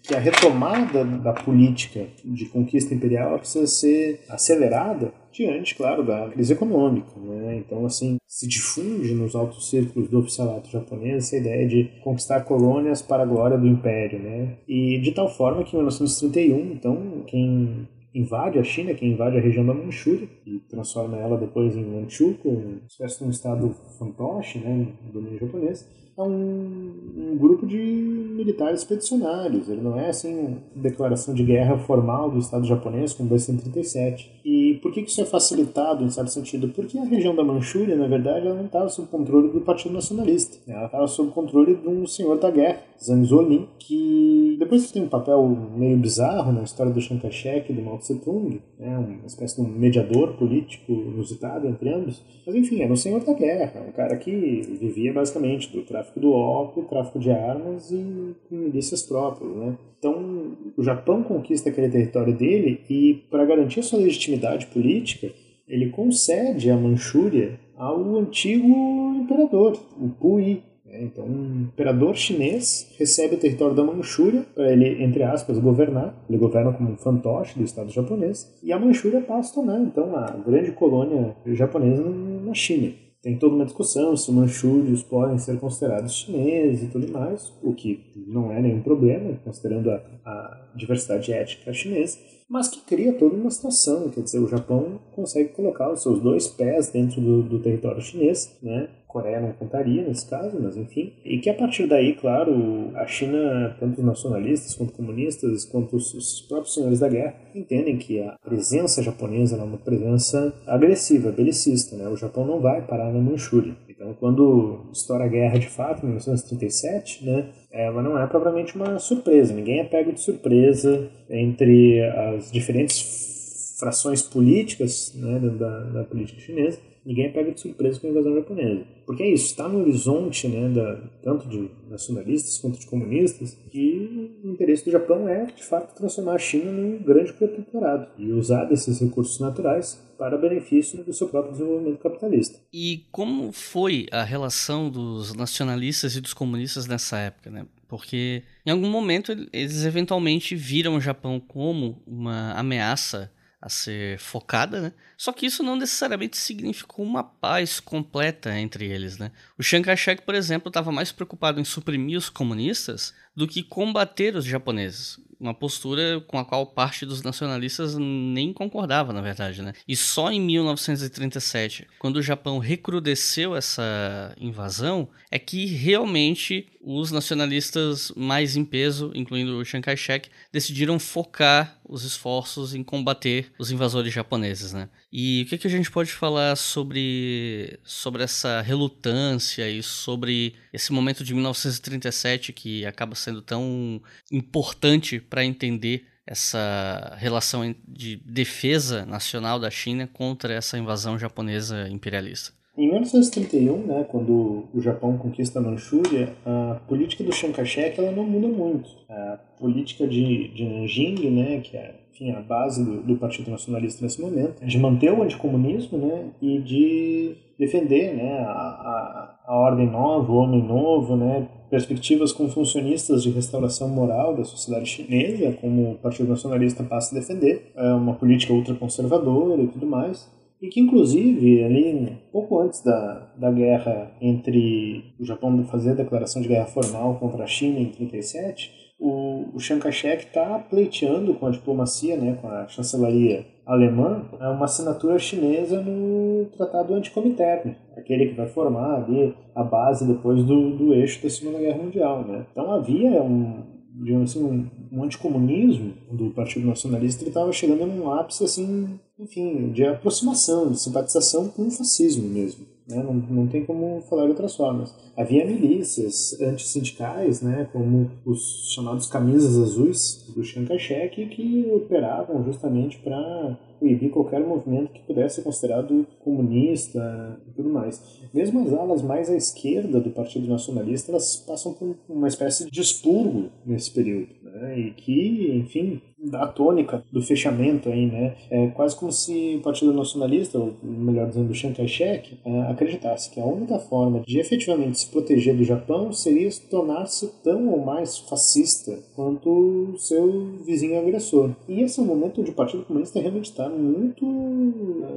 que 0.08 0.16
a 0.16 0.20
retomada 0.20 1.04
da 1.04 1.34
política 1.34 2.08
de 2.24 2.46
conquista 2.46 2.94
imperial 2.94 3.38
precisa 3.38 3.68
ser 3.68 4.22
acelerada 4.30 5.12
diante, 5.34 5.76
claro, 5.76 6.04
da 6.04 6.30
crise 6.30 6.54
econômica. 6.54 7.12
Né? 7.20 7.58
Então, 7.58 7.86
assim, 7.86 8.18
se 8.26 8.48
difunde 8.48 9.14
nos 9.14 9.36
altos 9.36 9.70
círculos 9.70 10.10
do 10.10 10.20
oficialato 10.20 10.72
japonês 10.72 11.26
essa 11.26 11.38
ideia 11.38 11.68
de 11.68 11.92
conquistar 12.04 12.42
colônias 12.42 13.02
para 13.02 13.24
a 13.24 13.26
glória 13.26 13.58
do 13.58 13.68
império. 13.68 14.20
Né? 14.20 14.58
E 14.68 14.98
de 15.00 15.12
tal 15.12 15.28
forma 15.30 15.64
que 15.64 15.76
em 15.76 15.80
1931, 15.80 16.72
então, 16.72 17.24
quem 17.28 17.88
invade 18.16 18.58
a 18.58 18.64
China, 18.64 18.94
quem 18.94 19.12
invade 19.12 19.38
a 19.38 19.42
região 19.42 19.66
da 19.66 19.74
Manchúria 19.74 20.28
e 20.46 20.60
transforma 20.70 21.18
ela 21.18 21.38
depois 21.38 21.76
em 21.76 21.84
Manchukuo, 21.84 22.52
uma 22.52 22.88
espécie 22.88 23.20
de 23.20 23.26
um 23.26 23.30
estado 23.30 23.76
fantoche, 24.00 24.58
né, 24.58 24.88
do 25.06 25.12
domínio 25.12 25.40
japonês, 25.40 25.86
é 26.18 26.22
um, 26.22 26.94
um, 27.16 27.38
grupo 27.38 27.66
de 27.68 27.78
militares 27.78 28.82
expedicionários. 28.82 29.70
Ele 29.70 29.82
não 29.82 30.00
é 30.00 30.10
assim 30.10 30.58
declaração 30.76 31.34
de 31.34 31.44
guerra 31.44 31.78
formal 31.78 32.32
do 32.32 32.40
Estado 32.40 32.66
japonês 32.66 33.14
como 33.14 33.30
vai 33.30 33.38
ser 33.38 33.52
em 33.52 33.58
37. 33.58 34.32
E 34.44 34.80
por 34.82 34.92
que 34.92 35.02
isso 35.02 35.22
é 35.22 35.26
facilitado 35.26 36.04
em 36.04 36.10
certo 36.10 36.32
sentido? 36.32 36.70
Porque 36.70 36.98
a 36.98 37.04
região 37.04 37.36
da 37.36 37.44
Manchúria, 37.44 37.96
na 37.96 38.08
verdade, 38.08 38.48
ela 38.48 38.56
não 38.56 38.66
estava 38.66 38.90
sob 38.90 39.08
controle 39.10 39.50
do 39.50 39.62
Partido 39.62 39.94
Nacionalista. 39.94 40.58
Ela 40.68 40.86
estava 40.86 41.08
sob 41.08 41.32
controle 41.32 41.76
de 41.76 41.88
um 41.88 42.08
senhor 42.08 42.40
da 42.40 42.50
guerra, 42.50 42.82
Zhang 43.00 43.24
Zuolin, 43.24 43.68
que 43.78 44.56
depois 44.58 44.92
tem 44.92 45.04
um 45.04 45.08
papel 45.08 45.46
meio 45.76 45.98
bizarro 45.98 46.52
na 46.52 46.64
história 46.64 46.92
do 46.92 47.00
Chiang 47.00 47.22
Kai-shek 47.22 47.72
e 47.72 47.76
do 47.76 47.82
Mao 47.82 47.98
Tse-tung, 48.00 48.60
né? 48.80 48.98
uma 48.98 49.28
espécie 49.28 49.56
de 49.56 49.62
um 49.62 49.70
mediador 49.70 50.34
político 50.34 50.92
inusitado 50.92 51.68
entre 51.68 51.94
ambos. 51.94 52.24
Mas 52.46 52.56
enfim, 52.56 52.82
era 52.82 52.92
um 52.92 52.96
senhor 52.96 53.24
da 53.24 53.34
guerra, 53.34 53.86
um 53.88 53.92
cara 53.92 54.18
que 54.18 54.32
vivia 54.80 55.14
basicamente 55.14 55.72
do 55.72 55.84
tráfico 55.84 56.07
tráfico 56.08 56.20
do 56.20 56.32
ópio, 56.32 56.84
tráfico 56.84 57.20
de 57.20 57.30
armas 57.32 57.92
e 57.92 58.36
milícias 58.50 59.04
próprias, 59.04 59.56
né? 59.56 59.78
Então, 60.00 60.56
o 60.78 60.84
Japão 60.84 61.24
conquista 61.24 61.70
aquele 61.70 61.90
território 61.90 62.34
dele 62.34 62.82
e, 62.90 63.26
para 63.30 63.46
garantir 63.46 63.84
sua 63.84 64.00
legitimidade 64.00 64.68
política, 64.68 65.32
ele 65.68 65.90
concede 65.90 66.70
a 66.70 66.78
Manchúria 66.78 67.60
ao 67.76 68.18
antigo 68.18 69.16
imperador, 69.16 69.78
o 70.00 70.10
Puyi. 70.10 70.64
Né? 70.86 71.02
Então, 71.02 71.26
um 71.26 71.64
imperador 71.64 72.16
chinês 72.16 72.94
recebe 72.98 73.36
o 73.36 73.40
território 73.40 73.76
da 73.76 73.84
Manchúria 73.84 74.46
para 74.54 74.72
ele, 74.72 75.04
entre 75.04 75.24
aspas, 75.24 75.58
governar. 75.58 76.16
Ele 76.30 76.38
governa 76.38 76.72
como 76.72 76.92
um 76.92 76.98
fantoche 76.98 77.58
do 77.58 77.66
Estado 77.66 77.92
japonês. 77.92 78.56
E 78.64 78.72
a 78.72 78.80
Manchúria 78.80 79.22
passa 79.22 79.52
a 79.52 79.56
tornar, 79.56 79.82
então, 79.82 80.16
a 80.16 80.32
grande 80.46 80.72
colônia 80.72 81.36
japonesa 81.48 82.04
na 82.04 82.54
China 82.54 82.94
tem 83.22 83.38
toda 83.38 83.56
uma 83.56 83.66
discussão 83.66 84.16
se 84.16 84.32
manchúrios 84.32 85.04
podem 85.04 85.38
ser 85.38 85.60
considerados 85.60 86.14
chineses 86.14 86.84
e 86.84 86.92
tudo 86.92 87.12
mais, 87.12 87.54
o 87.62 87.74
que 87.74 88.14
não 88.16 88.52
é 88.52 88.62
nenhum 88.62 88.82
problema, 88.82 89.38
considerando 89.44 89.92
a, 89.92 90.02
a 90.26 90.68
diversidade 90.76 91.34
étnica 91.34 91.74
chinesa, 91.74 92.18
mas 92.50 92.70
que 92.70 92.80
cria 92.82 93.14
toda 93.14 93.36
uma 93.36 93.52
situação, 93.52 94.10
quer 94.10 94.22
dizer, 94.22 94.40
o 94.40 94.48
Japão 94.48 95.00
consegue 95.14 95.50
colocar 95.50 95.92
os 95.92 96.02
seus 96.02 96.22
dois 96.22 96.48
pés 96.48 96.90
dentro 96.90 97.20
do, 97.20 97.44
do 97.44 97.60
território 97.60 98.02
chinês, 98.02 98.58
né? 98.62 98.90
Coreia 99.08 99.40
não 99.40 99.52
contaria 99.54 100.06
nesse 100.06 100.30
caso, 100.30 100.58
mas 100.62 100.78
enfim. 100.78 101.14
E 101.26 101.40
que 101.40 101.50
a 101.50 101.54
partir 101.54 101.88
daí, 101.88 102.14
claro, 102.16 102.92
a 102.96 103.08
China, 103.08 103.76
tanto 103.80 104.00
os 104.00 104.06
nacionalistas 104.06 104.76
quanto 104.76 104.94
comunistas, 104.94 105.66
quanto 105.66 105.96
os, 105.96 106.14
os 106.14 106.42
próprios 106.42 106.74
senhores 106.74 107.00
da 107.00 107.08
guerra, 107.08 107.34
entendem 107.56 107.98
que 107.98 108.22
a 108.22 108.38
presença 108.44 109.02
japonesa 109.02 109.58
é 109.58 109.64
uma 109.64 109.78
presença 109.78 110.54
agressiva, 110.68 111.32
belicista. 111.32 111.96
Né? 111.96 112.08
O 112.08 112.18
Japão 112.18 112.46
não 112.46 112.60
vai 112.60 112.86
parar 112.86 113.12
na 113.12 113.20
Manchúria. 113.20 113.76
Então, 113.98 114.14
quando 114.14 114.86
estoura 114.94 115.26
a 115.26 115.28
guerra 115.28 115.58
de 115.58 115.68
fato, 115.68 116.04
em 116.04 116.10
1937, 116.10 117.26
né, 117.26 117.50
ela 117.72 118.04
não 118.04 118.18
é 118.18 118.28
propriamente 118.28 118.76
uma 118.76 119.00
surpresa. 119.00 119.56
Ninguém 119.56 119.80
é 119.80 119.84
pego 119.84 120.14
de 120.14 120.22
surpresa 120.22 121.10
entre 121.28 122.04
as 122.04 122.52
diferentes 122.52 123.76
frações 123.80 124.22
políticas 124.22 125.14
né, 125.16 125.40
da, 125.40 125.80
da 125.80 126.04
política 126.04 126.40
chinesa 126.40 126.80
ninguém 127.08 127.32
pega 127.32 127.54
de 127.54 127.62
surpresa 127.62 128.00
com 128.00 128.08
a 128.08 128.10
invasão 128.10 128.36
japonesa. 128.36 128.86
Porque 129.06 129.24
é 129.24 129.30
isso, 129.32 129.46
está 129.46 129.70
no 129.70 129.80
horizonte, 129.80 130.48
né, 130.50 130.68
da, 130.68 130.98
tanto 131.24 131.48
de 131.48 131.72
nacionalistas 131.90 132.58
quanto 132.58 132.78
de 132.78 132.86
comunistas, 132.86 133.58
que 133.72 134.38
o 134.44 134.50
interesse 134.50 134.84
do 134.84 134.92
Japão 134.92 135.28
é, 135.30 135.46
de 135.46 135.64
fato, 135.64 135.96
transformar 135.96 136.34
a 136.34 136.38
China 136.38 136.70
num 136.70 137.02
grande 137.02 137.32
protetorado 137.32 138.10
e 138.18 138.34
usar 138.34 138.66
desses 138.66 139.00
recursos 139.00 139.40
naturais 139.40 140.06
para 140.18 140.38
benefício 140.38 141.02
do 141.04 141.14
seu 141.14 141.30
próprio 141.30 141.54
desenvolvimento 141.54 142.00
capitalista. 142.00 142.60
E 142.74 143.06
como 143.12 143.54
foi 143.54 144.08
a 144.12 144.24
relação 144.24 144.90
dos 144.90 145.34
nacionalistas 145.34 146.16
e 146.16 146.22
dos 146.22 146.34
comunistas 146.34 146.88
nessa 146.88 147.18
época, 147.20 147.50
né? 147.50 147.66
Porque 147.88 148.44
em 148.66 148.72
algum 148.72 148.90
momento 148.90 149.32
eles 149.54 149.86
eventualmente 149.86 150.56
viram 150.56 150.96
o 150.96 151.02
Japão 151.02 151.40
como 151.40 152.02
uma 152.06 152.52
ameaça 152.54 153.32
a 153.62 153.70
ser 153.70 154.20
focada, 154.20 154.82
né? 154.82 154.94
Só 155.18 155.34
que 155.34 155.46
isso 155.46 155.64
não 155.64 155.76
necessariamente 155.76 156.38
significou 156.38 157.04
uma 157.04 157.24
paz 157.24 157.80
completa 157.80 158.58
entre 158.58 158.86
eles, 158.86 159.18
né? 159.18 159.32
O 159.58 159.64
Chiang 159.64 159.86
Kai-shek, 159.86 160.22
por 160.22 160.36
exemplo, 160.36 160.70
estava 160.70 160.92
mais 160.92 161.12
preocupado 161.12 161.60
em 161.60 161.66
suprimir 161.66 162.18
os 162.18 162.30
comunistas 162.30 163.14
do 163.36 163.48
que 163.48 163.64
combater 163.64 164.36
os 164.36 164.46
japoneses 164.46 165.20
uma 165.40 165.54
postura 165.54 166.20
com 166.28 166.38
a 166.38 166.46
qual 166.46 166.66
parte 166.66 167.06
dos 167.06 167.22
nacionalistas 167.22 167.96
nem 167.96 168.52
concordava, 168.52 169.14
na 169.14 169.22
verdade, 169.22 169.62
né? 169.62 169.74
E 169.88 169.96
só 169.96 170.32
em 170.32 170.42
1937, 170.42 171.88
quando 172.00 172.18
o 172.18 172.22
Japão 172.22 172.58
recrudesceu 172.58 173.56
essa 173.56 174.34
invasão, 174.40 175.08
é 175.30 175.38
que 175.38 175.66
realmente 175.66 176.68
os 176.90 177.12
nacionalistas 177.12 178.14
mais 178.16 178.56
em 178.56 178.64
peso, 178.64 179.12
incluindo 179.14 179.58
o 179.58 179.66
Chiang 179.66 179.84
Kai-shek, 179.84 180.30
decidiram 180.54 180.98
focar 180.98 181.78
os 181.84 182.06
esforços 182.06 182.74
em 182.74 182.82
combater 182.82 183.52
os 183.60 183.72
invasores 183.72 184.14
japoneses, 184.14 184.72
né? 184.72 184.88
E 185.12 185.44
o 185.44 185.50
que, 185.50 185.58
que 185.58 185.68
a 185.68 185.70
gente 185.70 185.92
pode 185.92 186.14
falar 186.14 186.56
sobre, 186.56 187.78
sobre 187.84 188.24
essa 188.24 188.62
relutância 188.62 189.70
e 189.70 189.84
sobre 189.84 190.56
esse 190.72 190.94
momento 190.94 191.26
de 191.26 191.34
1937 191.34 192.54
que 192.54 192.86
acaba 192.86 193.16
sendo 193.16 193.42
tão 193.42 194.02
importante 194.32 195.20
para 195.20 195.44
entender 195.44 196.06
essa 196.26 197.18
relação 197.18 197.76
de 197.86 198.16
defesa 198.26 199.06
nacional 199.06 199.60
da 199.60 199.70
China 199.70 200.08
contra 200.08 200.54
essa 200.54 200.78
invasão 200.78 201.20
japonesa 201.20 201.90
imperialista? 201.90 202.56
Em 202.78 202.88
1931, 202.90 203.88
né, 203.88 204.06
quando 204.08 204.66
o 204.72 204.80
Japão 204.80 205.18
conquista 205.18 205.58
a 205.58 205.62
Manchúria, 205.62 206.36
a 206.46 206.80
política 206.88 207.24
do 207.24 207.34
Chiang 207.34 207.56
ela 207.98 208.12
não 208.12 208.24
muda 208.24 208.48
muito. 208.48 208.88
A 209.10 209.40
política 209.58 210.06
de, 210.06 210.50
de 210.50 210.64
Nanjing, 210.64 211.30
né, 211.32 211.60
que 211.62 211.76
é 211.76 211.96
enfim, 212.14 212.32
a 212.32 212.42
base 212.42 212.84
do, 212.84 213.02
do, 213.04 213.16
Partido 213.16 213.52
Nacionalista 213.52 214.04
nesse 214.04 214.20
momento, 214.20 214.56
é 214.62 214.66
de 214.66 214.78
manter 214.80 215.12
o 215.12 215.22
anticomunismo 215.22 215.98
né, 216.00 216.26
e 216.42 216.60
de 216.60 217.36
defender 217.60 218.16
né, 218.16 218.40
a, 218.40 218.52
a, 218.52 219.36
a 219.46 219.56
ordem 219.56 219.88
nova, 219.88 220.32
o 220.32 220.36
homem 220.38 220.62
novo, 220.62 221.16
né, 221.16 221.48
perspectivas 221.70 222.32
com 222.32 222.50
funcionistas 222.50 223.24
de 223.24 223.30
restauração 223.30 223.88
moral 223.90 224.36
da 224.36 224.44
sociedade 224.44 224.88
chinesa, 224.88 225.52
como 225.62 225.92
o 225.92 225.96
Partido 225.96 226.30
Nacionalista 226.30 226.84
passa 226.84 227.16
a 227.16 227.20
defender, 227.20 227.72
é 227.76 227.94
uma 227.94 228.14
política 228.14 228.54
ultraconservadora 228.54 229.62
e 229.62 229.68
tudo 229.68 229.86
mais. 229.86 230.28
E 230.62 230.68
que 230.70 230.80
inclusive 230.80 231.64
ali 231.64 232.18
pouco 232.32 232.60
antes 232.60 232.84
da, 232.84 233.32
da 233.38 233.52
guerra 233.52 234.12
entre 234.22 235.14
o 235.20 235.26
Japão 235.26 235.64
fazer 235.66 235.92
a 235.92 235.96
declaração 235.96 236.42
de 236.42 236.48
guerra 236.48 236.66
formal 236.66 237.20
contra 237.20 237.44
a 237.44 237.48
China 237.48 237.80
em 237.80 237.90
37, 237.90 238.72
o, 239.00 239.56
o 239.56 239.60
Chiang 239.60 239.82
Kai-shek 239.82 240.26
está 240.26 240.58
pleiteando 240.60 241.36
com 241.36 241.46
a 241.46 241.52
diplomacia, 241.52 242.18
né, 242.18 242.38
com 242.42 242.48
a 242.48 242.68
chancelaria 242.68 243.46
alemã, 243.66 244.26
uma 244.40 244.66
assinatura 244.66 245.20
chinesa 245.20 245.82
no 245.82 246.46
Tratado 246.58 246.94
Anticomintern, 246.94 247.76
aquele 247.98 248.28
que 248.28 248.34
vai 248.34 248.48
formar 248.48 249.04
ali 249.04 249.36
a 249.54 249.64
base 249.64 250.08
depois 250.08 250.44
do, 250.44 250.72
do 250.76 250.94
eixo 250.94 251.22
da 251.22 251.30
Segunda 251.30 251.60
Guerra 251.60 251.84
Mundial. 251.84 252.24
Né? 252.24 252.46
Então 252.52 252.72
havia 252.72 253.22
um, 253.22 253.77
digamos 254.04 254.32
assim, 254.32 254.44
um, 254.44 254.70
um 254.92 255.04
anticomunismo 255.04 255.94
do 256.12 256.30
Partido 256.32 256.68
Nacionalista 256.68 257.24
ele 257.24 257.30
estava 257.30 257.52
chegando 257.52 257.86
num 257.86 258.12
ápice 258.12 258.44
assim, 258.44 259.00
enfim, 259.20 259.72
de 259.72 259.86
aproximação, 259.86 260.72
de 260.72 260.80
simpatização 260.80 261.50
com 261.50 261.68
o 261.68 261.72
fascismo 261.72 262.28
mesmo. 262.28 262.66
Né? 262.88 263.04
Não, 263.04 263.14
não 263.14 263.48
tem 263.48 263.66
como 263.66 264.02
falar 264.10 264.24
de 264.24 264.30
outras 264.30 264.56
formas. 264.56 264.94
Havia 265.16 265.46
milícias 265.46 266.40
antissindicais, 266.40 267.42
né, 267.42 267.68
como 267.74 268.10
os 268.26 268.72
chamados 268.74 269.08
camisas 269.08 269.58
azuis 269.58 270.26
do 270.34 270.44
Chiang 270.44 270.68
Kai-shek, 270.68 271.28
que 271.28 271.72
operavam 271.74 272.44
justamente 272.44 272.98
para 273.00 273.58
proibir 273.80 274.10
qualquer 274.10 274.40
movimento 274.40 274.92
que 274.92 275.02
pudesse 275.02 275.36
ser 275.36 275.42
considerado 275.44 276.06
comunista 276.24 277.40
e 277.48 277.52
tudo 277.52 277.70
mais. 277.70 278.02
Mesmo 278.34 278.62
as 278.62 278.74
alas 278.74 279.02
mais 279.02 279.30
à 279.30 279.36
esquerda 279.36 280.00
do 280.00 280.10
Partido 280.10 280.48
Nacionalista, 280.48 281.12
elas 281.12 281.36
passam 281.36 281.74
por 281.74 281.96
uma 282.10 282.28
espécie 282.28 282.70
de 282.70 282.82
expurgo 282.82 283.50
nesse 283.66 283.92
período, 283.92 284.30
né? 284.44 284.80
e 284.80 284.92
que, 284.92 285.52
enfim, 285.56 286.02
da 286.20 286.48
tônica 286.48 287.04
do 287.12 287.22
fechamento 287.22 287.90
aí, 287.90 288.08
né? 288.08 288.36
É 288.50 288.68
quase 288.68 288.96
como 288.96 289.12
se 289.12 289.58
o 289.60 289.62
Partido 289.62 289.94
Nacionalista, 289.94 290.58
ou 290.58 290.74
melhor 290.84 291.28
dizendo, 291.28 291.52
o 291.52 291.54
Chiang 291.54 291.76
Kai-shek, 291.76 292.40
é, 292.44 292.62
acreditasse 292.64 293.30
que 293.30 293.40
a 293.40 293.46
única 293.46 293.78
forma 293.80 294.22
de 294.22 294.40
efetivamente 294.40 295.00
se 295.00 295.08
proteger 295.08 295.56
do 295.56 295.64
Japão 295.64 296.12
seria 296.12 296.50
tornar-se 296.70 297.28
tão 297.44 297.68
ou 297.70 297.84
mais 297.84 298.18
fascista 298.18 298.98
quanto 299.16 299.50
o 299.50 299.98
seu 299.98 300.56
vizinho 300.66 301.00
agressor. 301.00 301.52
E 301.68 301.82
esse 301.82 302.00
é 302.00 302.04
um 302.04 302.08
momento 302.08 302.42
onde 302.42 302.52
o 302.52 302.56
Partido 302.56 302.84
Comunista 302.84 303.20
realmente 303.20 303.46
está 303.46 303.70
muito 303.70 304.26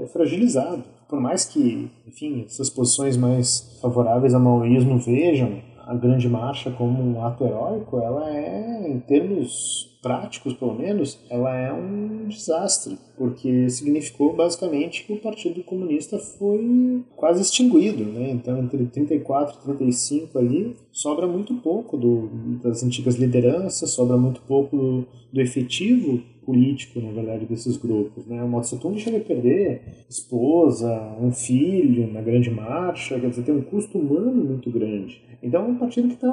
é, 0.02 0.06
fragilizado. 0.06 0.84
Por 1.08 1.20
mais 1.20 1.44
que, 1.44 1.90
enfim, 2.06 2.44
essas 2.46 2.70
posições 2.70 3.16
mais 3.16 3.78
favoráveis 3.82 4.32
ao 4.32 4.40
maoísmo 4.40 4.98
vejam 4.98 5.60
a 5.86 5.94
Grande 5.94 6.28
Marcha 6.28 6.70
como 6.70 7.02
um 7.02 7.24
ato 7.24 7.44
heróico, 7.44 7.98
ela 7.98 8.30
é, 8.30 8.88
em 8.88 9.00
termos 9.00 9.90
práticos, 10.02 10.54
pelo 10.54 10.74
menos, 10.74 11.18
ela 11.28 11.54
é 11.54 11.72
um 11.72 12.26
desastre, 12.28 12.98
porque 13.16 13.68
significou 13.68 14.34
basicamente 14.34 15.04
que 15.04 15.12
o 15.12 15.20
Partido 15.20 15.62
Comunista 15.62 16.18
foi 16.18 17.04
quase 17.16 17.42
extinguido, 17.42 18.04
né? 18.04 18.30
Então, 18.30 18.58
entre 18.58 18.86
34 18.86 19.58
e 19.58 19.62
35 19.62 20.38
ali, 20.38 20.76
sobra 20.90 21.26
muito 21.26 21.54
pouco 21.54 21.96
do, 21.96 22.30
das 22.62 22.82
antigas 22.82 23.16
lideranças, 23.16 23.90
sobra 23.90 24.16
muito 24.16 24.40
pouco 24.42 24.76
do, 24.76 25.06
do 25.32 25.40
efetivo 25.40 26.22
político, 26.50 27.00
na 27.00 27.12
verdade, 27.12 27.46
desses 27.46 27.76
grupos. 27.76 28.26
Né? 28.26 28.42
O 28.42 28.48
Mao 28.48 28.60
Tse 28.60 28.76
Tung 28.80 28.98
chega 28.98 29.18
a 29.18 29.20
perder 29.20 29.82
esposa, 30.08 31.16
um 31.20 31.30
filho 31.30 32.12
na 32.12 32.20
grande 32.20 32.50
marcha, 32.50 33.20
quer 33.20 33.30
dizer, 33.30 33.44
tem 33.44 33.54
um 33.54 33.62
custo 33.62 33.96
humano 33.96 34.44
muito 34.44 34.68
grande. 34.68 35.22
Então 35.40 35.64
é 35.64 35.68
um 35.68 35.76
partido 35.76 36.08
que 36.08 36.14
está 36.14 36.32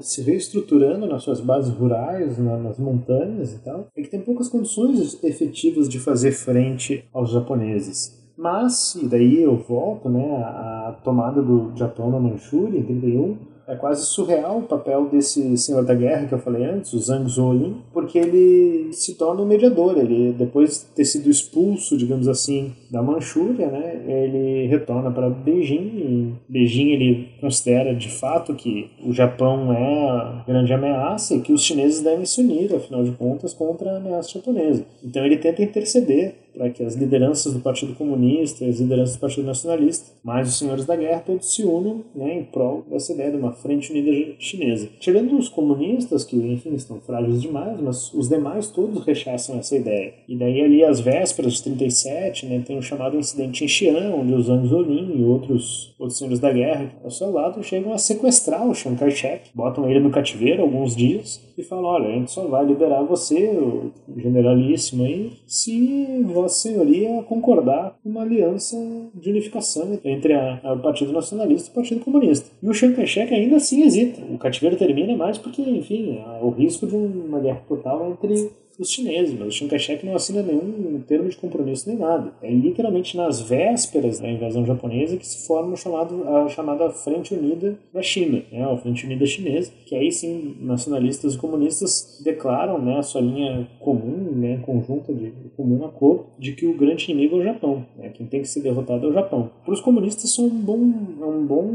se 0.00 0.22
reestruturando 0.22 1.06
nas 1.06 1.22
suas 1.22 1.40
bases 1.40 1.74
rurais, 1.74 2.38
na, 2.38 2.56
nas 2.56 2.78
montanhas 2.78 3.52
e 3.52 3.62
tal, 3.62 3.88
e 3.94 4.02
que 4.02 4.08
tem 4.08 4.20
poucas 4.20 4.48
condições 4.48 5.22
efetivas 5.22 5.88
de 5.88 5.98
fazer 5.98 6.32
frente 6.32 7.04
aos 7.12 7.30
japoneses. 7.30 8.24
Mas, 8.36 8.94
e 8.96 9.06
daí 9.06 9.42
eu 9.42 9.56
volto, 9.56 10.08
né, 10.08 10.36
a 10.36 10.98
tomada 11.04 11.40
do 11.40 11.76
Japão 11.76 12.10
na 12.10 12.18
Manchúria 12.18 12.78
em 12.78 12.82
31 12.82 13.36
é 13.66 13.74
quase 13.74 14.06
surreal 14.06 14.58
o 14.58 14.62
papel 14.62 15.08
desse 15.08 15.56
senhor 15.56 15.84
da 15.84 15.94
guerra 15.94 16.26
que 16.26 16.34
eu 16.34 16.38
falei 16.38 16.64
antes, 16.64 16.92
o 16.92 16.98
Zhang 16.98 17.28
Zuolin, 17.28 17.76
porque 17.92 18.18
ele 18.18 18.92
se 18.92 19.14
torna 19.14 19.42
um 19.42 19.46
mediador. 19.46 19.98
Ele, 19.98 20.32
depois 20.32 20.80
de 20.80 20.94
ter 20.94 21.04
sido 21.04 21.30
expulso, 21.30 21.96
digamos 21.96 22.28
assim, 22.28 22.72
da 22.90 23.02
Manchúria, 23.02 23.68
né, 23.68 24.02
ele 24.06 24.66
retorna 24.66 25.10
para 25.10 25.30
Beijing. 25.30 25.74
E 25.76 26.34
Beijing 26.48 26.90
ele 26.90 27.28
considera 27.40 27.94
de 27.94 28.10
fato 28.10 28.54
que 28.54 28.90
o 29.04 29.12
Japão 29.12 29.72
é 29.72 30.10
a 30.10 30.44
grande 30.46 30.72
ameaça 30.72 31.34
e 31.34 31.40
que 31.40 31.52
os 31.52 31.62
chineses 31.62 32.02
devem 32.02 32.26
se 32.26 32.40
unir, 32.40 32.74
afinal 32.74 33.02
de 33.02 33.12
contas, 33.12 33.54
contra 33.54 33.92
a 33.92 33.96
ameaça 33.96 34.30
japonesa. 34.34 34.84
Então 35.02 35.24
ele 35.24 35.36
tenta 35.36 35.62
interceder 35.62 36.43
para 36.54 36.70
que 36.70 36.82
as 36.82 36.94
lideranças 36.94 37.52
do 37.52 37.60
Partido 37.60 37.94
Comunista, 37.94 38.64
as 38.64 38.78
lideranças 38.78 39.16
do 39.16 39.20
Partido 39.20 39.46
Nacionalista, 39.46 40.12
mais 40.22 40.48
os 40.48 40.58
senhores 40.58 40.86
da 40.86 40.96
guerra, 40.96 41.20
todos 41.20 41.54
se 41.54 41.64
unam 41.64 42.04
né, 42.14 42.38
em 42.38 42.44
prol 42.44 42.84
dessa 42.88 43.12
ideia 43.12 43.30
de 43.30 43.36
uma 43.36 43.52
frente 43.52 43.90
unida 43.90 44.34
chinesa. 44.38 44.88
Tirando 45.00 45.36
os 45.36 45.48
comunistas, 45.48 46.24
que 46.24 46.36
enfim 46.36 46.74
estão 46.74 47.00
frágeis 47.00 47.42
demais, 47.42 47.80
mas 47.80 48.12
os 48.14 48.28
demais 48.28 48.68
todos 48.68 49.04
rechaçam 49.04 49.58
essa 49.58 49.76
ideia. 49.76 50.14
E 50.28 50.36
daí 50.36 50.62
ali 50.62 50.84
às 50.84 51.00
vésperas 51.00 51.54
de 51.54 51.64
37, 51.64 52.46
né, 52.46 52.62
tem 52.64 52.78
o 52.78 52.82
chamado 52.82 53.18
incidente 53.18 53.64
em 53.64 53.68
Xi'an, 53.68 54.14
onde 54.14 54.34
os 54.34 54.46
Zhang 54.46 54.66
Zuolin 54.66 55.12
e 55.16 55.24
outros, 55.24 55.94
outros 55.98 56.18
senhores 56.18 56.38
da 56.38 56.52
guerra 56.52 56.92
ao 57.02 57.10
seu 57.10 57.30
lado 57.30 57.62
chegam 57.62 57.92
a 57.92 57.98
sequestrar 57.98 58.66
o 58.66 58.74
Chiang 58.74 58.98
Kai-shek, 58.98 59.50
botam 59.54 59.90
ele 59.90 60.00
no 60.00 60.10
cativeiro 60.10 60.62
alguns 60.62 60.94
dias 60.94 61.40
e 61.56 61.62
falam, 61.62 61.84
olha, 61.84 62.08
a 62.08 62.12
gente 62.12 62.30
só 62.30 62.46
vai 62.46 62.64
liberar 62.64 63.02
você, 63.02 63.48
o 63.48 63.92
generalíssimo 64.16 65.04
aí, 65.04 65.32
se 65.46 66.22
Vossa 66.44 66.68
Senhoria 66.68 67.22
concordar 67.22 67.98
com 68.02 68.10
uma 68.10 68.22
aliança 68.22 68.76
de 69.14 69.30
unificação 69.30 69.98
entre 70.04 70.34
a, 70.34 70.60
a, 70.62 70.74
o 70.74 70.78
Partido 70.78 71.12
Nacionalista 71.12 71.68
e 71.68 71.72
o 71.72 71.74
Partido 71.74 72.00
Comunista. 72.04 72.50
E 72.62 72.68
o 72.68 72.74
Chiang 72.74 72.94
Kai-shek 72.94 73.32
ainda 73.32 73.56
assim 73.56 73.82
hesita. 73.82 74.20
O 74.30 74.36
cativeiro 74.36 74.76
termina 74.76 75.16
mais 75.16 75.38
porque, 75.38 75.62
enfim, 75.62 76.22
há 76.24 76.44
o 76.44 76.50
risco 76.50 76.86
de 76.86 76.94
uma 76.94 77.40
guerra 77.40 77.62
total 77.66 78.10
entre 78.10 78.50
os 78.78 78.90
chineses, 78.90 79.36
mas 79.38 79.48
o 79.48 79.50
Chiang 79.50 79.70
Kai-shek 79.70 80.04
não 80.04 80.16
assina 80.16 80.42
nenhum 80.42 81.00
termo 81.06 81.28
de 81.28 81.36
compromisso 81.36 81.88
nem 81.88 81.98
nada. 81.98 82.32
É 82.42 82.50
literalmente 82.50 83.16
nas 83.16 83.40
vésperas 83.40 84.20
da 84.20 84.28
invasão 84.28 84.64
japonesa 84.66 85.16
que 85.16 85.26
se 85.26 85.46
forma 85.46 85.76
chamado, 85.76 86.26
a 86.28 86.48
chamada 86.48 86.90
Frente 86.90 87.34
Unida 87.34 87.78
da 87.92 88.02
China, 88.02 88.42
né, 88.50 88.64
a 88.64 88.76
Frente 88.76 89.06
Unida 89.06 89.26
Chinesa, 89.26 89.72
que 89.86 89.94
aí 89.94 90.10
sim 90.10 90.56
nacionalistas 90.60 91.34
e 91.34 91.38
comunistas 91.38 92.20
declaram 92.24 92.78
né, 92.78 92.98
a 92.98 93.02
sua 93.02 93.20
linha 93.20 93.68
comum, 93.80 94.32
né, 94.34 94.58
conjunta 94.64 95.12
de 95.12 95.32
comum 95.56 95.84
acordo, 95.84 96.26
de 96.38 96.52
que 96.52 96.66
o 96.66 96.76
grande 96.76 97.10
inimigo 97.10 97.36
é 97.36 97.40
o 97.40 97.44
Japão, 97.44 97.86
né, 97.96 98.08
quem 98.10 98.26
tem 98.26 98.40
que 98.40 98.48
ser 98.48 98.60
derrotado 98.60 99.06
é 99.06 99.10
o 99.10 99.12
Japão. 99.12 99.50
Para 99.64 99.74
os 99.74 99.80
comunistas 99.80 100.24
isso 100.24 100.42
é 100.42 100.44
um 100.44 100.50
bom, 100.50 100.92
é 101.20 101.24
um 101.24 101.46
bom, 101.46 101.70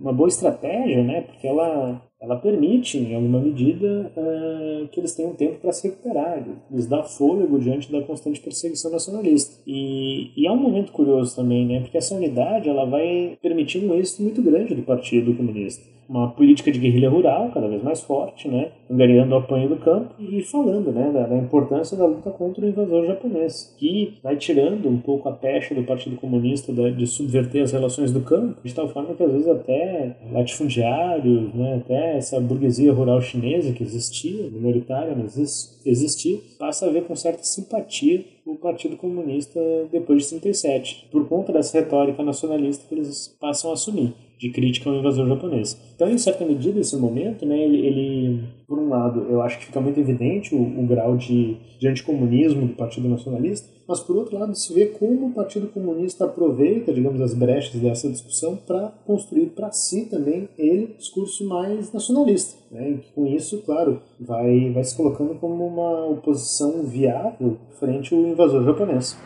uma 0.00 0.12
boa 0.12 0.28
estratégia, 0.28 1.02
né, 1.02 1.22
porque 1.22 1.46
ela 1.46 2.02
ela 2.20 2.36
permite, 2.36 2.98
em 2.98 3.14
alguma 3.14 3.40
medida, 3.40 4.12
uh, 4.16 4.88
que 4.88 4.98
eles 4.98 5.14
tenham 5.14 5.34
tempo 5.34 5.58
para 5.60 5.72
se 5.72 5.88
recuperar, 5.88 6.46
lhes 6.70 6.86
dá 6.86 7.02
fôlego 7.02 7.58
diante 7.58 7.92
da 7.92 8.02
constante 8.02 8.40
perseguição 8.40 8.90
nacionalista. 8.90 9.60
E, 9.66 10.32
e 10.36 10.46
é 10.46 10.50
um 10.50 10.56
momento 10.56 10.92
curioso 10.92 11.36
também, 11.36 11.66
né, 11.66 11.80
porque 11.80 11.98
essa 11.98 12.14
unidade 12.14 12.68
ela 12.68 12.86
vai 12.86 13.38
permitindo 13.42 13.92
um 13.92 13.96
êxito 13.96 14.22
muito 14.22 14.40
grande 14.42 14.74
do 14.74 14.82
Partido 14.82 15.34
Comunista 15.34 15.95
uma 16.08 16.30
política 16.30 16.70
de 16.70 16.78
guerrilha 16.78 17.10
rural 17.10 17.50
cada 17.52 17.68
vez 17.68 17.82
mais 17.82 18.00
forte, 18.00 18.48
né, 18.48 18.70
angariando 18.90 19.34
o 19.34 19.38
apanho 19.38 19.68
do 19.68 19.76
campo 19.76 20.14
e 20.18 20.42
falando 20.42 20.92
né, 20.92 21.10
da, 21.12 21.26
da, 21.26 21.36
importância 21.36 21.96
da 21.96 22.06
luta 22.06 22.30
contra 22.30 22.64
o 22.64 22.68
invasor 22.68 23.06
japonês, 23.06 23.74
que 23.76 24.14
vai 24.22 24.36
tirando 24.36 24.88
um 24.88 24.98
pouco 24.98 25.28
a 25.28 25.32
pecha 25.32 25.74
do 25.74 25.82
Partido 25.82 26.16
Comunista 26.16 26.72
de, 26.72 26.92
de 26.92 27.06
subverter 27.06 27.62
as 27.62 27.72
relações 27.72 28.12
do 28.12 28.20
campo, 28.20 28.60
de 28.62 28.74
tal 28.74 28.88
forma 28.88 29.14
que 29.14 29.22
às 29.22 29.32
vezes 29.32 29.48
até 29.48 30.16
latifundiários, 30.32 31.54
né, 31.54 31.76
até 31.76 32.16
essa 32.16 32.40
burguesia 32.40 32.92
rural 32.92 33.20
chinesa 33.20 33.72
que 33.72 33.82
existia, 33.82 34.48
minoritária, 34.50 35.14
mas 35.16 35.36
existia, 35.84 36.38
passa 36.58 36.86
a 36.86 36.90
ver 36.90 37.04
com 37.04 37.16
certa 37.16 37.42
simpatia 37.42 38.24
o 38.44 38.54
Partido 38.54 38.96
Comunista 38.96 39.60
depois 39.90 40.22
de 40.22 40.30
37, 40.30 41.08
por 41.10 41.28
conta 41.28 41.52
dessa 41.52 41.80
retórica 41.80 42.22
nacionalista 42.22 42.84
que 42.88 42.94
eles 42.94 43.36
passam 43.40 43.70
a 43.70 43.74
assumir 43.74 44.14
de 44.38 44.50
crítica 44.50 44.90
ao 44.90 44.96
invasor 44.96 45.26
japonês. 45.26 45.80
Então, 45.94 46.08
em 46.10 46.18
certa 46.18 46.44
medida, 46.44 46.78
esse 46.78 46.96
momento, 46.96 47.46
né, 47.46 47.58
ele, 47.58 47.86
ele 47.86 48.44
por 48.66 48.78
um 48.78 48.88
lado, 48.88 49.26
eu 49.30 49.40
acho 49.40 49.58
que 49.58 49.66
fica 49.66 49.80
muito 49.80 49.98
evidente 49.98 50.54
o, 50.54 50.58
o, 50.58 50.86
grau 50.86 51.16
de, 51.16 51.56
de 51.78 51.88
anticomunismo 51.88 52.66
do 52.66 52.74
Partido 52.74 53.08
Nacionalista, 53.08 53.68
mas 53.88 54.00
por 54.00 54.16
outro 54.16 54.36
lado, 54.36 54.54
se 54.54 54.74
vê 54.74 54.86
como 54.86 55.28
o 55.28 55.32
Partido 55.32 55.68
Comunista 55.68 56.24
aproveita, 56.24 56.92
digamos, 56.92 57.20
as 57.20 57.32
brechas 57.32 57.80
dessa 57.80 58.10
discussão 58.10 58.56
para 58.56 58.88
construir 59.06 59.46
para 59.46 59.70
si 59.70 60.06
também 60.06 60.48
ele 60.58 60.94
discurso 60.98 61.46
mais 61.48 61.92
nacionalista. 61.92 62.58
Né, 62.70 62.90
e 62.90 63.12
com 63.14 63.26
isso, 63.26 63.62
claro, 63.62 64.02
vai, 64.20 64.70
vai 64.72 64.84
se 64.84 64.96
colocando 64.96 65.34
como 65.36 65.66
uma 65.66 66.06
oposição 66.06 66.82
viável 66.82 67.56
frente 67.78 68.12
ao 68.12 68.20
invasor 68.20 68.64
japonês. 68.64 69.16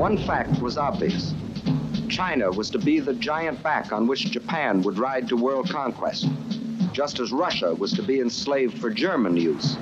One 0.00 0.16
fact 0.18 0.60
was 0.60 0.76
obvious. 0.76 1.34
China 2.08 2.50
was 2.50 2.70
to 2.70 2.78
be 2.78 3.00
the 3.00 3.14
giant 3.14 3.62
back 3.62 3.92
on 3.92 4.06
which 4.06 4.30
Japan 4.30 4.82
would 4.82 4.98
ride 4.98 5.28
to 5.28 5.36
world 5.36 5.68
conquest, 5.70 6.26
just 6.92 7.20
as 7.20 7.32
Russia 7.32 7.74
was 7.74 7.92
to 7.92 8.02
be 8.02 8.20
enslaved 8.20 8.78
for 8.78 8.90
German 8.90 9.36
use. 9.36 9.76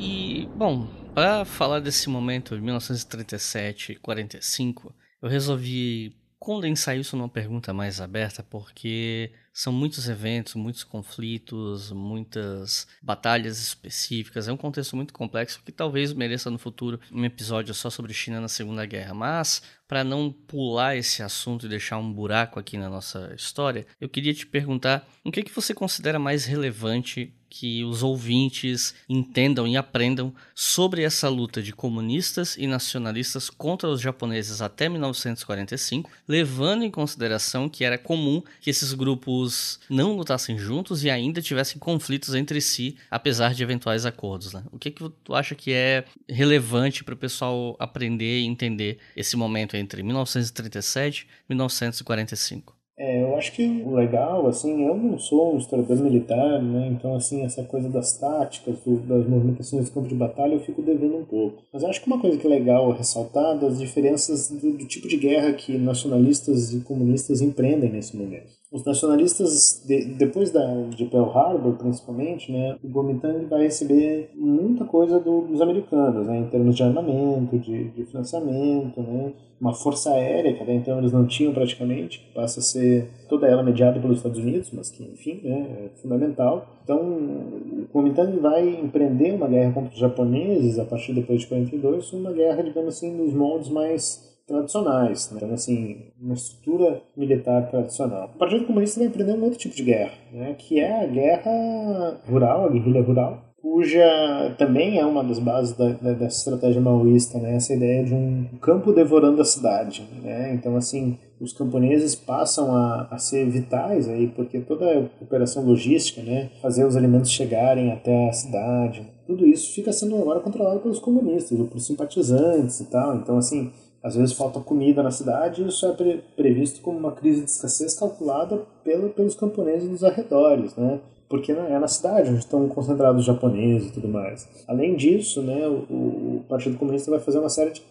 E, 0.00 0.48
bom, 0.54 0.86
para 1.14 1.44
falar 1.44 1.80
desse 1.80 2.08
momento 2.08 2.54
de 2.54 2.62
1937 2.62 3.92
e 3.92 3.96
45, 3.96 4.94
eu 5.20 5.28
resolvi 5.28 6.16
condensar 6.38 6.96
isso 6.96 7.16
numa 7.16 7.28
pergunta 7.28 7.74
mais 7.74 8.00
aberta, 8.00 8.42
porque 8.42 9.32
são 9.58 9.72
muitos 9.72 10.08
eventos, 10.08 10.54
muitos 10.54 10.84
conflitos, 10.84 11.90
muitas 11.90 12.86
batalhas 13.02 13.58
específicas. 13.58 14.46
É 14.46 14.52
um 14.52 14.56
contexto 14.56 14.94
muito 14.94 15.12
complexo 15.12 15.60
que 15.64 15.72
talvez 15.72 16.12
mereça 16.12 16.48
no 16.48 16.58
futuro 16.58 17.00
um 17.10 17.24
episódio 17.24 17.74
só 17.74 17.90
sobre 17.90 18.14
China 18.14 18.40
na 18.40 18.46
Segunda 18.46 18.86
Guerra. 18.86 19.14
Mas, 19.14 19.60
para 19.88 20.04
não 20.04 20.30
pular 20.30 20.94
esse 20.94 21.24
assunto 21.24 21.66
e 21.66 21.68
deixar 21.68 21.98
um 21.98 22.12
buraco 22.12 22.60
aqui 22.60 22.78
na 22.78 22.88
nossa 22.88 23.34
história, 23.34 23.84
eu 24.00 24.08
queria 24.08 24.32
te 24.32 24.46
perguntar 24.46 25.04
o 25.24 25.32
que, 25.32 25.42
que 25.42 25.52
você 25.52 25.74
considera 25.74 26.20
mais 26.20 26.44
relevante 26.44 27.34
que 27.48 27.84
os 27.84 28.02
ouvintes 28.02 28.94
entendam 29.08 29.66
e 29.66 29.76
aprendam 29.76 30.34
sobre 30.54 31.02
essa 31.02 31.28
luta 31.28 31.62
de 31.62 31.72
comunistas 31.72 32.56
e 32.56 32.66
nacionalistas 32.66 33.50
contra 33.50 33.88
os 33.88 34.00
japoneses 34.00 34.60
até 34.60 34.88
1945, 34.88 36.10
levando 36.26 36.84
em 36.84 36.90
consideração 36.90 37.68
que 37.68 37.84
era 37.84 37.98
comum 37.98 38.42
que 38.60 38.70
esses 38.70 38.92
grupos 38.92 39.80
não 39.88 40.16
lutassem 40.16 40.58
juntos 40.58 41.04
e 41.04 41.10
ainda 41.10 41.42
tivessem 41.42 41.78
conflitos 41.78 42.34
entre 42.34 42.60
si, 42.60 42.96
apesar 43.10 43.54
de 43.54 43.62
eventuais 43.62 44.06
acordos. 44.06 44.52
Né? 44.52 44.62
O 44.70 44.78
que, 44.78 44.90
que 44.90 45.08
tu 45.24 45.34
acha 45.34 45.54
que 45.54 45.72
é 45.72 46.04
relevante 46.28 47.02
para 47.02 47.14
o 47.14 47.18
pessoal 47.18 47.76
aprender 47.78 48.40
e 48.40 48.46
entender 48.46 48.98
esse 49.16 49.36
momento 49.36 49.76
entre 49.76 50.02
1937 50.02 51.26
e 51.26 51.54
1945? 51.54 52.77
É, 52.98 53.22
eu 53.22 53.36
acho 53.36 53.52
que 53.52 53.82
o 53.86 53.94
legal, 53.94 54.48
assim, 54.48 54.84
eu 54.84 54.96
não 54.96 55.16
sou 55.20 55.54
um 55.54 55.58
historiador 55.58 55.98
militar, 55.98 56.60
né? 56.60 56.88
Então, 56.88 57.14
assim, 57.14 57.44
essa 57.44 57.62
coisa 57.62 57.88
das 57.88 58.18
táticas, 58.18 58.74
do, 58.84 58.96
das 58.96 59.24
movimentações 59.28 59.84
de 59.84 59.90
campo 59.92 60.08
de 60.08 60.16
batalha, 60.16 60.54
eu 60.54 60.60
fico 60.60 60.82
devendo 60.82 61.16
um 61.16 61.24
pouco. 61.24 61.62
Mas 61.72 61.84
eu 61.84 61.88
acho 61.88 62.00
que 62.00 62.08
uma 62.08 62.20
coisa 62.20 62.36
que 62.36 62.46
é 62.46 62.50
legal 62.50 62.90
ressaltar 62.90 63.56
das 63.56 63.78
diferenças 63.78 64.50
do, 64.50 64.72
do 64.72 64.84
tipo 64.84 65.06
de 65.06 65.16
guerra 65.16 65.52
que 65.52 65.78
nacionalistas 65.78 66.74
e 66.74 66.80
comunistas 66.80 67.40
empreendem 67.40 67.92
nesse 67.92 68.16
momento. 68.16 68.58
Os 68.72 68.84
nacionalistas, 68.84 69.82
de, 69.86 70.04
depois 70.16 70.50
da, 70.50 70.66
de 70.88 71.04
Pearl 71.06 71.30
Harbor, 71.30 71.74
principalmente, 71.74 72.50
né, 72.50 72.76
o 72.82 72.90
Kuomintang 72.90 73.46
vai 73.46 73.62
receber 73.62 74.30
muita 74.34 74.84
coisa 74.84 75.20
do, 75.20 75.42
dos 75.42 75.60
americanos, 75.62 76.26
né, 76.26 76.40
em 76.40 76.46
termos 76.46 76.74
de 76.74 76.82
armamento, 76.82 77.58
de, 77.58 77.84
de 77.90 78.04
financiamento, 78.04 79.00
né, 79.00 79.32
uma 79.60 79.74
força 79.74 80.12
aérea 80.12 80.54
que 80.54 80.62
até 80.62 80.72
então 80.72 80.98
eles 80.98 81.12
não 81.12 81.26
tinham 81.26 81.52
praticamente, 81.52 82.20
passa 82.34 82.60
a 82.60 82.62
ser 82.62 83.08
toda 83.28 83.46
ela 83.46 83.62
mediada 83.62 84.00
pelos 84.00 84.18
Estados 84.18 84.38
Unidos, 84.38 84.70
mas 84.72 84.90
que, 84.90 85.02
enfim, 85.02 85.40
né, 85.42 85.86
é 85.86 86.00
fundamental. 86.00 86.66
Então, 86.84 87.00
o 87.00 87.86
Kuomintang 87.92 88.38
vai 88.38 88.68
empreender 88.68 89.32
uma 89.32 89.48
guerra 89.48 89.72
contra 89.72 89.92
os 89.92 89.98
japoneses 89.98 90.78
a 90.78 90.84
partir 90.84 91.12
depois 91.12 91.40
de 91.40 91.46
42, 91.48 92.12
uma 92.12 92.32
guerra, 92.32 92.62
digamos 92.62 92.96
assim, 92.96 93.14
nos 93.14 93.34
moldes 93.34 93.68
mais 93.68 94.28
tradicionais. 94.46 95.30
Né? 95.30 95.40
Então, 95.42 95.54
assim, 95.54 96.10
uma 96.20 96.34
estrutura 96.34 97.02
militar 97.16 97.68
tradicional. 97.68 98.30
O 98.34 98.38
Partido 98.38 98.64
Comunista 98.64 98.98
vai 98.98 99.08
empreender 99.08 99.34
um 99.34 99.44
outro 99.44 99.58
tipo 99.58 99.76
de 99.76 99.82
guerra, 99.82 100.14
né? 100.32 100.54
que 100.58 100.80
é 100.80 101.04
a 101.04 101.06
guerra 101.06 102.20
rural, 102.26 102.64
a 102.64 102.68
guerrilha 102.70 103.02
rural, 103.02 103.47
cuja 103.60 104.54
também 104.56 104.98
é 104.98 105.04
uma 105.04 105.22
das 105.22 105.38
bases 105.38 105.76
da, 105.76 105.90
da, 105.90 106.12
dessa 106.12 106.38
estratégia 106.38 106.80
maoísta, 106.80 107.38
né? 107.38 107.56
essa 107.56 107.74
ideia 107.74 108.04
de 108.04 108.14
um 108.14 108.46
campo 108.60 108.92
devorando 108.92 109.40
a 109.42 109.44
cidade. 109.44 110.08
Né? 110.22 110.54
Então, 110.54 110.76
assim, 110.76 111.18
os 111.40 111.52
camponeses 111.52 112.14
passam 112.14 112.74
a, 112.74 113.08
a 113.10 113.18
ser 113.18 113.48
vitais 113.48 114.08
aí, 114.08 114.28
porque 114.28 114.60
toda 114.60 114.86
a 114.86 114.98
operação 115.22 115.64
logística, 115.64 116.22
né? 116.22 116.50
fazer 116.62 116.84
os 116.84 116.96
alimentos 116.96 117.30
chegarem 117.30 117.92
até 117.92 118.28
a 118.28 118.32
cidade, 118.32 119.06
tudo 119.26 119.46
isso 119.46 119.74
fica 119.74 119.92
sendo 119.92 120.16
agora 120.16 120.40
controlado 120.40 120.80
pelos 120.80 120.98
comunistas, 120.98 121.58
ou 121.58 121.66
por 121.66 121.80
simpatizantes 121.80 122.80
e 122.80 122.84
tal. 122.86 123.16
Então, 123.16 123.36
assim, 123.36 123.70
às 124.02 124.14
vezes 124.14 124.34
falta 124.34 124.60
comida 124.60 125.02
na 125.02 125.10
cidade 125.10 125.62
e 125.62 125.68
isso 125.68 125.84
é 125.86 125.92
pre 125.92 126.22
previsto 126.36 126.80
como 126.80 126.98
uma 126.98 127.12
crise 127.12 127.44
de 127.44 127.50
escassez 127.50 127.94
calculada 127.98 128.62
pelo, 128.84 129.10
pelos 129.10 129.34
camponeses 129.34 129.88
dos 129.88 130.04
arredores, 130.04 130.74
né? 130.76 131.00
Porque 131.28 131.52
né, 131.52 131.72
é 131.72 131.78
na 131.78 131.88
cidade 131.88 132.30
onde 132.30 132.38
estão 132.38 132.66
concentrados 132.68 133.20
os 133.20 133.26
japoneses 133.26 133.90
e 133.90 133.92
tudo 133.92 134.08
mais. 134.08 134.48
Além 134.66 134.96
disso, 134.96 135.42
né, 135.42 135.68
o, 135.68 136.38
o 136.38 136.44
Partido 136.48 136.78
Comunista 136.78 137.10
vai 137.10 137.20
fazer 137.20 137.38
uma 137.38 137.50
série 137.50 137.72
de, 137.72 137.82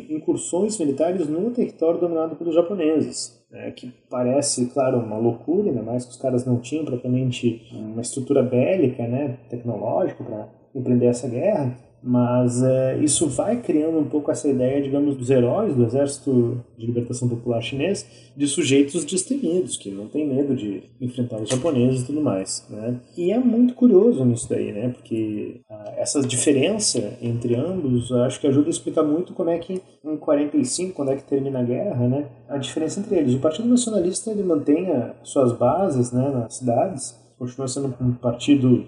de 0.00 0.14
incursões 0.14 0.78
militares 0.78 1.26
no 1.26 1.50
território 1.50 2.00
dominado 2.00 2.36
pelos 2.36 2.54
japoneses. 2.54 3.40
Né, 3.50 3.70
que 3.70 3.92
parece, 4.08 4.66
claro, 4.66 4.98
uma 4.98 5.18
loucura, 5.18 5.68
ainda 5.68 5.82
mais 5.82 6.06
que 6.06 6.12
os 6.12 6.16
caras 6.16 6.46
não 6.46 6.58
tinham 6.58 6.86
propriamente 6.86 7.62
uma 7.70 8.00
estrutura 8.00 8.42
bélica, 8.42 9.06
né, 9.06 9.36
tecnológica 9.50 10.24
para 10.24 10.48
empreender 10.74 11.06
essa 11.06 11.28
guerra, 11.28 11.76
mas 12.02 12.62
é, 12.62 12.98
isso 12.98 13.28
vai 13.28 13.60
criando 13.60 13.98
um 13.98 14.04
pouco 14.04 14.30
essa 14.30 14.48
ideia, 14.48 14.82
digamos, 14.82 15.16
dos 15.16 15.30
heróis 15.30 15.74
do 15.76 15.84
Exército 15.84 16.60
de 16.76 16.86
Libertação 16.86 17.28
Popular 17.28 17.62
Chinês, 17.62 18.04
de 18.36 18.46
sujeitos 18.48 19.04
destemidos, 19.04 19.76
que 19.76 19.90
não 19.90 20.08
tem 20.08 20.26
medo 20.26 20.56
de 20.56 20.82
enfrentar 21.00 21.36
os 21.36 21.48
japoneses 21.48 22.02
e 22.02 22.06
tudo 22.06 22.20
mais. 22.20 22.66
Né? 22.68 22.98
E 23.16 23.30
é 23.30 23.38
muito 23.38 23.74
curioso 23.74 24.24
nisso 24.24 24.48
daí, 24.48 24.72
né? 24.72 24.88
porque 24.88 25.60
ah, 25.70 25.94
essa 25.96 26.20
diferença 26.22 27.16
entre 27.22 27.54
ambos 27.54 28.10
acho 28.10 28.40
que 28.40 28.48
ajuda 28.48 28.66
a 28.66 28.70
explicar 28.70 29.04
muito 29.04 29.32
como 29.32 29.50
é 29.50 29.58
que 29.58 29.80
em 30.04 30.16
45, 30.16 30.94
quando 30.94 31.12
é 31.12 31.16
que 31.16 31.24
termina 31.24 31.60
a 31.60 31.64
guerra, 31.64 32.08
né? 32.08 32.26
a 32.48 32.58
diferença 32.58 32.98
entre 32.98 33.16
eles. 33.16 33.34
O 33.34 33.38
Partido 33.38 33.68
Nacionalista 33.68 34.30
ele 34.30 34.42
mantém 34.42 34.88
suas 35.22 35.52
bases 35.52 36.10
né, 36.10 36.30
nas 36.30 36.56
cidades, 36.56 37.16
continua 37.38 37.68
sendo 37.68 37.94
um 38.00 38.12
partido 38.12 38.86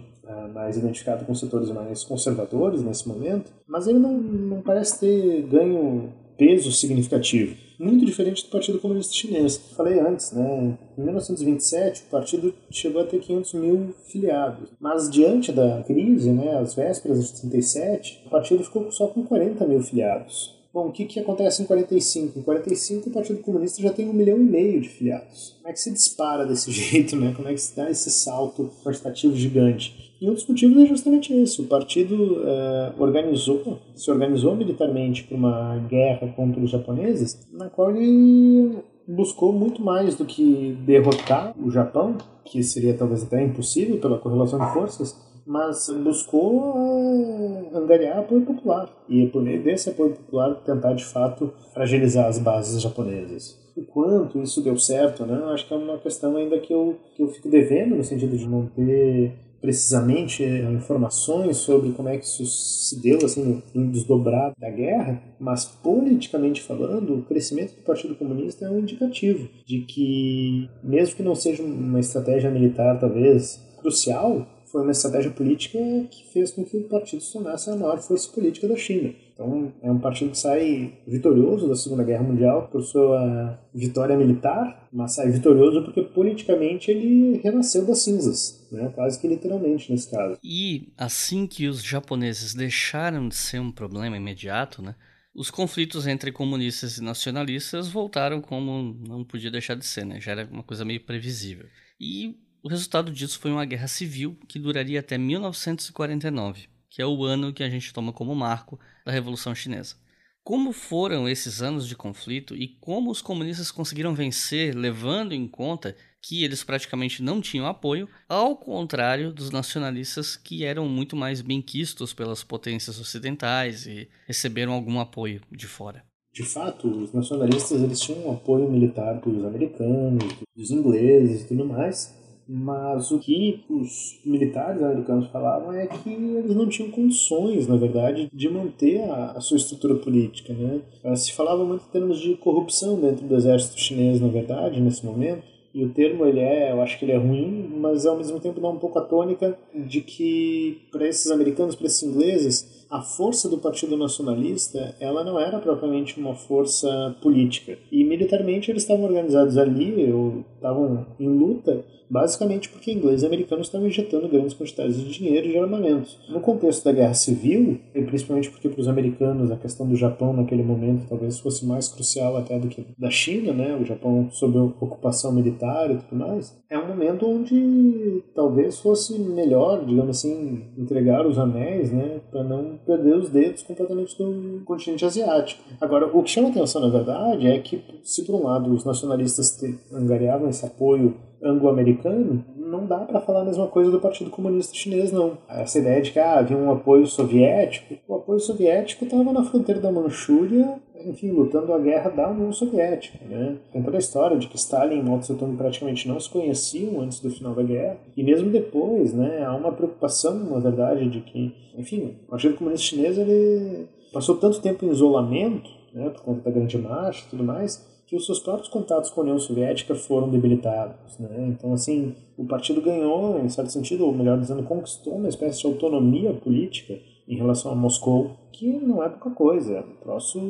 mais 0.53 0.77
identificado 0.77 1.25
com 1.25 1.35
setores 1.35 1.71
mais 1.71 2.05
conservadores 2.05 2.83
nesse 2.83 3.09
momento, 3.09 3.53
mas 3.67 3.87
ele 3.87 3.99
não, 3.99 4.13
não 4.13 4.63
parece 4.63 5.01
ter 5.01 5.43
ganho 5.43 6.13
peso 6.37 6.73
significativo. 6.73 7.57
Muito 7.79 8.07
diferente 8.07 8.45
do 8.45 8.51
Partido 8.51 8.79
Comunista 8.79 9.13
Chinês. 9.13 9.57
Falei 9.77 9.99
antes, 9.99 10.31
né? 10.33 10.79
Em 10.97 11.03
1927, 11.03 12.03
o 12.03 12.11
partido 12.11 12.55
chegou 12.71 13.03
a 13.03 13.05
ter 13.05 13.19
500 13.19 13.55
mil 13.55 13.95
filiados. 14.07 14.71
Mas 14.79 15.11
diante 15.11 15.51
da 15.51 15.83
crise, 15.83 16.31
né, 16.31 16.57
às 16.57 16.75
vésperas 16.75 17.27
de 17.27 17.41
37, 17.41 18.23
o 18.27 18.31
partido 18.31 18.63
ficou 18.63 18.91
só 18.93 19.09
com 19.09 19.25
40 19.25 19.67
mil 19.67 19.83
filiados. 19.83 20.55
Bom, 20.73 20.89
o 20.89 20.93
que, 20.93 21.05
que 21.05 21.21
acontece 21.21 21.63
em 21.63 21.67
45? 21.67 22.39
Em 22.39 22.43
45 22.43 23.09
o 23.09 23.13
Partido 23.13 23.39
Comunista 23.39 23.81
já 23.81 23.93
tem 23.93 24.09
um 24.09 24.13
milhão 24.13 24.37
e 24.37 24.45
meio 24.45 24.81
de 24.81 24.89
filiados. 24.89 25.55
Como 25.59 25.69
é 25.69 25.73
que 25.73 25.81
se 25.81 25.93
dispara 25.93 26.45
desse 26.45 26.71
jeito, 26.73 27.15
né? 27.15 27.33
Como 27.37 27.49
é 27.49 27.53
que 27.53 27.61
se 27.61 27.77
dá 27.77 27.89
esse 27.89 28.11
salto 28.11 28.73
quantitativo 28.83 29.37
gigante? 29.37 30.14
E 30.25 30.31
um 30.31 30.33
dos 30.33 30.47
motivos 30.47 30.83
é 30.83 30.87
justamente 30.87 31.35
esse. 31.35 31.61
O 31.61 31.67
partido 31.67 32.41
é, 32.49 32.93
organizou, 32.99 33.79
se 33.95 34.11
organizou 34.11 34.57
militarmente 34.57 35.23
para 35.25 35.37
uma 35.37 35.77
guerra 35.87 36.33
contra 36.35 36.63
os 36.63 36.71
japoneses, 36.71 37.47
na 37.53 37.69
qual 37.69 37.95
ele 37.95 38.79
buscou 39.07 39.53
muito 39.53 39.83
mais 39.83 40.15
do 40.15 40.25
que 40.25 40.79
derrotar 40.87 41.55
o 41.63 41.71
Japão, 41.71 42.17
que 42.43 42.63
seria 42.63 42.95
talvez 42.95 43.23
até 43.23 43.45
impossível 43.45 43.99
pela 43.99 44.17
correlação 44.17 44.59
de 44.59 44.73
forças, 44.73 45.15
mas 45.47 45.91
buscou 46.03 46.71
uh, 46.75 47.77
angariar 47.77 48.21
apoio 48.21 48.47
popular 48.47 48.89
e 49.07 49.27
por 49.27 49.43
meio 49.43 49.63
desse 49.63 49.91
apoio 49.91 50.13
popular 50.13 50.55
tentar 50.65 50.95
de 50.95 51.05
fato 51.05 51.53
fragilizar 51.75 52.29
as 52.29 52.39
bases 52.39 52.81
japonesas. 52.81 53.63
O 53.77 53.83
quanto 53.83 54.41
isso 54.41 54.63
deu 54.63 54.79
certo, 54.79 55.27
né? 55.27 55.39
Acho 55.53 55.69
que 55.69 55.75
é 55.75 55.77
uma 55.77 55.99
questão 55.99 56.35
ainda 56.35 56.59
que 56.61 56.73
eu, 56.73 56.97
que 57.15 57.23
eu 57.23 57.29
fico 57.29 57.51
devendo 57.51 57.95
no 57.95 58.05
sentido 58.05 58.39
de 58.39 58.49
não 58.49 58.65
ter 58.67 59.45
precisamente 59.65 60.45
eh, 60.45 60.71
informações 60.73 61.57
sobre 61.57 61.93
como 61.93 62.11
é 62.11 62.19
que 62.19 62.27
isso 62.27 62.45
se 62.45 63.01
deu 63.01 63.25
assim 63.25 63.63
no 63.73 63.91
desdobrar 63.91 64.53
da 64.59 64.69
guerra, 64.69 65.23
mas 65.41 65.65
politicamente 65.65 66.61
falando, 66.61 67.15
o 67.15 67.23
crescimento 67.23 67.75
do 67.75 67.81
Partido 67.81 68.15
Comunista 68.15 68.67
é 68.67 68.71
um 68.71 68.81
indicativo 68.81 69.49
de 69.65 69.81
que 69.81 70.69
mesmo 70.83 71.17
que 71.17 71.23
não 71.23 71.35
seja 71.35 71.63
uma 71.63 71.99
estratégia 71.99 72.51
militar 72.51 73.01
talvez 73.01 73.59
crucial, 73.79 74.47
foi 74.71 74.83
uma 74.83 74.93
estratégia 74.93 75.31
política 75.31 75.79
que 76.11 76.31
fez 76.31 76.51
com 76.51 76.63
que 76.63 76.77
o 76.77 76.85
partido 76.85 77.23
se 77.23 77.33
tornasse 77.33 77.71
a 77.71 77.77
maior 77.77 78.03
força 78.03 78.31
política 78.33 78.69
da 78.69 78.77
China. 78.77 79.15
Então, 79.35 79.75
é 79.83 79.91
um 79.91 79.99
partido 79.99 80.31
que 80.31 80.39
sai 80.39 80.97
vitorioso 81.05 81.69
da 81.69 81.75
Segunda 81.75 82.05
Guerra 82.05 82.23
Mundial 82.23 82.69
por 82.69 82.83
sua 82.85 83.59
vitória 83.75 84.17
militar, 84.17 84.89
mas 84.93 85.17
sai 85.17 85.29
vitorioso 85.29 85.83
porque 85.83 86.03
politicamente 86.03 86.89
ele 86.89 87.41
renasceu 87.43 87.85
das 87.85 87.99
cinzas, 87.99 88.65
né? 88.71 88.93
quase 88.95 89.21
que 89.21 89.27
literalmente 89.27 89.91
nesse 89.91 90.09
caso. 90.09 90.39
E 90.43 90.93
assim 90.97 91.49
que 91.49 91.67
os 91.67 91.83
japoneses 91.83 92.55
deixaram 92.55 93.29
de 93.29 93.35
ser 93.35 93.59
um 93.59 93.73
problema 93.73 94.17
imediato, 94.17 94.81
né? 94.81 94.95
os 95.35 95.51
conflitos 95.51 96.07
entre 96.07 96.31
comunistas 96.31 96.99
e 96.99 97.03
nacionalistas 97.03 97.89
voltaram 97.89 98.41
como 98.41 98.97
não 99.05 99.25
podia 99.25 99.51
deixar 99.51 99.75
de 99.75 99.85
ser, 99.85 100.07
né? 100.07 100.21
já 100.21 100.31
era 100.31 100.49
uma 100.49 100.63
coisa 100.63 100.85
meio 100.85 101.05
previsível. 101.05 101.67
E 102.01 102.37
o 102.63 102.69
resultado 102.69 103.11
disso 103.11 103.41
foi 103.41 103.51
uma 103.51 103.65
guerra 103.65 103.89
civil 103.89 104.39
que 104.47 104.61
duraria 104.61 105.01
até 105.01 105.19
1949, 105.19 106.69
que 106.89 107.03
é 107.03 107.07
o 107.07 107.25
ano 107.25 107.53
que 107.53 107.65
a 107.65 107.69
gente 107.69 107.93
toma 107.93 108.13
como 108.13 108.33
marco 108.33 108.79
da 109.05 109.13
Revolução 109.13 109.55
Chinesa. 109.55 109.97
como 110.43 110.73
foram 110.73 111.27
esses 111.27 111.63
anos 111.63 111.89
de 111.89 111.97
conflito 111.97 112.55
e 112.55 112.69
como 112.69 113.11
os 113.11 113.23
comunistas 113.23 113.71
conseguiram 113.71 114.15
vencer, 114.15 114.75
levando 114.75 115.33
em 115.33 115.49
conta 115.49 115.97
que 116.21 116.45
eles 116.45 116.63
praticamente 116.63 117.23
não 117.23 117.41
tinham 117.41 117.67
apoio, 117.67 118.09
ao 118.29 118.57
contrário 118.57 119.33
dos 119.33 119.51
nacionalistas 119.51 120.37
que 120.37 120.65
eram 120.65 120.87
muito 120.89 121.17
mais 121.17 121.41
benquistos 121.41 122.13
pelas 122.13 122.45
potências 122.45 122.99
ocidentais 122.99 123.87
e 123.87 124.09
receberam 124.27 124.73
algum 124.73 125.01
apoio 125.01 125.41
de 125.51 125.67
fora. 125.67 126.05
De 126.33 126.43
fato, 126.43 126.89
os 126.89 127.13
nacionalistas 127.13 127.81
eles 127.81 128.01
tinham 128.01 128.27
um 128.27 128.33
apoio 128.33 128.69
militar 128.71 129.21
dos 129.21 129.45
americanos, 129.45 130.25
dos 130.55 130.71
ingleses 130.71 131.43
e 131.43 131.49
tudo 131.49 131.65
mais, 131.65 132.15
mas 132.49 133.11
o 133.11 133.19
que 133.19 133.65
os 133.69 134.21
militares 134.25 134.83
americanos 134.83 135.29
falavam 135.29 135.73
é 135.73 135.87
que 135.87 136.11
eles 136.11 136.55
não 136.55 136.69
tinham 136.69 136.91
condições, 136.91 137.67
na 137.67 137.77
verdade, 137.77 138.31
de 138.33 138.49
manter 138.49 139.01
a, 139.03 139.33
a 139.33 139.41
sua 139.41 139.57
estrutura 139.57 139.95
política. 139.95 140.53
Né? 140.53 140.81
Se 141.17 141.33
falava 141.33 141.65
muito 141.65 141.85
em 141.89 141.91
termos 141.91 142.21
de 142.21 142.35
corrupção 142.35 143.01
dentro 143.01 143.27
do 143.27 143.35
exército 143.35 143.81
chinês, 143.81 144.21
na 144.21 144.29
verdade, 144.29 144.81
nesse 144.81 145.05
momento. 145.05 145.55
E 145.75 145.85
o 145.85 145.89
termo, 145.89 146.25
ele 146.25 146.39
é, 146.39 146.71
eu 146.71 146.81
acho 146.81 146.97
que 146.97 147.05
ele 147.05 147.11
é 147.11 147.17
ruim, 147.17 147.69
mas 147.81 148.07
ao 148.07 148.17
mesmo 148.17 148.39
tempo 148.39 148.61
dá 148.61 148.69
um 148.69 148.79
pouco 148.79 148.97
a 148.97 149.03
tônica 149.03 149.59
de 149.75 150.03
que, 150.03 150.83
para 150.93 151.09
esses 151.09 151.33
americanos, 151.33 151.75
para 151.75 151.89
esses 151.89 152.03
ingleses, 152.05 152.87
a 152.89 153.03
força 153.03 153.49
do 153.49 153.59
Partido 153.59 153.97
Nacionalista, 153.97 154.95
ela 155.01 155.25
não 155.25 155.41
era 155.41 155.59
propriamente 155.59 156.17
uma 156.21 156.37
força 156.37 157.17
política. 157.21 157.77
E 157.91 158.05
militarmente 158.05 158.71
eles 158.71 158.85
estavam 158.85 159.05
organizados 159.05 159.59
ali, 159.59 160.13
ou 160.13 160.45
estavam 160.55 161.05
em 161.19 161.29
luta, 161.29 161.85
basicamente 162.15 162.69
porque 162.69 162.93
ingleses 162.93 163.25
e 163.25 163.27
americanos 163.27 163.67
estavam 163.67 163.89
injetando 163.89 164.29
grandes 164.29 164.55
quantidades 164.55 164.97
de 165.01 165.11
dinheiro 165.11 165.49
e 165.49 165.51
de 165.51 165.59
armamentos. 165.59 166.17
No 166.29 166.39
contexto 166.39 166.85
da 166.85 166.93
Guerra 166.93 167.13
Civil, 167.13 167.81
e 167.93 168.03
principalmente 168.03 168.49
porque 168.51 168.69
para 168.69 168.81
os 168.81 168.87
americanos 168.87 169.51
a 169.51 169.57
questão 169.57 169.85
do 169.85 169.97
Japão 169.97 170.33
naquele 170.33 170.63
momento 170.63 171.09
talvez 171.09 171.41
fosse 171.41 171.67
mais 171.67 171.89
crucial 171.89 172.37
até 172.37 172.57
do 172.57 172.69
que 172.69 172.87
da 172.97 173.11
China, 173.11 173.53
né? 173.53 173.77
o 173.77 173.85
Japão 173.85 174.29
sob 174.31 174.57
ocupação 174.59 175.33
militar 175.33 175.91
e 175.91 175.97
tudo 175.97 176.15
mais, 176.15 176.57
é 176.71 176.79
um 176.79 176.87
momento 176.87 177.27
onde 177.27 178.23
talvez 178.33 178.79
fosse 178.79 179.19
melhor, 179.19 179.85
digamos 179.85 180.17
assim, 180.17 180.63
entregar 180.79 181.27
os 181.27 181.37
anéis 181.37 181.91
né? 181.91 182.21
para 182.31 182.45
não 182.45 182.79
perder 182.87 183.17
os 183.17 183.29
dedos 183.29 183.65
completamente 183.65 184.17
do 184.17 184.63
continente 184.65 185.05
asiático. 185.05 185.65
Agora, 185.81 186.07
o 186.07 186.23
que 186.23 186.31
chama 186.31 186.51
atenção, 186.51 186.81
na 186.81 186.91
verdade, 186.91 187.49
é 187.49 187.59
que 187.59 187.83
se 188.05 188.25
por 188.25 188.37
um 188.37 188.45
lado 188.45 188.73
os 188.73 188.85
nacionalistas 188.85 189.61
angariavam 189.93 190.49
esse 190.49 190.65
apoio 190.65 191.17
anglo-americano, 191.45 192.45
não 192.57 192.87
dá 192.87 192.99
para 192.99 193.21
falar 193.21 193.43
a 193.43 193.45
mesma 193.45 193.67
coisa 193.67 193.91
do 193.91 194.01
Partido 194.01 194.31
Comunista 194.31 194.75
Chinês, 194.75 195.13
não. 195.13 195.39
Essa 195.49 195.79
ideia 195.79 196.03
de 196.03 196.11
que 196.11 196.19
ah, 196.19 196.39
havia 196.39 196.57
um 196.57 196.73
apoio 196.73 197.07
soviético, 197.07 197.95
o 198.09 198.15
apoio 198.17 198.41
soviético 198.41 199.05
estava 199.05 199.33
na 199.33 199.45
fronteira 199.45 199.81
da 199.81 199.93
Manchúria, 199.93 200.81
enfim, 201.05 201.31
lutando 201.31 201.73
a 201.73 201.79
guerra 201.79 202.11
da 202.11 202.31
União 202.31 202.53
Soviética. 202.53 203.19
Né? 203.27 203.57
Tem 203.73 203.83
toda 203.83 203.97
a 203.97 204.01
história 204.01 204.39
de 204.39 204.49
que 204.49 204.57
Stalin 204.57 205.01
e 205.01 205.03
Mao 205.03 205.19
Tse-tung 205.19 205.57
praticamente 205.57 206.09
não 206.09 206.19
se 206.19 206.31
conheciam 206.31 207.01
antes 207.01 207.21
do 207.21 207.31
final 207.31 207.55
da 207.55 207.63
guerra, 207.63 207.99
e 208.17 208.23
mesmo 208.23 208.51
depois, 208.51 209.13
né, 209.13 209.45
há 209.45 209.55
uma 209.55 209.73
preocupação, 209.73 210.35
na 210.35 210.59
verdade, 210.59 211.09
de 211.09 211.21
que, 211.21 211.55
enfim, 211.77 212.17
o 212.27 212.31
Partido 212.31 212.57
Comunista 212.57 212.87
Chinês 212.87 213.19
ele 213.19 213.87
passou 214.13 214.37
tanto 214.37 214.61
tempo 214.61 214.85
em 214.85 214.91
isolamento, 214.91 215.71
né, 215.93 216.09
por 216.09 216.23
conta 216.23 216.43
da 216.43 216.51
Grande 216.51 216.79
Marcha 216.79 217.25
e 217.27 217.31
tudo 217.31 217.45
mais, 217.45 217.94
que 218.15 218.17
os 218.17 218.27
seus 218.27 218.39
próprios 218.39 218.69
contatos 218.69 219.11
com 219.11 219.21
a 219.21 219.25
União 219.25 219.39
Soviética 219.41 219.93
foram 219.97 220.31
debilitados. 220.31 221.19
Né? 221.19 221.49
Então, 221.49 221.73
assim, 221.73 222.15
o 222.37 222.47
partido 222.47 222.81
ganhou, 222.81 223.41
em 223.41 223.49
certo 223.49 223.73
sentido, 223.73 224.07
ou 224.07 224.13
melhor 224.13 224.39
dizendo, 224.39 224.63
conquistou 224.63 225.17
uma 225.17 225.29
espécie 225.29 225.61
de 225.61 225.67
autonomia 225.67 226.33
política 226.33 226.97
em 227.27 227.37
relação 227.37 227.73
a 227.73 227.75
Moscou, 227.75 228.37
que 228.53 228.73
não 228.73 229.03
é 229.03 229.09
pouca 229.09 229.31
coisa, 229.31 229.73
é 229.73 229.81
um 229.81 229.97
troço 229.97 230.41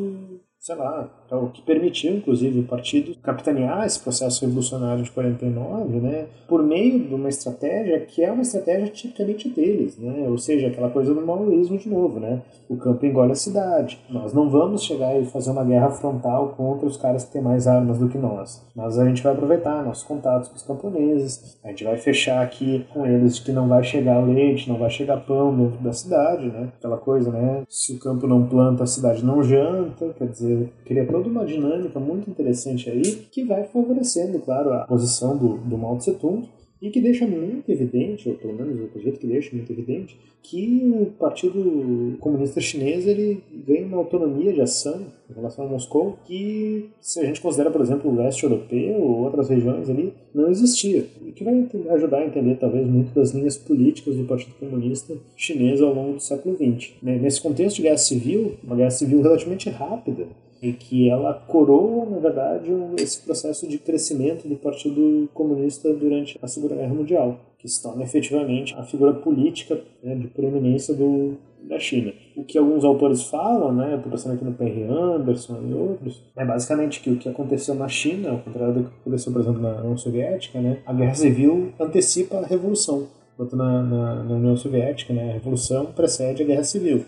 sei 0.58 0.76
lá, 0.76 1.04
é 1.34 1.38
o 1.38 1.48
que 1.48 1.62
permitiu, 1.62 2.14
inclusive, 2.14 2.60
o 2.60 2.64
partido 2.64 3.14
capitanear 3.22 3.84
esse 3.84 4.00
processo 4.00 4.44
revolucionário 4.44 5.02
de 5.02 5.10
49, 5.10 6.00
né, 6.00 6.26
por 6.48 6.62
meio 6.62 7.00
de 7.00 7.14
uma 7.14 7.28
estratégia 7.28 8.00
que 8.00 8.22
é 8.22 8.30
uma 8.30 8.42
estratégia 8.42 8.88
tipicamente 8.88 9.48
deles, 9.48 9.98
né, 9.98 10.26
ou 10.28 10.38
seja, 10.38 10.68
aquela 10.68 10.90
coisa 10.90 11.14
do 11.14 11.24
maoísmo 11.24 11.78
de 11.78 11.88
novo, 11.88 12.20
né, 12.20 12.42
o 12.68 12.76
campo 12.76 13.04
engole 13.04 13.32
a 13.32 13.36
cidade. 13.36 13.98
Nós 14.08 14.32
não 14.32 14.48
vamos 14.48 14.82
chegar 14.82 15.20
e 15.20 15.24
fazer 15.24 15.50
uma 15.50 15.64
guerra 15.64 15.90
frontal 15.90 16.54
contra 16.56 16.86
os 16.86 16.96
caras 16.96 17.24
que 17.24 17.32
têm 17.32 17.42
mais 17.42 17.66
armas 17.66 17.98
do 17.98 18.08
que 18.08 18.18
nós, 18.18 18.64
mas 18.74 18.98
a 18.98 19.04
gente 19.04 19.22
vai 19.22 19.32
aproveitar 19.32 19.84
nossos 19.84 20.04
contatos 20.04 20.48
com 20.48 20.56
os 20.56 20.62
camponeses, 20.62 21.58
a 21.64 21.68
gente 21.68 21.84
vai 21.84 21.96
fechar 21.96 22.42
aqui 22.42 22.86
com 22.92 23.06
eles 23.06 23.38
que 23.38 23.52
não 23.52 23.68
vai 23.68 23.82
chegar 23.82 24.24
leite, 24.24 24.68
não 24.68 24.78
vai 24.78 24.90
chegar 24.90 25.18
pão 25.18 25.56
dentro 25.56 25.78
da 25.82 25.92
cidade, 25.92 26.46
né, 26.46 26.68
aquela 26.78 26.96
coisa, 26.96 27.30
né, 27.30 27.62
se 27.68 27.94
o 27.94 27.98
campo 27.98 28.26
não 28.26 28.46
planta, 28.46 28.84
a 28.84 28.86
cidade 28.86 29.24
não 29.24 29.42
janta, 29.42 30.14
quer 30.18 30.28
dizer, 30.28 30.72
cria 30.84 31.04
toda 31.24 31.30
uma 31.30 31.46
dinâmica 31.46 31.98
muito 31.98 32.28
interessante 32.28 32.90
aí 32.90 33.02
que 33.30 33.44
vai 33.44 33.64
favorecendo, 33.64 34.38
claro, 34.40 34.72
a 34.72 34.80
posição 34.80 35.36
do, 35.36 35.56
do 35.56 35.78
Mao 35.78 35.96
Tse 35.96 36.12
Tung 36.14 36.46
e 36.82 36.90
que 36.90 37.00
deixa 37.00 37.26
muito 37.26 37.72
evidente, 37.72 38.28
ou 38.28 38.34
pelo 38.34 38.52
menos 38.52 38.90
o 38.94 39.00
jeito 39.00 39.18
que 39.18 39.26
deixa 39.26 39.56
muito 39.56 39.72
evidente, 39.72 40.18
que 40.42 40.92
o 40.94 41.06
Partido 41.18 42.18
Comunista 42.20 42.60
Chinês 42.60 43.06
ele 43.06 43.42
ganha 43.66 43.86
uma 43.86 43.96
autonomia 43.96 44.52
de 44.52 44.60
ação 44.60 45.06
em 45.30 45.32
relação 45.32 45.64
a 45.64 45.68
Moscou 45.68 46.18
que, 46.26 46.90
se 47.00 47.18
a 47.20 47.24
gente 47.24 47.40
considera, 47.40 47.70
por 47.70 47.80
exemplo, 47.80 48.10
o 48.10 48.14
leste 48.14 48.44
europeu 48.44 49.00
ou 49.00 49.24
outras 49.24 49.48
regiões 49.48 49.88
ali, 49.88 50.12
não 50.34 50.50
existia. 50.50 51.06
E 51.24 51.32
que 51.32 51.42
vai 51.42 51.66
ajudar 51.92 52.18
a 52.18 52.26
entender, 52.26 52.56
talvez, 52.56 52.86
muito 52.86 53.14
das 53.14 53.30
linhas 53.30 53.56
políticas 53.56 54.16
do 54.16 54.24
Partido 54.24 54.54
Comunista 54.60 55.16
Chinês 55.34 55.80
ao 55.80 55.94
longo 55.94 56.14
do 56.14 56.20
século 56.20 56.54
XX. 56.54 56.92
Né, 57.02 57.18
nesse 57.18 57.40
contexto 57.40 57.76
de 57.76 57.82
guerra 57.82 57.96
civil, 57.96 58.56
uma 58.62 58.76
guerra 58.76 58.90
civil 58.90 59.22
relativamente 59.22 59.70
rápida, 59.70 60.26
e 60.64 60.72
que 60.72 61.10
ela 61.10 61.34
coroa, 61.34 62.06
na 62.06 62.18
verdade, 62.18 62.70
esse 62.96 63.20
processo 63.20 63.68
de 63.68 63.76
crescimento 63.76 64.48
do 64.48 64.56
Partido 64.56 65.28
Comunista 65.34 65.92
durante 65.92 66.38
a 66.40 66.48
Segunda 66.48 66.74
Guerra 66.74 66.94
Mundial, 66.94 67.38
que 67.58 67.68
se 67.68 67.82
torna 67.82 68.02
efetivamente 68.02 68.74
a 68.74 68.82
figura 68.82 69.12
política 69.12 69.78
né, 70.02 70.14
de 70.14 70.26
proeminência 70.28 70.94
do, 70.94 71.36
da 71.62 71.78
China. 71.78 72.12
O 72.34 72.44
que 72.44 72.56
alguns 72.56 72.82
autores 72.82 73.24
falam, 73.24 73.74
né, 73.74 73.94
estou 73.94 74.10
pensando 74.10 74.34
aqui 74.34 74.44
no 74.44 74.54
Perry 74.54 74.84
Anderson 74.84 75.58
e 75.68 75.74
outros, 75.74 76.22
é 76.34 76.44
basicamente 76.46 77.00
que 77.00 77.10
o 77.10 77.16
que 77.16 77.28
aconteceu 77.28 77.74
na 77.74 77.88
China, 77.88 78.30
ao 78.30 78.38
contrário 78.38 78.74
do 78.74 78.84
que 78.84 78.96
aconteceu, 79.02 79.32
por 79.32 79.42
exemplo, 79.42 79.60
na 79.60 79.80
União 79.80 79.98
Soviética, 79.98 80.60
né, 80.60 80.78
a 80.86 80.94
Guerra 80.94 81.14
Civil 81.14 81.72
antecipa 81.78 82.38
a 82.38 82.46
Revolução. 82.46 83.06
Na, 83.36 83.82
na, 83.82 84.24
na 84.24 84.34
União 84.36 84.56
Soviética, 84.56 85.12
né, 85.12 85.30
a 85.30 85.32
Revolução 85.34 85.86
precede 85.86 86.42
a 86.42 86.46
Guerra 86.46 86.64
Civil. 86.64 87.04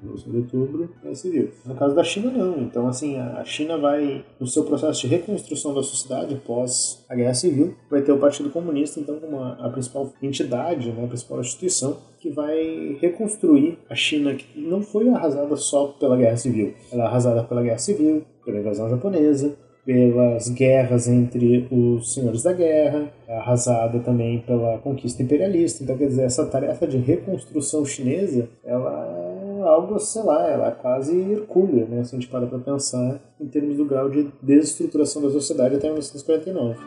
Revolução 0.00 0.32
de 0.32 0.38
Outubro, 0.38 0.90
Guerra 1.02 1.14
Civil. 1.14 1.50
No 1.64 1.74
caso 1.74 1.94
da 1.94 2.04
China, 2.04 2.30
não. 2.30 2.60
Então, 2.60 2.86
assim, 2.88 3.16
a 3.18 3.44
China 3.44 3.78
vai, 3.78 4.24
no 4.38 4.46
seu 4.46 4.64
processo 4.64 5.00
de 5.02 5.06
reconstrução 5.08 5.74
da 5.74 5.82
sociedade 5.82 6.34
pós 6.36 7.04
a 7.08 7.14
Guerra 7.14 7.34
Civil, 7.34 7.74
vai 7.90 8.02
ter 8.02 8.12
o 8.12 8.18
Partido 8.18 8.50
Comunista, 8.50 9.00
então, 9.00 9.18
como 9.18 9.38
a, 9.40 9.52
a 9.52 9.70
principal 9.70 10.12
entidade, 10.22 10.92
né, 10.92 11.04
a 11.04 11.08
principal 11.08 11.40
instituição, 11.40 11.98
que 12.20 12.30
vai 12.30 12.98
reconstruir 13.00 13.78
a 13.88 13.94
China, 13.94 14.34
que 14.34 14.60
não 14.60 14.82
foi 14.82 15.08
arrasada 15.08 15.56
só 15.56 15.86
pela 15.98 16.16
Guerra 16.16 16.36
Civil. 16.36 16.74
Ela 16.92 17.04
é 17.04 17.06
arrasada 17.06 17.42
pela 17.44 17.62
Guerra 17.62 17.78
Civil, 17.78 18.24
pela 18.44 18.58
invasão 18.58 18.90
japonesa, 18.90 19.56
pelas 19.84 20.48
guerras 20.50 21.08
entre 21.08 21.66
os 21.70 22.14
senhores 22.14 22.42
da 22.42 22.52
guerra, 22.52 23.10
é 23.26 23.36
arrasada 23.36 23.98
também 24.00 24.38
pela 24.40 24.78
conquista 24.78 25.22
imperialista. 25.22 25.82
Então, 25.82 25.96
quer 25.96 26.06
dizer, 26.06 26.22
essa 26.22 26.46
tarefa 26.46 26.86
de 26.86 26.98
reconstrução 26.98 27.84
chinesa, 27.84 28.48
ela 28.64 29.19
algo, 29.62 29.98
sei 29.98 30.22
lá, 30.22 30.48
ela 30.48 30.68
é 30.68 30.70
quase 30.72 31.16
hercúlea, 31.16 31.86
né? 31.86 32.04
Se 32.04 32.14
a 32.14 32.18
gente 32.18 32.28
para 32.28 32.46
para 32.46 32.58
pensar 32.58 33.20
em 33.40 33.46
termos 33.46 33.76
do 33.76 33.84
grau 33.84 34.08
de 34.08 34.30
desestruturação 34.42 35.22
da 35.22 35.30
sociedade 35.30 35.76
até 35.76 35.88
1949. 35.88 36.78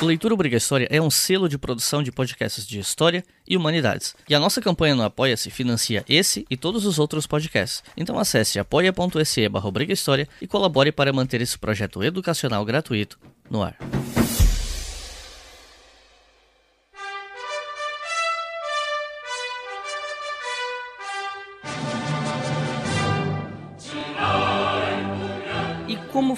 O 0.00 0.06
Leitura 0.06 0.32
Obrigatória 0.32 0.88
é 0.90 0.98
um 0.98 1.10
selo 1.10 1.46
de 1.46 1.58
produção 1.58 2.02
de 2.02 2.10
podcasts 2.10 2.66
de 2.66 2.78
história 2.78 3.22
e 3.46 3.54
humanidades. 3.54 4.14
E 4.26 4.34
a 4.34 4.40
nossa 4.40 4.58
campanha 4.58 4.94
no 4.94 5.02
Apoia-se 5.02 5.50
financia 5.50 6.02
esse 6.08 6.46
e 6.48 6.56
todos 6.56 6.86
os 6.86 6.98
outros 6.98 7.26
podcasts. 7.26 7.82
Então 7.94 8.18
acesse 8.18 8.58
apoia.se 8.58 9.48
barra 9.50 9.70
e 10.40 10.46
colabore 10.46 10.90
para 10.90 11.12
manter 11.12 11.42
esse 11.42 11.58
projeto 11.58 12.02
educacional 12.02 12.64
gratuito 12.64 13.18
no 13.50 13.62
ar. 13.62 13.76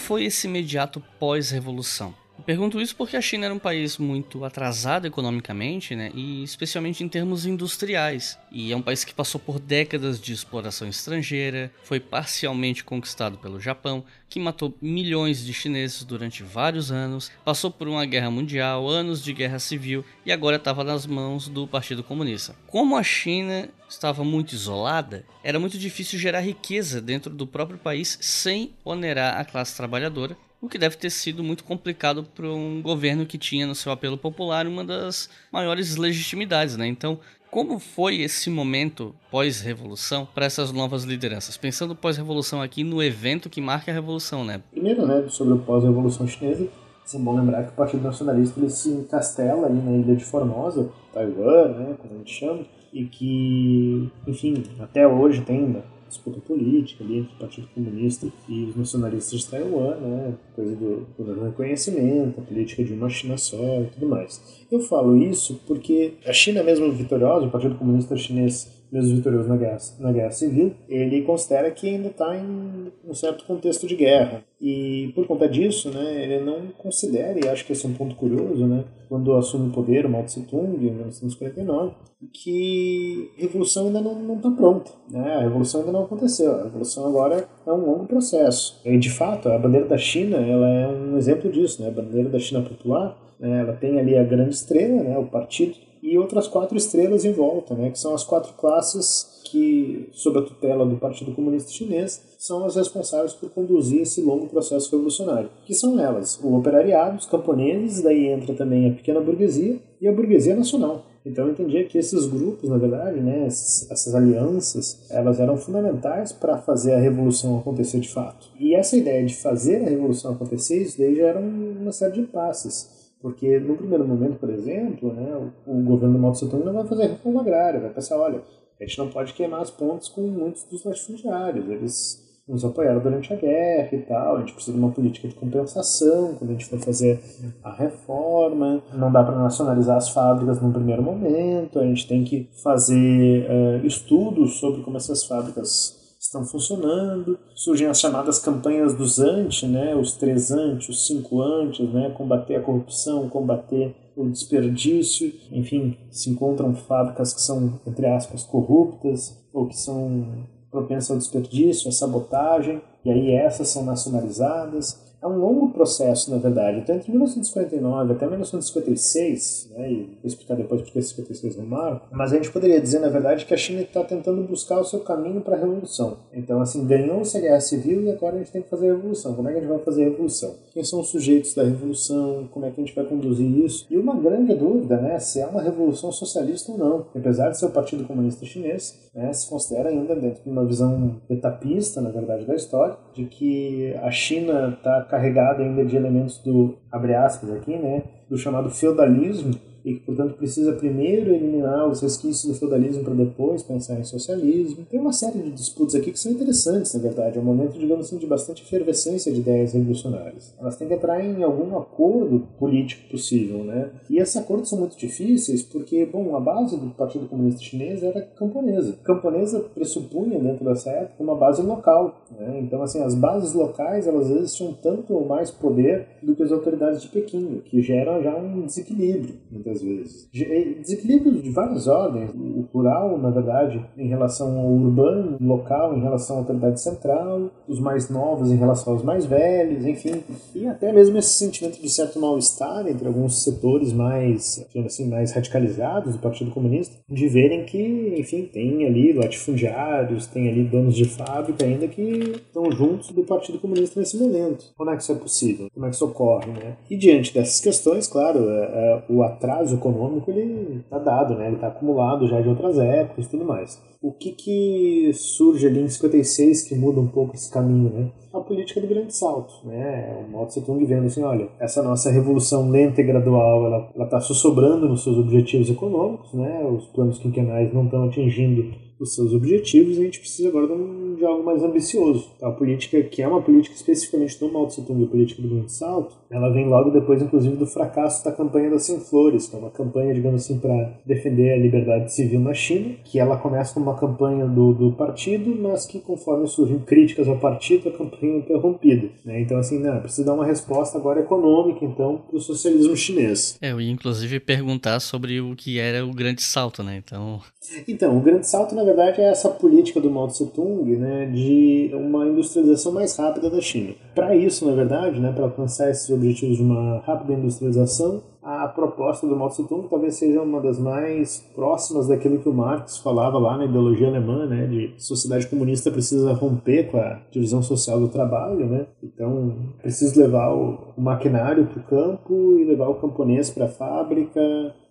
Foi 0.02 0.24
esse 0.24 0.48
imediato 0.48 1.00
pós-revolução? 1.20 2.12
Pergunto 2.44 2.80
isso 2.80 2.96
porque 2.96 3.16
a 3.16 3.20
China 3.20 3.46
era 3.46 3.54
um 3.54 3.58
país 3.58 3.98
muito 3.98 4.44
atrasado 4.44 5.06
economicamente, 5.06 5.94
né, 5.94 6.10
e 6.14 6.42
especialmente 6.42 7.04
em 7.04 7.08
termos 7.08 7.46
industriais. 7.46 8.38
E 8.50 8.72
é 8.72 8.76
um 8.76 8.82
país 8.82 9.04
que 9.04 9.14
passou 9.14 9.40
por 9.40 9.60
décadas 9.60 10.20
de 10.20 10.32
exploração 10.32 10.88
estrangeira, 10.88 11.72
foi 11.84 12.00
parcialmente 12.00 12.82
conquistado 12.82 13.38
pelo 13.38 13.60
Japão, 13.60 14.04
que 14.28 14.40
matou 14.40 14.74
milhões 14.80 15.44
de 15.44 15.52
chineses 15.52 16.02
durante 16.02 16.42
vários 16.42 16.90
anos, 16.90 17.30
passou 17.44 17.70
por 17.70 17.86
uma 17.86 18.04
guerra 18.04 18.30
mundial, 18.30 18.88
anos 18.88 19.22
de 19.22 19.32
guerra 19.32 19.58
civil 19.58 20.04
e 20.26 20.32
agora 20.32 20.56
estava 20.56 20.82
nas 20.82 21.06
mãos 21.06 21.48
do 21.48 21.66
Partido 21.66 22.02
Comunista. 22.02 22.56
Como 22.66 22.96
a 22.96 23.02
China 23.02 23.68
estava 23.88 24.24
muito 24.24 24.54
isolada, 24.54 25.24
era 25.44 25.60
muito 25.60 25.78
difícil 25.78 26.18
gerar 26.18 26.40
riqueza 26.40 27.00
dentro 27.00 27.32
do 27.32 27.46
próprio 27.46 27.78
país 27.78 28.18
sem 28.20 28.72
onerar 28.84 29.38
a 29.38 29.44
classe 29.44 29.76
trabalhadora 29.76 30.36
o 30.62 30.68
que 30.68 30.78
deve 30.78 30.96
ter 30.96 31.10
sido 31.10 31.42
muito 31.42 31.64
complicado 31.64 32.22
para 32.22 32.48
um 32.48 32.80
governo 32.80 33.26
que 33.26 33.36
tinha 33.36 33.66
no 33.66 33.74
seu 33.74 33.90
apelo 33.90 34.16
popular 34.16 34.64
uma 34.64 34.84
das 34.84 35.28
maiores 35.50 35.96
legitimidades, 35.96 36.76
né? 36.76 36.86
Então, 36.86 37.18
como 37.50 37.80
foi 37.80 38.20
esse 38.20 38.48
momento 38.48 39.12
pós-revolução 39.28 40.24
para 40.24 40.46
essas 40.46 40.70
novas 40.70 41.02
lideranças? 41.02 41.56
Pensando 41.56 41.96
pós-revolução 41.96 42.62
aqui 42.62 42.84
no 42.84 43.02
evento 43.02 43.50
que 43.50 43.60
marca 43.60 43.90
a 43.90 43.94
revolução, 43.94 44.44
né? 44.44 44.62
Primeiro, 44.70 45.04
né, 45.04 45.26
sobre 45.28 45.54
o 45.54 45.58
pós-revolução 45.58 46.28
chinesa, 46.28 46.68
é 47.12 47.18
bom 47.18 47.36
lembrar 47.36 47.64
que 47.64 47.70
o 47.70 47.74
Partido 47.74 48.04
Nacionalista 48.04 48.60
ele 48.60 48.70
se 48.70 48.88
encastela 48.88 49.66
ali 49.66 49.82
na 49.82 49.90
ilha 49.90 50.14
de 50.14 50.24
Formosa, 50.24 50.88
Taiwan, 51.12 51.68
né, 51.70 51.96
como 51.98 52.14
a 52.14 52.18
gente 52.18 52.32
chama, 52.32 52.64
e 52.92 53.04
que, 53.04 54.08
enfim, 54.26 54.64
até 54.78 55.06
hoje 55.08 55.42
tem 55.42 55.82
disputa 56.12 56.40
política 56.40 57.02
ali 57.02 57.18
entre 57.18 57.34
o 57.34 57.38
Partido 57.38 57.68
Comunista 57.74 58.26
e 58.48 58.64
os 58.64 58.76
nacionalistas 58.76 59.40
de 59.40 59.50
Taiwan, 59.50 59.96
né? 59.96 60.34
coisa 60.54 60.76
do, 60.76 61.06
do 61.18 61.44
reconhecimento, 61.44 62.40
a 62.40 62.42
política 62.44 62.84
de 62.84 62.92
uma 62.92 63.08
China 63.08 63.36
só 63.36 63.80
e 63.80 63.86
tudo 63.86 64.08
mais. 64.08 64.64
Eu 64.70 64.80
falo 64.80 65.16
isso 65.16 65.60
porque 65.66 66.14
a 66.26 66.32
China 66.32 66.62
mesmo 66.62 66.92
vitoriosa, 66.92 67.46
o 67.46 67.50
Partido 67.50 67.74
Comunista 67.76 68.16
Chinês 68.16 68.81
mesmo 68.92 69.16
vitorioso 69.16 69.48
na 69.48 69.56
guerra, 69.56 69.78
na 69.98 70.12
guerra 70.12 70.30
civil, 70.30 70.74
ele 70.86 71.22
considera 71.22 71.70
que 71.70 71.88
ainda 71.88 72.08
está 72.08 72.36
em 72.36 72.92
um 73.08 73.14
certo 73.14 73.46
contexto 73.46 73.86
de 73.86 73.96
guerra. 73.96 74.44
E 74.60 75.10
por 75.14 75.26
conta 75.26 75.48
disso, 75.48 75.90
né, 75.90 76.22
ele 76.22 76.44
não 76.44 76.68
considera, 76.76 77.40
e 77.42 77.48
acho 77.48 77.64
que 77.64 77.72
esse 77.72 77.86
é 77.86 77.88
um 77.88 77.94
ponto 77.94 78.14
curioso, 78.14 78.66
né, 78.66 78.84
quando 79.08 79.34
assume 79.34 79.70
o 79.70 79.72
poder 79.72 80.04
o 80.04 80.10
Mao 80.10 80.22
Tse 80.24 80.42
Tung, 80.42 80.76
em 80.76 80.90
1949, 80.90 81.94
que 82.32 83.30
a 83.36 83.42
revolução 83.42 83.86
ainda 83.86 84.00
não 84.00 84.36
está 84.36 84.50
pronta. 84.50 84.90
Né? 85.10 85.36
A 85.36 85.40
revolução 85.40 85.80
ainda 85.80 85.92
não 85.92 86.04
aconteceu. 86.04 86.52
A 86.54 86.64
revolução 86.64 87.06
agora 87.06 87.48
é 87.66 87.72
um 87.72 87.84
longo 87.84 88.06
processo. 88.06 88.80
E, 88.84 88.96
de 88.96 89.10
fato, 89.10 89.48
a 89.48 89.58
bandeira 89.58 89.86
da 89.86 89.98
China 89.98 90.36
ela 90.36 90.68
é 90.68 90.88
um 90.88 91.16
exemplo 91.18 91.50
disso. 91.50 91.82
Né? 91.82 91.88
A 91.88 91.90
bandeira 91.90 92.28
da 92.28 92.38
China 92.38 92.62
popular 92.62 93.18
né, 93.38 93.60
ela 93.60 93.72
tem 93.72 93.98
ali 93.98 94.16
a 94.16 94.22
grande 94.22 94.54
estrela, 94.54 95.02
né, 95.02 95.18
o 95.18 95.26
partido, 95.26 95.74
e 96.02 96.18
outras 96.18 96.48
quatro 96.48 96.76
estrelas 96.76 97.24
em 97.24 97.32
volta, 97.32 97.74
né, 97.74 97.90
que 97.90 97.98
são 97.98 98.12
as 98.14 98.24
quatro 98.24 98.52
classes 98.54 99.40
que, 99.44 100.08
sob 100.12 100.38
a 100.38 100.42
tutela 100.42 100.84
do 100.84 100.96
Partido 100.96 101.32
Comunista 101.32 101.70
Chinês, 101.70 102.20
são 102.38 102.64
as 102.64 102.74
responsáveis 102.74 103.34
por 103.34 103.50
conduzir 103.50 104.00
esse 104.00 104.20
longo 104.20 104.48
processo 104.48 104.90
revolucionário, 104.90 105.50
que 105.64 105.74
são 105.74 106.00
elas, 106.00 106.40
o 106.42 106.56
operariado, 106.56 107.18
os 107.18 107.26
camponeses, 107.26 108.02
daí 108.02 108.26
entra 108.26 108.54
também 108.54 108.90
a 108.90 108.94
pequena 108.94 109.20
burguesia 109.20 109.78
e 110.00 110.08
a 110.08 110.12
burguesia 110.12 110.56
nacional. 110.56 111.04
Então 111.24 111.46
eu 111.46 111.52
entendia 111.52 111.84
que 111.84 111.98
esses 111.98 112.26
grupos, 112.26 112.68
na 112.68 112.78
verdade, 112.78 113.20
né, 113.20 113.44
essas 113.46 114.12
alianças, 114.14 115.06
elas 115.08 115.38
eram 115.38 115.56
fundamentais 115.56 116.32
para 116.32 116.58
fazer 116.58 116.94
a 116.94 116.98
revolução 116.98 117.58
acontecer 117.58 118.00
de 118.00 118.08
fato. 118.08 118.48
E 118.58 118.74
essa 118.74 118.96
ideia 118.96 119.24
de 119.24 119.36
fazer 119.36 119.76
a 119.76 119.88
revolução 119.88 120.32
acontecer, 120.32 120.82
isso 120.82 120.98
daí 120.98 121.14
já 121.14 121.26
era 121.26 121.38
uma 121.38 121.92
série 121.92 122.14
de 122.14 122.22
passos. 122.22 123.01
Porque 123.22 123.60
no 123.60 123.76
primeiro 123.76 124.06
momento, 124.06 124.36
por 124.38 124.50
exemplo, 124.50 125.12
né, 125.12 125.32
o, 125.64 125.80
governo 125.82 126.18
do 126.18 126.48
Tung 126.48 126.64
não 126.64 126.72
vai 126.72 126.84
fazer 126.84 127.06
reforma 127.06 127.40
agrária, 127.40 127.80
vai 127.80 127.90
pensar, 127.90 128.18
olha, 128.18 128.42
a 128.80 128.84
gente 128.84 128.98
não 128.98 129.08
pode 129.08 129.32
queimar 129.32 129.60
as 129.60 129.70
pontes 129.70 130.08
com 130.08 130.22
muitos 130.22 130.64
dos 130.64 130.84
latifundiários, 130.84 131.68
eles 131.70 132.20
nos 132.48 132.64
apoiaram 132.64 133.00
durante 133.00 133.32
a 133.32 133.36
guerra 133.36 133.90
e 133.92 134.00
tal, 134.00 134.36
a 134.36 134.40
gente 134.40 134.52
precisa 134.52 134.76
de 134.76 134.82
uma 134.82 134.90
política 134.90 135.28
de 135.28 135.34
compensação 135.36 136.34
quando 136.34 136.50
a 136.50 136.52
gente 136.54 136.66
for 136.66 136.80
fazer 136.80 137.20
a 137.62 137.72
reforma, 137.72 138.82
não 138.92 139.12
dá 139.12 139.22
para 139.22 139.38
nacionalizar 139.38 139.96
as 139.96 140.10
fábricas 140.10 140.60
no 140.60 140.72
primeiro 140.72 141.02
momento, 141.02 141.78
a 141.78 141.84
gente 141.84 142.08
tem 142.08 142.24
que 142.24 142.50
fazer 142.60 143.46
uh, 143.48 143.86
estudos 143.86 144.58
sobre 144.58 144.82
como 144.82 144.96
essas 144.96 145.24
fábricas 145.24 146.01
estão 146.22 146.44
funcionando. 146.44 147.36
Surgem 147.54 147.88
as 147.88 148.00
chamadas 148.00 148.38
campanhas 148.38 148.94
dos 148.94 149.18
anti, 149.18 149.66
né, 149.66 149.94
os 149.94 150.14
três 150.14 150.52
anti, 150.52 150.90
os 150.90 151.06
cinco 151.06 151.42
anti, 151.42 151.82
né, 151.82 152.10
combater 152.10 152.56
a 152.56 152.62
corrupção, 152.62 153.28
combater 153.28 153.94
o 154.16 154.28
desperdício, 154.28 155.32
enfim, 155.50 155.98
se 156.10 156.30
encontram 156.30 156.74
fábricas 156.74 157.34
que 157.34 157.40
são, 157.40 157.80
entre 157.86 158.06
aspas, 158.06 158.44
corruptas 158.44 159.36
ou 159.52 159.66
que 159.66 159.76
são 159.76 160.46
propensas 160.70 161.10
ao 161.10 161.18
desperdício, 161.18 161.88
à 161.88 161.92
sabotagem, 161.92 162.80
e 163.04 163.10
aí 163.10 163.32
essas 163.32 163.68
são 163.68 163.84
nacionalizadas 163.84 165.11
é 165.22 165.26
um 165.26 165.38
longo 165.38 165.70
processo, 165.70 166.30
na 166.30 166.38
verdade. 166.38 166.78
Então, 166.78 166.96
entre 166.96 167.10
1949 167.10 168.12
até 168.12 168.26
1956, 168.26 169.70
né, 169.70 169.92
e 169.92 169.96
vou 169.96 170.16
explicar 170.24 170.56
depois 170.56 170.82
porque 170.82 171.00
56 171.00 171.56
não 171.56 171.64
marco, 171.64 172.08
mas 172.10 172.32
a 172.32 172.36
gente 172.36 172.50
poderia 172.50 172.80
dizer, 172.80 172.98
na 172.98 173.08
verdade, 173.08 173.46
que 173.46 173.54
a 173.54 173.56
China 173.56 173.82
está 173.82 174.02
tentando 174.02 174.42
buscar 174.42 174.80
o 174.80 174.84
seu 174.84 175.00
caminho 175.00 175.40
para 175.40 175.56
a 175.56 175.60
revolução. 175.60 176.16
Então, 176.32 176.60
assim, 176.60 176.84
ganhou-se 176.86 177.36
a 177.36 177.40
guerra 177.40 177.60
civil 177.60 178.02
e 178.02 178.10
agora 178.10 178.36
a 178.36 178.38
gente 178.38 178.50
tem 178.50 178.62
que 178.62 178.68
fazer 178.68 178.90
a 178.90 178.94
revolução. 178.94 179.34
Como 179.34 179.48
é 179.48 179.52
que 179.52 179.58
a 179.58 179.60
gente 179.60 179.70
vai 179.70 179.78
fazer 179.78 180.02
a 180.02 180.08
revolução? 180.08 180.54
Quem 180.72 180.82
são 180.82 181.00
os 181.00 181.08
sujeitos 181.08 181.54
da 181.54 181.62
revolução? 181.62 182.48
Como 182.50 182.66
é 182.66 182.70
que 182.70 182.80
a 182.80 182.84
gente 182.84 182.94
vai 182.94 183.04
conduzir 183.04 183.46
isso? 183.64 183.86
E 183.88 183.96
uma 183.96 184.16
grande 184.16 184.54
dúvida, 184.54 184.96
né, 184.96 185.18
se 185.20 185.40
é 185.40 185.46
uma 185.46 185.62
revolução 185.62 186.10
socialista 186.10 186.72
ou 186.72 186.78
não. 186.78 187.06
Apesar 187.14 187.50
de 187.50 187.58
ser 187.58 187.66
o 187.66 187.70
Partido 187.70 188.04
Comunista 188.04 188.44
Chinês, 188.44 189.10
né, 189.14 189.32
se 189.32 189.48
considera 189.48 189.88
ainda 189.88 190.16
dentro 190.16 190.42
de 190.42 190.50
uma 190.50 190.64
visão 190.64 191.16
etapista, 191.30 192.00
na 192.00 192.10
verdade, 192.10 192.44
da 192.44 192.54
história, 192.54 192.96
de 193.14 193.26
que 193.26 193.94
a 194.02 194.10
China 194.10 194.76
está 194.76 195.11
carregada 195.12 195.62
ainda 195.62 195.84
de 195.84 195.94
elementos 195.94 196.38
do, 196.38 196.78
abre 196.90 197.14
aspas 197.14 197.50
aqui, 197.50 197.76
né, 197.76 198.02
do 198.30 198.38
chamado 198.38 198.70
feudalismo, 198.70 199.54
e 199.84 199.94
que, 199.94 200.00
portanto, 200.00 200.34
precisa 200.34 200.72
primeiro 200.72 201.34
eliminar 201.34 201.88
os 201.88 202.00
resquícios 202.00 202.44
do 202.44 202.58
feudalismo 202.58 203.04
para 203.04 203.14
depois 203.14 203.62
pensar 203.62 203.98
em 203.98 204.04
socialismo. 204.04 204.86
Tem 204.88 205.00
uma 205.00 205.12
série 205.12 205.38
de 205.38 205.50
disputas 205.50 205.94
aqui 205.94 206.12
que 206.12 206.18
são 206.18 206.32
interessantes, 206.32 206.94
na 206.94 207.00
verdade. 207.00 207.38
É 207.38 207.40
um 207.40 207.44
momento, 207.44 207.78
digamos 207.78 208.06
assim, 208.06 208.18
de 208.18 208.26
bastante 208.26 208.62
efervescência 208.62 209.32
de 209.32 209.40
ideias 209.40 209.72
revolucionárias. 209.72 210.54
Elas 210.58 210.76
têm 210.76 210.88
que 210.88 210.94
entrar 210.94 211.24
em 211.24 211.42
algum 211.42 211.76
acordo 211.76 212.46
político 212.58 213.08
possível, 213.10 213.64
né? 213.64 213.90
E 214.08 214.18
esses 214.18 214.36
acordos 214.36 214.68
são 214.68 214.78
muito 214.78 214.96
difíceis 214.96 215.62
porque, 215.62 216.06
bom, 216.06 216.34
a 216.36 216.40
base 216.40 216.76
do 216.76 216.90
Partido 216.90 217.26
Comunista 217.26 217.62
Chinês 217.62 218.02
era 218.02 218.22
camponesa. 218.22 218.96
Camponesa 219.04 219.60
pressupunha, 219.60 220.38
dentro 220.38 220.64
dessa 220.64 220.90
época, 220.90 221.22
uma 221.22 221.34
base 221.34 221.62
local, 221.62 222.24
né? 222.30 222.60
Então, 222.62 222.82
assim, 222.82 223.02
as 223.02 223.14
bases 223.14 223.52
locais, 223.52 224.06
elas 224.06 224.22
às 224.22 224.28
vezes 224.30 224.54
tinham 224.54 224.72
tanto 224.72 225.14
ou 225.14 225.26
mais 225.26 225.50
poder 225.50 226.06
do 226.22 226.34
que 226.34 226.42
as 226.42 226.52
autoridades 226.52 227.02
de 227.02 227.08
Pequim, 227.08 227.60
que 227.64 227.82
gera 227.82 228.20
já 228.22 228.36
um 228.36 228.64
desequilíbrio, 228.66 229.34
muitas 229.72 229.82
vezes. 229.82 230.28
Desequilíbrios 230.32 231.42
de 231.42 231.50
várias 231.50 231.86
ordens. 231.86 232.30
O 232.34 232.66
rural, 232.72 233.18
na 233.18 233.30
verdade, 233.30 233.84
em 233.96 234.08
relação 234.08 234.58
ao 234.58 234.70
urbano, 234.72 235.36
local 235.40 235.96
em 235.96 236.02
relação 236.02 236.36
à 236.36 236.38
autoridade 236.40 236.80
central, 236.80 237.50
os 237.66 237.80
mais 237.80 238.10
novos 238.10 238.50
em 238.50 238.56
relação 238.56 238.92
aos 238.92 239.02
mais 239.02 239.24
velhos, 239.24 239.86
enfim. 239.86 240.22
E 240.54 240.66
até 240.66 240.92
mesmo 240.92 241.18
esse 241.18 241.34
sentimento 241.34 241.80
de 241.80 241.88
certo 241.88 242.20
mal-estar 242.20 242.86
entre 242.86 243.06
alguns 243.06 243.42
setores 243.42 243.92
mais, 243.92 244.64
assim, 244.84 245.08
mais 245.08 245.32
radicalizados 245.32 246.14
do 246.14 246.18
Partido 246.18 246.50
Comunista, 246.50 246.96
de 247.08 247.28
verem 247.28 247.64
que, 247.64 248.14
enfim, 248.18 248.48
tem 248.52 248.86
ali 248.86 249.12
latifundiários, 249.12 250.26
tem 250.26 250.48
ali 250.48 250.64
donos 250.64 250.94
de 250.94 251.04
fábrica 251.04 251.64
ainda 251.64 251.88
que 251.88 252.02
estão 252.02 252.70
juntos 252.70 253.10
do 253.10 253.22
Partido 253.22 253.58
Comunista 253.58 253.98
nesse 253.98 254.16
momento. 254.16 254.72
Como 254.76 254.90
é 254.90 254.96
que 254.96 255.02
isso 255.02 255.12
é 255.12 255.16
possível? 255.16 255.68
Como 255.72 255.86
é 255.86 255.88
que 255.88 255.94
isso 255.94 256.04
ocorre, 256.04 256.52
né? 256.52 256.76
E 256.90 256.96
diante 256.96 257.32
dessas 257.32 257.60
questões, 257.60 258.06
claro, 258.06 258.50
é, 258.50 258.62
é, 258.62 259.02
o 259.08 259.22
atraso 259.22 259.61
econômico 259.70 260.30
ele 260.30 260.78
está 260.78 260.98
dado, 260.98 261.34
né? 261.34 261.46
Ele 261.46 261.56
está 261.56 261.68
acumulado 261.68 262.26
já 262.26 262.40
de 262.40 262.48
outras 262.48 262.78
épocas 262.78 263.26
e 263.26 263.28
tudo 263.28 263.44
mais. 263.44 263.80
O 264.00 264.10
que 264.10 264.32
que 264.32 265.10
surge 265.12 265.66
ali 265.66 265.80
em 265.80 265.88
56 265.88 266.62
que 266.62 266.74
muda 266.74 267.00
um 267.00 267.06
pouco 267.06 267.36
esse 267.36 267.52
caminho, 267.52 267.90
né? 267.90 268.10
A 268.32 268.40
política 268.40 268.80
do 268.80 268.86
grande 268.86 269.14
salto, 269.14 269.52
né? 269.64 270.24
O 270.26 270.32
Mao 270.32 270.46
Tse 270.46 270.62
Tung 270.62 270.82
vendo 270.84 271.06
assim, 271.06 271.22
olha, 271.22 271.48
essa 271.60 271.82
nossa 271.82 272.10
revolução 272.10 272.70
lenta 272.70 273.00
e 273.02 273.04
gradual, 273.04 273.66
ela 273.66 274.04
está 274.04 274.20
sussobrando 274.20 274.88
nos 274.88 275.04
seus 275.04 275.18
objetivos 275.18 275.68
econômicos, 275.70 276.32
né? 276.32 276.64
Os 276.64 276.86
planos 276.88 277.18
quinquenais 277.18 277.72
não 277.72 277.84
estão 277.84 278.04
atingindo 278.04 278.74
os 279.02 279.14
seus 279.14 279.32
objetivos 279.32 279.98
a 279.98 280.02
gente 280.02 280.20
precisa 280.20 280.48
agora 280.48 280.66
de 280.66 280.72
um 280.72 281.02
de 281.22 281.26
algo 281.26 281.44
mais 281.44 281.62
ambicioso. 281.62 282.30
A 282.42 282.50
política, 282.50 283.00
que 283.02 283.22
é 283.22 283.28
uma 283.28 283.40
política 283.40 283.74
especificamente 283.74 284.38
do 284.38 284.50
Mao 284.50 284.66
Tse 284.66 284.82
Tung, 284.82 285.04
a 285.04 285.06
política 285.06 285.40
do 285.40 285.48
Grande 285.48 285.72
Salto, 285.72 286.16
ela 286.28 286.50
vem 286.50 286.68
logo 286.68 286.90
depois, 286.90 287.22
inclusive, 287.22 287.56
do 287.56 287.66
fracasso 287.66 288.24
da 288.24 288.32
campanha 288.32 288.70
das 288.70 288.84
100 288.84 289.00
Flores, 289.00 289.46
que 289.46 289.54
é 289.54 289.58
uma 289.58 289.70
campanha, 289.70 290.12
digamos 290.12 290.42
assim, 290.42 290.58
para 290.58 290.98
defender 291.06 291.52
a 291.52 291.58
liberdade 291.58 292.12
civil 292.12 292.40
na 292.40 292.52
China, 292.52 292.94
que 293.04 293.18
ela 293.18 293.36
começa 293.36 293.72
como 293.72 293.86
uma 293.86 293.98
campanha 293.98 294.46
do, 294.46 294.72
do 294.72 294.92
partido, 294.92 295.54
mas 295.54 295.86
que 295.86 296.00
conforme 296.00 296.46
surgem 296.48 296.78
críticas 296.80 297.28
ao 297.28 297.38
partido, 297.38 297.88
a 297.88 297.92
campanha 297.92 298.34
é 298.34 298.38
interrompida. 298.38 299.08
Né? 299.24 299.40
Então, 299.40 299.58
assim, 299.58 299.78
não, 299.78 300.00
precisa 300.00 300.26
dar 300.26 300.34
uma 300.34 300.44
resposta 300.44 300.98
agora 300.98 301.20
econômica, 301.20 301.84
então, 301.84 302.22
para 302.28 302.36
o 302.36 302.40
socialismo 302.40 302.96
chinês. 302.96 303.56
É, 303.60 303.70
eu 303.70 303.80
ia 303.80 303.92
inclusive 303.92 304.40
perguntar 304.40 304.98
sobre 305.00 305.40
o 305.40 305.54
que 305.54 305.78
era 305.78 306.04
o 306.04 306.12
Grande 306.12 306.42
Salto, 306.42 306.82
né? 306.82 306.96
Então, 306.96 307.40
então, 307.86 308.16
o 308.16 308.20
grande 308.20 308.46
salto, 308.46 308.74
na 308.74 308.82
verdade, 308.82 308.91
é 309.00 309.30
essa 309.30 309.48
política 309.48 310.00
do 310.00 310.10
Mao 310.10 310.28
Tse 310.28 310.46
Tung 310.46 310.84
né, 310.96 311.26
de 311.26 311.90
uma 311.94 312.26
industrialização 312.26 312.92
mais 312.92 313.16
rápida 313.16 313.48
da 313.48 313.60
China. 313.60 313.94
Para 314.14 314.36
isso, 314.36 314.66
na 314.66 314.74
verdade, 314.74 315.20
né, 315.20 315.32
para 315.32 315.44
alcançar 315.44 315.90
esses 315.90 316.08
objetivos 316.10 316.56
de 316.56 316.62
uma 316.62 316.98
rápida 316.98 317.32
industrialização, 317.32 318.22
a 318.42 318.66
proposta 318.66 319.26
do 319.26 319.36
Mao 319.36 319.48
Tse 319.48 319.66
Tung 319.68 319.86
talvez 319.88 320.16
seja 320.16 320.42
uma 320.42 320.60
das 320.60 320.78
mais 320.78 321.40
próximas 321.54 322.08
daquilo 322.08 322.40
que 322.40 322.48
o 322.48 322.52
Marx 322.52 322.98
falava 322.98 323.38
lá 323.38 323.56
na 323.56 323.66
ideologia 323.66 324.08
alemã, 324.08 324.46
né, 324.46 324.66
de 324.66 324.94
sociedade 324.98 325.46
comunista 325.46 325.90
precisa 325.90 326.32
romper 326.32 326.90
com 326.90 326.98
a 326.98 327.20
divisão 327.30 327.62
social 327.62 328.00
do 328.00 328.08
trabalho, 328.08 328.66
né, 328.66 328.86
então 329.02 329.54
precisa 329.80 330.20
levar 330.20 330.52
o 330.52 330.92
maquinário 330.98 331.66
para 331.66 331.80
o 331.80 331.84
campo 331.84 332.58
e 332.58 332.64
levar 332.64 332.88
o 332.88 332.96
camponês 332.96 333.48
para 333.48 333.66
a 333.66 333.68
fábrica, 333.68 334.40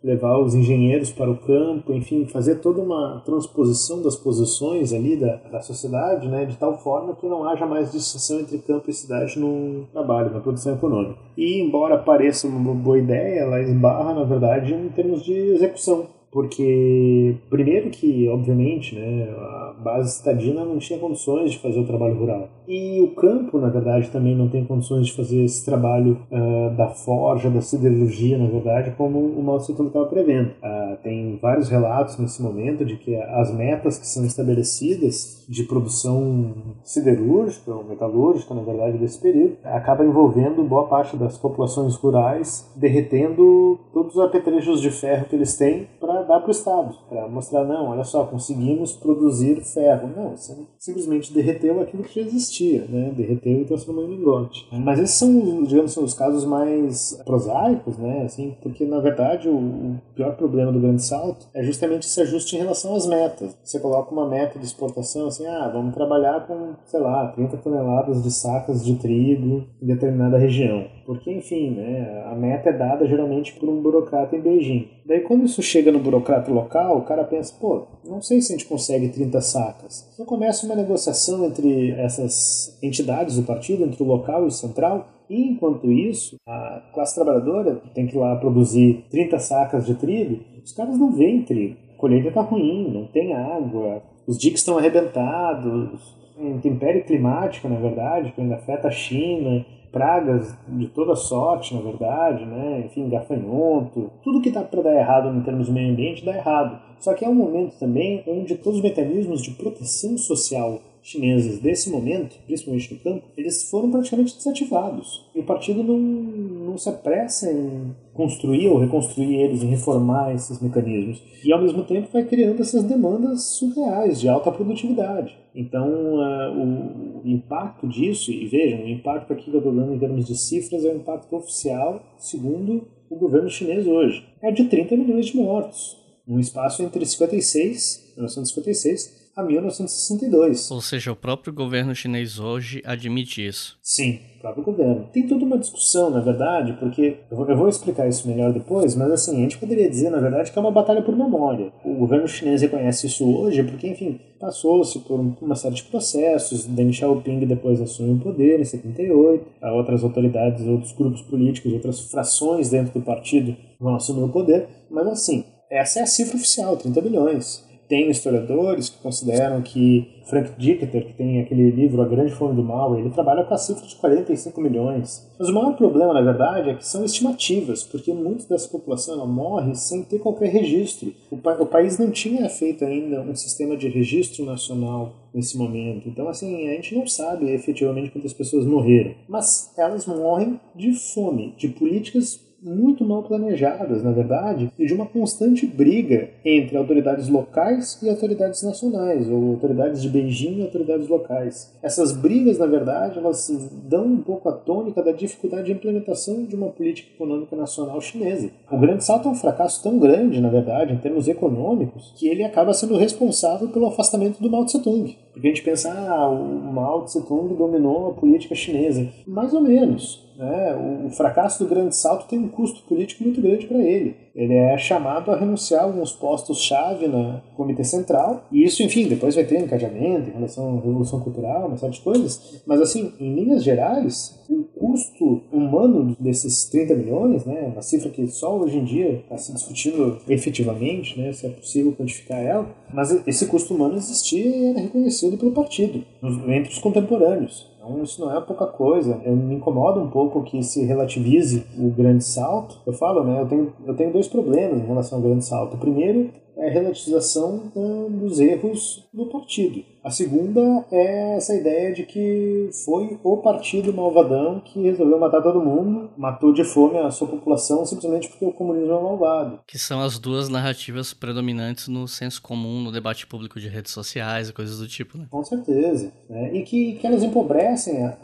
levar 0.04 0.40
os 0.40 0.56
engenheiros 0.56 1.12
para 1.12 1.30
o 1.30 1.38
campo, 1.38 1.94
enfim, 1.94 2.26
fazer 2.26 2.56
toda 2.56 2.82
uma 2.82 3.22
transposição 3.24 4.02
das 4.02 4.16
posições 4.16 4.94
ali 4.94 5.16
da, 5.16 5.36
da 5.52 5.62
sociedade, 5.62 6.28
né, 6.28 6.46
de 6.46 6.58
tal 6.58 6.78
forma 6.80 7.16
que 7.16 7.28
não 7.28 7.48
haja 7.48 7.66
mais 7.66 7.92
distinção 7.92 8.40
entre 8.40 8.58
campo 8.58 8.90
e 8.90 8.94
cidade 8.94 9.40
no 9.40 9.86
trabalho, 9.92 10.32
na 10.32 10.40
produção 10.40 10.74
econômica. 10.74 11.20
E, 11.38 11.62
embora 11.62 11.98
pareça 11.98 12.48
uma 12.48 12.74
boa 12.74 12.98
ideia, 12.98 13.42
ela 13.42 13.62
esbarra, 13.62 14.14
na 14.14 14.24
verdade, 14.24 14.74
em 14.74 14.90
termos 14.90 15.24
de 15.24 15.34
execução 15.34 16.08
porque 16.32 17.36
primeiro 17.50 17.90
que 17.90 18.28
obviamente 18.30 18.96
né 18.96 19.30
a 19.30 19.76
base 19.84 20.18
citadina 20.18 20.64
não 20.64 20.78
tinha 20.78 20.98
condições 20.98 21.52
de 21.52 21.60
fazer 21.60 21.80
o 21.80 21.86
trabalho 21.86 22.18
rural. 22.18 22.50
E 22.68 23.02
o 23.02 23.10
campo 23.16 23.58
na 23.58 23.70
verdade 23.70 24.10
também 24.10 24.36
não 24.36 24.48
tem 24.48 24.64
condições 24.64 25.08
de 25.08 25.14
fazer 25.14 25.44
esse 25.44 25.66
trabalho 25.66 26.20
uh, 26.32 26.76
da 26.76 26.90
forja 26.90 27.50
da 27.50 27.62
siderurgia 27.62 28.38
na 28.38 28.48
verdade 28.48 28.92
como 28.92 29.20
o 29.20 29.58
Tse 29.58 29.76
Tung 29.76 29.88
estava 29.88 30.06
prevendo. 30.06 30.50
Uh, 30.50 30.98
tem 31.04 31.38
vários 31.42 31.70
relatos 31.70 32.18
nesse 32.18 32.42
momento 32.42 32.86
de 32.86 32.96
que 32.96 33.16
as 33.16 33.54
metas 33.54 33.98
que 33.98 34.08
são 34.08 34.26
estabelecidas 34.26 35.46
de 35.50 35.64
produção 35.64 36.54
siderúrgica 36.84 37.72
ou 37.74 37.84
metalúrgica 37.84 38.54
na 38.54 38.62
verdade 38.62 38.98
desse 38.98 39.20
período 39.20 39.58
acaba 39.64 40.06
envolvendo 40.06 40.64
boa 40.64 40.88
parte 40.88 41.18
das 41.18 41.38
populações 41.38 41.96
rurais 41.96 42.72
derretendo 42.76 43.80
todos 43.94 44.16
os 44.16 44.22
apetrechos 44.22 44.80
de 44.80 44.90
ferro 44.92 45.26
que 45.26 45.36
eles 45.36 45.58
têm 45.58 45.88
para 46.12 46.24
dar 46.24 46.40
para 46.42 46.50
o 46.50 46.52
Estado, 46.52 46.96
para 47.08 47.28
mostrar, 47.30 47.64
não, 47.64 47.88
olha 47.88 48.04
só, 48.04 48.26
conseguimos 48.26 48.94
produzir 48.94 49.62
ferro. 49.62 50.10
Não, 50.16 50.32
você 50.32 50.56
simplesmente 50.78 51.34
derreteu 51.34 51.80
aquilo 51.80 52.04
que 52.04 52.20
já 52.20 52.28
existia, 52.28 52.86
né? 52.90 53.14
derreteu 53.16 53.62
e 53.62 53.66
transformou 53.66 54.04
em 54.04 54.18
lingote. 54.18 54.68
Mas 54.72 55.00
esses 55.00 55.16
são, 55.16 55.64
digamos 55.64 55.92
assim, 55.92 56.04
os 56.04 56.14
casos 56.14 56.44
mais 56.44 57.22
prosaicos, 57.26 57.98
né? 57.98 58.24
assim, 58.24 58.56
porque 58.62 58.86
na 58.86 59.00
verdade 59.00 59.48
o, 59.48 59.56
o 59.56 60.02
pior 60.14 60.36
problema 60.36 60.72
do 60.72 60.80
grande 60.80 61.02
salto 61.02 61.48
é 61.54 61.64
justamente 61.64 62.06
esse 62.06 62.20
ajuste 62.22 62.56
em 62.56 62.60
relação 62.60 62.96
às 62.96 63.08
metas. 63.08 63.56
Você 63.64 63.80
coloca 63.80 64.12
uma 64.12 64.28
meta 64.28 64.60
de 64.60 64.66
exportação, 64.66 65.28
assim, 65.28 65.48
ah, 65.48 65.70
vamos 65.74 65.94
trabalhar 65.94 66.46
com, 66.46 66.74
sei 66.86 67.00
lá, 67.00 67.28
30 67.28 67.58
toneladas 67.58 68.22
de 68.22 68.32
sacas 68.32 68.84
de 68.84 68.96
trigo 68.96 69.64
em 69.82 69.88
determinada 69.88 70.38
região. 70.38 70.86
Porque, 71.06 71.32
enfim, 71.32 71.72
né, 71.72 72.24
a 72.26 72.36
meta 72.36 72.70
é 72.70 72.74
dada 72.74 73.08
geralmente 73.08 73.54
por 73.54 73.68
um 73.68 73.82
burocrata 73.82 74.36
em 74.36 74.42
Beijing. 74.42 74.88
Daí 75.06 75.22
quando 75.22 75.46
isso 75.46 75.62
chega 75.62 75.92
no 75.92 76.00
burocrata 76.00 76.52
local, 76.52 76.98
o 76.98 77.04
cara 77.04 77.24
pensa, 77.24 77.54
pô, 77.60 77.84
não 78.06 78.22
sei 78.22 78.42
se 78.42 78.54
a 78.54 78.58
gente 78.58 78.68
consegue 78.68 79.10
30 79.10 79.42
sacas. 79.42 80.10
Então 80.14 80.26
começa 80.26 80.66
uma 80.66 80.76
negociação 80.76 81.46
entre 81.46 81.92
essas 81.92 82.78
entidades 82.82 83.36
do 83.36 83.44
partido, 83.44 83.84
entre 83.84 84.02
o 84.02 84.06
local 84.06 84.44
e 84.44 84.48
o 84.48 84.52
central, 84.52 85.08
e 85.30 85.48
enquanto 85.48 85.92
isso, 85.92 86.36
a 86.46 86.82
classe 86.94 87.16
trabalhadora 87.16 87.76
que 87.76 87.90
tem 87.92 88.06
que 88.06 88.16
ir 88.16 88.20
lá 88.20 88.36
produzir 88.36 89.06
30 89.10 89.40
sacas 89.40 89.86
de 89.86 89.96
trigo, 89.96 90.40
os 90.64 90.74
caras 90.74 90.98
não 90.98 91.12
veem 91.12 91.44
trigo. 91.44 91.78
A 91.94 91.98
colheita 91.98 92.28
está 92.28 92.42
ruim, 92.42 92.92
não 92.92 93.08
tem 93.08 93.34
água, 93.34 94.04
os 94.28 94.38
diques 94.38 94.60
estão 94.60 94.78
arrebentados, 94.78 96.20
intempérie 96.38 97.04
climática, 97.04 97.70
na 97.70 97.78
verdade, 97.78 98.32
que 98.32 98.42
ainda 98.42 98.56
afeta 98.56 98.88
a 98.88 98.92
China, 98.92 99.66
pragas 99.92 100.56
de 100.68 100.88
toda 100.88 101.16
sorte, 101.16 101.76
na 101.76 101.82
verdade, 101.82 102.46
né? 102.46 102.84
enfim, 102.86 103.10
gafanhoto, 103.10 104.10
tudo 104.24 104.42
que 104.42 104.52
dá 104.52 104.62
para 104.62 104.82
dar 104.82 104.96
errado 104.96 105.30
em 105.36 105.42
termos 105.42 105.68
de 105.68 105.74
meio 105.74 105.92
ambiente 105.92 106.26
dá 106.26 106.36
errado. 106.36 106.80
Só 107.00 107.14
que 107.14 107.26
é 107.26 107.30
um 107.30 107.36
momento 107.36 107.78
também 107.78 108.24
onde 108.28 108.56
todos 108.56 108.78
os 108.78 108.84
mecanismos 108.84 109.42
de 109.42 109.52
proteção 109.52 110.18
social 110.18 110.80
chineses 111.02 111.60
desse 111.60 111.90
momento, 111.90 112.38
principalmente 112.46 112.94
no 112.94 113.00
campo, 113.00 113.28
eles 113.36 113.70
foram 113.70 113.90
praticamente 113.90 114.36
desativados. 114.36 115.26
E 115.36 115.40
o 115.40 115.44
partido 115.44 115.84
não, 115.84 115.98
não 115.98 116.78
se 116.78 116.88
apressa 116.90 117.52
em 117.52 117.96
construir 118.14 118.68
ou 118.68 118.78
reconstruir 118.78 119.36
eles, 119.36 119.64
em 119.64 119.68
reformar 119.68 120.34
esses 120.34 120.62
mecanismos. 120.62 121.22
E 121.44 121.52
ao 121.52 121.62
mesmo 121.62 121.84
tempo 121.84 122.10
vai 122.12 122.24
criando 122.24 122.62
essas 122.62 122.84
demandas 122.84 123.44
surreais 123.44 124.20
de 124.20 124.30
alta 124.30 124.52
produtividade. 124.52 125.36
Então, 125.56 125.90
uh, 125.90 127.22
o 127.24 127.28
impacto 127.28 127.88
disso, 127.88 128.32
e 128.32 128.46
vejam, 128.46 128.84
o 128.84 128.90
impacto 128.90 129.34
aqui 129.34 129.46
que 129.46 129.56
eu 129.56 129.58
estou 129.58 129.74
dando 129.74 129.94
em 129.94 130.00
termos 130.00 130.26
de 130.26 130.38
cifras 130.38 130.86
é 130.86 130.90
o 130.90 130.98
impacto 130.98 131.36
oficial, 131.36 132.02
segundo 132.18 132.88
o 133.10 133.16
governo 133.18 133.50
chinês 133.50 133.88
hoje. 133.88 134.24
É 134.42 134.52
de 134.52 134.66
30 134.66 134.96
milhões 134.96 135.26
de 135.26 135.36
mortos, 135.36 135.98
num 136.26 136.40
espaço 136.40 136.84
entre 136.84 137.06
56, 137.06 138.14
1956 138.16 139.21
a 139.36 139.44
1962. 139.44 140.72
Ou 140.72 140.82
seja, 140.82 141.12
o 141.12 141.16
próprio 141.16 141.54
governo 141.54 141.96
chinês 141.96 142.40
hoje 142.40 142.82
admite 142.86 143.46
isso. 143.46 143.78
Sim, 143.82 144.20
o 144.38 144.42
próprio 144.42 144.64
governo. 144.64 145.08
Tem 145.14 145.28
toda 145.28 145.46
uma 145.46 145.58
discussão, 145.58 146.10
na 146.10 146.20
verdade, 146.20 146.74
porque 146.74 147.18
eu 147.30 147.38
vou, 147.38 147.50
eu 147.50 147.58
vou, 147.58 147.70
explicar 147.70 148.08
isso 148.08 148.28
melhor 148.28 148.52
depois, 148.52 148.96
mas 148.96 149.12
assim, 149.12 149.38
a 149.38 149.40
gente 149.42 149.58
poderia 149.58 149.90
dizer, 149.90 150.10
na 150.10 150.20
verdade, 150.20 150.52
que 150.52 150.58
é 150.58 150.62
uma 150.62 150.72
batalha 150.72 151.02
por 151.02 151.16
memória. 151.16 151.72
O 151.84 151.96
governo 151.96 152.28
chinês 152.28 152.62
reconhece 152.62 153.08
isso 153.08 153.26
hoje 153.26 153.64
porque, 153.64 153.88
enfim, 153.88 154.20
passou-se 154.40 155.00
por 155.00 155.20
uma 155.42 155.56
série 155.56 155.76
de 155.76 155.84
processos. 155.84 156.66
Deng 156.66 156.92
Xiaoping 156.92 157.46
depois 157.46 157.82
assumiu 157.82 158.16
o 158.16 158.20
poder 158.20 158.60
em 158.60 158.66
78, 158.66 159.46
outras 159.74 160.04
autoridades, 160.04 160.66
outros 160.68 160.92
grupos 160.94 161.22
políticos, 161.22 161.72
outras 161.72 162.00
frações 162.02 162.70
dentro 162.70 163.00
do 163.00 163.06
partido 163.06 163.56
vão 163.80 163.96
assumir 163.96 164.24
o 164.24 164.30
poder, 164.30 164.68
mas 164.90 165.08
assim, 165.08 165.46
essa 165.70 166.00
é 166.00 166.04
a 166.04 166.06
cifra 166.06 166.36
oficial, 166.36 166.76
30 166.78 167.02
bilhões. 167.02 167.71
Tem 167.92 168.10
historiadores 168.10 168.88
que 168.88 169.00
consideram 169.00 169.62
que 169.62 170.08
Frank 170.24 170.52
Dicketer, 170.58 171.08
que 171.08 171.14
tem 171.14 171.42
aquele 171.42 171.70
livro 171.72 172.02
A 172.02 172.08
Grande 172.08 172.32
Fome 172.32 172.56
do 172.56 172.64
Mal, 172.64 172.98
ele 172.98 173.10
trabalha 173.10 173.44
com 173.44 173.54
a 173.54 173.58
cifra 173.58 173.86
de 173.86 173.98
45 173.98 174.62
milhões. 174.62 175.30
Mas 175.38 175.50
o 175.50 175.54
maior 175.54 175.76
problema, 175.76 176.14
na 176.14 176.22
verdade, 176.22 176.70
é 176.70 176.74
que 176.74 176.88
são 176.88 177.04
estimativas, 177.04 177.84
porque 177.84 178.14
muito 178.14 178.48
dessa 178.48 178.70
população 178.70 179.28
morre 179.28 179.76
sem 179.76 180.04
ter 180.04 180.20
qualquer 180.20 180.54
registro. 180.54 181.14
O, 181.30 181.36
pa 181.36 181.58
o 181.60 181.66
país 181.66 182.00
não 182.00 182.10
tinha 182.10 182.48
feito 182.48 182.86
ainda 182.86 183.20
um 183.24 183.36
sistema 183.36 183.76
de 183.76 183.90
registro 183.90 184.46
nacional 184.46 185.14
nesse 185.34 185.58
momento. 185.58 186.08
Então, 186.08 186.30
assim, 186.30 186.70
a 186.70 186.76
gente 186.76 186.96
não 186.96 187.06
sabe 187.06 187.52
efetivamente 187.52 188.12
quantas 188.12 188.32
pessoas 188.32 188.66
morreram. 188.66 189.16
Mas 189.28 189.74
elas 189.78 190.06
morrem 190.06 190.62
de 190.74 190.94
fome, 190.94 191.54
de 191.58 191.68
políticas 191.68 192.40
muito 192.62 193.04
mal 193.04 193.24
planejadas, 193.24 194.04
na 194.04 194.12
verdade, 194.12 194.72
e 194.78 194.86
de 194.86 194.94
uma 194.94 195.06
constante 195.06 195.66
briga 195.66 196.30
entre 196.46 196.78
autoridades 196.78 197.28
locais 197.28 198.00
e 198.04 198.10
autoridades 198.10 198.62
nacionais, 198.62 199.28
ou 199.28 199.52
autoridades 199.52 200.02
de 200.02 200.10
Beijing 200.10 200.60
e 200.60 200.62
autoridades 200.62 201.08
locais. 201.08 201.74
Essas 201.82 202.12
brigas, 202.12 202.60
na 202.60 202.68
verdade, 202.68 203.18
elas 203.18 203.50
dão 203.84 204.06
um 204.06 204.22
pouco 204.22 204.48
a 204.48 204.54
tônica 204.54 205.02
da 205.02 205.12
dificuldade 205.12 205.66
de 205.66 205.72
implementação 205.72 206.44
de 206.46 206.56
uma 206.56 206.68
política 206.68 207.10
econômica 207.16 207.56
nacional 207.56 208.00
chinesa. 208.00 208.52
O 208.70 208.78
Grande 208.78 209.04
Salto 209.04 209.28
é 209.28 209.32
um 209.32 209.36
fracasso 209.36 209.82
tão 209.82 209.98
grande, 209.98 210.40
na 210.40 210.50
verdade, 210.50 210.94
em 210.94 210.98
termos 210.98 211.28
econômicos, 211.28 212.14
que 212.16 212.28
ele 212.28 212.44
acaba 212.44 212.74
sendo 212.74 212.96
responsável 212.96 213.70
pelo 213.70 213.88
afastamento 213.88 214.42
do 214.42 214.50
Mao 214.50 214.66
Tse-tung. 214.66 215.16
Porque 215.32 215.48
a 215.48 215.50
gente 215.50 215.64
pensa, 215.64 215.92
ah, 215.92 216.30
o 216.30 216.74
Mao 216.74 217.06
Tse-tung 217.06 217.56
dominou 217.56 218.10
a 218.10 218.14
política 218.14 218.56
chinesa. 218.56 219.08
Mais 219.26 219.54
ou 219.54 219.62
menos. 219.62 220.30
Né? 220.38 221.06
O, 221.06 221.10
fracasso 221.12 221.64
do 221.64 221.70
Grande 221.70 221.96
Salto 221.96 222.28
tem 222.28 222.40
um 222.40 222.48
custo 222.48 222.82
político 222.88 223.24
muito 223.24 223.42
grande 223.42 223.68
para 223.68 223.78
ele. 223.78 224.16
Ele 224.34 224.56
é 224.56 224.78
chamado 224.78 225.30
a 225.30 225.38
renunciar 225.38 225.82
a 225.82 225.86
alguns 225.86 226.12
postos-chave 226.14 227.08
no 227.08 227.42
Comitê 227.56 227.84
Central, 227.84 228.46
e 228.52 228.64
isso, 228.64 228.82
enfim, 228.82 229.08
depois 229.08 229.36
vai 229.36 229.44
ter 229.44 229.60
encadeamento 229.60 230.30
em 230.30 230.34
relação 230.34 230.78
à 230.78 230.82
Revolução 230.82 231.20
Cultural, 231.20 231.68
uma 231.68 231.78
série 231.78 231.94
de 231.94 232.02
coisas, 232.02 232.64
mas, 232.66 232.82
assim, 232.82 233.14
em 233.20 233.36
linhas 233.36 233.64
gerais, 233.64 234.42
o 234.50 234.64
custo 234.92 235.42
humano 235.52 236.16
desses 236.20 236.66
30 236.66 236.96
milhões, 236.96 237.46
né, 237.46 237.70
uma 237.72 237.82
cifra 237.82 238.10
que 238.10 238.28
só 238.28 238.58
hoje 238.58 238.78
em 238.78 238.84
dia 238.84 239.14
está 239.24 239.38
se 239.38 239.54
discutindo 239.54 240.18
efetivamente, 240.28 241.20
né, 241.20 241.32
se 241.32 241.46
é 241.46 241.50
possível 241.50 241.94
quantificar 241.94 242.40
ela, 242.40 242.68
mas 242.94 243.12
esse 243.26 243.46
custo 243.48 243.74
humano 243.74 243.96
existia 243.96 244.46
e 244.46 244.66
era 244.66 244.80
reconhecido 244.82 245.38
pelo 245.38 245.52
partido, 245.52 246.04
entre 246.48 246.72
os 246.72 246.80
contemporâneos. 246.80 247.72
Então 247.78 248.04
isso 248.04 248.22
não 248.22 248.36
é 248.36 248.40
pouca 248.40 248.68
coisa. 248.68 249.20
Eu 249.26 249.36
me 249.36 249.56
incomoda 249.56 250.00
um 250.00 250.10
pouco 250.10 250.44
que 250.44 250.62
se 250.62 250.86
relativize 250.86 251.64
o 251.80 251.90
grande 251.90 252.24
salto. 252.24 252.80
Eu 252.86 252.94
falo, 252.94 253.24
né? 253.24 253.42
Eu 253.42 253.48
tenho, 253.48 253.74
eu 253.88 253.96
tenho 253.96 254.14
dois 254.14 254.28
problemas 254.28 254.80
em 254.80 254.86
relação 254.86 255.18
ao 255.18 255.24
grande 255.24 255.44
salto. 255.44 255.74
O 255.74 255.80
primeiro 255.80 256.30
é 256.58 256.70
a 256.70 256.72
relativização 256.72 257.72
dos 258.10 258.40
erros 258.40 259.10
do 259.12 259.26
partido. 259.26 259.84
A 260.04 260.10
segunda 260.10 260.84
é 260.92 261.36
essa 261.38 261.56
ideia 261.56 261.94
de 261.94 262.04
que 262.04 262.70
foi 262.86 263.20
o 263.24 263.38
partido 263.38 263.94
malvadão 263.94 264.60
que 264.60 264.82
resolveu 264.82 265.20
matar 265.20 265.44
todo 265.44 265.62
mundo, 265.62 266.10
matou 266.18 266.52
de 266.52 266.64
fome 266.64 266.98
a 266.98 267.12
sua 267.12 267.28
população 267.28 267.86
simplesmente 267.86 268.28
porque 268.28 268.46
o 268.46 268.52
comunismo 268.52 268.92
é 268.92 269.02
malvado. 269.02 269.60
Que 269.68 269.78
são 269.78 270.02
as 270.02 270.18
duas 270.18 270.50
narrativas 270.50 271.14
predominantes 271.14 271.88
no 271.88 272.08
senso 272.08 272.42
comum, 272.42 272.82
no 272.82 272.92
debate 272.92 273.28
público 273.28 273.60
de 273.60 273.68
redes 273.68 273.92
sociais 273.92 274.50
e 274.50 274.54
coisas 274.54 274.80
do 274.80 274.88
tipo, 274.88 275.18
né? 275.18 275.28
Com 275.30 275.44
certeza. 275.44 276.12
Né? 276.28 276.52
E 276.56 276.64
que, 276.64 276.94
que 276.94 277.06
elas 277.06 277.22
empobrecem 277.22 278.04
a, 278.04 278.18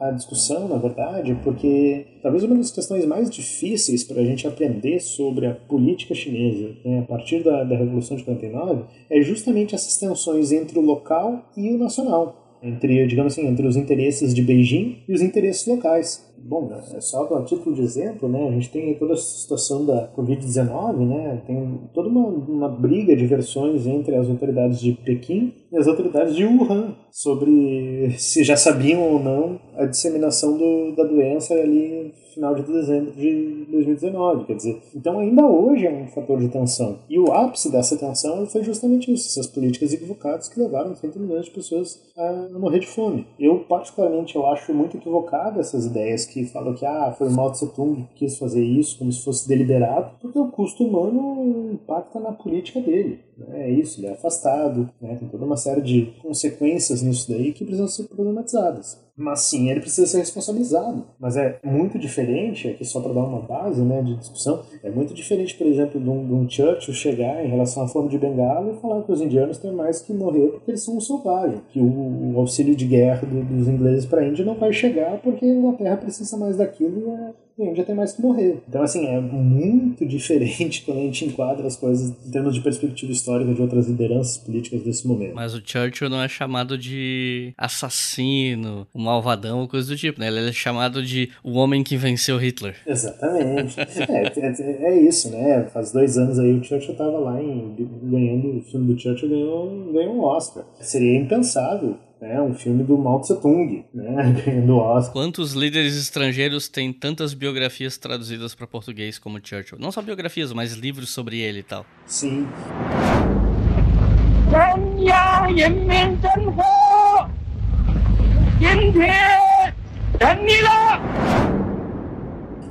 a, 0.00 0.08
a 0.08 0.10
discussão, 0.10 0.66
na 0.66 0.76
verdade, 0.76 1.38
porque 1.44 2.06
talvez 2.22 2.42
uma 2.42 2.56
das 2.56 2.72
questões 2.72 3.06
mais 3.06 3.30
difíceis 3.30 4.02
para 4.02 4.20
a 4.20 4.24
gente 4.24 4.48
aprender 4.48 4.98
sobre 4.98 5.46
a 5.46 5.54
política 5.54 6.14
chinesa 6.14 6.74
né, 6.84 7.00
a 7.00 7.02
partir 7.02 7.44
da, 7.44 7.62
da 7.62 7.76
Revolução 7.76 8.16
de 8.16 8.24
49 8.24 8.82
é 9.08 9.22
justamente 9.22 9.74
essas 9.74 9.96
tensões 9.96 10.50
entre 10.50 10.78
o 10.78 10.82
local 10.82 11.19
e 11.56 11.70
o 11.72 11.78
nacional. 11.78 12.58
Entre, 12.62 13.06
digamos 13.06 13.32
assim, 13.32 13.46
entre 13.46 13.66
os 13.66 13.76
interesses 13.76 14.34
de 14.34 14.42
Beijing 14.42 14.98
e 15.08 15.14
os 15.14 15.22
interesses 15.22 15.66
locais. 15.66 16.29
Bom, 16.42 16.70
é 16.72 17.00
só 17.00 17.24
a 17.34 17.42
título 17.44 17.74
de 17.74 17.82
exemplo, 17.82 18.28
né, 18.28 18.48
a 18.48 18.52
gente 18.52 18.70
tem 18.70 18.94
toda 18.94 19.14
a 19.14 19.16
situação 19.16 19.84
da 19.84 20.08
Covid-19, 20.16 21.06
né, 21.06 21.42
tem 21.46 21.80
toda 21.92 22.08
uma, 22.08 22.26
uma 22.26 22.68
briga 22.68 23.14
de 23.14 23.26
versões 23.26 23.86
entre 23.86 24.16
as 24.16 24.28
autoridades 24.28 24.80
de 24.80 24.92
Pequim 24.92 25.52
e 25.70 25.76
as 25.76 25.86
autoridades 25.86 26.34
de 26.34 26.44
Wuhan 26.44 26.94
sobre 27.10 28.10
se 28.18 28.42
já 28.42 28.56
sabiam 28.56 29.02
ou 29.02 29.20
não 29.20 29.60
a 29.76 29.84
disseminação 29.84 30.56
do, 30.56 30.94
da 30.96 31.04
doença 31.04 31.54
ali 31.54 32.04
no 32.04 32.34
final 32.34 32.54
de 32.54 32.62
dezembro 32.62 33.12
de 33.12 33.66
2019, 33.70 34.44
quer 34.44 34.56
dizer, 34.56 34.82
então 34.94 35.18
ainda 35.18 35.46
hoje 35.46 35.86
é 35.86 35.92
um 35.92 36.06
fator 36.08 36.38
de 36.38 36.48
tensão. 36.48 36.98
E 37.08 37.18
o 37.18 37.32
ápice 37.32 37.70
dessa 37.70 37.96
tensão 37.96 38.46
foi 38.46 38.62
justamente 38.62 39.12
isso, 39.12 39.28
essas 39.28 39.46
políticas 39.46 39.92
equivocadas 39.92 40.48
que 40.48 40.60
levaram 40.60 40.94
30 40.94 41.18
milhões 41.18 41.46
de 41.46 41.50
pessoas 41.50 42.00
a 42.16 42.48
morrer 42.58 42.80
de 42.80 42.86
fome. 42.86 43.26
Eu, 43.38 43.60
particularmente, 43.60 44.36
eu 44.36 44.46
acho 44.46 44.72
muito 44.72 44.96
equivocada 44.96 45.60
essas 45.60 45.86
ideias 45.86 46.24
que 46.30 46.44
falam 46.46 46.74
que 46.74 46.86
ah, 46.86 47.14
foi 47.16 47.28
o 47.28 47.32
Mao 47.32 47.50
Tse 47.50 47.66
Tung 47.74 48.06
que 48.14 48.26
quis 48.26 48.38
fazer 48.38 48.62
isso 48.62 48.98
como 48.98 49.12
se 49.12 49.22
fosse 49.22 49.48
deliberado, 49.48 50.12
porque 50.20 50.38
o 50.38 50.48
custo 50.48 50.84
humano 50.84 51.72
impacta 51.72 52.20
na 52.20 52.32
política 52.32 52.80
dele. 52.80 53.20
Né? 53.36 53.64
É 53.64 53.70
isso, 53.70 54.00
ele 54.00 54.06
é 54.06 54.12
afastado, 54.12 54.88
né? 55.00 55.16
tem 55.16 55.28
toda 55.28 55.44
uma 55.44 55.56
série 55.56 55.80
de 55.80 56.12
consequências 56.22 57.02
nisso 57.02 57.30
daí 57.30 57.52
que 57.52 57.64
precisam 57.64 57.88
ser 57.88 58.04
problematizadas. 58.04 58.98
Mas 59.20 59.40
sim, 59.40 59.70
ele 59.70 59.80
precisa 59.80 60.06
ser 60.06 60.18
responsabilizado. 60.18 61.04
Mas 61.18 61.36
é 61.36 61.58
muito 61.62 61.98
diferente, 61.98 62.66
aqui 62.68 62.86
só 62.86 63.02
para 63.02 63.12
dar 63.12 63.20
uma 63.20 63.40
base 63.40 63.82
né, 63.82 64.00
de 64.02 64.16
discussão, 64.16 64.62
é 64.82 64.88
muito 64.88 65.12
diferente, 65.12 65.54
por 65.54 65.66
exemplo, 65.66 66.00
de 66.00 66.08
um, 66.08 66.26
de 66.26 66.32
um 66.32 66.48
Churchill 66.48 66.94
chegar 66.94 67.44
em 67.44 67.48
relação 67.48 67.82
à 67.82 67.88
fome 67.88 68.08
de 68.08 68.16
Bengala 68.16 68.72
e 68.72 68.80
falar 68.80 69.02
que 69.02 69.12
os 69.12 69.20
indianos 69.20 69.58
têm 69.58 69.72
mais 69.72 70.00
que 70.00 70.14
morrer 70.14 70.48
porque 70.48 70.70
eles 70.70 70.82
são 70.82 70.96
um 70.96 71.00
selvagem. 71.00 71.60
Que 71.68 71.78
o, 71.78 72.32
o 72.34 72.40
auxílio 72.40 72.74
de 72.74 72.86
guerra 72.86 73.26
do, 73.26 73.42
dos 73.44 73.68
ingleses 73.68 74.06
para 74.06 74.22
a 74.22 74.26
Índia 74.26 74.42
não 74.42 74.54
vai 74.54 74.72
chegar 74.72 75.18
porque 75.18 75.44
a 75.44 75.48
Inglaterra 75.48 75.98
precisa 75.98 76.38
mais 76.38 76.56
daquilo 76.56 76.98
e 76.98 77.10
a 77.10 77.32
a 77.62 77.70
Índia 77.70 77.84
tem 77.84 77.94
mais 77.94 78.12
que 78.12 78.22
morrer. 78.22 78.58
Então, 78.68 78.82
assim, 78.82 79.06
é 79.06 79.20
muito 79.20 80.04
diferente 80.06 80.82
quando 80.82 80.98
a 80.98 81.02
gente 81.02 81.24
enquadra 81.24 81.66
as 81.66 81.76
coisas 81.76 82.10
em 82.26 82.30
termos 82.30 82.54
de 82.54 82.60
perspectiva 82.60 83.12
histórica 83.12 83.52
de 83.52 83.60
outras 83.60 83.88
lideranças 83.88 84.38
políticas 84.38 84.82
desse 84.82 85.06
momento. 85.06 85.34
Mas 85.34 85.54
o 85.54 85.62
Churchill 85.64 86.08
não 86.08 86.22
é 86.22 86.28
chamado 86.28 86.76
de 86.76 87.52
assassino, 87.56 88.86
o 88.92 89.00
malvadão 89.00 89.60
ou 89.60 89.68
coisa 89.68 89.88
do 89.88 89.96
tipo, 89.96 90.20
né? 90.20 90.28
Ele 90.28 90.48
é 90.48 90.52
chamado 90.52 91.02
de 91.02 91.30
o 91.42 91.52
homem 91.52 91.82
que 91.82 91.96
venceu 91.96 92.36
Hitler. 92.38 92.76
Exatamente. 92.86 93.78
é, 93.80 94.32
é, 94.36 94.92
é, 94.92 95.00
isso, 95.00 95.30
né? 95.30 95.64
Faz 95.72 95.92
dois 95.92 96.18
anos 96.18 96.38
aí 96.38 96.52
o 96.52 96.62
Churchill 96.62 96.94
tava 96.94 97.18
lá 97.18 97.42
em, 97.42 97.74
ganhando, 98.04 98.58
o 98.58 98.62
filme 98.62 98.92
do 98.92 99.00
Churchill 99.00 99.28
ganhou, 99.28 99.92
ganhou 99.92 100.14
um 100.14 100.20
Oscar. 100.20 100.64
Seria 100.80 101.18
impensável 101.18 101.96
né, 102.20 102.40
um 102.40 102.54
filme 102.54 102.84
do 102.84 102.98
Mao 102.98 103.20
Tse 103.20 103.40
Tung, 103.40 103.84
né, 103.94 104.34
ganhando 104.44 104.76
Oscar. 104.76 105.12
Quantos 105.12 105.54
líderes 105.54 105.96
estrangeiros 105.96 106.68
têm 106.68 106.92
tantas 106.92 107.32
biografias 107.32 107.96
traduzidas 107.96 108.54
para 108.54 108.66
português 108.66 109.18
como 109.18 109.40
Churchill? 109.42 109.78
Não 109.78 109.90
só 109.90 110.02
biografias, 110.02 110.52
mas 110.52 110.74
livros 110.74 111.10
sobre 111.10 111.38
ele 111.38 111.60
e 111.60 111.62
tal. 111.62 111.86
Sim. 112.06 112.46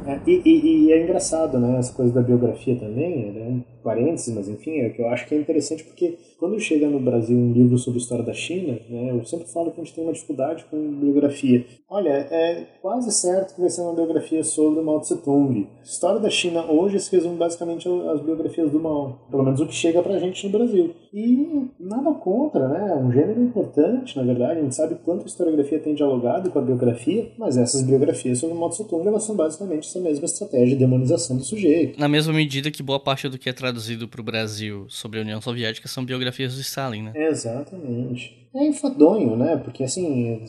É, 0.10 0.20
e, 0.26 0.41
e, 0.43 0.86
e, 0.86 0.93
é 0.93 1.03
engraçado, 1.03 1.60
né? 1.60 1.78
Essa 1.78 1.93
coisa 1.93 2.12
da 2.12 2.22
biografia 2.22 2.76
também, 2.76 3.38
é 3.38 3.49
um 3.49 3.64
parênteses, 3.84 4.34
mas 4.34 4.49
enfim, 4.49 4.80
é 4.80 4.89
que 4.89 5.01
eu 5.01 5.07
acho 5.10 5.28
que 5.28 5.36
é 5.36 5.38
interessante 5.38 5.84
porque 5.84 6.18
quando 6.39 6.60
chega 6.60 6.88
no 6.88 6.99
Brasil 6.99 7.38
um 7.38 7.51
livro 7.51 7.78
sobre 7.78 7.99
história 7.99 8.24
da 8.24 8.34
China, 8.34 8.80
né, 8.89 9.12
eu 9.12 9.26
sempre 9.26 9.47
falo 9.47 9.72
que 9.72 9.82
a 9.82 9.84
gente 9.84 9.93
tem 9.93 10.03
uma 10.03 10.14
dificuldade 10.14 10.66
com 10.70 10.78
biografia. 10.78 11.66
Olha, 11.89 12.10
é 12.10 12.66
quase 12.82 13.12
certo 13.12 13.55
que 13.55 13.62
vai 13.62 13.70
ser 13.70 13.82
uma 13.82 13.93
biografia 13.93 14.43
sobre 14.43 14.80
o 14.80 14.84
Mao 14.84 14.99
Tse 14.99 15.18
Tung. 15.18 15.68
História 15.84 16.20
da 16.20 16.30
China 16.30 16.64
hoje 16.72 16.99
se 16.99 17.12
resume 17.12 17.36
basicamente 17.36 17.89
às 18.14 18.22
biografias 18.22 18.72
do 18.72 18.80
Mao, 18.80 19.20
pelo 19.30 19.43
menos 19.43 19.60
o 19.60 19.66
que 19.66 19.74
chega 19.74 20.01
pra 20.01 20.20
gente 20.20 20.45
no 20.45 20.57
Brasil. 20.57 20.93
E 21.14 21.68
nada 21.80 22.14
contra, 22.14 22.68
né? 22.68 22.91
É 22.91 22.95
um 22.95 23.12
gênero 23.12 23.41
importante, 23.41 24.16
na 24.16 24.24
verdade. 24.24 24.60
A 24.60 24.64
gente 24.64 24.76
sabe 24.76 24.95
quanto 25.03 25.24
a 25.24 25.26
historiografia 25.26 25.80
tem 25.80 25.95
dialogado 25.95 26.51
com 26.51 26.60
a 26.60 26.62
biografia, 26.62 27.32
mas 27.38 27.57
essas 27.57 27.82
biografias 27.82 28.38
sobre 28.38 28.55
o 28.55 28.60
Mao 28.60 28.70
Tse 28.70 28.88
Tung 28.88 29.07
elas 29.07 29.24
são 29.24 29.36
basicamente 29.36 29.88
essa 30.00 30.02
mesma 30.02 30.26
estratégia 30.26 30.70
de 30.70 30.76
demonização 30.76 31.38
do 31.38 31.43
sujeito. 31.43 32.00
Na 32.00 32.08
mesma 32.08 32.34
medida 32.34 32.72
que 32.72 32.82
boa 32.82 33.00
parte 33.00 33.28
do 33.28 33.38
que 33.38 33.50
é 33.50 33.54
traduzido 33.54 34.08
para 34.08 34.22
o 34.22 34.24
Brasil 34.24 34.86
sobre 34.89 35.20
a 35.20 35.22
União 35.22 35.41
Soviética 35.41 35.88
são 35.88 36.04
biografias 36.04 36.56
do 36.56 36.62
Stalin, 36.62 37.04
né? 37.04 37.12
Exatamente 37.16 38.38
é 38.54 38.68
enfadonho, 38.68 39.36
né? 39.36 39.58
Porque 39.58 39.84
assim, 39.84 40.41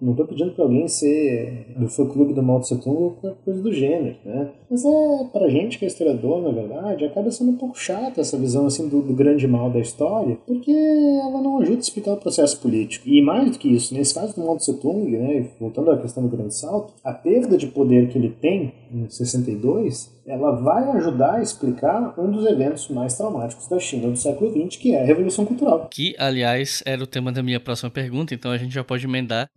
não 0.00 0.14
tô 0.14 0.24
pedindo 0.24 0.52
para 0.52 0.64
alguém 0.64 0.88
ser 0.88 1.66
do 1.76 1.88
fã 1.88 2.06
clube 2.06 2.32
do 2.32 2.42
Mao 2.42 2.60
Tse 2.60 2.76
Tung 2.76 2.96
ou 2.96 3.10
qualquer 3.12 3.38
coisa 3.44 3.62
do 3.62 3.72
gênero, 3.72 4.16
né? 4.24 4.50
Mas 4.68 4.84
é 4.84 5.24
pra 5.32 5.48
gente 5.48 5.78
que 5.78 5.84
é 5.84 5.88
historiador, 5.88 6.42
na 6.42 6.50
verdade, 6.50 7.04
acaba 7.04 7.30
sendo 7.30 7.52
um 7.52 7.56
pouco 7.56 7.78
chata 7.78 8.20
essa 8.20 8.36
visão 8.36 8.66
assim 8.66 8.88
do, 8.88 9.02
do 9.02 9.14
grande 9.14 9.46
mal 9.46 9.70
da 9.70 9.78
história, 9.78 10.36
porque 10.46 10.70
ela 10.70 11.40
não 11.40 11.58
ajuda 11.58 11.76
a 11.76 11.80
explicar 11.80 12.14
o 12.14 12.18
processo 12.20 12.60
político. 12.60 13.08
E 13.08 13.22
mais 13.22 13.52
do 13.52 13.58
que 13.58 13.68
isso, 13.68 13.94
nesse 13.94 14.14
caso 14.14 14.34
do 14.34 14.44
Mao 14.44 14.56
Tse 14.56 14.74
Tung, 14.74 15.10
né, 15.10 15.48
voltando 15.60 15.90
à 15.90 15.98
questão 15.98 16.22
do 16.22 16.28
grande 16.28 16.54
salto, 16.54 16.92
a 17.04 17.12
perda 17.12 17.56
de 17.56 17.66
poder 17.66 18.08
que 18.08 18.18
ele 18.18 18.30
tem 18.30 18.72
em 18.92 19.08
62 19.08 20.13
ela 20.26 20.52
vai 20.52 20.88
ajudar 20.96 21.34
a 21.34 21.42
explicar 21.42 22.14
um 22.18 22.30
dos 22.30 22.46
eventos 22.46 22.88
mais 22.88 23.16
traumáticos 23.16 23.68
da 23.68 23.78
China 23.78 24.10
do 24.10 24.16
século 24.16 24.50
XX, 24.50 24.76
que 24.80 24.94
é 24.94 25.02
a 25.02 25.04
Revolução 25.04 25.44
Cultural. 25.44 25.88
Que, 25.90 26.14
aliás, 26.18 26.82
era 26.86 27.02
o 27.02 27.06
tema 27.06 27.30
da 27.30 27.42
minha 27.42 27.60
próxima 27.60 27.90
pergunta, 27.90 28.34
então 28.34 28.50
a 28.50 28.58
gente 28.58 28.74
já 28.74 28.82
pode 28.82 29.04
emendar 29.06 29.48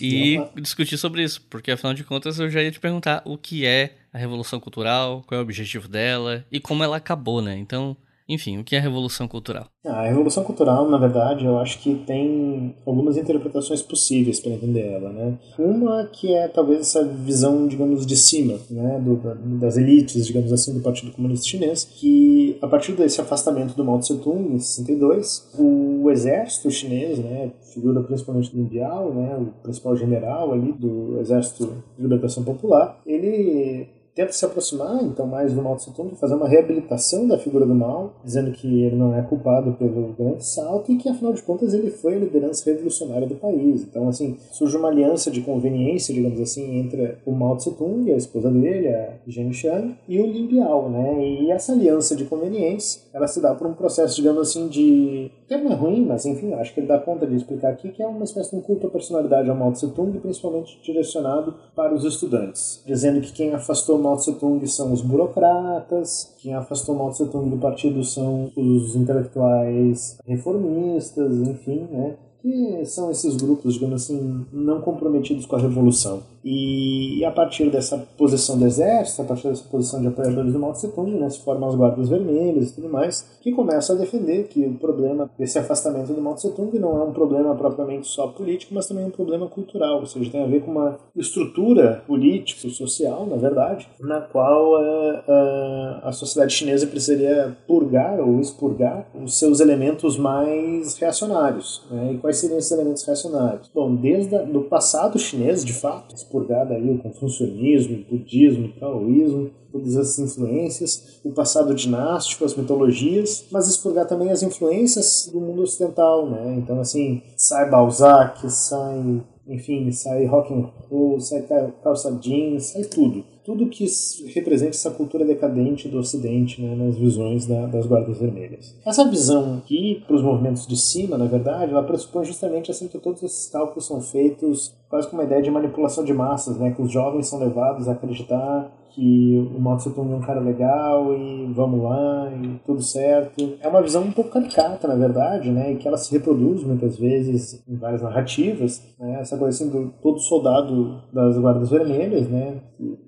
e 0.00 0.40
discutir 0.60 0.96
sobre 0.96 1.22
isso, 1.22 1.42
porque 1.50 1.70
afinal 1.70 1.94
de 1.94 2.04
contas 2.04 2.38
eu 2.38 2.48
já 2.48 2.62
ia 2.62 2.70
te 2.70 2.80
perguntar 2.80 3.22
o 3.24 3.36
que 3.36 3.66
é 3.66 3.94
a 4.12 4.18
Revolução 4.18 4.60
Cultural, 4.60 5.24
qual 5.26 5.38
é 5.38 5.40
o 5.40 5.44
objetivo 5.44 5.88
dela 5.88 6.44
e 6.50 6.60
como 6.60 6.84
ela 6.84 6.96
acabou, 6.96 7.42
né? 7.42 7.56
Então, 7.56 7.96
enfim, 8.28 8.58
o 8.58 8.64
que 8.64 8.74
é 8.74 8.80
Revolução 8.80 9.28
Cultural? 9.28 9.66
Ah, 9.84 10.00
a 10.00 10.08
Revolução 10.08 10.42
Cultural, 10.44 10.88
na 10.88 10.96
verdade, 10.96 11.44
eu 11.44 11.58
acho 11.58 11.78
que 11.80 11.94
tem 12.06 12.74
algumas 12.86 13.16
interpretações 13.16 13.82
possíveis 13.82 14.40
para 14.40 14.52
entender 14.52 14.86
ela, 14.86 15.12
né? 15.12 15.38
Uma 15.58 16.06
que 16.06 16.32
é 16.32 16.48
talvez 16.48 16.80
essa 16.80 17.04
visão, 17.04 17.66
digamos, 17.66 18.06
de 18.06 18.16
cima, 18.16 18.58
né, 18.70 18.98
do, 18.98 19.20
das 19.58 19.76
elites, 19.76 20.26
digamos 20.26 20.52
assim, 20.52 20.72
do 20.72 20.80
Partido 20.80 21.12
Comunista 21.12 21.46
Chinês, 21.46 21.84
que 21.84 22.56
a 22.62 22.66
partir 22.66 22.92
desse 22.92 23.20
afastamento 23.20 23.74
do 23.74 23.84
Mao 23.84 23.98
Tse 23.98 24.16
Tung 24.18 24.54
em 24.54 24.58
62, 24.58 25.50
o 25.58 26.10
exército 26.10 26.70
chinês, 26.70 27.18
né, 27.18 27.52
figura 27.74 28.02
principalmente 28.02 28.54
do 28.54 28.62
Biao, 28.64 29.12
né, 29.12 29.36
o 29.38 29.62
principal 29.62 29.96
general 29.96 30.52
ali 30.52 30.72
do 30.72 31.20
Exército 31.20 31.82
de 31.96 32.02
Libertação 32.02 32.42
Popular, 32.42 33.00
ele 33.06 33.88
tenta 34.14 34.32
se 34.32 34.44
aproximar 34.44 35.02
então 35.02 35.26
mais 35.26 35.52
do 35.52 35.62
Mao 35.62 35.76
Tse 35.76 35.92
Tung, 35.92 36.14
fazer 36.14 36.34
uma 36.34 36.48
reabilitação 36.48 37.26
da 37.26 37.38
figura 37.38 37.66
do 37.66 37.74
Mao, 37.74 38.14
dizendo 38.24 38.52
que 38.52 38.82
ele 38.84 38.96
não 38.96 39.16
é 39.16 39.22
culpado 39.22 39.72
pelo 39.72 40.14
grande 40.18 40.46
salto 40.46 40.92
e 40.92 40.96
que 40.96 41.08
afinal 41.08 41.32
de 41.32 41.42
contas 41.42 41.74
ele 41.74 41.90
foi 41.90 42.14
a 42.14 42.18
liderança 42.18 42.70
revolucionária 42.70 43.26
do 43.26 43.34
país. 43.34 43.82
Então 43.82 44.08
assim, 44.08 44.36
surge 44.52 44.76
uma 44.76 44.88
aliança 44.88 45.30
de 45.30 45.40
conveniência, 45.40 46.14
digamos 46.14 46.40
assim, 46.40 46.78
entre 46.78 47.18
o 47.26 47.32
Mao 47.32 47.56
Tse 47.56 47.72
Tung, 47.72 48.12
a 48.12 48.16
esposa 48.16 48.50
dele, 48.50 48.88
a 48.88 49.14
Zheng 49.28 49.52
Xiang, 49.52 49.96
e 50.08 50.20
o 50.20 50.26
Lin 50.26 50.46
Biao, 50.46 50.88
né? 50.88 51.24
E 51.24 51.50
essa 51.50 51.72
aliança 51.72 52.14
de 52.14 52.24
conveniência, 52.24 53.02
ela 53.12 53.26
se 53.26 53.40
dá 53.40 53.54
por 53.54 53.66
um 53.66 53.74
processo, 53.74 54.16
digamos 54.16 54.48
assim, 54.48 54.68
de 54.68 55.30
O 55.44 55.46
termo 55.46 55.70
é 55.70 55.74
ruim, 55.74 56.06
mas 56.06 56.24
enfim, 56.24 56.54
acho 56.54 56.72
que 56.72 56.80
ele 56.80 56.86
dá 56.86 56.98
conta 56.98 57.26
de 57.26 57.36
explicar 57.36 57.68
aqui 57.68 57.90
que 57.90 58.02
é 58.02 58.06
uma 58.06 58.24
espécie 58.24 58.48
de 58.52 58.56
um 58.56 58.62
culto 58.62 58.86
à 58.86 58.90
personalidade 58.90 59.50
ao 59.50 59.54
Mao 59.54 59.72
Tse 59.72 59.88
Tung, 59.88 60.18
principalmente 60.18 60.80
direcionado 60.82 61.54
para 61.76 61.94
os 61.94 62.02
estudantes, 62.02 62.82
dizendo 62.86 63.20
que 63.20 63.30
quem 63.30 63.52
afastou 63.52 63.98
Mao 63.98 64.16
Tse 64.16 64.32
Tung 64.36 64.66
são 64.66 64.90
os 64.90 65.02
burocratas, 65.02 66.34
quem 66.38 66.54
afastou 66.54 66.94
Mao 66.94 67.10
Tse 67.10 67.26
Tung 67.28 67.50
do 67.50 67.58
partido 67.58 68.02
são 68.02 68.50
os 68.56 68.96
intelectuais 68.96 70.16
reformistas, 70.26 71.36
enfim, 71.36 71.88
né? 71.90 72.16
Que 72.44 72.84
são 72.84 73.10
esses 73.10 73.36
grupos, 73.36 73.72
digamos 73.72 74.02
assim, 74.02 74.44
não 74.52 74.78
comprometidos 74.82 75.46
com 75.46 75.56
a 75.56 75.58
revolução. 75.58 76.22
E, 76.44 77.24
a 77.24 77.30
partir 77.30 77.70
dessa 77.70 77.96
posição 78.18 78.58
do 78.58 78.66
exército, 78.66 79.22
a 79.22 79.24
partir 79.24 79.48
dessa 79.48 79.64
posição 79.64 79.98
de 79.98 80.08
apoiadores 80.08 80.52
do 80.52 80.58
Mao 80.58 80.74
Tse 80.74 80.88
Tung, 80.88 81.10
né, 81.12 81.30
se 81.30 81.40
formam 81.40 81.70
as 81.70 81.74
guardas 81.74 82.10
vermelhas 82.10 82.68
e 82.68 82.74
tudo 82.74 82.90
mais, 82.90 83.26
que 83.40 83.50
começam 83.50 83.96
a 83.96 83.98
defender 83.98 84.48
que 84.48 84.60
o 84.60 84.74
problema 84.74 85.30
desse 85.38 85.58
afastamento 85.58 86.12
do 86.12 86.20
Mao 86.20 86.34
Tse 86.34 86.50
Tung 86.50 86.78
não 86.78 86.98
é 86.98 87.02
um 87.02 87.14
problema 87.14 87.54
propriamente 87.54 88.08
só 88.08 88.26
político, 88.26 88.74
mas 88.74 88.86
também 88.86 89.06
um 89.06 89.10
problema 89.10 89.48
cultural, 89.48 90.00
ou 90.00 90.06
seja, 90.06 90.30
tem 90.30 90.42
a 90.42 90.46
ver 90.46 90.60
com 90.60 90.70
uma 90.70 90.98
estrutura 91.16 92.04
político-social, 92.06 93.24
na 93.24 93.36
verdade, 93.36 93.88
na 93.98 94.20
qual 94.20 94.76
a, 94.76 95.24
a, 95.26 96.08
a 96.08 96.12
sociedade 96.12 96.52
chinesa 96.52 96.86
precisaria 96.86 97.56
purgar 97.66 98.20
ou 98.20 98.38
expurgar 98.38 99.06
os 99.14 99.38
seus 99.38 99.60
elementos 99.60 100.18
mais 100.18 100.98
reacionários. 100.98 101.82
Né, 101.90 102.12
e 102.12 102.18
quais 102.18 102.33
seriam 102.34 102.58
esses 102.58 102.70
elementos 102.70 103.04
reacionários? 103.04 103.70
Bom, 103.74 103.94
desde 103.94 104.34
o 104.34 104.64
passado 104.64 105.18
chinês, 105.18 105.64
de 105.64 105.72
fato, 105.72 106.14
expurgada 106.14 106.74
aí 106.74 106.90
o 106.90 106.98
confucionismo, 106.98 108.04
o 108.10 108.16
budismo, 108.16 108.66
o 108.66 108.80
taoísmo, 108.80 109.50
todas 109.72 109.96
essas 109.96 110.18
influências, 110.18 111.20
o 111.24 111.32
passado 111.32 111.74
dinástico, 111.74 112.44
as 112.44 112.54
mitologias, 112.54 113.46
mas 113.50 113.68
expurgar 113.68 114.06
também 114.06 114.30
as 114.30 114.42
influências 114.42 115.28
do 115.32 115.40
mundo 115.40 115.62
ocidental, 115.62 116.28
né? 116.28 116.56
Então, 116.56 116.80
assim, 116.80 117.22
sai 117.36 117.68
Balzac, 117.68 118.48
sai, 118.50 119.22
enfim, 119.48 119.90
sai 119.90 120.26
rock 120.26 120.52
and 120.52 120.70
roll, 120.88 121.20
sai 121.20 121.44
calça 121.82 122.12
jeans, 122.12 122.66
sai 122.66 122.84
tudo 122.84 123.33
tudo 123.44 123.68
que 123.68 123.86
representa 124.34 124.70
essa 124.70 124.90
cultura 124.90 125.24
decadente 125.24 125.86
do 125.86 125.98
Ocidente 125.98 126.62
né, 126.62 126.74
nas 126.74 126.96
visões 126.96 127.46
da, 127.46 127.66
das 127.66 127.86
Guardas 127.86 128.18
Vermelhas. 128.18 128.74
Essa 128.84 129.06
visão 129.08 129.58
aqui, 129.58 130.02
para 130.06 130.16
os 130.16 130.22
movimentos 130.22 130.66
de 130.66 130.76
cima, 130.76 131.18
na 131.18 131.26
verdade, 131.26 131.70
ela 131.70 131.82
pressupõe 131.82 132.24
justamente 132.24 132.70
assim 132.70 132.88
que 132.88 132.98
todos 132.98 133.22
esses 133.22 133.50
cálculos 133.50 133.86
são 133.86 134.00
feitos 134.00 134.74
quase 134.88 135.08
com 135.08 135.16
uma 135.16 135.24
ideia 135.24 135.42
de 135.42 135.50
manipulação 135.50 136.04
de 136.04 136.14
massas, 136.14 136.56
né, 136.56 136.70
que 136.70 136.80
os 136.80 136.90
jovens 136.90 137.26
são 137.26 137.38
levados 137.38 137.86
a 137.86 137.92
acreditar 137.92 138.72
que 138.94 139.36
o 139.36 139.90
Tung 139.90 140.12
é 140.12 140.16
um 140.16 140.20
cara 140.20 140.40
legal 140.40 141.14
e 141.14 141.52
vamos 141.52 141.82
lá 141.82 142.32
e 142.32 142.60
tudo 142.64 142.80
certo. 142.80 143.54
É 143.60 143.68
uma 143.68 143.82
visão 143.82 144.02
um 144.02 144.12
pouco 144.12 144.30
caricata, 144.30 144.86
na 144.86 144.94
verdade, 144.94 145.50
né? 145.50 145.72
E 145.72 145.76
que 145.76 145.88
ela 145.88 145.96
se 145.96 146.12
reproduz 146.12 146.62
muitas 146.62 146.96
vezes 146.96 147.62
em 147.68 147.76
várias 147.76 148.02
narrativas. 148.02 148.82
Né? 148.98 149.18
Essa 149.20 149.36
coisa 149.36 149.56
assim 149.56 149.70
do 149.70 149.92
todo 150.00 150.18
soldado 150.20 151.02
das 151.12 151.36
Guardas 151.38 151.70
Vermelhas, 151.70 152.28
né? 152.28 152.60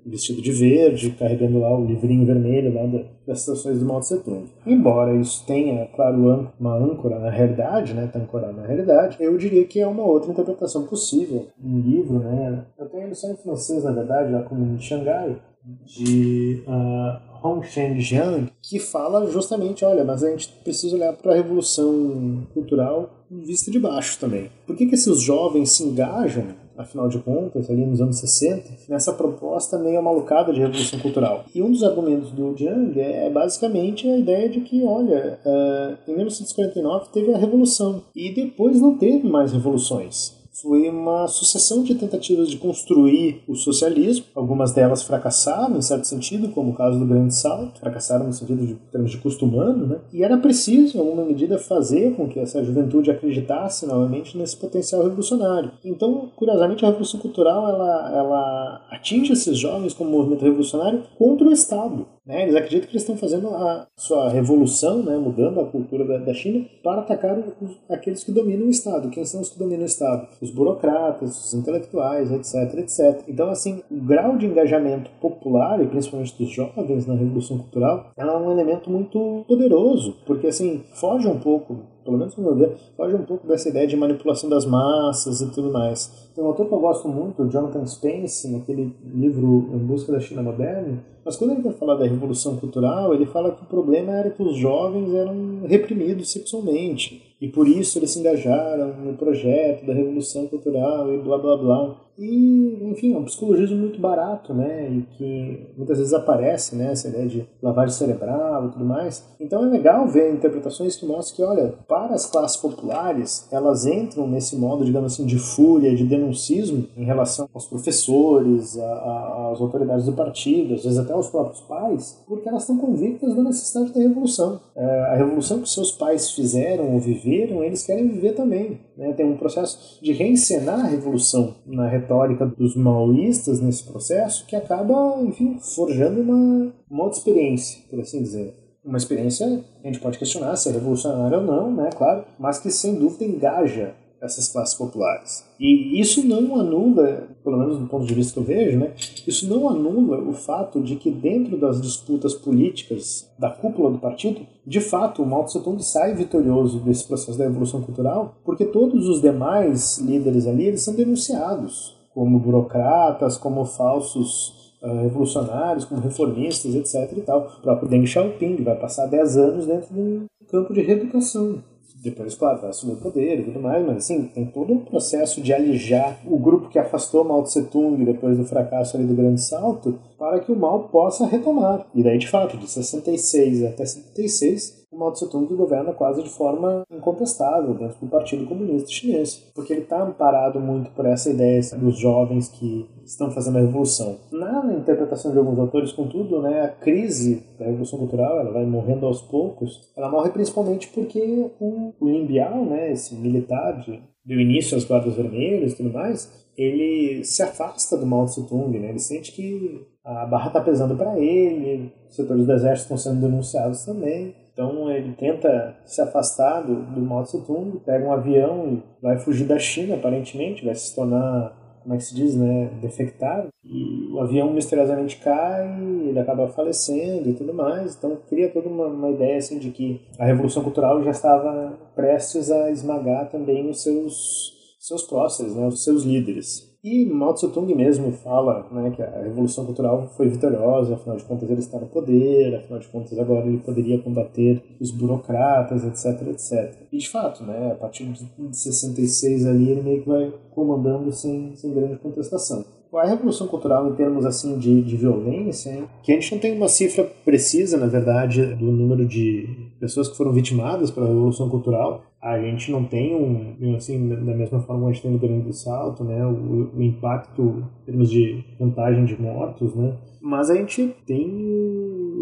Vestido 0.05 0.41
de 0.41 0.51
verde, 0.51 1.11
carregando 1.11 1.59
lá 1.59 1.77
o 1.77 1.85
livrinho 1.85 2.25
vermelho 2.25 2.73
lá 2.73 2.85
das 3.25 3.39
estações 3.39 3.79
do 3.79 3.85
Mao 3.85 3.99
Tse 3.99 4.19
Tung. 4.23 4.45
Embora 4.65 5.15
isso 5.15 5.45
tenha, 5.45 5.85
claro, 5.87 6.49
uma 6.59 6.75
âncora 6.75 7.19
na 7.19 7.29
realidade, 7.29 7.93
né? 7.93 8.09
Tá 8.11 8.19
ancorado 8.19 8.57
na 8.57 8.65
realidade, 8.65 9.17
eu 9.19 9.37
diria 9.37 9.65
que 9.65 9.79
é 9.79 9.87
uma 9.87 10.03
outra 10.03 10.31
interpretação 10.31 10.85
possível. 10.85 11.47
Um 11.63 11.79
livro, 11.79 12.19
né? 12.19 12.65
Eu 12.77 12.87
tenho 12.89 13.05
a 13.05 13.07
lição 13.07 13.31
em 13.31 13.37
francês, 13.37 13.83
na 13.83 13.91
verdade, 13.91 14.31
lá 14.31 14.43
como 14.43 14.65
em 14.65 14.79
Xangai, 14.79 15.37
de 15.85 16.63
uh, 16.67 17.47
Hong 17.47 17.65
Sheng-jiang, 17.65 18.49
que 18.61 18.79
fala 18.79 19.29
justamente, 19.29 19.83
olha, 19.83 20.03
mas 20.03 20.23
a 20.23 20.29
gente 20.29 20.49
precisa 20.63 20.95
olhar 20.95 21.13
para 21.13 21.33
a 21.33 21.35
revolução 21.35 22.47
cultural 22.53 23.09
vista 23.29 23.69
de 23.69 23.79
baixo 23.79 24.17
também. 24.19 24.49
Por 24.65 24.75
que, 24.75 24.85
que 24.85 24.95
esses 24.95 25.21
jovens 25.21 25.71
se 25.71 25.83
engajam, 25.83 26.45
afinal 26.77 27.09
de 27.09 27.19
contas, 27.19 27.69
ali 27.69 27.85
nos 27.85 27.99
anos 27.99 28.19
60, 28.19 28.63
nessa 28.87 29.11
proposta 29.11 29.77
meio 29.77 30.01
malucada 30.01 30.53
de 30.53 30.59
revolução 30.59 30.99
cultural? 30.99 31.45
E 31.53 31.61
um 31.61 31.71
dos 31.71 31.83
argumentos 31.83 32.31
do 32.31 32.55
Jiang 32.55 32.99
é 32.99 33.29
basicamente 33.29 34.07
a 34.07 34.17
ideia 34.17 34.47
de 34.47 34.61
que, 34.61 34.83
olha, 34.83 35.39
uh, 35.45 36.09
em 36.09 36.15
1949 36.15 37.09
teve 37.11 37.33
a 37.33 37.37
revolução 37.37 38.03
e 38.15 38.33
depois 38.33 38.79
não 38.79 38.97
teve 38.97 39.27
mais 39.27 39.51
revoluções 39.51 40.36
foi 40.61 40.89
uma 40.89 41.27
sucessão 41.27 41.83
de 41.83 41.93
tentativas 41.93 42.49
de 42.49 42.57
construir 42.57 43.43
o 43.47 43.55
socialismo. 43.55 44.25
Algumas 44.35 44.71
delas 44.73 45.03
fracassaram, 45.03 45.77
em 45.77 45.81
certo 45.81 46.05
sentido, 46.05 46.49
como 46.49 46.71
o 46.71 46.73
caso 46.73 46.97
do 46.97 47.05
Grande 47.05 47.35
Salto, 47.35 47.79
fracassaram 47.79 48.25
no 48.25 48.33
sentido 48.33 48.65
de 48.65 48.73
termos 48.91 49.11
de 49.11 49.17
custo 49.17 49.45
humano, 49.45 49.85
né? 49.85 49.97
E 50.11 50.23
era 50.23 50.37
preciso, 50.37 50.97
em 50.97 50.99
alguma 50.99 51.23
medida, 51.23 51.59
fazer 51.59 52.15
com 52.15 52.27
que 52.27 52.39
essa 52.39 52.63
juventude 52.63 53.11
acreditasse 53.11 53.85
novamente 53.85 54.37
nesse 54.37 54.57
potencial 54.57 55.03
revolucionário. 55.03 55.71
Então, 55.85 56.29
curiosamente, 56.35 56.83
a 56.83 56.87
Revolução 56.87 57.19
Cultural 57.19 57.69
ela, 57.69 58.11
ela 58.17 58.81
atinge 58.89 59.33
esses 59.33 59.57
jovens 59.57 59.93
como 59.93 60.09
movimento 60.09 60.43
revolucionário 60.43 61.03
contra 61.17 61.47
o 61.47 61.51
Estado. 61.51 62.07
Né? 62.27 62.43
Eles 62.43 62.55
acreditam 62.55 62.89
que 62.89 62.93
eles 62.95 63.03
estão 63.03 63.17
fazendo 63.17 63.47
a 63.47 63.87
sua 63.95 64.29
revolução, 64.29 65.01
né? 65.01 65.17
mudando 65.17 65.61
a 65.61 65.65
cultura 65.65 66.03
da, 66.03 66.17
da 66.17 66.33
China, 66.33 66.65
para 66.83 67.01
atacar 67.01 67.37
os, 67.39 67.77
aqueles 67.89 68.23
que 68.23 68.31
dominam 68.31 68.67
o 68.67 68.69
Estado. 68.69 69.09
Quem 69.09 69.23
são 69.23 69.41
os 69.41 69.49
que 69.49 69.57
dominam 69.57 69.83
o 69.83 69.85
Estado? 69.85 70.27
Os 70.41 70.51
burocratas, 70.51 71.45
os 71.45 71.53
intelectuais, 71.53 72.31
etc, 72.31 72.79
etc. 72.79 73.23
Então, 73.27 73.49
assim, 73.49 73.81
o 73.89 73.95
grau 73.95 74.37
de 74.37 74.45
engajamento 74.45 75.09
popular, 75.21 75.81
e 75.81 75.87
principalmente 75.87 76.37
dos 76.37 76.49
jovens 76.49 77.07
na 77.07 77.13
Revolução 77.13 77.57
Cultural, 77.57 78.11
é 78.17 78.25
um 78.25 78.51
elemento 78.51 78.89
muito 78.89 79.45
poderoso, 79.47 80.17
porque, 80.25 80.47
assim, 80.47 80.83
foge 80.93 81.27
um 81.27 81.39
pouco 81.39 81.77
pelo 82.07 82.17
menos 82.17 82.37
no 82.37 82.43
meu 82.43 82.55
ver, 82.55 82.77
foge 82.95 83.13
um 83.13 83.23
pouco 83.23 83.45
dessa 83.45 83.67
ideia 83.67 83.85
de 83.85 83.97
manipulação 83.97 84.49
das 84.49 84.65
massas 84.65 85.41
e 85.41 85.51
tudo 85.51 85.69
mais. 85.69 86.29
Tem 86.33 86.41
um 86.41 86.47
autor 86.47 86.65
que 86.67 86.73
eu 86.73 86.79
gosto 86.79 87.09
muito, 87.09 87.45
Jonathan 87.49 87.85
Spence, 87.85 88.49
naquele 88.49 88.95
livro 89.13 89.69
Em 89.73 89.77
Busca 89.77 90.13
da 90.13 90.19
China 90.21 90.41
Moderna, 90.41 91.03
mas 91.25 91.35
quando 91.35 91.51
ele 91.51 91.61
vai 91.61 91.73
falar 91.73 91.95
da 91.95 92.05
revolução 92.05 92.55
cultural, 92.55 93.13
ele 93.13 93.25
fala 93.25 93.51
que 93.51 93.61
o 93.61 93.65
problema 93.65 94.13
era 94.13 94.29
que 94.29 94.41
os 94.41 94.55
jovens 94.55 95.13
eram 95.13 95.63
reprimidos 95.65 96.31
sexualmente. 96.31 97.35
E 97.39 97.47
por 97.47 97.67
isso 97.67 97.99
eles 97.99 98.11
se 98.11 98.19
engajaram 98.19 98.95
no 98.97 99.13
projeto 99.13 99.85
da 99.85 99.93
revolução 99.93 100.47
cultural 100.47 101.13
e 101.13 101.19
blá 101.19 101.37
blá 101.37 101.57
blá. 101.57 102.07
E, 102.17 102.79
enfim, 102.89 103.13
é 103.13 103.17
um 103.17 103.25
psicologismo 103.25 103.77
muito 103.77 104.01
barato, 104.01 104.51
né? 104.51 104.89
E 104.89 105.01
que 105.15 105.67
muitas 105.77 105.99
vezes 105.99 106.13
aparece, 106.13 106.75
né? 106.75 106.91
Essa 106.91 107.09
ideia 107.09 107.27
de 107.27 107.47
lavagem 107.61 107.93
cerebral 107.93 108.65
e 108.65 108.71
tudo 108.71 108.85
mais. 108.85 109.23
Então 109.39 109.63
é 109.63 109.69
legal 109.69 110.07
ver 110.07 110.33
interpretações 110.33 110.95
que 110.95 111.05
mostram 111.05 111.35
que, 111.35 111.43
olha, 111.43 111.75
para 111.87 112.15
as 112.15 112.25
classes 112.25 112.57
populares, 112.57 113.47
elas 113.51 113.85
entram 113.85 114.27
nesse 114.27 114.55
modo, 114.55 114.83
digamos 114.83 115.13
assim, 115.13 115.25
de 115.25 115.37
fúria, 115.37 115.95
de 115.95 116.03
denuncismo 116.05 116.87
em 116.97 117.05
relação 117.05 117.47
aos 117.53 117.67
professores, 117.67 118.77
a, 118.79 119.51
às 119.53 119.61
autoridades 119.61 120.05
do 120.05 120.13
partido, 120.13 120.73
às 120.73 120.83
vezes 120.83 120.97
até 120.97 121.13
aos 121.13 121.29
próprios 121.29 121.61
pais, 121.61 122.23
porque 122.27 122.49
elas 122.49 122.63
estão 122.63 122.77
convictas 122.77 123.35
da 123.35 123.43
necessidade 123.43 123.93
da 123.93 123.99
revolução. 123.99 124.59
É, 124.75 125.01
a 125.11 125.15
revolução 125.15 125.61
que 125.61 125.69
seus 125.69 125.91
pais 125.91 126.31
fizeram 126.31 126.93
ou 126.93 126.99
viveram, 126.99 127.26
eles 127.33 127.85
querem 127.85 128.07
viver 128.07 128.33
também. 128.33 128.79
Né? 128.97 129.13
Tem 129.13 129.25
um 129.25 129.37
processo 129.37 129.99
de 130.01 130.11
reencenar 130.11 130.79
a 130.79 130.87
revolução 130.87 131.55
na 131.65 131.87
retórica 131.87 132.45
dos 132.45 132.75
maoístas 132.75 133.61
nesse 133.61 133.83
processo 133.83 134.45
que 134.45 134.55
acaba, 134.55 135.17
enfim, 135.21 135.57
forjando 135.59 136.21
uma, 136.21 136.73
uma 136.89 137.03
outra 137.03 137.17
experiência, 137.19 137.81
por 137.89 137.99
assim 137.99 138.21
dizer. 138.21 138.53
Uma 138.83 138.97
experiência, 138.97 139.45
a 139.83 139.87
gente 139.87 139.99
pode 139.99 140.17
questionar 140.17 140.55
se 140.55 140.69
é 140.69 140.71
revolucionária 140.71 141.39
ou 141.39 141.43
não, 141.43 141.73
né, 141.73 141.89
claro, 141.95 142.23
mas 142.39 142.59
que 142.59 142.71
sem 142.71 142.95
dúvida 142.95 143.25
engaja 143.25 143.93
essas 144.21 144.47
classes 144.47 144.75
populares. 144.75 145.45
E 145.59 145.99
isso 145.99 146.25
não 146.25 146.59
anula, 146.59 147.27
pelo 147.43 147.57
menos 147.57 147.77
do 147.77 147.87
ponto 147.87 148.05
de 148.05 148.13
vista 148.13 148.33
que 148.33 148.39
eu 148.39 148.43
vejo, 148.43 148.77
né, 148.77 148.93
isso 149.25 149.47
não 149.47 149.69
anula 149.69 150.19
o 150.19 150.33
fato 150.33 150.81
de 150.81 150.95
que 150.95 151.11
dentro 151.11 151.57
das 151.57 151.81
disputas 151.81 152.33
políticas 152.33 153.29
da 153.37 153.49
cúpula 153.49 153.91
do 153.91 153.99
partido, 153.99 154.41
de 154.65 154.81
fato, 154.81 155.21
o 155.21 155.25
Mao 155.25 155.45
Tse 155.45 155.61
Tung 155.61 155.81
sai 155.83 156.13
vitorioso 156.13 156.79
desse 156.79 157.05
processo 157.05 157.37
da 157.37 157.45
evolução 157.45 157.81
cultural, 157.81 158.35
porque 158.43 158.65
todos 158.65 159.07
os 159.07 159.21
demais 159.21 159.97
líderes 159.99 160.47
ali 160.47 160.65
eles 160.65 160.81
são 160.81 160.93
denunciados 160.93 161.95
como 162.13 162.39
burocratas, 162.39 163.37
como 163.37 163.63
falsos 163.63 164.73
uh, 164.81 165.03
revolucionários, 165.03 165.85
como 165.85 166.01
reformistas, 166.01 166.73
etc. 166.73 167.15
E 167.15 167.21
tal. 167.21 167.47
O 167.59 167.61
próprio 167.61 167.87
Deng 167.87 168.07
Xiaoping 168.07 168.63
vai 168.63 168.75
passar 168.75 169.05
10 169.05 169.37
anos 169.37 169.67
dentro 169.67 169.93
de 169.93 169.99
um 170.01 170.25
campo 170.49 170.73
de 170.73 170.81
reeducação 170.81 171.61
depois, 172.03 172.35
claro, 172.35 172.61
vai 172.61 172.69
assumir 172.69 172.93
o 172.93 172.97
poder 172.97 173.39
e 173.39 173.43
tudo 173.43 173.59
mais, 173.59 173.85
mas 173.85 173.97
assim, 173.97 174.25
tem 174.25 174.45
todo 174.45 174.71
um 174.71 174.79
processo 174.79 175.41
de 175.41 175.51
alijar 175.53 176.19
o 176.25 176.37
grupo 176.37 176.69
que 176.69 176.77
afastou 176.77 177.23
Mao 177.23 177.43
Tse 177.43 177.63
Tung 177.63 178.03
depois 178.05 178.37
do 178.37 178.45
fracasso 178.45 178.97
ali 178.97 179.05
do 179.05 179.15
Grande 179.15 179.41
Salto, 179.41 179.99
para 180.17 180.39
que 180.39 180.51
o 180.51 180.55
Mao 180.55 180.89
possa 180.89 181.25
retomar. 181.25 181.85
E 181.93 182.03
daí, 182.03 182.17
de 182.17 182.27
fato, 182.27 182.57
de 182.57 182.69
66 182.69 183.63
até 183.63 183.85
76, 183.85 184.69
o 184.69 184.76
o 184.76 184.76
Mao 184.97 185.11
Tse 185.11 185.29
Tung 185.29 185.45
governa 185.55 185.93
quase 185.93 186.23
de 186.23 186.29
forma 186.29 186.83
incontestável 186.91 187.73
dentro 187.73 187.99
do 187.99 188.07
Partido 188.07 188.45
Comunista 188.45 188.89
Chinês, 188.89 189.49
porque 189.53 189.71
ele 189.71 189.83
está 189.83 190.01
amparado 190.01 190.59
muito 190.59 190.89
por 190.91 191.05
essa 191.05 191.29
ideia 191.29 191.61
dos 191.77 191.97
jovens 191.97 192.49
que 192.49 192.89
estão 193.05 193.29
fazendo 193.31 193.57
a 193.57 193.61
revolução. 193.61 194.17
Na 194.31 194.73
interpretação 194.73 195.31
de 195.31 195.37
alguns 195.37 195.59
autores, 195.59 195.91
contudo, 195.91 196.41
né, 196.41 196.61
a 196.61 196.69
crise 196.69 197.43
da 197.59 197.65
revolução 197.65 197.99
cultural, 197.99 198.39
ela 198.39 198.51
vai 198.51 198.65
morrendo 198.65 199.05
aos 199.05 199.21
poucos. 199.21 199.91
Ela 199.95 200.09
morre 200.09 200.31
principalmente 200.31 200.89
porque 200.89 201.49
o, 201.59 201.93
o 201.99 202.09
Lin 202.09 202.25
Biao, 202.25 202.65
né, 202.65 202.91
esse 202.91 203.15
militar 203.15 203.79
de, 203.79 204.01
do 204.25 204.33
início 204.33 204.77
às 204.77 204.83
guardas 204.83 205.15
vermelhas 205.15 205.73
e 205.73 205.77
tudo 205.77 205.93
mais, 205.93 206.47
ele 206.57 207.23
se 207.23 207.43
afasta 207.43 207.95
do 207.95 208.05
Mao 208.05 208.25
Tse 208.25 208.47
Tung, 208.47 208.77
né? 208.79 208.89
Ele 208.89 208.99
sente 208.99 209.31
que 209.31 209.85
a 210.03 210.25
barra 210.25 210.47
está 210.47 210.59
pesando 210.59 210.95
para 210.95 211.19
ele, 211.19 211.93
os 212.09 212.15
setores 212.15 212.45
do 212.45 212.51
exército 212.51 212.93
estão 212.93 212.97
sendo 212.97 213.21
denunciados 213.21 213.85
também. 213.85 214.33
Então 214.57 214.91
ele 214.91 215.13
tenta 215.13 215.77
se 215.85 216.01
afastar 216.01 216.61
do, 216.61 216.81
do 216.81 216.99
Mao 216.99 217.21
Tse 217.21 217.45
Tung, 217.45 217.79
pega 217.85 218.03
um 218.03 218.11
avião 218.11 218.67
e 218.73 218.83
vai 218.99 219.19
fugir 219.19 219.45
da 219.45 219.59
China, 219.59 219.93
aparentemente, 219.93 220.65
vai 220.65 220.73
se 220.73 220.95
tornar, 220.95 221.79
como 221.83 221.93
é 221.93 221.97
que 221.97 222.03
se 222.03 222.15
diz, 222.15 222.35
né, 222.35 222.71
defectado. 222.81 223.49
E 223.63 224.11
o 224.11 224.19
avião 224.19 224.51
misteriosamente 224.51 225.17
cai, 225.17 225.79
ele 226.07 226.17
acaba 226.17 226.47
falecendo 226.47 227.29
e 227.29 227.33
tudo 227.33 227.53
mais. 227.53 227.95
Então 227.95 228.17
cria 228.27 228.49
toda 228.49 228.67
uma, 228.67 228.87
uma 228.87 229.11
ideia 229.11 229.37
assim 229.37 229.59
de 229.59 229.69
que 229.69 230.01
a 230.17 230.25
revolução 230.25 230.63
cultural 230.63 231.03
já 231.03 231.11
estava 231.11 231.77
prestes 231.95 232.49
a 232.49 232.71
esmagar 232.71 233.29
também 233.29 233.69
os 233.69 233.83
seus 233.83 234.57
seus 234.79 235.03
próceres, 235.03 235.53
né, 235.53 235.67
os 235.67 235.83
seus 235.83 236.03
líderes. 236.03 236.66
E 236.83 237.05
Mao 237.05 237.33
Tse 237.33 237.47
Tung 237.49 237.73
mesmo 237.73 238.11
fala 238.11 238.67
né, 238.71 238.91
que 238.91 239.01
a 239.01 239.23
revolução 239.23 239.65
cultural 239.65 240.07
foi 240.15 240.29
vitoriosa, 240.29 240.93
afinal 240.93 241.17
de 241.17 241.23
contas 241.23 241.49
ele 241.49 241.59
está 241.59 241.79
no 241.79 241.87
poder, 241.87 242.55
afinal 242.55 242.79
de 242.79 242.87
contas 242.87 243.17
agora 243.17 243.47
ele 243.47 243.57
poderia 243.57 243.99
combater 243.99 244.63
os 244.79 244.91
burocratas, 244.91 245.83
etc, 245.83 246.27
etc. 246.27 246.75
E 246.91 246.97
de 246.97 247.09
fato, 247.09 247.43
né, 247.43 247.71
a 247.71 247.75
partir 247.75 248.05
de 248.05 248.57
66 248.57 249.45
ali 249.47 249.71
ele 249.71 249.81
meio 249.81 250.01
que 250.03 250.09
vai 250.09 250.31
comandando 250.51 251.11
sem, 251.11 251.55
sem 251.55 251.73
grande 251.73 251.97
contestação. 251.97 252.63
A 252.93 253.05
revolução 253.05 253.47
cultural 253.47 253.87
em 253.89 253.95
termos 253.95 254.25
assim 254.25 254.57
de, 254.57 254.81
de 254.81 254.95
violência, 254.95 255.69
hein, 255.69 255.83
que 256.01 256.11
a 256.11 256.15
gente 256.15 256.31
não 256.31 256.39
tem 256.39 256.55
uma 256.55 256.67
cifra 256.67 257.03
precisa, 257.25 257.77
na 257.77 257.85
verdade, 257.85 258.55
do 258.55 258.71
número 258.71 259.05
de 259.05 259.47
pessoas 259.79 260.07
que 260.07 260.17
foram 260.17 260.31
vitimadas 260.31 260.89
pela 260.89 261.07
revolução 261.07 261.49
cultural, 261.49 262.03
a 262.27 262.41
gente 262.41 262.71
não 262.71 262.83
tem 262.83 263.15
um, 263.15 263.75
assim, 263.75 264.09
da 264.09 264.33
mesma 264.33 264.59
forma 264.59 264.83
que 264.83 264.89
a 264.89 264.93
gente 264.93 265.01
tem 265.01 265.11
no 265.11 265.17
Grande 265.17 265.45
do 265.45 265.53
Salto, 265.53 266.03
né, 266.03 266.25
o, 266.25 266.71
o 266.75 266.83
impacto 266.83 267.63
em 267.81 267.85
termos 267.85 268.09
de 268.09 268.43
contagem 268.57 269.05
de 269.05 269.19
mortos, 269.19 269.73
né, 269.73 269.95
mas 270.21 270.49
a 270.49 270.55
gente 270.55 270.93
tem 271.05 271.25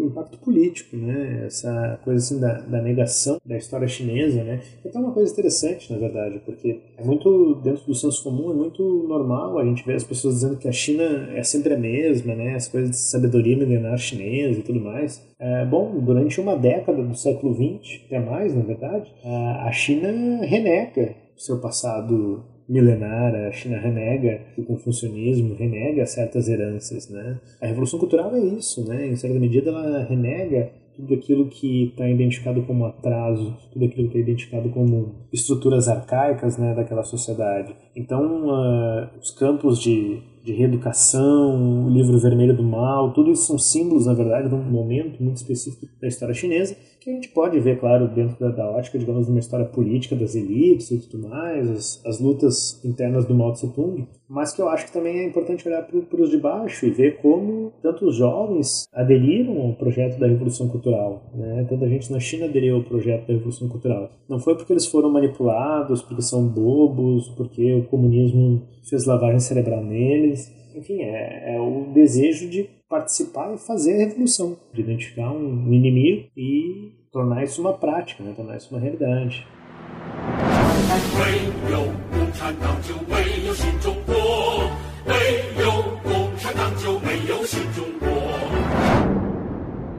impacto 0.04 0.38
político, 0.38 0.96
né, 0.96 1.44
essa 1.46 1.98
coisa 2.04 2.18
assim 2.18 2.40
da, 2.40 2.60
da 2.60 2.82
negação 2.82 3.40
da 3.44 3.56
história 3.56 3.88
chinesa, 3.88 4.42
né, 4.42 4.60
é 4.84 4.88
até 4.88 4.98
uma 4.98 5.12
coisa 5.12 5.32
interessante, 5.32 5.92
na 5.92 5.98
verdade, 5.98 6.40
porque 6.44 6.80
é 6.96 7.04
muito, 7.04 7.56
dentro 7.62 7.86
do 7.86 7.94
senso 7.94 8.22
comum, 8.22 8.50
é 8.50 8.54
muito 8.54 8.82
normal 9.08 9.58
a 9.58 9.64
gente 9.64 9.84
ver 9.84 9.94
as 9.94 10.04
pessoas 10.04 10.36
dizendo 10.36 10.56
que 10.56 10.68
a 10.68 10.72
China 10.72 11.30
é 11.34 11.42
sempre 11.42 11.74
a 11.74 11.78
mesma, 11.78 12.34
né, 12.34 12.54
as 12.54 12.68
coisas 12.68 12.90
de 12.90 12.96
sabedoria 12.96 13.56
milenar 13.56 13.98
chinesa 13.98 14.60
e 14.60 14.62
tudo 14.62 14.80
mais, 14.80 15.22
é, 15.38 15.64
bom, 15.64 15.98
durante 16.00 16.40
uma 16.40 16.56
década 16.56 17.02
do 17.02 17.14
século 17.14 17.54
XX, 17.54 18.02
até 18.06 18.18
mais, 18.18 18.54
na 18.54 18.62
verdade, 18.62 19.12
a 19.24 19.70
China 19.72 20.44
renega 20.44 21.14
o 21.36 21.40
seu 21.40 21.58
passado 21.60 22.44
milenar, 22.68 23.34
a 23.34 23.52
China 23.52 23.78
renega 23.78 24.40
o 24.56 24.64
confucionismo, 24.64 25.54
renega 25.54 26.04
certas 26.06 26.48
heranças, 26.48 27.08
né? 27.08 27.38
A 27.60 27.66
Revolução 27.66 27.98
Cultural 27.98 28.34
é 28.34 28.40
isso, 28.40 28.86
né? 28.88 29.06
Em 29.06 29.16
certa 29.16 29.38
medida 29.38 29.70
ela 29.70 30.02
renega 30.04 30.70
tudo 30.96 31.14
aquilo 31.14 31.46
que 31.48 31.88
está 31.88 32.08
identificado 32.08 32.62
como 32.62 32.86
atraso, 32.86 33.54
tudo 33.72 33.84
aquilo 33.84 34.08
que 34.08 34.18
está 34.18 34.30
identificado 34.30 34.68
como 34.70 35.14
estruturas 35.32 35.88
arcaicas 35.88 36.56
né, 36.56 36.74
daquela 36.74 37.02
sociedade. 37.04 37.76
Então, 37.94 38.46
uh, 38.46 39.08
os 39.20 39.30
campos 39.30 39.78
de 39.78 40.22
de 40.46 40.52
reeducação, 40.52 41.86
o 41.86 41.90
livro 41.90 42.16
vermelho 42.20 42.56
do 42.56 42.62
mal, 42.62 43.12
tudo 43.12 43.32
isso 43.32 43.48
são 43.48 43.58
símbolos, 43.58 44.06
na 44.06 44.14
verdade, 44.14 44.48
de 44.48 44.54
um 44.54 44.62
momento 44.62 45.20
muito 45.20 45.38
específico 45.38 45.88
da 46.00 46.06
história 46.06 46.32
chinesa, 46.32 46.76
que 47.06 47.10
a 47.10 47.14
gente 47.14 47.28
pode 47.28 47.60
ver, 47.60 47.78
claro, 47.78 48.08
dentro 48.08 48.36
da, 48.36 48.50
da 48.50 48.68
ótica, 48.68 48.98
digamos, 48.98 49.26
de 49.26 49.30
uma 49.30 49.38
história 49.38 49.64
política 49.64 50.16
das 50.16 50.34
elites 50.34 50.90
e 50.90 50.98
tudo 50.98 51.28
mais, 51.28 51.70
as, 51.70 52.04
as 52.04 52.18
lutas 52.18 52.84
internas 52.84 53.24
do 53.24 53.32
Mao 53.32 53.52
Tse 53.52 53.72
Tung, 53.72 54.08
mas 54.28 54.52
que 54.52 54.60
eu 54.60 54.68
acho 54.68 54.86
que 54.86 54.92
também 54.92 55.20
é 55.20 55.24
importante 55.24 55.68
olhar 55.68 55.86
para 55.86 56.20
os 56.20 56.30
de 56.30 56.36
baixo 56.36 56.84
e 56.84 56.90
ver 56.90 57.18
como 57.18 57.72
tantos 57.80 58.16
jovens 58.16 58.88
aderiram 58.92 59.56
ao 59.56 59.74
projeto 59.74 60.18
da 60.18 60.26
Revolução 60.26 60.66
Cultural. 60.66 61.30
Né? 61.32 61.64
Tanta 61.68 61.88
gente 61.88 62.10
na 62.10 62.18
China 62.18 62.46
aderiu 62.46 62.74
ao 62.74 62.82
projeto 62.82 63.28
da 63.28 63.34
Revolução 63.34 63.68
Cultural. 63.68 64.10
Não 64.28 64.40
foi 64.40 64.56
porque 64.56 64.72
eles 64.72 64.86
foram 64.86 65.08
manipulados, 65.08 66.02
porque 66.02 66.22
são 66.22 66.44
bobos, 66.48 67.28
porque 67.36 67.72
o 67.72 67.84
comunismo 67.84 68.62
fez 68.82 69.06
lavagem 69.06 69.38
cerebral 69.38 69.84
neles. 69.84 70.52
Enfim, 70.74 71.02
é, 71.02 71.54
é 71.54 71.60
o 71.60 71.92
desejo 71.94 72.50
de 72.50 72.68
participar 72.88 73.52
e 73.54 73.58
fazer 73.58 73.94
a 73.94 74.06
revolução, 74.06 74.56
de 74.72 74.80
identificar 74.80 75.30
um 75.32 75.72
inimigo 75.72 76.30
e 76.36 76.92
tornar 77.10 77.42
isso 77.42 77.60
uma 77.60 77.72
prática, 77.72 78.22
né? 78.22 78.32
tornar 78.34 78.56
isso 78.56 78.72
uma 78.72 78.80
realidade. 78.80 79.46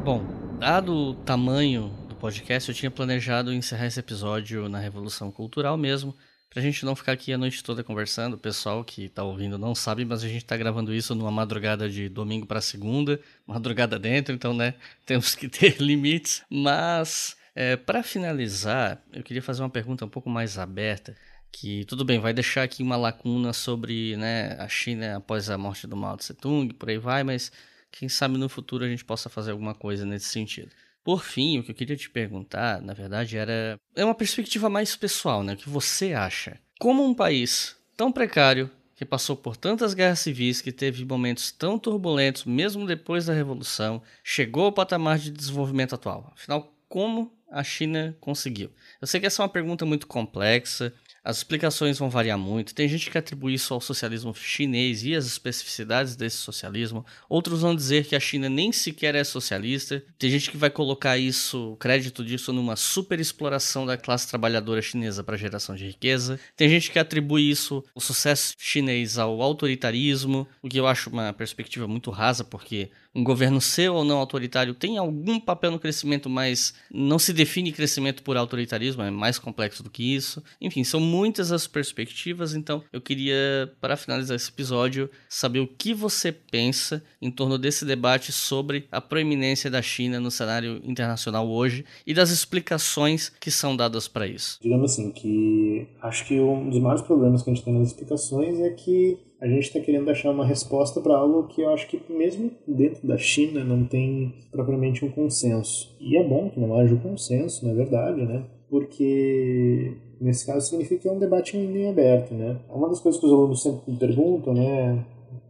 Bom, 0.04 0.24
dado 0.58 0.94
o 0.94 1.14
tamanho 1.16 1.92
do 2.08 2.16
podcast, 2.16 2.70
eu 2.70 2.76
tinha 2.76 2.90
planejado 2.90 3.54
encerrar 3.54 3.88
esse 3.88 4.00
episódio 4.00 4.70
na 4.70 4.80
Revolução 4.80 5.30
Cultural 5.30 5.78
mesmo, 5.78 6.16
Pra 6.50 6.62
gente 6.62 6.86
não 6.86 6.96
ficar 6.96 7.12
aqui 7.12 7.34
a 7.34 7.38
noite 7.38 7.64
toda 7.64 7.84
conversando, 7.84 8.36
o 8.36 8.38
pessoal 8.38 8.84
que 8.84 9.10
tá 9.10 9.24
ouvindo 9.24 9.58
não 9.58 9.76
sabe, 9.76 10.06
mas 10.06 10.24
a 10.24 10.28
gente 10.28 10.46
tá 10.46 10.56
gravando 10.56 10.94
isso 10.94 11.14
numa 11.14 11.30
madrugada 11.30 11.90
de 11.90 12.08
domingo 12.08 12.46
para 12.46 12.62
segunda, 12.62 13.20
madrugada 13.46 14.00
dentro, 14.00 14.34
então, 14.34 14.54
né, 14.54 14.76
temos 15.06 15.36
que 15.36 15.50
ter 15.50 15.78
limites. 15.82 16.44
Mas, 16.50 17.36
é, 17.54 17.76
para 17.76 18.02
finalizar, 18.02 19.04
eu 19.12 19.24
queria 19.24 19.42
fazer 19.42 19.62
uma 19.62 19.70
pergunta 19.70 20.06
um 20.06 20.10
pouco 20.10 20.30
mais 20.30 20.58
aberta, 20.58 21.16
que 21.52 21.84
tudo 21.86 22.06
bem, 22.06 22.20
vai 22.20 22.34
deixar 22.34 22.64
aqui 22.64 22.82
uma 22.82 22.96
lacuna 22.96 23.52
sobre, 23.52 24.16
né, 24.16 24.56
a 24.58 24.68
China 24.70 25.18
após 25.18 25.50
a 25.50 25.58
morte 25.58 25.86
do 25.86 25.98
Mao 25.98 26.16
Tse 26.16 26.34
Tung, 26.34 26.74
por 26.74 26.90
aí 26.90 26.98
vai, 26.98 27.24
mas 27.24 27.52
quem 27.92 28.08
sabe 28.08 28.38
no 28.38 28.48
futuro 28.48 28.86
a 28.86 28.90
gente 28.90 29.04
possa 29.04 29.30
fazer 29.30 29.52
alguma 29.52 29.76
coisa 29.76 30.06
nesse 30.06 30.28
sentido. 30.28 30.72
Por 31.08 31.24
fim, 31.24 31.58
o 31.58 31.64
que 31.64 31.72
eu 31.72 31.76
queria 31.76 31.96
te 31.96 32.10
perguntar, 32.10 32.82
na 32.82 32.94
verdade, 32.94 33.38
era 33.38 33.80
é 33.96 34.04
uma 34.04 34.14
perspectiva 34.14 34.70
mais 34.70 34.94
pessoal, 34.94 35.42
né? 35.42 35.54
O 35.54 35.56
que 35.56 35.70
você 35.70 36.12
acha? 36.12 36.60
Como 36.82 37.02
um 37.02 37.14
país 37.14 37.78
tão 37.96 38.12
precário, 38.12 38.70
que 38.94 39.06
passou 39.06 39.38
por 39.38 39.56
tantas 39.56 39.94
guerras 39.94 40.20
civis, 40.20 40.60
que 40.60 40.70
teve 40.70 41.06
momentos 41.06 41.50
tão 41.50 41.80
turbulentos, 41.80 42.44
mesmo 42.44 42.86
depois 42.86 43.26
da 43.26 43.34
revolução, 43.34 44.02
chegou 44.22 44.66
ao 44.66 44.74
patamar 44.74 45.18
de 45.18 45.32
desenvolvimento 45.32 45.96
atual? 45.96 46.30
Afinal, 46.36 46.76
como 46.90 47.32
a 47.50 47.64
China 47.64 48.14
conseguiu? 48.20 48.70
Eu 49.00 49.08
sei 49.08 49.22
que 49.22 49.28
essa 49.28 49.42
é 49.42 49.44
uma 49.44 49.50
pergunta 49.50 49.86
muito 49.86 50.08
complexa, 50.08 50.94
as 51.28 51.40
explicações 51.40 52.00
vão 52.00 52.10
variar 52.10 52.40
muito. 52.40 52.74
Tem 52.74 52.88
gente 52.88 53.12
que 53.12 53.18
atribui 53.18 53.54
isso 53.54 53.74
ao 53.74 53.82
socialismo 53.82 54.34
chinês 54.34 55.04
e 55.04 55.14
as 55.14 55.26
especificidades 55.26 56.16
desse 56.16 56.38
socialismo. 56.38 57.06
Outros 57.28 57.60
vão 57.60 57.76
dizer 57.76 58.06
que 58.06 58.16
a 58.16 58.20
China 58.20 58.48
nem 58.48 58.72
sequer 58.72 59.14
é 59.14 59.26
socialista. 59.26 60.02
Tem 60.18 60.30
gente 60.30 60.50
que 60.50 60.56
vai 60.56 60.70
colocar 60.70 61.18
isso, 61.18 61.76
crédito 61.82 62.24
disso, 62.24 62.54
numa 62.54 62.78
super 62.78 63.20
exploração 63.20 63.86
da 63.86 63.98
classe 63.98 64.26
trabalhadora 64.30 64.82
chinesa 64.82 65.22
para 65.22 65.36
geração 65.36 65.76
de 65.76 65.88
riqueza. 65.88 66.40
Tem 66.56 66.70
gente 66.70 66.90
que 66.90 66.98
atribui 66.98 67.50
isso, 67.50 67.84
o 67.94 68.00
sucesso 68.00 68.54
chinês, 68.58 69.18
ao 69.18 69.42
autoritarismo, 69.42 70.48
o 70.62 70.70
que 70.70 70.80
eu 70.80 70.88
acho 70.88 71.10
uma 71.10 71.34
perspectiva 71.34 71.90
muito 71.90 72.10
rasa, 72.10 72.46
porque 72.46 72.90
um 73.18 73.24
governo 73.24 73.60
ser 73.60 73.90
ou 73.90 74.06
não 74.06 74.20
autoritário 74.20 74.76
tem 74.76 75.00
algum 75.00 75.40
papel 75.40 75.72
no 75.72 75.80
crescimento, 75.80 76.30
mas 76.30 76.76
não 76.94 77.18
se 77.18 77.34
define 77.34 77.72
crescimento 77.72 78.22
por 78.22 78.38
autoritarismo, 78.38 79.02
é 79.02 79.10
mais 79.10 79.40
complexo 79.40 79.82
do 79.82 79.90
que 79.90 80.16
isso. 80.16 80.44
Enfim, 80.62 80.84
são 80.84 81.00
muitas 81.00 81.52
as 81.52 81.66
perspectivas, 81.66 82.54
então 82.54 82.84
eu 82.94 83.02
queria, 83.02 83.74
para 83.82 83.98
finalizar 83.98 84.36
esse 84.36 84.52
episódio, 84.52 85.10
saber 85.28 85.60
o 85.62 85.68
que 85.68 85.96
você 85.96 86.32
pensa 86.32 87.04
em 87.20 87.32
torno 87.32 87.58
desse 87.58 87.84
debate 87.86 88.32
sobre 88.32 88.88
a 88.92 89.02
proeminência 89.02 89.72
da 89.72 89.82
China 89.82 90.20
no 90.20 90.30
cenário 90.30 90.80
internacional 90.84 91.50
hoje 91.50 91.84
e 92.06 92.14
das 92.14 92.30
explicações 92.30 93.32
que 93.40 93.50
são 93.50 93.76
dadas 93.76 94.08
para 94.08 94.28
isso. 94.28 94.60
Digamos 94.62 94.92
assim, 94.92 95.12
que 95.12 95.88
acho 96.04 96.24
que 96.28 96.40
um 96.40 96.70
dos 96.70 96.80
maiores 96.80 97.02
problemas 97.02 97.42
que 97.42 97.50
a 97.50 97.54
gente 97.54 97.66
tem 97.66 97.74
nas 97.74 97.88
explicações 97.88 98.60
é 98.60 98.70
que 98.70 99.18
a 99.40 99.48
gente 99.48 99.64
está 99.64 99.80
querendo 99.80 100.10
achar 100.10 100.32
uma 100.32 100.46
resposta 100.46 101.00
para 101.00 101.16
algo 101.16 101.48
que 101.48 101.62
eu 101.62 101.70
acho 101.70 101.88
que 101.88 102.02
mesmo 102.12 102.52
dentro 102.68 103.08
da 103.08 103.18
China 103.18 103.64
não 103.64 103.86
tem 103.86 104.34
propriamente 104.52 105.06
um 105.06 105.10
consenso. 105.10 105.96
E 106.00 106.18
é 106.18 106.24
bom 106.24 106.50
que 106.50 106.60
não 106.60 106.76
haja 106.76 106.96
um 106.96 107.00
consenso, 107.00 107.66
na 107.66 107.74
verdade, 107.74 108.26
né? 108.26 108.44
Porque 108.70 109.94
nesse 110.20 110.46
caso 110.46 110.68
significa 110.68 111.02
que 111.04 111.08
é 111.08 111.12
um 111.12 111.20
debate 111.20 111.56
em 111.56 111.88
aberto, 111.88 112.34
né? 112.34 112.58
Uma 112.70 112.90
das 112.90 113.00
coisas 113.00 113.20
que 113.20 113.28
os 113.28 113.32
alunos 113.32 113.62
sempre 113.62 113.92
me 113.92 113.98
perguntam, 113.98 114.54
né? 114.54 115.06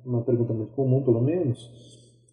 Uma 0.05 0.21
pergunta 0.21 0.53
muito 0.53 0.73
comum, 0.73 1.01
pelo 1.01 1.21
menos, 1.21 1.69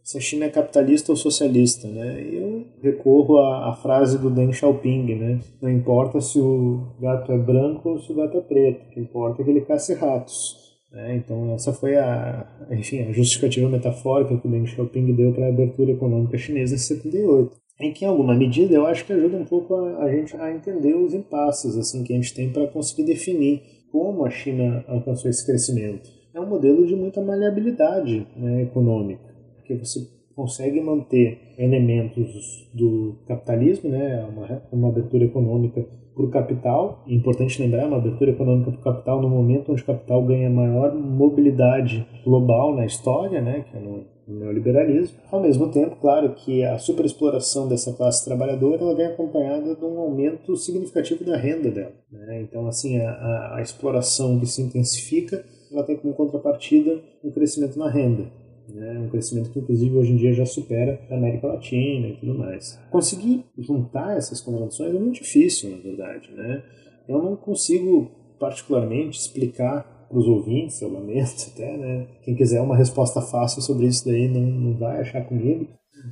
se 0.03 0.19
a 0.19 0.21
China 0.21 0.47
é 0.47 0.51
capitalista 0.51 1.13
ou 1.13 1.17
socialista, 1.17 1.87
né? 1.87 2.21
Eu 2.21 2.67
recorro 2.83 3.39
à, 3.39 3.71
à, 3.71 3.73
frase 3.75 4.19
do 4.19 4.29
Deng 4.29 4.53
Xiaoping, 4.53 5.15
né? 5.15 5.41
Não 5.63 5.71
importa 5.71 6.21
se 6.21 6.39
o 6.41 6.89
gato 7.01 7.31
é 7.31 7.39
branco 7.39 7.91
ou 7.91 7.99
se 8.01 8.11
o 8.13 8.15
gato 8.17 8.37
é 8.37 8.41
preto, 8.41 8.87
o 8.87 8.91
que 8.91 9.01
importa 9.01 9.41
é 9.41 9.45
que 9.45 9.51
ele 9.51 9.61
caça 9.61 9.95
ratos. 9.95 10.64
Né? 10.95 11.17
Então 11.17 11.55
essa 11.55 11.73
foi 11.73 11.97
a, 11.97 12.47
enfim, 12.71 13.01
a 13.01 13.13
justificativa 13.13 13.69
metafórica 13.69 14.37
que 14.37 14.47
o 14.47 14.51
Deng 14.51 14.67
Xiaoping 14.67 15.15
deu 15.15 15.33
para 15.33 15.47
a 15.47 15.49
abertura 15.49 15.93
econômica 15.93 16.39
chinesa 16.39 16.75
em 16.75 16.79
78. 16.79 17.53
Em 17.81 17.93
que, 17.93 18.05
em 18.05 18.09
alguma 18.09 18.37
medida, 18.37 18.73
eu 18.73 18.87
acho 18.87 19.05
que 19.05 19.13
ajuda 19.13 19.37
um 19.37 19.45
pouco 19.45 19.75
a, 19.75 20.05
a 20.05 20.09
gente 20.09 20.37
a 20.37 20.55
entender 20.55 20.95
os 20.95 21.13
impasses 21.13 21.77
assim 21.77 22.05
que 22.05 22.13
a 22.13 22.17
gente 22.17 22.33
tem 22.33 22.53
para 22.53 22.69
conseguir 22.69 23.03
definir 23.03 23.63
como 23.91 24.25
a 24.25 24.31
China 24.31 24.85
alcançou 24.87 25.29
esse 25.29 25.45
crescimento. 25.45 26.09
É 26.33 26.41
um 26.41 26.47
modelo 26.47 26.87
de 26.87 26.95
muita 26.95 27.21
maleabilidade 27.21 28.27
né, 28.37 28.63
econômica 28.63 29.35
porque 29.65 29.75
você 29.75 30.07
consegue 30.37 30.81
manter 30.81 31.55
elementos 31.57 32.69
do 32.75 33.17
capitalismo, 33.27 33.89
né, 33.89 34.25
uma, 34.25 34.63
uma 34.71 34.89
abertura 34.89 35.25
econômica 35.25 35.87
para 36.15 36.25
o 36.25 36.31
capital. 36.31 37.05
É 37.07 37.15
importante 37.15 37.61
lembrar, 37.61 37.87
uma 37.87 37.97
abertura 37.97 38.31
econômica 38.31 38.71
para 38.71 38.81
o 38.81 38.83
capital 38.83 39.21
no 39.21 39.29
momento 39.29 39.73
onde 39.73 39.83
o 39.83 39.87
capital 39.87 40.23
ganha 40.23 40.49
maior 40.49 40.95
mobilidade 40.95 42.07
global 42.25 42.75
na 42.75 42.87
história, 42.87 43.41
né, 43.41 43.65
que 43.71 43.77
é 43.77 43.81
no, 43.81 44.05
no 44.27 44.41
neoliberalismo. 44.41 45.19
Ao 45.31 45.41
mesmo 45.41 45.69
tempo, 45.71 45.97
claro 46.01 46.31
que 46.35 46.65
a 46.65 46.79
superexploração 46.79 47.69
dessa 47.69 47.93
classe 47.93 48.25
trabalhadora 48.25 48.83
ela 48.83 48.95
vem 48.95 49.07
acompanhada 49.07 49.75
de 49.75 49.85
um 49.85 49.99
aumento 49.99 50.57
significativo 50.57 51.25
da 51.25 51.37
renda 51.37 51.71
dela. 51.71 51.93
Né? 52.11 52.43
Então, 52.43 52.67
assim, 52.67 53.01
a, 53.01 53.11
a, 53.11 53.57
a 53.57 53.63
exploração 53.63 54.39
que 54.39 54.47
se 54.47 54.63
intensifica 54.63 55.45
ela 55.73 55.83
tem 55.83 55.97
como 55.97 56.15
contrapartida 56.15 57.03
um 57.25 57.33
crescimento 57.33 57.77
na 57.77 57.91
renda 57.91 58.44
né? 58.69 58.99
um 58.99 59.09
crescimento 59.09 59.51
que 59.51 59.59
inclusive 59.59 59.97
hoje 59.97 60.13
em 60.13 60.17
dia 60.17 60.33
já 60.33 60.47
supera 60.47 61.01
a 61.11 61.15
América 61.15 61.47
Latina 61.47 62.09
e 62.09 62.17
tudo 62.17 62.35
mais. 62.35 62.79
Conseguir 62.91 63.45
juntar 63.59 64.17
essas 64.17 64.41
contradições 64.41 64.95
é 64.95 64.99
muito 64.99 65.23
difícil, 65.23 65.71
na 65.71 65.79
verdade. 65.79 66.31
Né? 66.33 66.63
Eu 67.09 67.23
não 67.23 67.37
consigo 67.37 68.11
particularmente 68.39 69.19
explicar 69.19 70.07
para 70.09 70.19
os 70.19 70.29
ouvintes, 70.29 70.81
eu 70.81 70.93
lamento 70.93 71.47
até, 71.53 71.77
né? 71.77 72.07
Quem 72.23 72.35
quiser 72.35 72.61
uma 72.61 72.77
resposta 72.77 73.21
fácil 73.21 73.63
sobre 73.63 73.87
isso 73.87 74.05
daí 74.05 74.29
não, 74.29 74.41
não 74.41 74.79
vai 74.79 75.01
achar 75.01 75.25
comigo. 75.25 75.67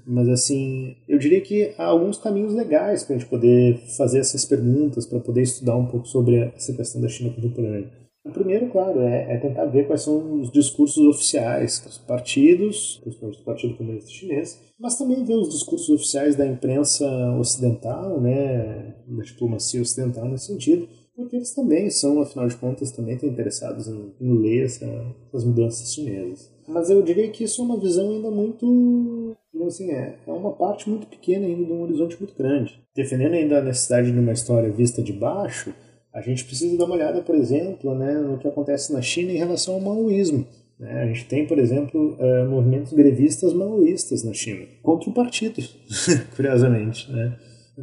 Mas 0.07 0.29
assim, 0.29 0.97
eu 1.07 1.19
diria 1.19 1.41
que 1.41 1.75
há 1.77 1.85
alguns 1.85 2.17
caminhos 2.19 2.55
legais 2.55 3.05
para 3.05 3.15
a 3.15 3.19
gente 3.19 3.29
poder 3.29 3.77
fazer 3.97 4.21
essas 4.21 4.45
perguntas, 4.45 5.07
para 5.07 5.21
poder 5.21 5.43
estudar 5.43 5.77
um 5.77 5.87
pouco 5.87 6.07
sobre 6.07 6.37
essa 6.57 6.73
questão 6.73 7.01
da 7.01 7.09
China 7.09 7.31
contemporânea. 7.31 7.91
O 8.25 8.31
primeiro, 8.31 8.69
claro, 8.71 9.01
é, 9.01 9.35
é, 9.35 9.37
tentar 9.39 9.65
ver 9.65 9.87
quais 9.87 10.03
são 10.03 10.41
os 10.41 10.51
discursos 10.53 11.05
oficiais 11.09 11.81
dos 11.81 11.99
partidos, 11.99 13.01
principalmente 13.03 13.39
do 13.39 13.45
Partido 13.45 13.77
Comunista 13.77 14.11
Chinês, 14.11 14.61
mas 14.79 14.97
também 14.97 15.25
ver 15.25 15.35
os 15.35 15.49
discursos 15.49 15.89
oficiais 15.89 16.37
da 16.37 16.47
imprensa 16.47 17.05
ocidental, 17.39 18.21
né, 18.21 18.95
da 19.09 19.23
diplomacia 19.25 19.83
ocidental 19.83 20.29
nesse 20.29 20.47
sentido, 20.47 20.89
porque 21.17 21.37
eles 21.37 21.53
também 21.53 21.91
são, 21.91 22.21
afinal 22.21 22.47
de 22.47 22.57
contas, 22.57 22.93
também 22.93 23.15
estão 23.15 23.29
interessados 23.29 23.89
em, 23.89 24.13
em 24.21 24.39
ler 24.39 24.65
essa, 24.67 24.87
essas 25.29 25.45
mudanças 25.45 25.93
chinesas. 25.93 26.51
Mas 26.69 26.91
eu 26.91 27.03
diria 27.03 27.29
que 27.29 27.45
isso 27.45 27.61
é 27.61 27.65
uma 27.65 27.79
visão 27.79 28.11
ainda 28.11 28.31
muito, 28.31 29.37
assim, 29.67 29.91
é, 29.91 30.17
é 30.27 30.33
uma 30.33 30.53
parte 30.53 30.89
muito 30.89 31.09
pequena 31.09 31.47
ainda 31.47 31.65
de 31.65 31.73
um 31.73 31.83
horizonte 31.83 32.17
muito 32.19 32.37
grande. 32.37 32.81
Defendendo 32.95 33.35
ainda 33.35 33.59
a 33.59 33.63
necessidade 33.63 34.13
de 34.13 34.19
uma 34.19 34.33
história 34.33 34.71
vista 34.71 35.03
de 35.03 35.13
baixo, 35.13 35.75
a 36.13 36.21
gente 36.21 36.45
precisa 36.45 36.77
dar 36.77 36.85
uma 36.85 36.95
olhada, 36.95 37.23
por 37.23 37.35
exemplo, 37.35 37.95
né, 37.95 38.13
no 38.15 38.39
que 38.39 38.47
acontece 38.47 38.93
na 38.93 39.01
China 39.01 39.33
em 39.33 39.37
relação 39.37 39.75
ao 39.75 39.81
maoísmo. 39.81 40.47
Né? 40.79 41.03
A 41.03 41.07
gente 41.07 41.25
tem, 41.27 41.47
por 41.47 41.59
exemplo, 41.59 42.19
uh, 42.19 42.49
movimentos 42.49 42.93
grevistas 42.93 43.53
maoístas 43.55 44.23
na 44.23 44.35
China, 44.35 44.67
contra 44.83 45.09
o 45.09 45.13
partido, 45.15 45.63
curiosamente. 46.37 47.11
Né? 47.11 47.33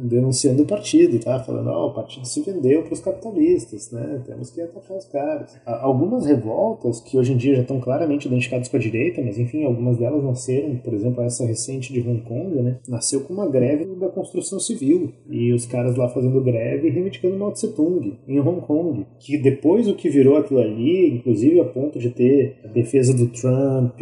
Denunciando 0.00 0.62
o 0.62 0.66
partido, 0.66 1.18
tá? 1.18 1.38
Falando, 1.40 1.68
ó, 1.68 1.84
oh, 1.84 1.88
o 1.88 1.94
partido 1.94 2.26
se 2.26 2.40
vendeu 2.42 2.82
para 2.82 2.94
os 2.94 3.00
capitalistas, 3.00 3.90
né? 3.90 4.22
Temos 4.26 4.50
que 4.50 4.60
atacar 4.60 4.96
os 4.96 5.04
caras. 5.06 5.56
Algumas 5.64 6.26
revoltas 6.26 7.00
que 7.00 7.16
hoje 7.16 7.32
em 7.32 7.36
dia 7.36 7.56
já 7.56 7.62
estão 7.62 7.80
claramente 7.80 8.26
identificadas 8.26 8.68
com 8.68 8.76
a 8.76 8.80
direita, 8.80 9.22
mas 9.22 9.38
enfim, 9.38 9.64
algumas 9.64 9.98
delas 9.98 10.22
nasceram, 10.22 10.76
por 10.76 10.94
exemplo, 10.94 11.22
essa 11.22 11.44
recente 11.44 11.92
de 11.92 12.00
Hong 12.00 12.20
Kong, 12.22 12.62
né? 12.62 12.78
Nasceu 12.88 13.20
com 13.20 13.34
uma 13.34 13.48
greve 13.48 13.84
da 13.96 14.08
construção 14.08 14.58
civil 14.58 15.12
e 15.28 15.52
os 15.52 15.66
caras 15.66 15.96
lá 15.96 16.08
fazendo 16.08 16.40
greve 16.40 16.88
reivindicando 16.88 17.36
Mao 17.36 17.52
Tse 17.52 17.68
Tung 17.68 18.18
em 18.26 18.40
Hong 18.40 18.60
Kong, 18.62 19.06
que 19.18 19.36
depois 19.38 19.88
o 19.88 19.94
que 19.94 20.08
virou 20.08 20.36
aquilo 20.36 20.60
ali, 20.60 21.14
inclusive 21.14 21.60
a 21.60 21.64
ponto 21.64 21.98
de 21.98 22.10
ter 22.10 22.56
a 22.64 22.68
defesa 22.68 23.14
do 23.14 23.28
Trump, 23.28 24.00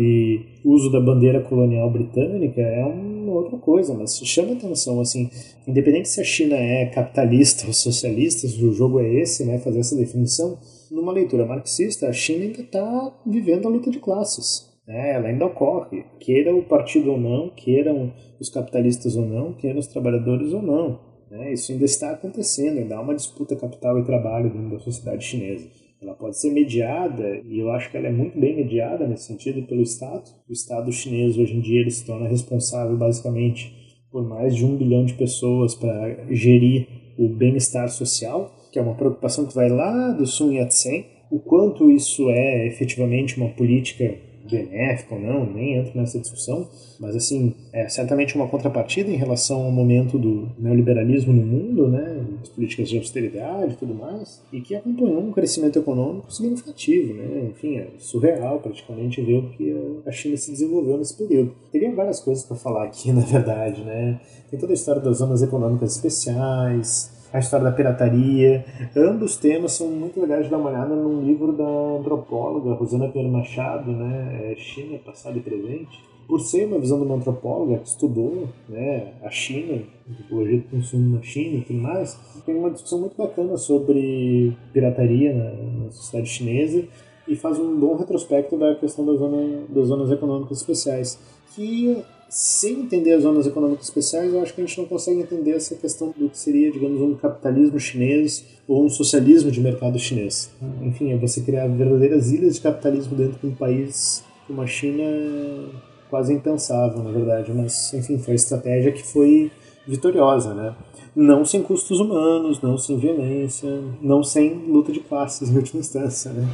uso 0.68 0.90
da 0.92 1.00
bandeira 1.00 1.40
colonial 1.40 1.90
britânica 1.90 2.60
é 2.60 2.84
uma 2.84 3.32
outra 3.32 3.56
coisa, 3.58 3.94
mas 3.94 4.18
chama 4.18 4.52
atenção, 4.52 5.00
assim, 5.00 5.30
independente 5.66 6.08
se 6.08 6.20
a 6.20 6.24
China 6.24 6.56
é 6.56 6.86
capitalista 6.86 7.66
ou 7.66 7.72
socialista, 7.72 8.46
o 8.46 8.72
jogo 8.72 9.00
é 9.00 9.14
esse, 9.14 9.44
né, 9.44 9.58
fazer 9.58 9.80
essa 9.80 9.96
definição, 9.96 10.58
numa 10.90 11.12
leitura 11.12 11.46
marxista, 11.46 12.08
a 12.08 12.12
China 12.12 12.44
ainda 12.44 12.60
está 12.60 13.18
vivendo 13.26 13.66
a 13.66 13.70
luta 13.70 13.90
de 13.90 13.98
classes. 13.98 14.68
Né, 14.86 15.14
ela 15.14 15.28
ainda 15.28 15.46
ocorre, 15.46 16.04
queira 16.20 16.54
o 16.54 16.62
partido 16.62 17.12
ou 17.12 17.18
não, 17.18 17.50
queiram 17.50 18.12
os 18.38 18.48
capitalistas 18.48 19.16
ou 19.16 19.26
não, 19.26 19.52
queiram 19.54 19.78
os 19.78 19.86
trabalhadores 19.86 20.52
ou 20.52 20.62
não. 20.62 21.00
Né, 21.30 21.52
isso 21.52 21.72
ainda 21.72 21.84
está 21.84 22.10
acontecendo, 22.10 22.78
ainda 22.78 22.96
há 22.96 23.00
uma 23.00 23.14
disputa 23.14 23.56
capital 23.56 23.98
e 23.98 24.04
trabalho 24.04 24.50
dentro 24.50 24.70
da 24.70 24.78
sociedade 24.78 25.24
chinesa 25.24 25.66
ela 26.00 26.14
pode 26.14 26.38
ser 26.38 26.52
mediada, 26.52 27.40
e 27.44 27.58
eu 27.58 27.70
acho 27.72 27.90
que 27.90 27.96
ela 27.96 28.06
é 28.06 28.12
muito 28.12 28.38
bem 28.38 28.54
mediada 28.54 29.06
nesse 29.06 29.24
sentido 29.24 29.66
pelo 29.66 29.82
Estado. 29.82 30.30
O 30.48 30.52
Estado 30.52 30.92
chinês 30.92 31.36
hoje 31.36 31.56
em 31.56 31.60
dia 31.60 31.80
ele 31.80 31.90
se 31.90 32.06
torna 32.06 32.28
responsável 32.28 32.96
basicamente 32.96 33.76
por 34.10 34.26
mais 34.26 34.54
de 34.54 34.64
um 34.64 34.76
bilhão 34.76 35.04
de 35.04 35.14
pessoas 35.14 35.74
para 35.74 36.26
gerir 36.30 36.86
o 37.18 37.28
bem-estar 37.28 37.88
social, 37.88 38.54
que 38.72 38.78
é 38.78 38.82
uma 38.82 38.94
preocupação 38.94 39.46
que 39.46 39.54
vai 39.54 39.68
lá 39.68 40.12
do 40.12 40.26
Sun 40.26 40.52
Yat-sen. 40.52 41.04
O 41.30 41.40
quanto 41.40 41.90
isso 41.90 42.30
é 42.30 42.66
efetivamente 42.66 43.36
uma 43.36 43.50
política 43.50 44.16
benéfica 44.48 45.14
ou 45.14 45.20
não, 45.20 45.46
nem 45.46 45.78
entro 45.78 45.98
nessa 45.98 46.18
discussão, 46.18 46.68
mas 46.98 47.14
assim, 47.14 47.54
é 47.72 47.88
certamente 47.88 48.34
uma 48.34 48.48
contrapartida 48.48 49.10
em 49.10 49.16
relação 49.16 49.64
ao 49.64 49.70
momento 49.70 50.18
do 50.18 50.48
neoliberalismo 50.58 51.32
no 51.32 51.44
mundo, 51.44 51.88
né, 51.88 52.24
as 52.42 52.48
políticas 52.48 52.88
de 52.88 52.98
austeridade 52.98 53.74
e 53.74 53.76
tudo 53.76 53.94
mais, 53.94 54.42
e 54.52 54.60
que 54.60 54.74
acompanhou 54.74 55.20
um 55.20 55.32
crescimento 55.32 55.78
econômico 55.78 56.32
significativo, 56.32 57.14
né, 57.14 57.48
enfim, 57.50 57.76
é 57.76 57.88
surreal 57.98 58.58
praticamente 58.60 59.20
ver 59.22 59.38
o 59.38 59.50
que 59.50 59.76
a 60.06 60.10
China 60.10 60.36
se 60.36 60.50
desenvolveu 60.50 60.98
nesse 60.98 61.16
período. 61.16 61.52
Teria 61.70 61.94
várias 61.94 62.20
coisas 62.20 62.44
para 62.44 62.56
falar 62.56 62.84
aqui, 62.84 63.10
na 63.12 63.22
verdade, 63.22 63.82
né, 63.82 64.20
tem 64.50 64.58
toda 64.58 64.72
a 64.72 64.74
história 64.74 65.00
das 65.00 65.18
zonas 65.18 65.42
econômicas 65.42 65.96
especiais, 65.96 67.17
a 67.32 67.38
história 67.38 67.64
da 67.64 67.72
pirataria. 67.72 68.64
Ambos 68.96 69.36
temas 69.36 69.72
são 69.72 69.88
muito 69.88 70.20
legais 70.20 70.44
de 70.44 70.50
dar 70.50 70.58
uma 70.58 70.70
olhada 70.70 70.94
num 70.94 71.24
livro 71.24 71.52
da 71.52 71.98
antropóloga 72.00 72.74
Rosana 72.74 73.08
Pinheiro 73.08 73.32
Machado, 73.32 73.90
né, 73.92 74.52
é 74.52 74.56
China, 74.56 74.98
Passado 74.98 75.38
e 75.38 75.40
Presente. 75.40 76.00
Por 76.26 76.40
ser 76.40 76.66
uma 76.66 76.78
visão 76.78 76.98
de 76.98 77.06
uma 77.06 77.14
antropóloga 77.14 77.78
que 77.78 77.88
estudou 77.88 78.48
né, 78.68 79.14
a 79.22 79.30
China, 79.30 79.82
antropologia 80.08 80.58
do 80.58 80.64
consumo 80.64 81.16
na 81.16 81.22
China 81.22 81.58
e 81.58 81.62
tudo 81.62 81.78
mais, 81.78 82.18
tem 82.44 82.54
uma 82.54 82.70
discussão 82.70 83.00
muito 83.00 83.16
bacana 83.16 83.56
sobre 83.56 84.54
pirataria 84.72 85.32
na, 85.32 85.84
na 85.84 85.90
sociedade 85.90 86.28
chinesa 86.28 86.84
e 87.26 87.34
faz 87.34 87.58
um 87.58 87.78
bom 87.78 87.96
retrospecto 87.96 88.58
da 88.58 88.74
questão 88.74 89.06
da 89.06 89.14
zona, 89.14 89.64
das 89.68 89.88
zonas 89.88 90.10
econômicas 90.10 90.58
especiais, 90.58 91.18
que 91.54 92.02
sem 92.28 92.80
entender 92.80 93.12
as 93.12 93.22
zonas 93.22 93.46
econômicas 93.46 93.86
especiais, 93.86 94.32
eu 94.32 94.42
acho 94.42 94.54
que 94.54 94.60
a 94.60 94.66
gente 94.66 94.78
não 94.78 94.86
consegue 94.86 95.20
entender 95.20 95.52
essa 95.52 95.74
questão 95.74 96.12
do 96.16 96.28
que 96.28 96.38
seria, 96.38 96.70
digamos, 96.70 97.00
um 97.00 97.14
capitalismo 97.14 97.80
chinês 97.80 98.44
ou 98.66 98.84
um 98.84 98.88
socialismo 98.90 99.50
de 99.50 99.60
mercado 99.60 99.98
chinês. 99.98 100.50
Enfim, 100.82 101.12
é 101.12 101.16
você 101.16 101.40
criar 101.40 101.66
verdadeiras 101.68 102.30
ilhas 102.30 102.56
de 102.56 102.60
capitalismo 102.60 103.16
dentro 103.16 103.38
de 103.38 103.46
um 103.46 103.54
país 103.54 104.22
como 104.46 104.60
a 104.60 104.66
China 104.66 105.02
quase 106.10 106.32
impensável, 106.32 107.02
na 107.02 107.10
verdade, 107.10 107.52
mas 107.52 107.92
enfim, 107.94 108.18
foi 108.18 108.32
a 108.32 108.36
estratégia 108.36 108.92
que 108.92 109.02
foi 109.02 109.50
vitoriosa, 109.86 110.54
né? 110.54 110.74
Não 111.14 111.44
sem 111.44 111.62
custos 111.62 111.98
humanos, 111.98 112.60
não 112.60 112.76
sem 112.76 112.98
violência, 112.98 113.80
não 114.00 114.22
sem 114.22 114.54
luta 114.54 114.92
de 114.92 115.00
classes 115.00 115.50
em 115.50 115.56
última 115.56 115.80
instância, 115.80 116.30
né? 116.32 116.46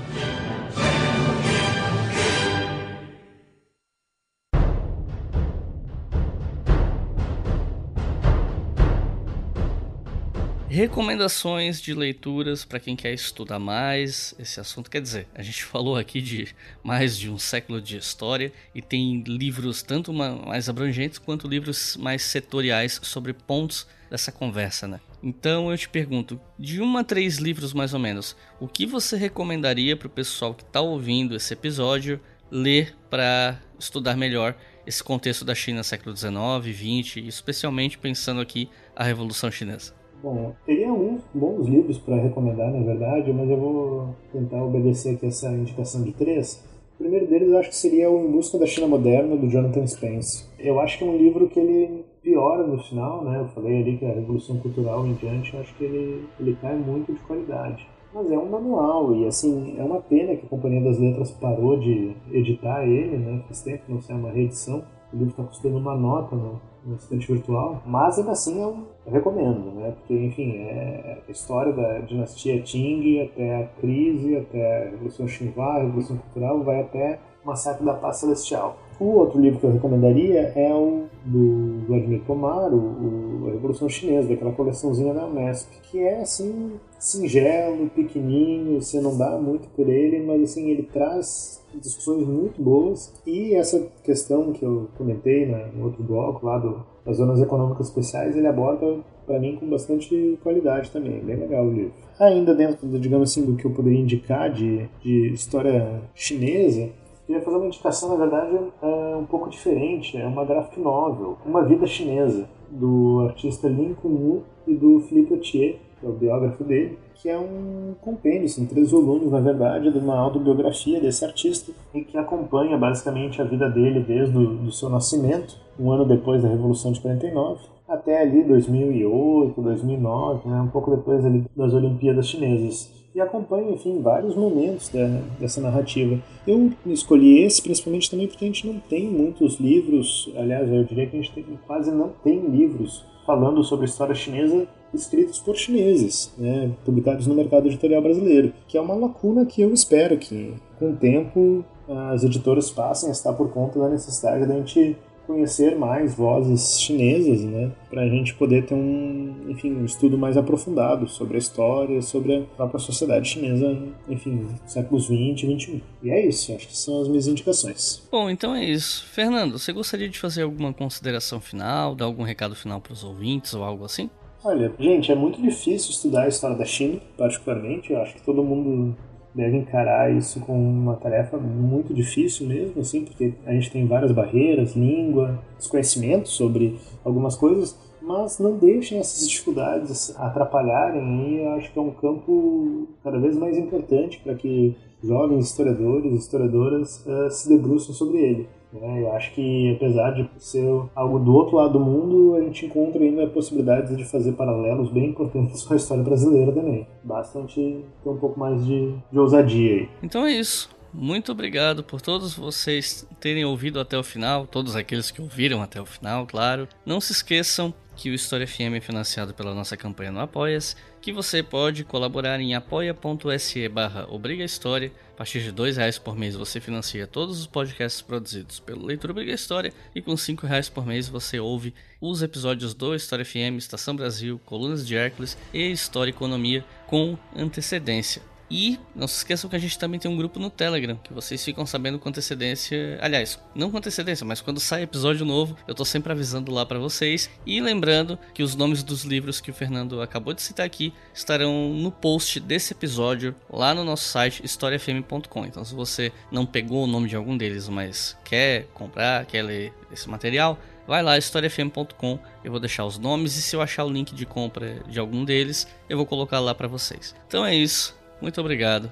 Recomendações 10.74 11.80
de 11.80 11.94
leituras 11.94 12.64
para 12.64 12.80
quem 12.80 12.96
quer 12.96 13.14
estudar 13.14 13.60
mais 13.60 14.34
esse 14.40 14.59
assunto. 14.59 14.90
Quer 14.90 15.01
dizer, 15.01 15.28
a 15.32 15.40
gente 15.40 15.62
falou 15.62 15.96
aqui 15.96 16.20
de 16.20 16.48
mais 16.82 17.16
de 17.16 17.30
um 17.30 17.38
século 17.38 17.80
de 17.80 17.96
história 17.96 18.52
e 18.74 18.82
tem 18.82 19.22
livros 19.22 19.84
tanto 19.84 20.12
mais 20.12 20.68
abrangentes 20.68 21.20
quanto 21.20 21.46
livros 21.46 21.96
mais 21.96 22.22
setoriais 22.22 22.98
sobre 23.05 23.32
pontos 23.32 23.86
dessa 24.10 24.32
conversa, 24.32 24.88
né? 24.88 25.01
Então 25.22 25.70
eu 25.70 25.78
te 25.78 25.88
pergunto, 25.88 26.40
de 26.59 26.80
uma 26.80 27.02
a 27.02 27.05
três 27.05 27.36
livros 27.36 27.72
mais 27.72 27.94
ou 27.94 28.01
menos, 28.01 28.36
o 28.59 28.66
que 28.66 28.84
você 28.84 29.16
recomendaria 29.16 29.96
para 29.96 30.09
o 30.09 30.10
pessoal 30.10 30.55
que 30.55 30.64
está 30.64 30.80
ouvindo 30.80 31.36
esse 31.36 31.52
episódio 31.52 32.20
ler 32.51 32.96
para 33.09 33.60
estudar 33.78 34.16
melhor 34.16 34.56
esse 34.84 35.05
contexto 35.05 35.44
da 35.44 35.55
China 35.55 35.84
século 35.84 36.16
XIX, 36.16 36.34
XX, 36.76 37.28
especialmente 37.28 37.96
pensando 37.96 38.40
aqui 38.40 38.68
a 38.96 39.05
Revolução 39.05 39.52
Chinesa? 39.52 40.02
Bom, 40.23 40.53
teria 40.65 40.89
alguns 40.89 41.23
bons 41.35 41.66
livros 41.66 41.99
para 41.99 42.16
recomendar, 42.16 42.73
na 42.73 42.81
verdade, 42.81 43.32
mas 43.32 43.51
eu 43.51 43.57
vou 43.57 44.15
tentar 44.32 44.65
obedecer 44.65 45.15
aqui 45.15 45.27
essa 45.27 45.51
indicação 45.53 46.03
de 46.03 46.12
três. 46.12 46.65
O 46.95 46.99
primeiro 46.99 47.27
deles 47.27 47.49
eu 47.49 47.59
acho 47.59 47.70
que 47.70 47.77
seria 47.77 48.11
o 48.11 48.24
Em 48.24 48.31
Busca 48.31 48.57
da 48.57 48.66
China 48.66 48.86
Moderna, 48.86 49.36
do 49.36 49.49
Jonathan 49.49 49.86
Spence. 49.86 50.49
Eu 50.59 50.81
acho 50.81 50.97
que 50.97 51.05
é 51.05 51.07
um 51.07 51.16
livro 51.16 51.49
que 51.49 51.59
ele 51.59 52.05
piora 52.23 52.66
no 52.66 52.78
final, 52.78 53.23
né? 53.23 53.41
Eu 53.41 53.49
falei 53.49 53.82
ali 53.82 53.99
que 53.99 54.07
a 54.07 54.15
Revolução 54.15 54.59
Cultural 54.59 55.07
em 55.07 55.12
diante, 55.15 55.53
eu 55.53 55.61
acho 55.61 55.74
que 55.74 55.85
ele, 55.85 56.24
ele 56.41 56.57
cai 56.61 56.74
muito 56.74 57.12
de 57.12 57.20
qualidade. 57.20 57.86
Mas 58.15 58.31
é 58.31 58.39
um 58.39 58.49
manual 58.49 59.15
e, 59.16 59.27
assim, 59.27 59.74
é 59.77 59.82
uma 59.82 60.01
pena 60.01 60.36
que 60.36 60.47
a 60.47 60.49
Companhia 60.49 60.81
das 60.81 61.01
Letras 61.01 61.32
parou 61.32 61.77
de 61.77 62.12
editar 62.31 62.86
ele, 62.86 63.16
né? 63.19 63.43
Faz 63.47 63.61
tempo 63.62 63.85
que 63.85 63.93
não 63.93 64.01
sai 64.01 64.16
uma 64.16 64.31
reedição. 64.31 64.85
O 65.15 65.16
livro 65.16 65.31
está 65.31 65.45
custando 65.45 65.78
uma 65.78 65.97
nota 65.97 66.35
no, 66.35 66.61
no 66.85 66.97
estante 66.97 67.32
virtual, 67.32 67.81
mas 67.86 68.19
ainda 68.19 68.32
assim 68.32 68.61
eu, 68.61 68.85
recomendo, 69.07 69.70
né? 69.77 69.93
Porque, 69.93 70.12
enfim, 70.12 70.57
é 70.57 71.23
a 71.27 71.31
história 71.31 71.73
da 71.73 72.01
dinastia 72.01 72.61
Qing 72.61 73.23
até 73.23 73.62
a 73.62 73.66
crise, 73.81 74.36
até 74.36 74.86
a 74.86 74.91
Revolução 74.91 75.28
Xinhua, 75.28 75.65
a 75.65 75.82
Revolução 75.82 76.16
Cultural, 76.16 76.65
vai 76.65 76.81
até 76.81 77.20
o 77.45 77.47
Massacre 77.47 77.85
da 77.85 77.95
Paz 77.95 78.16
Celestial. 78.16 78.77
O 78.98 79.06
outro 79.06 79.40
livro 79.40 79.58
que 79.58 79.66
eu 79.66 79.72
recomendaria 79.72 80.52
é 80.54 80.72
o 80.72 81.04
do 81.24 81.86
Vladimir 81.86 82.20
Pomar, 82.22 82.72
o, 82.72 82.76
o, 82.76 83.48
a 83.48 83.52
Revolução 83.52 83.88
Chinesa, 83.88 84.28
daquela 84.28 84.52
coleçãozinha 84.52 85.14
da 85.14 85.26
Unesp, 85.26 85.70
que 85.90 85.98
é 85.98 86.20
assim 86.20 86.72
singelo, 86.98 87.88
pequenininho, 87.90 88.80
você 88.80 89.00
não 89.00 89.16
dá 89.16 89.36
muito 89.38 89.68
por 89.68 89.88
ele, 89.88 90.24
mas 90.24 90.42
assim 90.42 90.70
ele 90.70 90.82
traz 90.82 91.62
discussões 91.74 92.26
muito 92.26 92.62
boas 92.62 93.12
e 93.26 93.54
essa 93.54 93.84
questão 94.04 94.52
que 94.52 94.64
eu 94.64 94.88
comentei 94.96 95.46
né, 95.46 95.70
no 95.74 95.86
outro 95.86 96.04
bloco 96.04 96.46
lá 96.46 96.58
do, 96.58 96.84
das 97.04 97.16
zonas 97.16 97.40
econômicas 97.40 97.88
especiais 97.88 98.36
ele 98.36 98.46
aborda 98.46 99.00
para 99.26 99.40
mim 99.40 99.56
com 99.56 99.68
bastante 99.68 100.38
qualidade 100.42 100.90
também, 100.90 101.20
bem 101.20 101.36
legal 101.36 101.66
o 101.66 101.72
livro. 101.72 101.92
Ainda 102.20 102.54
dentro, 102.54 102.86
digamos 102.98 103.30
assim, 103.30 103.44
do 103.44 103.56
que 103.56 103.64
eu 103.64 103.70
poderia 103.72 103.98
indicar 103.98 104.52
de, 104.52 104.88
de 105.02 105.32
história 105.32 106.02
chinesa, 106.14 106.90
queria 107.26 107.42
fazer 107.42 107.56
uma 107.56 107.66
indicação, 107.66 108.10
na 108.10 108.16
verdade, 108.16 108.59
é 108.82 109.16
um 109.16 109.24
pouco 109.24 109.48
diferente. 109.48 110.16
É 110.16 110.26
uma 110.26 110.44
graphic 110.44 110.80
novel, 110.80 111.38
Uma 111.44 111.62
Vida 111.62 111.86
Chinesa, 111.86 112.48
do 112.70 113.26
artista 113.28 113.68
Lin 113.68 113.94
Kun 113.94 114.42
e 114.66 114.74
do 114.74 115.01
Philippe 115.01 115.34
Otier, 115.34 115.78
que 116.01 116.06
é 116.06 116.09
o 116.09 116.12
biógrafo 116.12 116.64
dele, 116.64 116.98
que 117.14 117.28
é 117.28 117.38
um 117.38 117.94
compêndio, 118.01 118.44
assim, 118.44 118.66
três 118.66 118.90
volumes, 118.90 119.30
na 119.30 119.40
verdade, 119.40 119.90
de 119.90 119.98
uma 119.98 120.18
autobiografia 120.18 121.01
desse 121.01 121.24
artista 121.24 121.72
e 121.94 122.02
que 122.02 122.18
acompanha 122.18 122.76
basicamente 122.76 123.40
a 123.40 123.44
vida 123.44 123.68
dele 123.68 124.01
desde 124.01 124.36
o 124.36 124.70
seu 124.70 124.90
nascimento, 124.90 125.56
um 125.78 125.90
ano 125.90 126.05
depois 126.05 126.42
da 126.42 126.48
Revolução 126.48 126.92
de 126.92 127.01
49, 127.01 127.62
até 127.88 128.22
ali 128.22 128.42
2008, 128.42 129.60
2009, 129.60 130.48
né, 130.48 130.60
um 130.60 130.68
pouco 130.68 130.90
depois 130.90 131.24
ali 131.24 131.44
das 131.56 131.72
Olimpíadas 131.72 132.28
Chinesas 132.28 132.92
e 133.15 133.20
acompanha, 133.20 133.70
enfim, 133.70 134.01
vários 134.03 134.35
momentos 134.35 134.89
da, 134.89 135.07
dessa 135.39 135.61
narrativa. 135.61 136.19
Eu 136.47 136.73
escolhi 136.86 137.43
esse 137.43 137.62
principalmente 137.62 138.11
também 138.11 138.27
porque 138.27 138.45
a 138.45 138.49
gente 138.49 138.66
não 138.66 138.81
tem 138.81 139.07
muitos 139.09 139.57
livros, 139.61 140.32
aliás, 140.36 140.70
eu 140.70 140.82
diria 140.85 141.07
que 141.07 141.16
a 141.16 141.20
gente 141.20 141.32
tem, 141.32 141.45
quase 141.66 141.91
não 141.93 142.11
tem 142.23 142.41
livros 142.41 143.05
falando 143.24 143.62
sobre 143.62 143.86
história 143.86 144.15
chinesa 144.15 144.66
escritos 144.93 145.41
por 145.41 145.57
chineses, 145.57 146.32
né, 146.39 146.70
publicados 146.85 147.27
no 147.27 147.35
mercado 147.35 147.66
editorial 147.66 148.03
brasileiro, 148.03 148.53
que 148.69 148.78
é 148.78 148.81
uma 148.81 148.95
lacuna 148.95 149.45
que 149.45 149.61
eu 149.62 149.73
espero 149.73 150.16
que, 150.16 150.55
com 150.78 150.91
o 150.91 150.97
tempo, 150.97 151.65
as 152.12 152.23
editoras 152.23 152.70
passem 152.70 153.09
a 153.09 153.12
estar 153.12 153.32
por 153.32 153.51
conta 153.51 153.78
da 153.78 153.89
necessidade 153.89 154.47
da 154.47 154.55
gente 154.55 154.97
conhecer 155.26 155.76
mais 155.76 156.14
vozes 156.14 156.80
chinesas, 156.80 157.42
né, 157.42 157.70
para 157.90 158.02
a 158.02 158.09
gente 158.09 158.34
poder 158.34 158.66
ter 158.66 158.74
um, 158.74 159.34
enfim, 159.48 159.72
um 159.72 159.84
estudo 159.84 160.16
mais 160.16 160.36
aprofundado 160.36 161.09
sobre 161.09 161.36
a 161.36 161.38
história, 161.38 162.01
sobre 162.02 162.36
a 162.36 162.40
própria 162.56 162.80
sociedade 162.80 163.28
chinesa, 163.28 163.76
enfim, 164.09 164.46
séculos 164.66 165.09
20 165.09 165.42
e 165.42 165.46
21. 165.46 165.80
E 166.02 166.10
é 166.10 166.26
isso, 166.26 166.55
acho 166.55 166.68
que 166.68 166.76
são 166.76 167.01
as 167.02 167.09
minhas 167.09 167.26
indicações. 167.26 168.02
Bom, 168.10 168.28
então 168.30 168.55
é 168.55 168.64
isso. 168.64 169.06
Fernando, 169.06 169.59
você 169.59 169.72
gostaria 169.72 170.09
de 170.09 170.18
fazer 170.18 170.42
alguma 170.42 170.72
consideração 170.72 171.40
final, 171.40 171.94
dar 171.94 172.05
algum 172.05 172.22
recado 172.22 172.55
final 172.55 172.80
para 172.80 172.92
os 172.92 173.05
ouvintes 173.05 173.55
ou 173.55 173.62
algo 173.62 173.84
assim? 173.84 174.10
Olha, 174.44 174.70
gente, 174.78 175.10
é 175.10 175.14
muito 175.14 175.40
difícil 175.40 175.90
estudar 175.90 176.24
a 176.24 176.28
história 176.28 176.56
da 176.56 176.66
China, 176.66 177.01
particularmente. 177.16 177.92
Eu 177.92 178.02
acho 178.02 178.14
que 178.14 178.22
todo 178.22 178.44
mundo 178.44 178.94
deve 179.35 179.56
encarar 179.56 180.15
isso 180.15 180.40
como 180.40 180.62
uma 180.62 180.94
tarefa 180.94 181.36
muito 181.36 181.93
difícil 181.93 182.47
mesmo, 182.47 182.81
assim, 182.81 183.05
porque 183.05 183.35
a 183.44 183.52
gente 183.52 183.70
tem 183.70 183.86
várias 183.86 184.12
barreiras, 184.12 184.77
língua, 184.77 185.43
desconhecimento 185.59 186.28
sobre 186.28 186.78
algumas 187.05 187.35
coisas, 187.35 187.77
mas 188.01 188.39
não 188.39 188.56
deixem 188.56 188.98
essas 188.98 189.28
dificuldades 189.28 190.15
atrapalharem 190.19 191.39
e 191.39 191.47
acho 191.56 191.73
que 191.73 191.78
é 191.78 191.82
um 191.82 191.90
campo 191.90 192.86
cada 193.02 193.19
vez 193.19 193.36
mais 193.36 193.56
importante 193.59 194.20
para 194.23 194.35
que 194.35 194.77
jovens 195.02 195.47
historiadores 195.47 196.12
e 196.12 196.16
historiadoras 196.16 197.05
uh, 197.06 197.31
se 197.31 197.48
debruçem 197.48 197.94
sobre 197.94 198.19
ele. 198.19 198.48
Né? 198.74 199.02
Eu 199.02 199.12
acho 199.12 199.32
que, 199.32 199.74
apesar 199.76 200.10
de 200.10 200.28
ser 200.38 200.64
algo 200.94 201.18
do 201.18 201.34
outro 201.34 201.56
lado 201.56 201.74
do 201.74 201.80
mundo, 201.80 202.34
a 202.36 202.40
gente 202.40 202.66
encontra 202.66 203.02
ainda 203.02 203.26
possibilidades 203.28 203.96
de 203.96 204.05
fazer 204.05 204.32
paralelos 204.32 204.90
bem 204.90 205.10
importantes 205.10 205.62
com 205.64 205.74
a 205.74 205.76
história 205.76 206.02
brasileira 206.02 206.52
também. 206.52 206.86
Basta 207.02 207.38
a 207.38 207.42
gente 207.42 207.84
ter 208.02 208.10
um 208.10 208.16
pouco 208.16 208.38
mais 208.38 208.64
de, 208.66 208.94
de 209.10 209.18
ousadia 209.18 209.74
aí. 209.74 209.88
Então 210.02 210.26
é 210.26 210.32
isso. 210.32 210.68
Muito 210.92 211.32
obrigado 211.32 211.82
por 211.82 212.01
todos 212.01 212.36
vocês 212.36 213.05
terem 213.18 213.44
ouvido 213.44 213.80
até 213.80 213.98
o 213.98 214.02
final, 214.05 214.46
todos 214.46 214.76
aqueles 214.76 215.10
que 215.10 215.20
ouviram 215.20 215.60
até 215.60 215.80
o 215.80 215.84
final, 215.84 216.24
claro. 216.24 216.68
Não 216.86 217.01
se 217.01 217.10
esqueçam 217.10 217.74
que 217.96 218.10
o 218.10 218.14
História 218.14 218.46
FM 218.46 218.76
é 218.76 218.80
financiado 218.80 219.34
pela 219.34 219.55
nossa 219.55 219.76
campanha 219.76 220.12
no 220.12 220.20
Apoia-se, 220.20 220.76
que 221.05 221.12
você 221.12 221.43
pode 221.43 221.85
colaborar 221.85 222.40
em 222.40 222.55
apoia.se 222.55 223.68
barra 223.68 224.06
Obriga 224.09 224.43
História. 224.43 224.90
A 225.12 225.16
partir 225.18 225.43
de 225.43 225.52
dois 225.52 225.76
reais 225.76 225.98
por 225.98 226.16
mês 226.16 226.35
você 226.35 226.59
financia 226.60 227.06
todos 227.06 227.39
os 227.39 227.47
podcasts 227.47 228.01
produzidos 228.01 228.59
pelo 228.59 228.86
Leitura 228.86 229.12
Obriga 229.12 229.35
História 229.35 229.70
e 229.94 230.01
com 230.01 230.16
cinco 230.16 230.47
reais 230.47 230.70
por 230.70 230.86
mês 230.86 231.06
você 231.06 231.39
ouve 231.39 231.74
os 232.01 232.22
episódios 232.22 232.72
do 232.72 232.94
História 232.94 233.22
FM, 233.22 233.59
Estação 233.59 233.94
Brasil, 233.94 234.40
Colunas 234.47 234.86
de 234.86 234.97
Hércules 234.97 235.36
e 235.52 235.70
História 235.70 236.09
Economia 236.09 236.64
com 236.86 237.18
antecedência. 237.36 238.22
E 238.56 238.78
não 238.94 239.09
se 239.09 239.16
esqueçam 239.16 239.51
que 239.51 239.56
a 239.56 239.59
gente 239.59 239.76
também 239.76 239.98
tem 239.98 240.09
um 240.09 240.16
grupo 240.16 240.39
no 240.39 240.48
Telegram, 240.48 240.94
que 241.02 241.12
vocês 241.12 241.44
ficam 241.44 241.66
sabendo 241.66 241.98
com 241.98 242.09
antecedência. 242.09 242.97
Aliás, 243.02 243.36
não 243.52 243.68
com 243.68 243.78
antecedência, 243.78 244.24
mas 244.24 244.40
quando 244.40 244.60
sai 244.60 244.85
episódio 244.85 245.26
novo, 245.26 245.56
eu 245.66 245.74
tô 245.74 245.85
sempre 245.85 246.12
avisando 246.12 246.52
lá 246.52 246.64
para 246.64 246.78
vocês. 246.78 247.28
E 247.44 247.60
lembrando 247.60 248.16
que 248.32 248.44
os 248.44 248.55
nomes 248.55 248.85
dos 248.85 249.02
livros 249.02 249.40
que 249.40 249.51
o 249.51 249.55
Fernando 249.55 250.01
acabou 250.01 250.32
de 250.32 250.40
citar 250.40 250.64
aqui 250.64 250.94
estarão 251.12 251.70
no 251.74 251.90
post 251.90 252.39
desse 252.39 252.72
episódio 252.72 253.35
lá 253.51 253.74
no 253.74 253.82
nosso 253.82 254.05
site 254.05 254.44
historiafm.com. 254.44 255.47
Então, 255.47 255.64
se 255.64 255.74
você 255.74 256.12
não 256.31 256.47
pegou 256.47 256.85
o 256.85 256.86
nome 256.86 257.09
de 257.09 257.16
algum 257.16 257.36
deles, 257.36 257.68
mas 257.68 258.16
quer 258.24 258.68
comprar, 258.72 259.26
quer 259.26 259.43
ler 259.43 259.72
esse 259.93 260.09
material, 260.09 260.60
vai 260.86 261.02
lá 261.02 261.18
historiafm.com, 261.18 262.20
eu 262.44 262.52
vou 262.52 262.60
deixar 262.60 262.85
os 262.85 262.98
nomes 262.98 263.36
e 263.36 263.43
se 263.43 263.56
eu 263.56 263.60
achar 263.60 263.85
o 263.85 263.90
link 263.90 264.14
de 264.14 264.24
compra 264.24 264.81
de 264.86 265.01
algum 265.01 265.24
deles, 265.24 265.66
eu 265.89 265.97
vou 265.97 266.06
colocar 266.06 266.39
lá 266.39 266.55
para 266.55 266.68
vocês. 266.68 267.16
Então 267.26 267.44
é 267.44 267.52
isso. 267.52 268.03
Muito 268.20 268.41
obrigado 268.41 268.91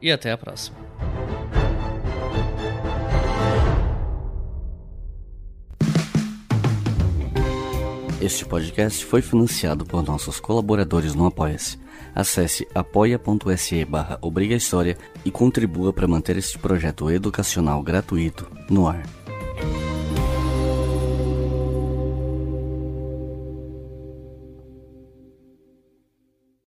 e 0.00 0.10
até 0.10 0.32
a 0.32 0.38
próxima. 0.38 0.78
Este 8.20 8.44
podcast 8.44 9.02
foi 9.06 9.22
financiado 9.22 9.86
por 9.86 10.02
nossos 10.02 10.38
colaboradores 10.38 11.14
no 11.14 11.24
Apoia-se. 11.24 11.78
Acesse 12.14 12.68
apoia.se 12.74 13.84
barra 13.86 14.18
e 15.24 15.30
contribua 15.30 15.90
para 15.90 16.06
manter 16.06 16.36
este 16.36 16.58
projeto 16.58 17.10
educacional 17.10 17.82
gratuito 17.82 18.46
no 18.68 18.86
ar. 18.86 19.02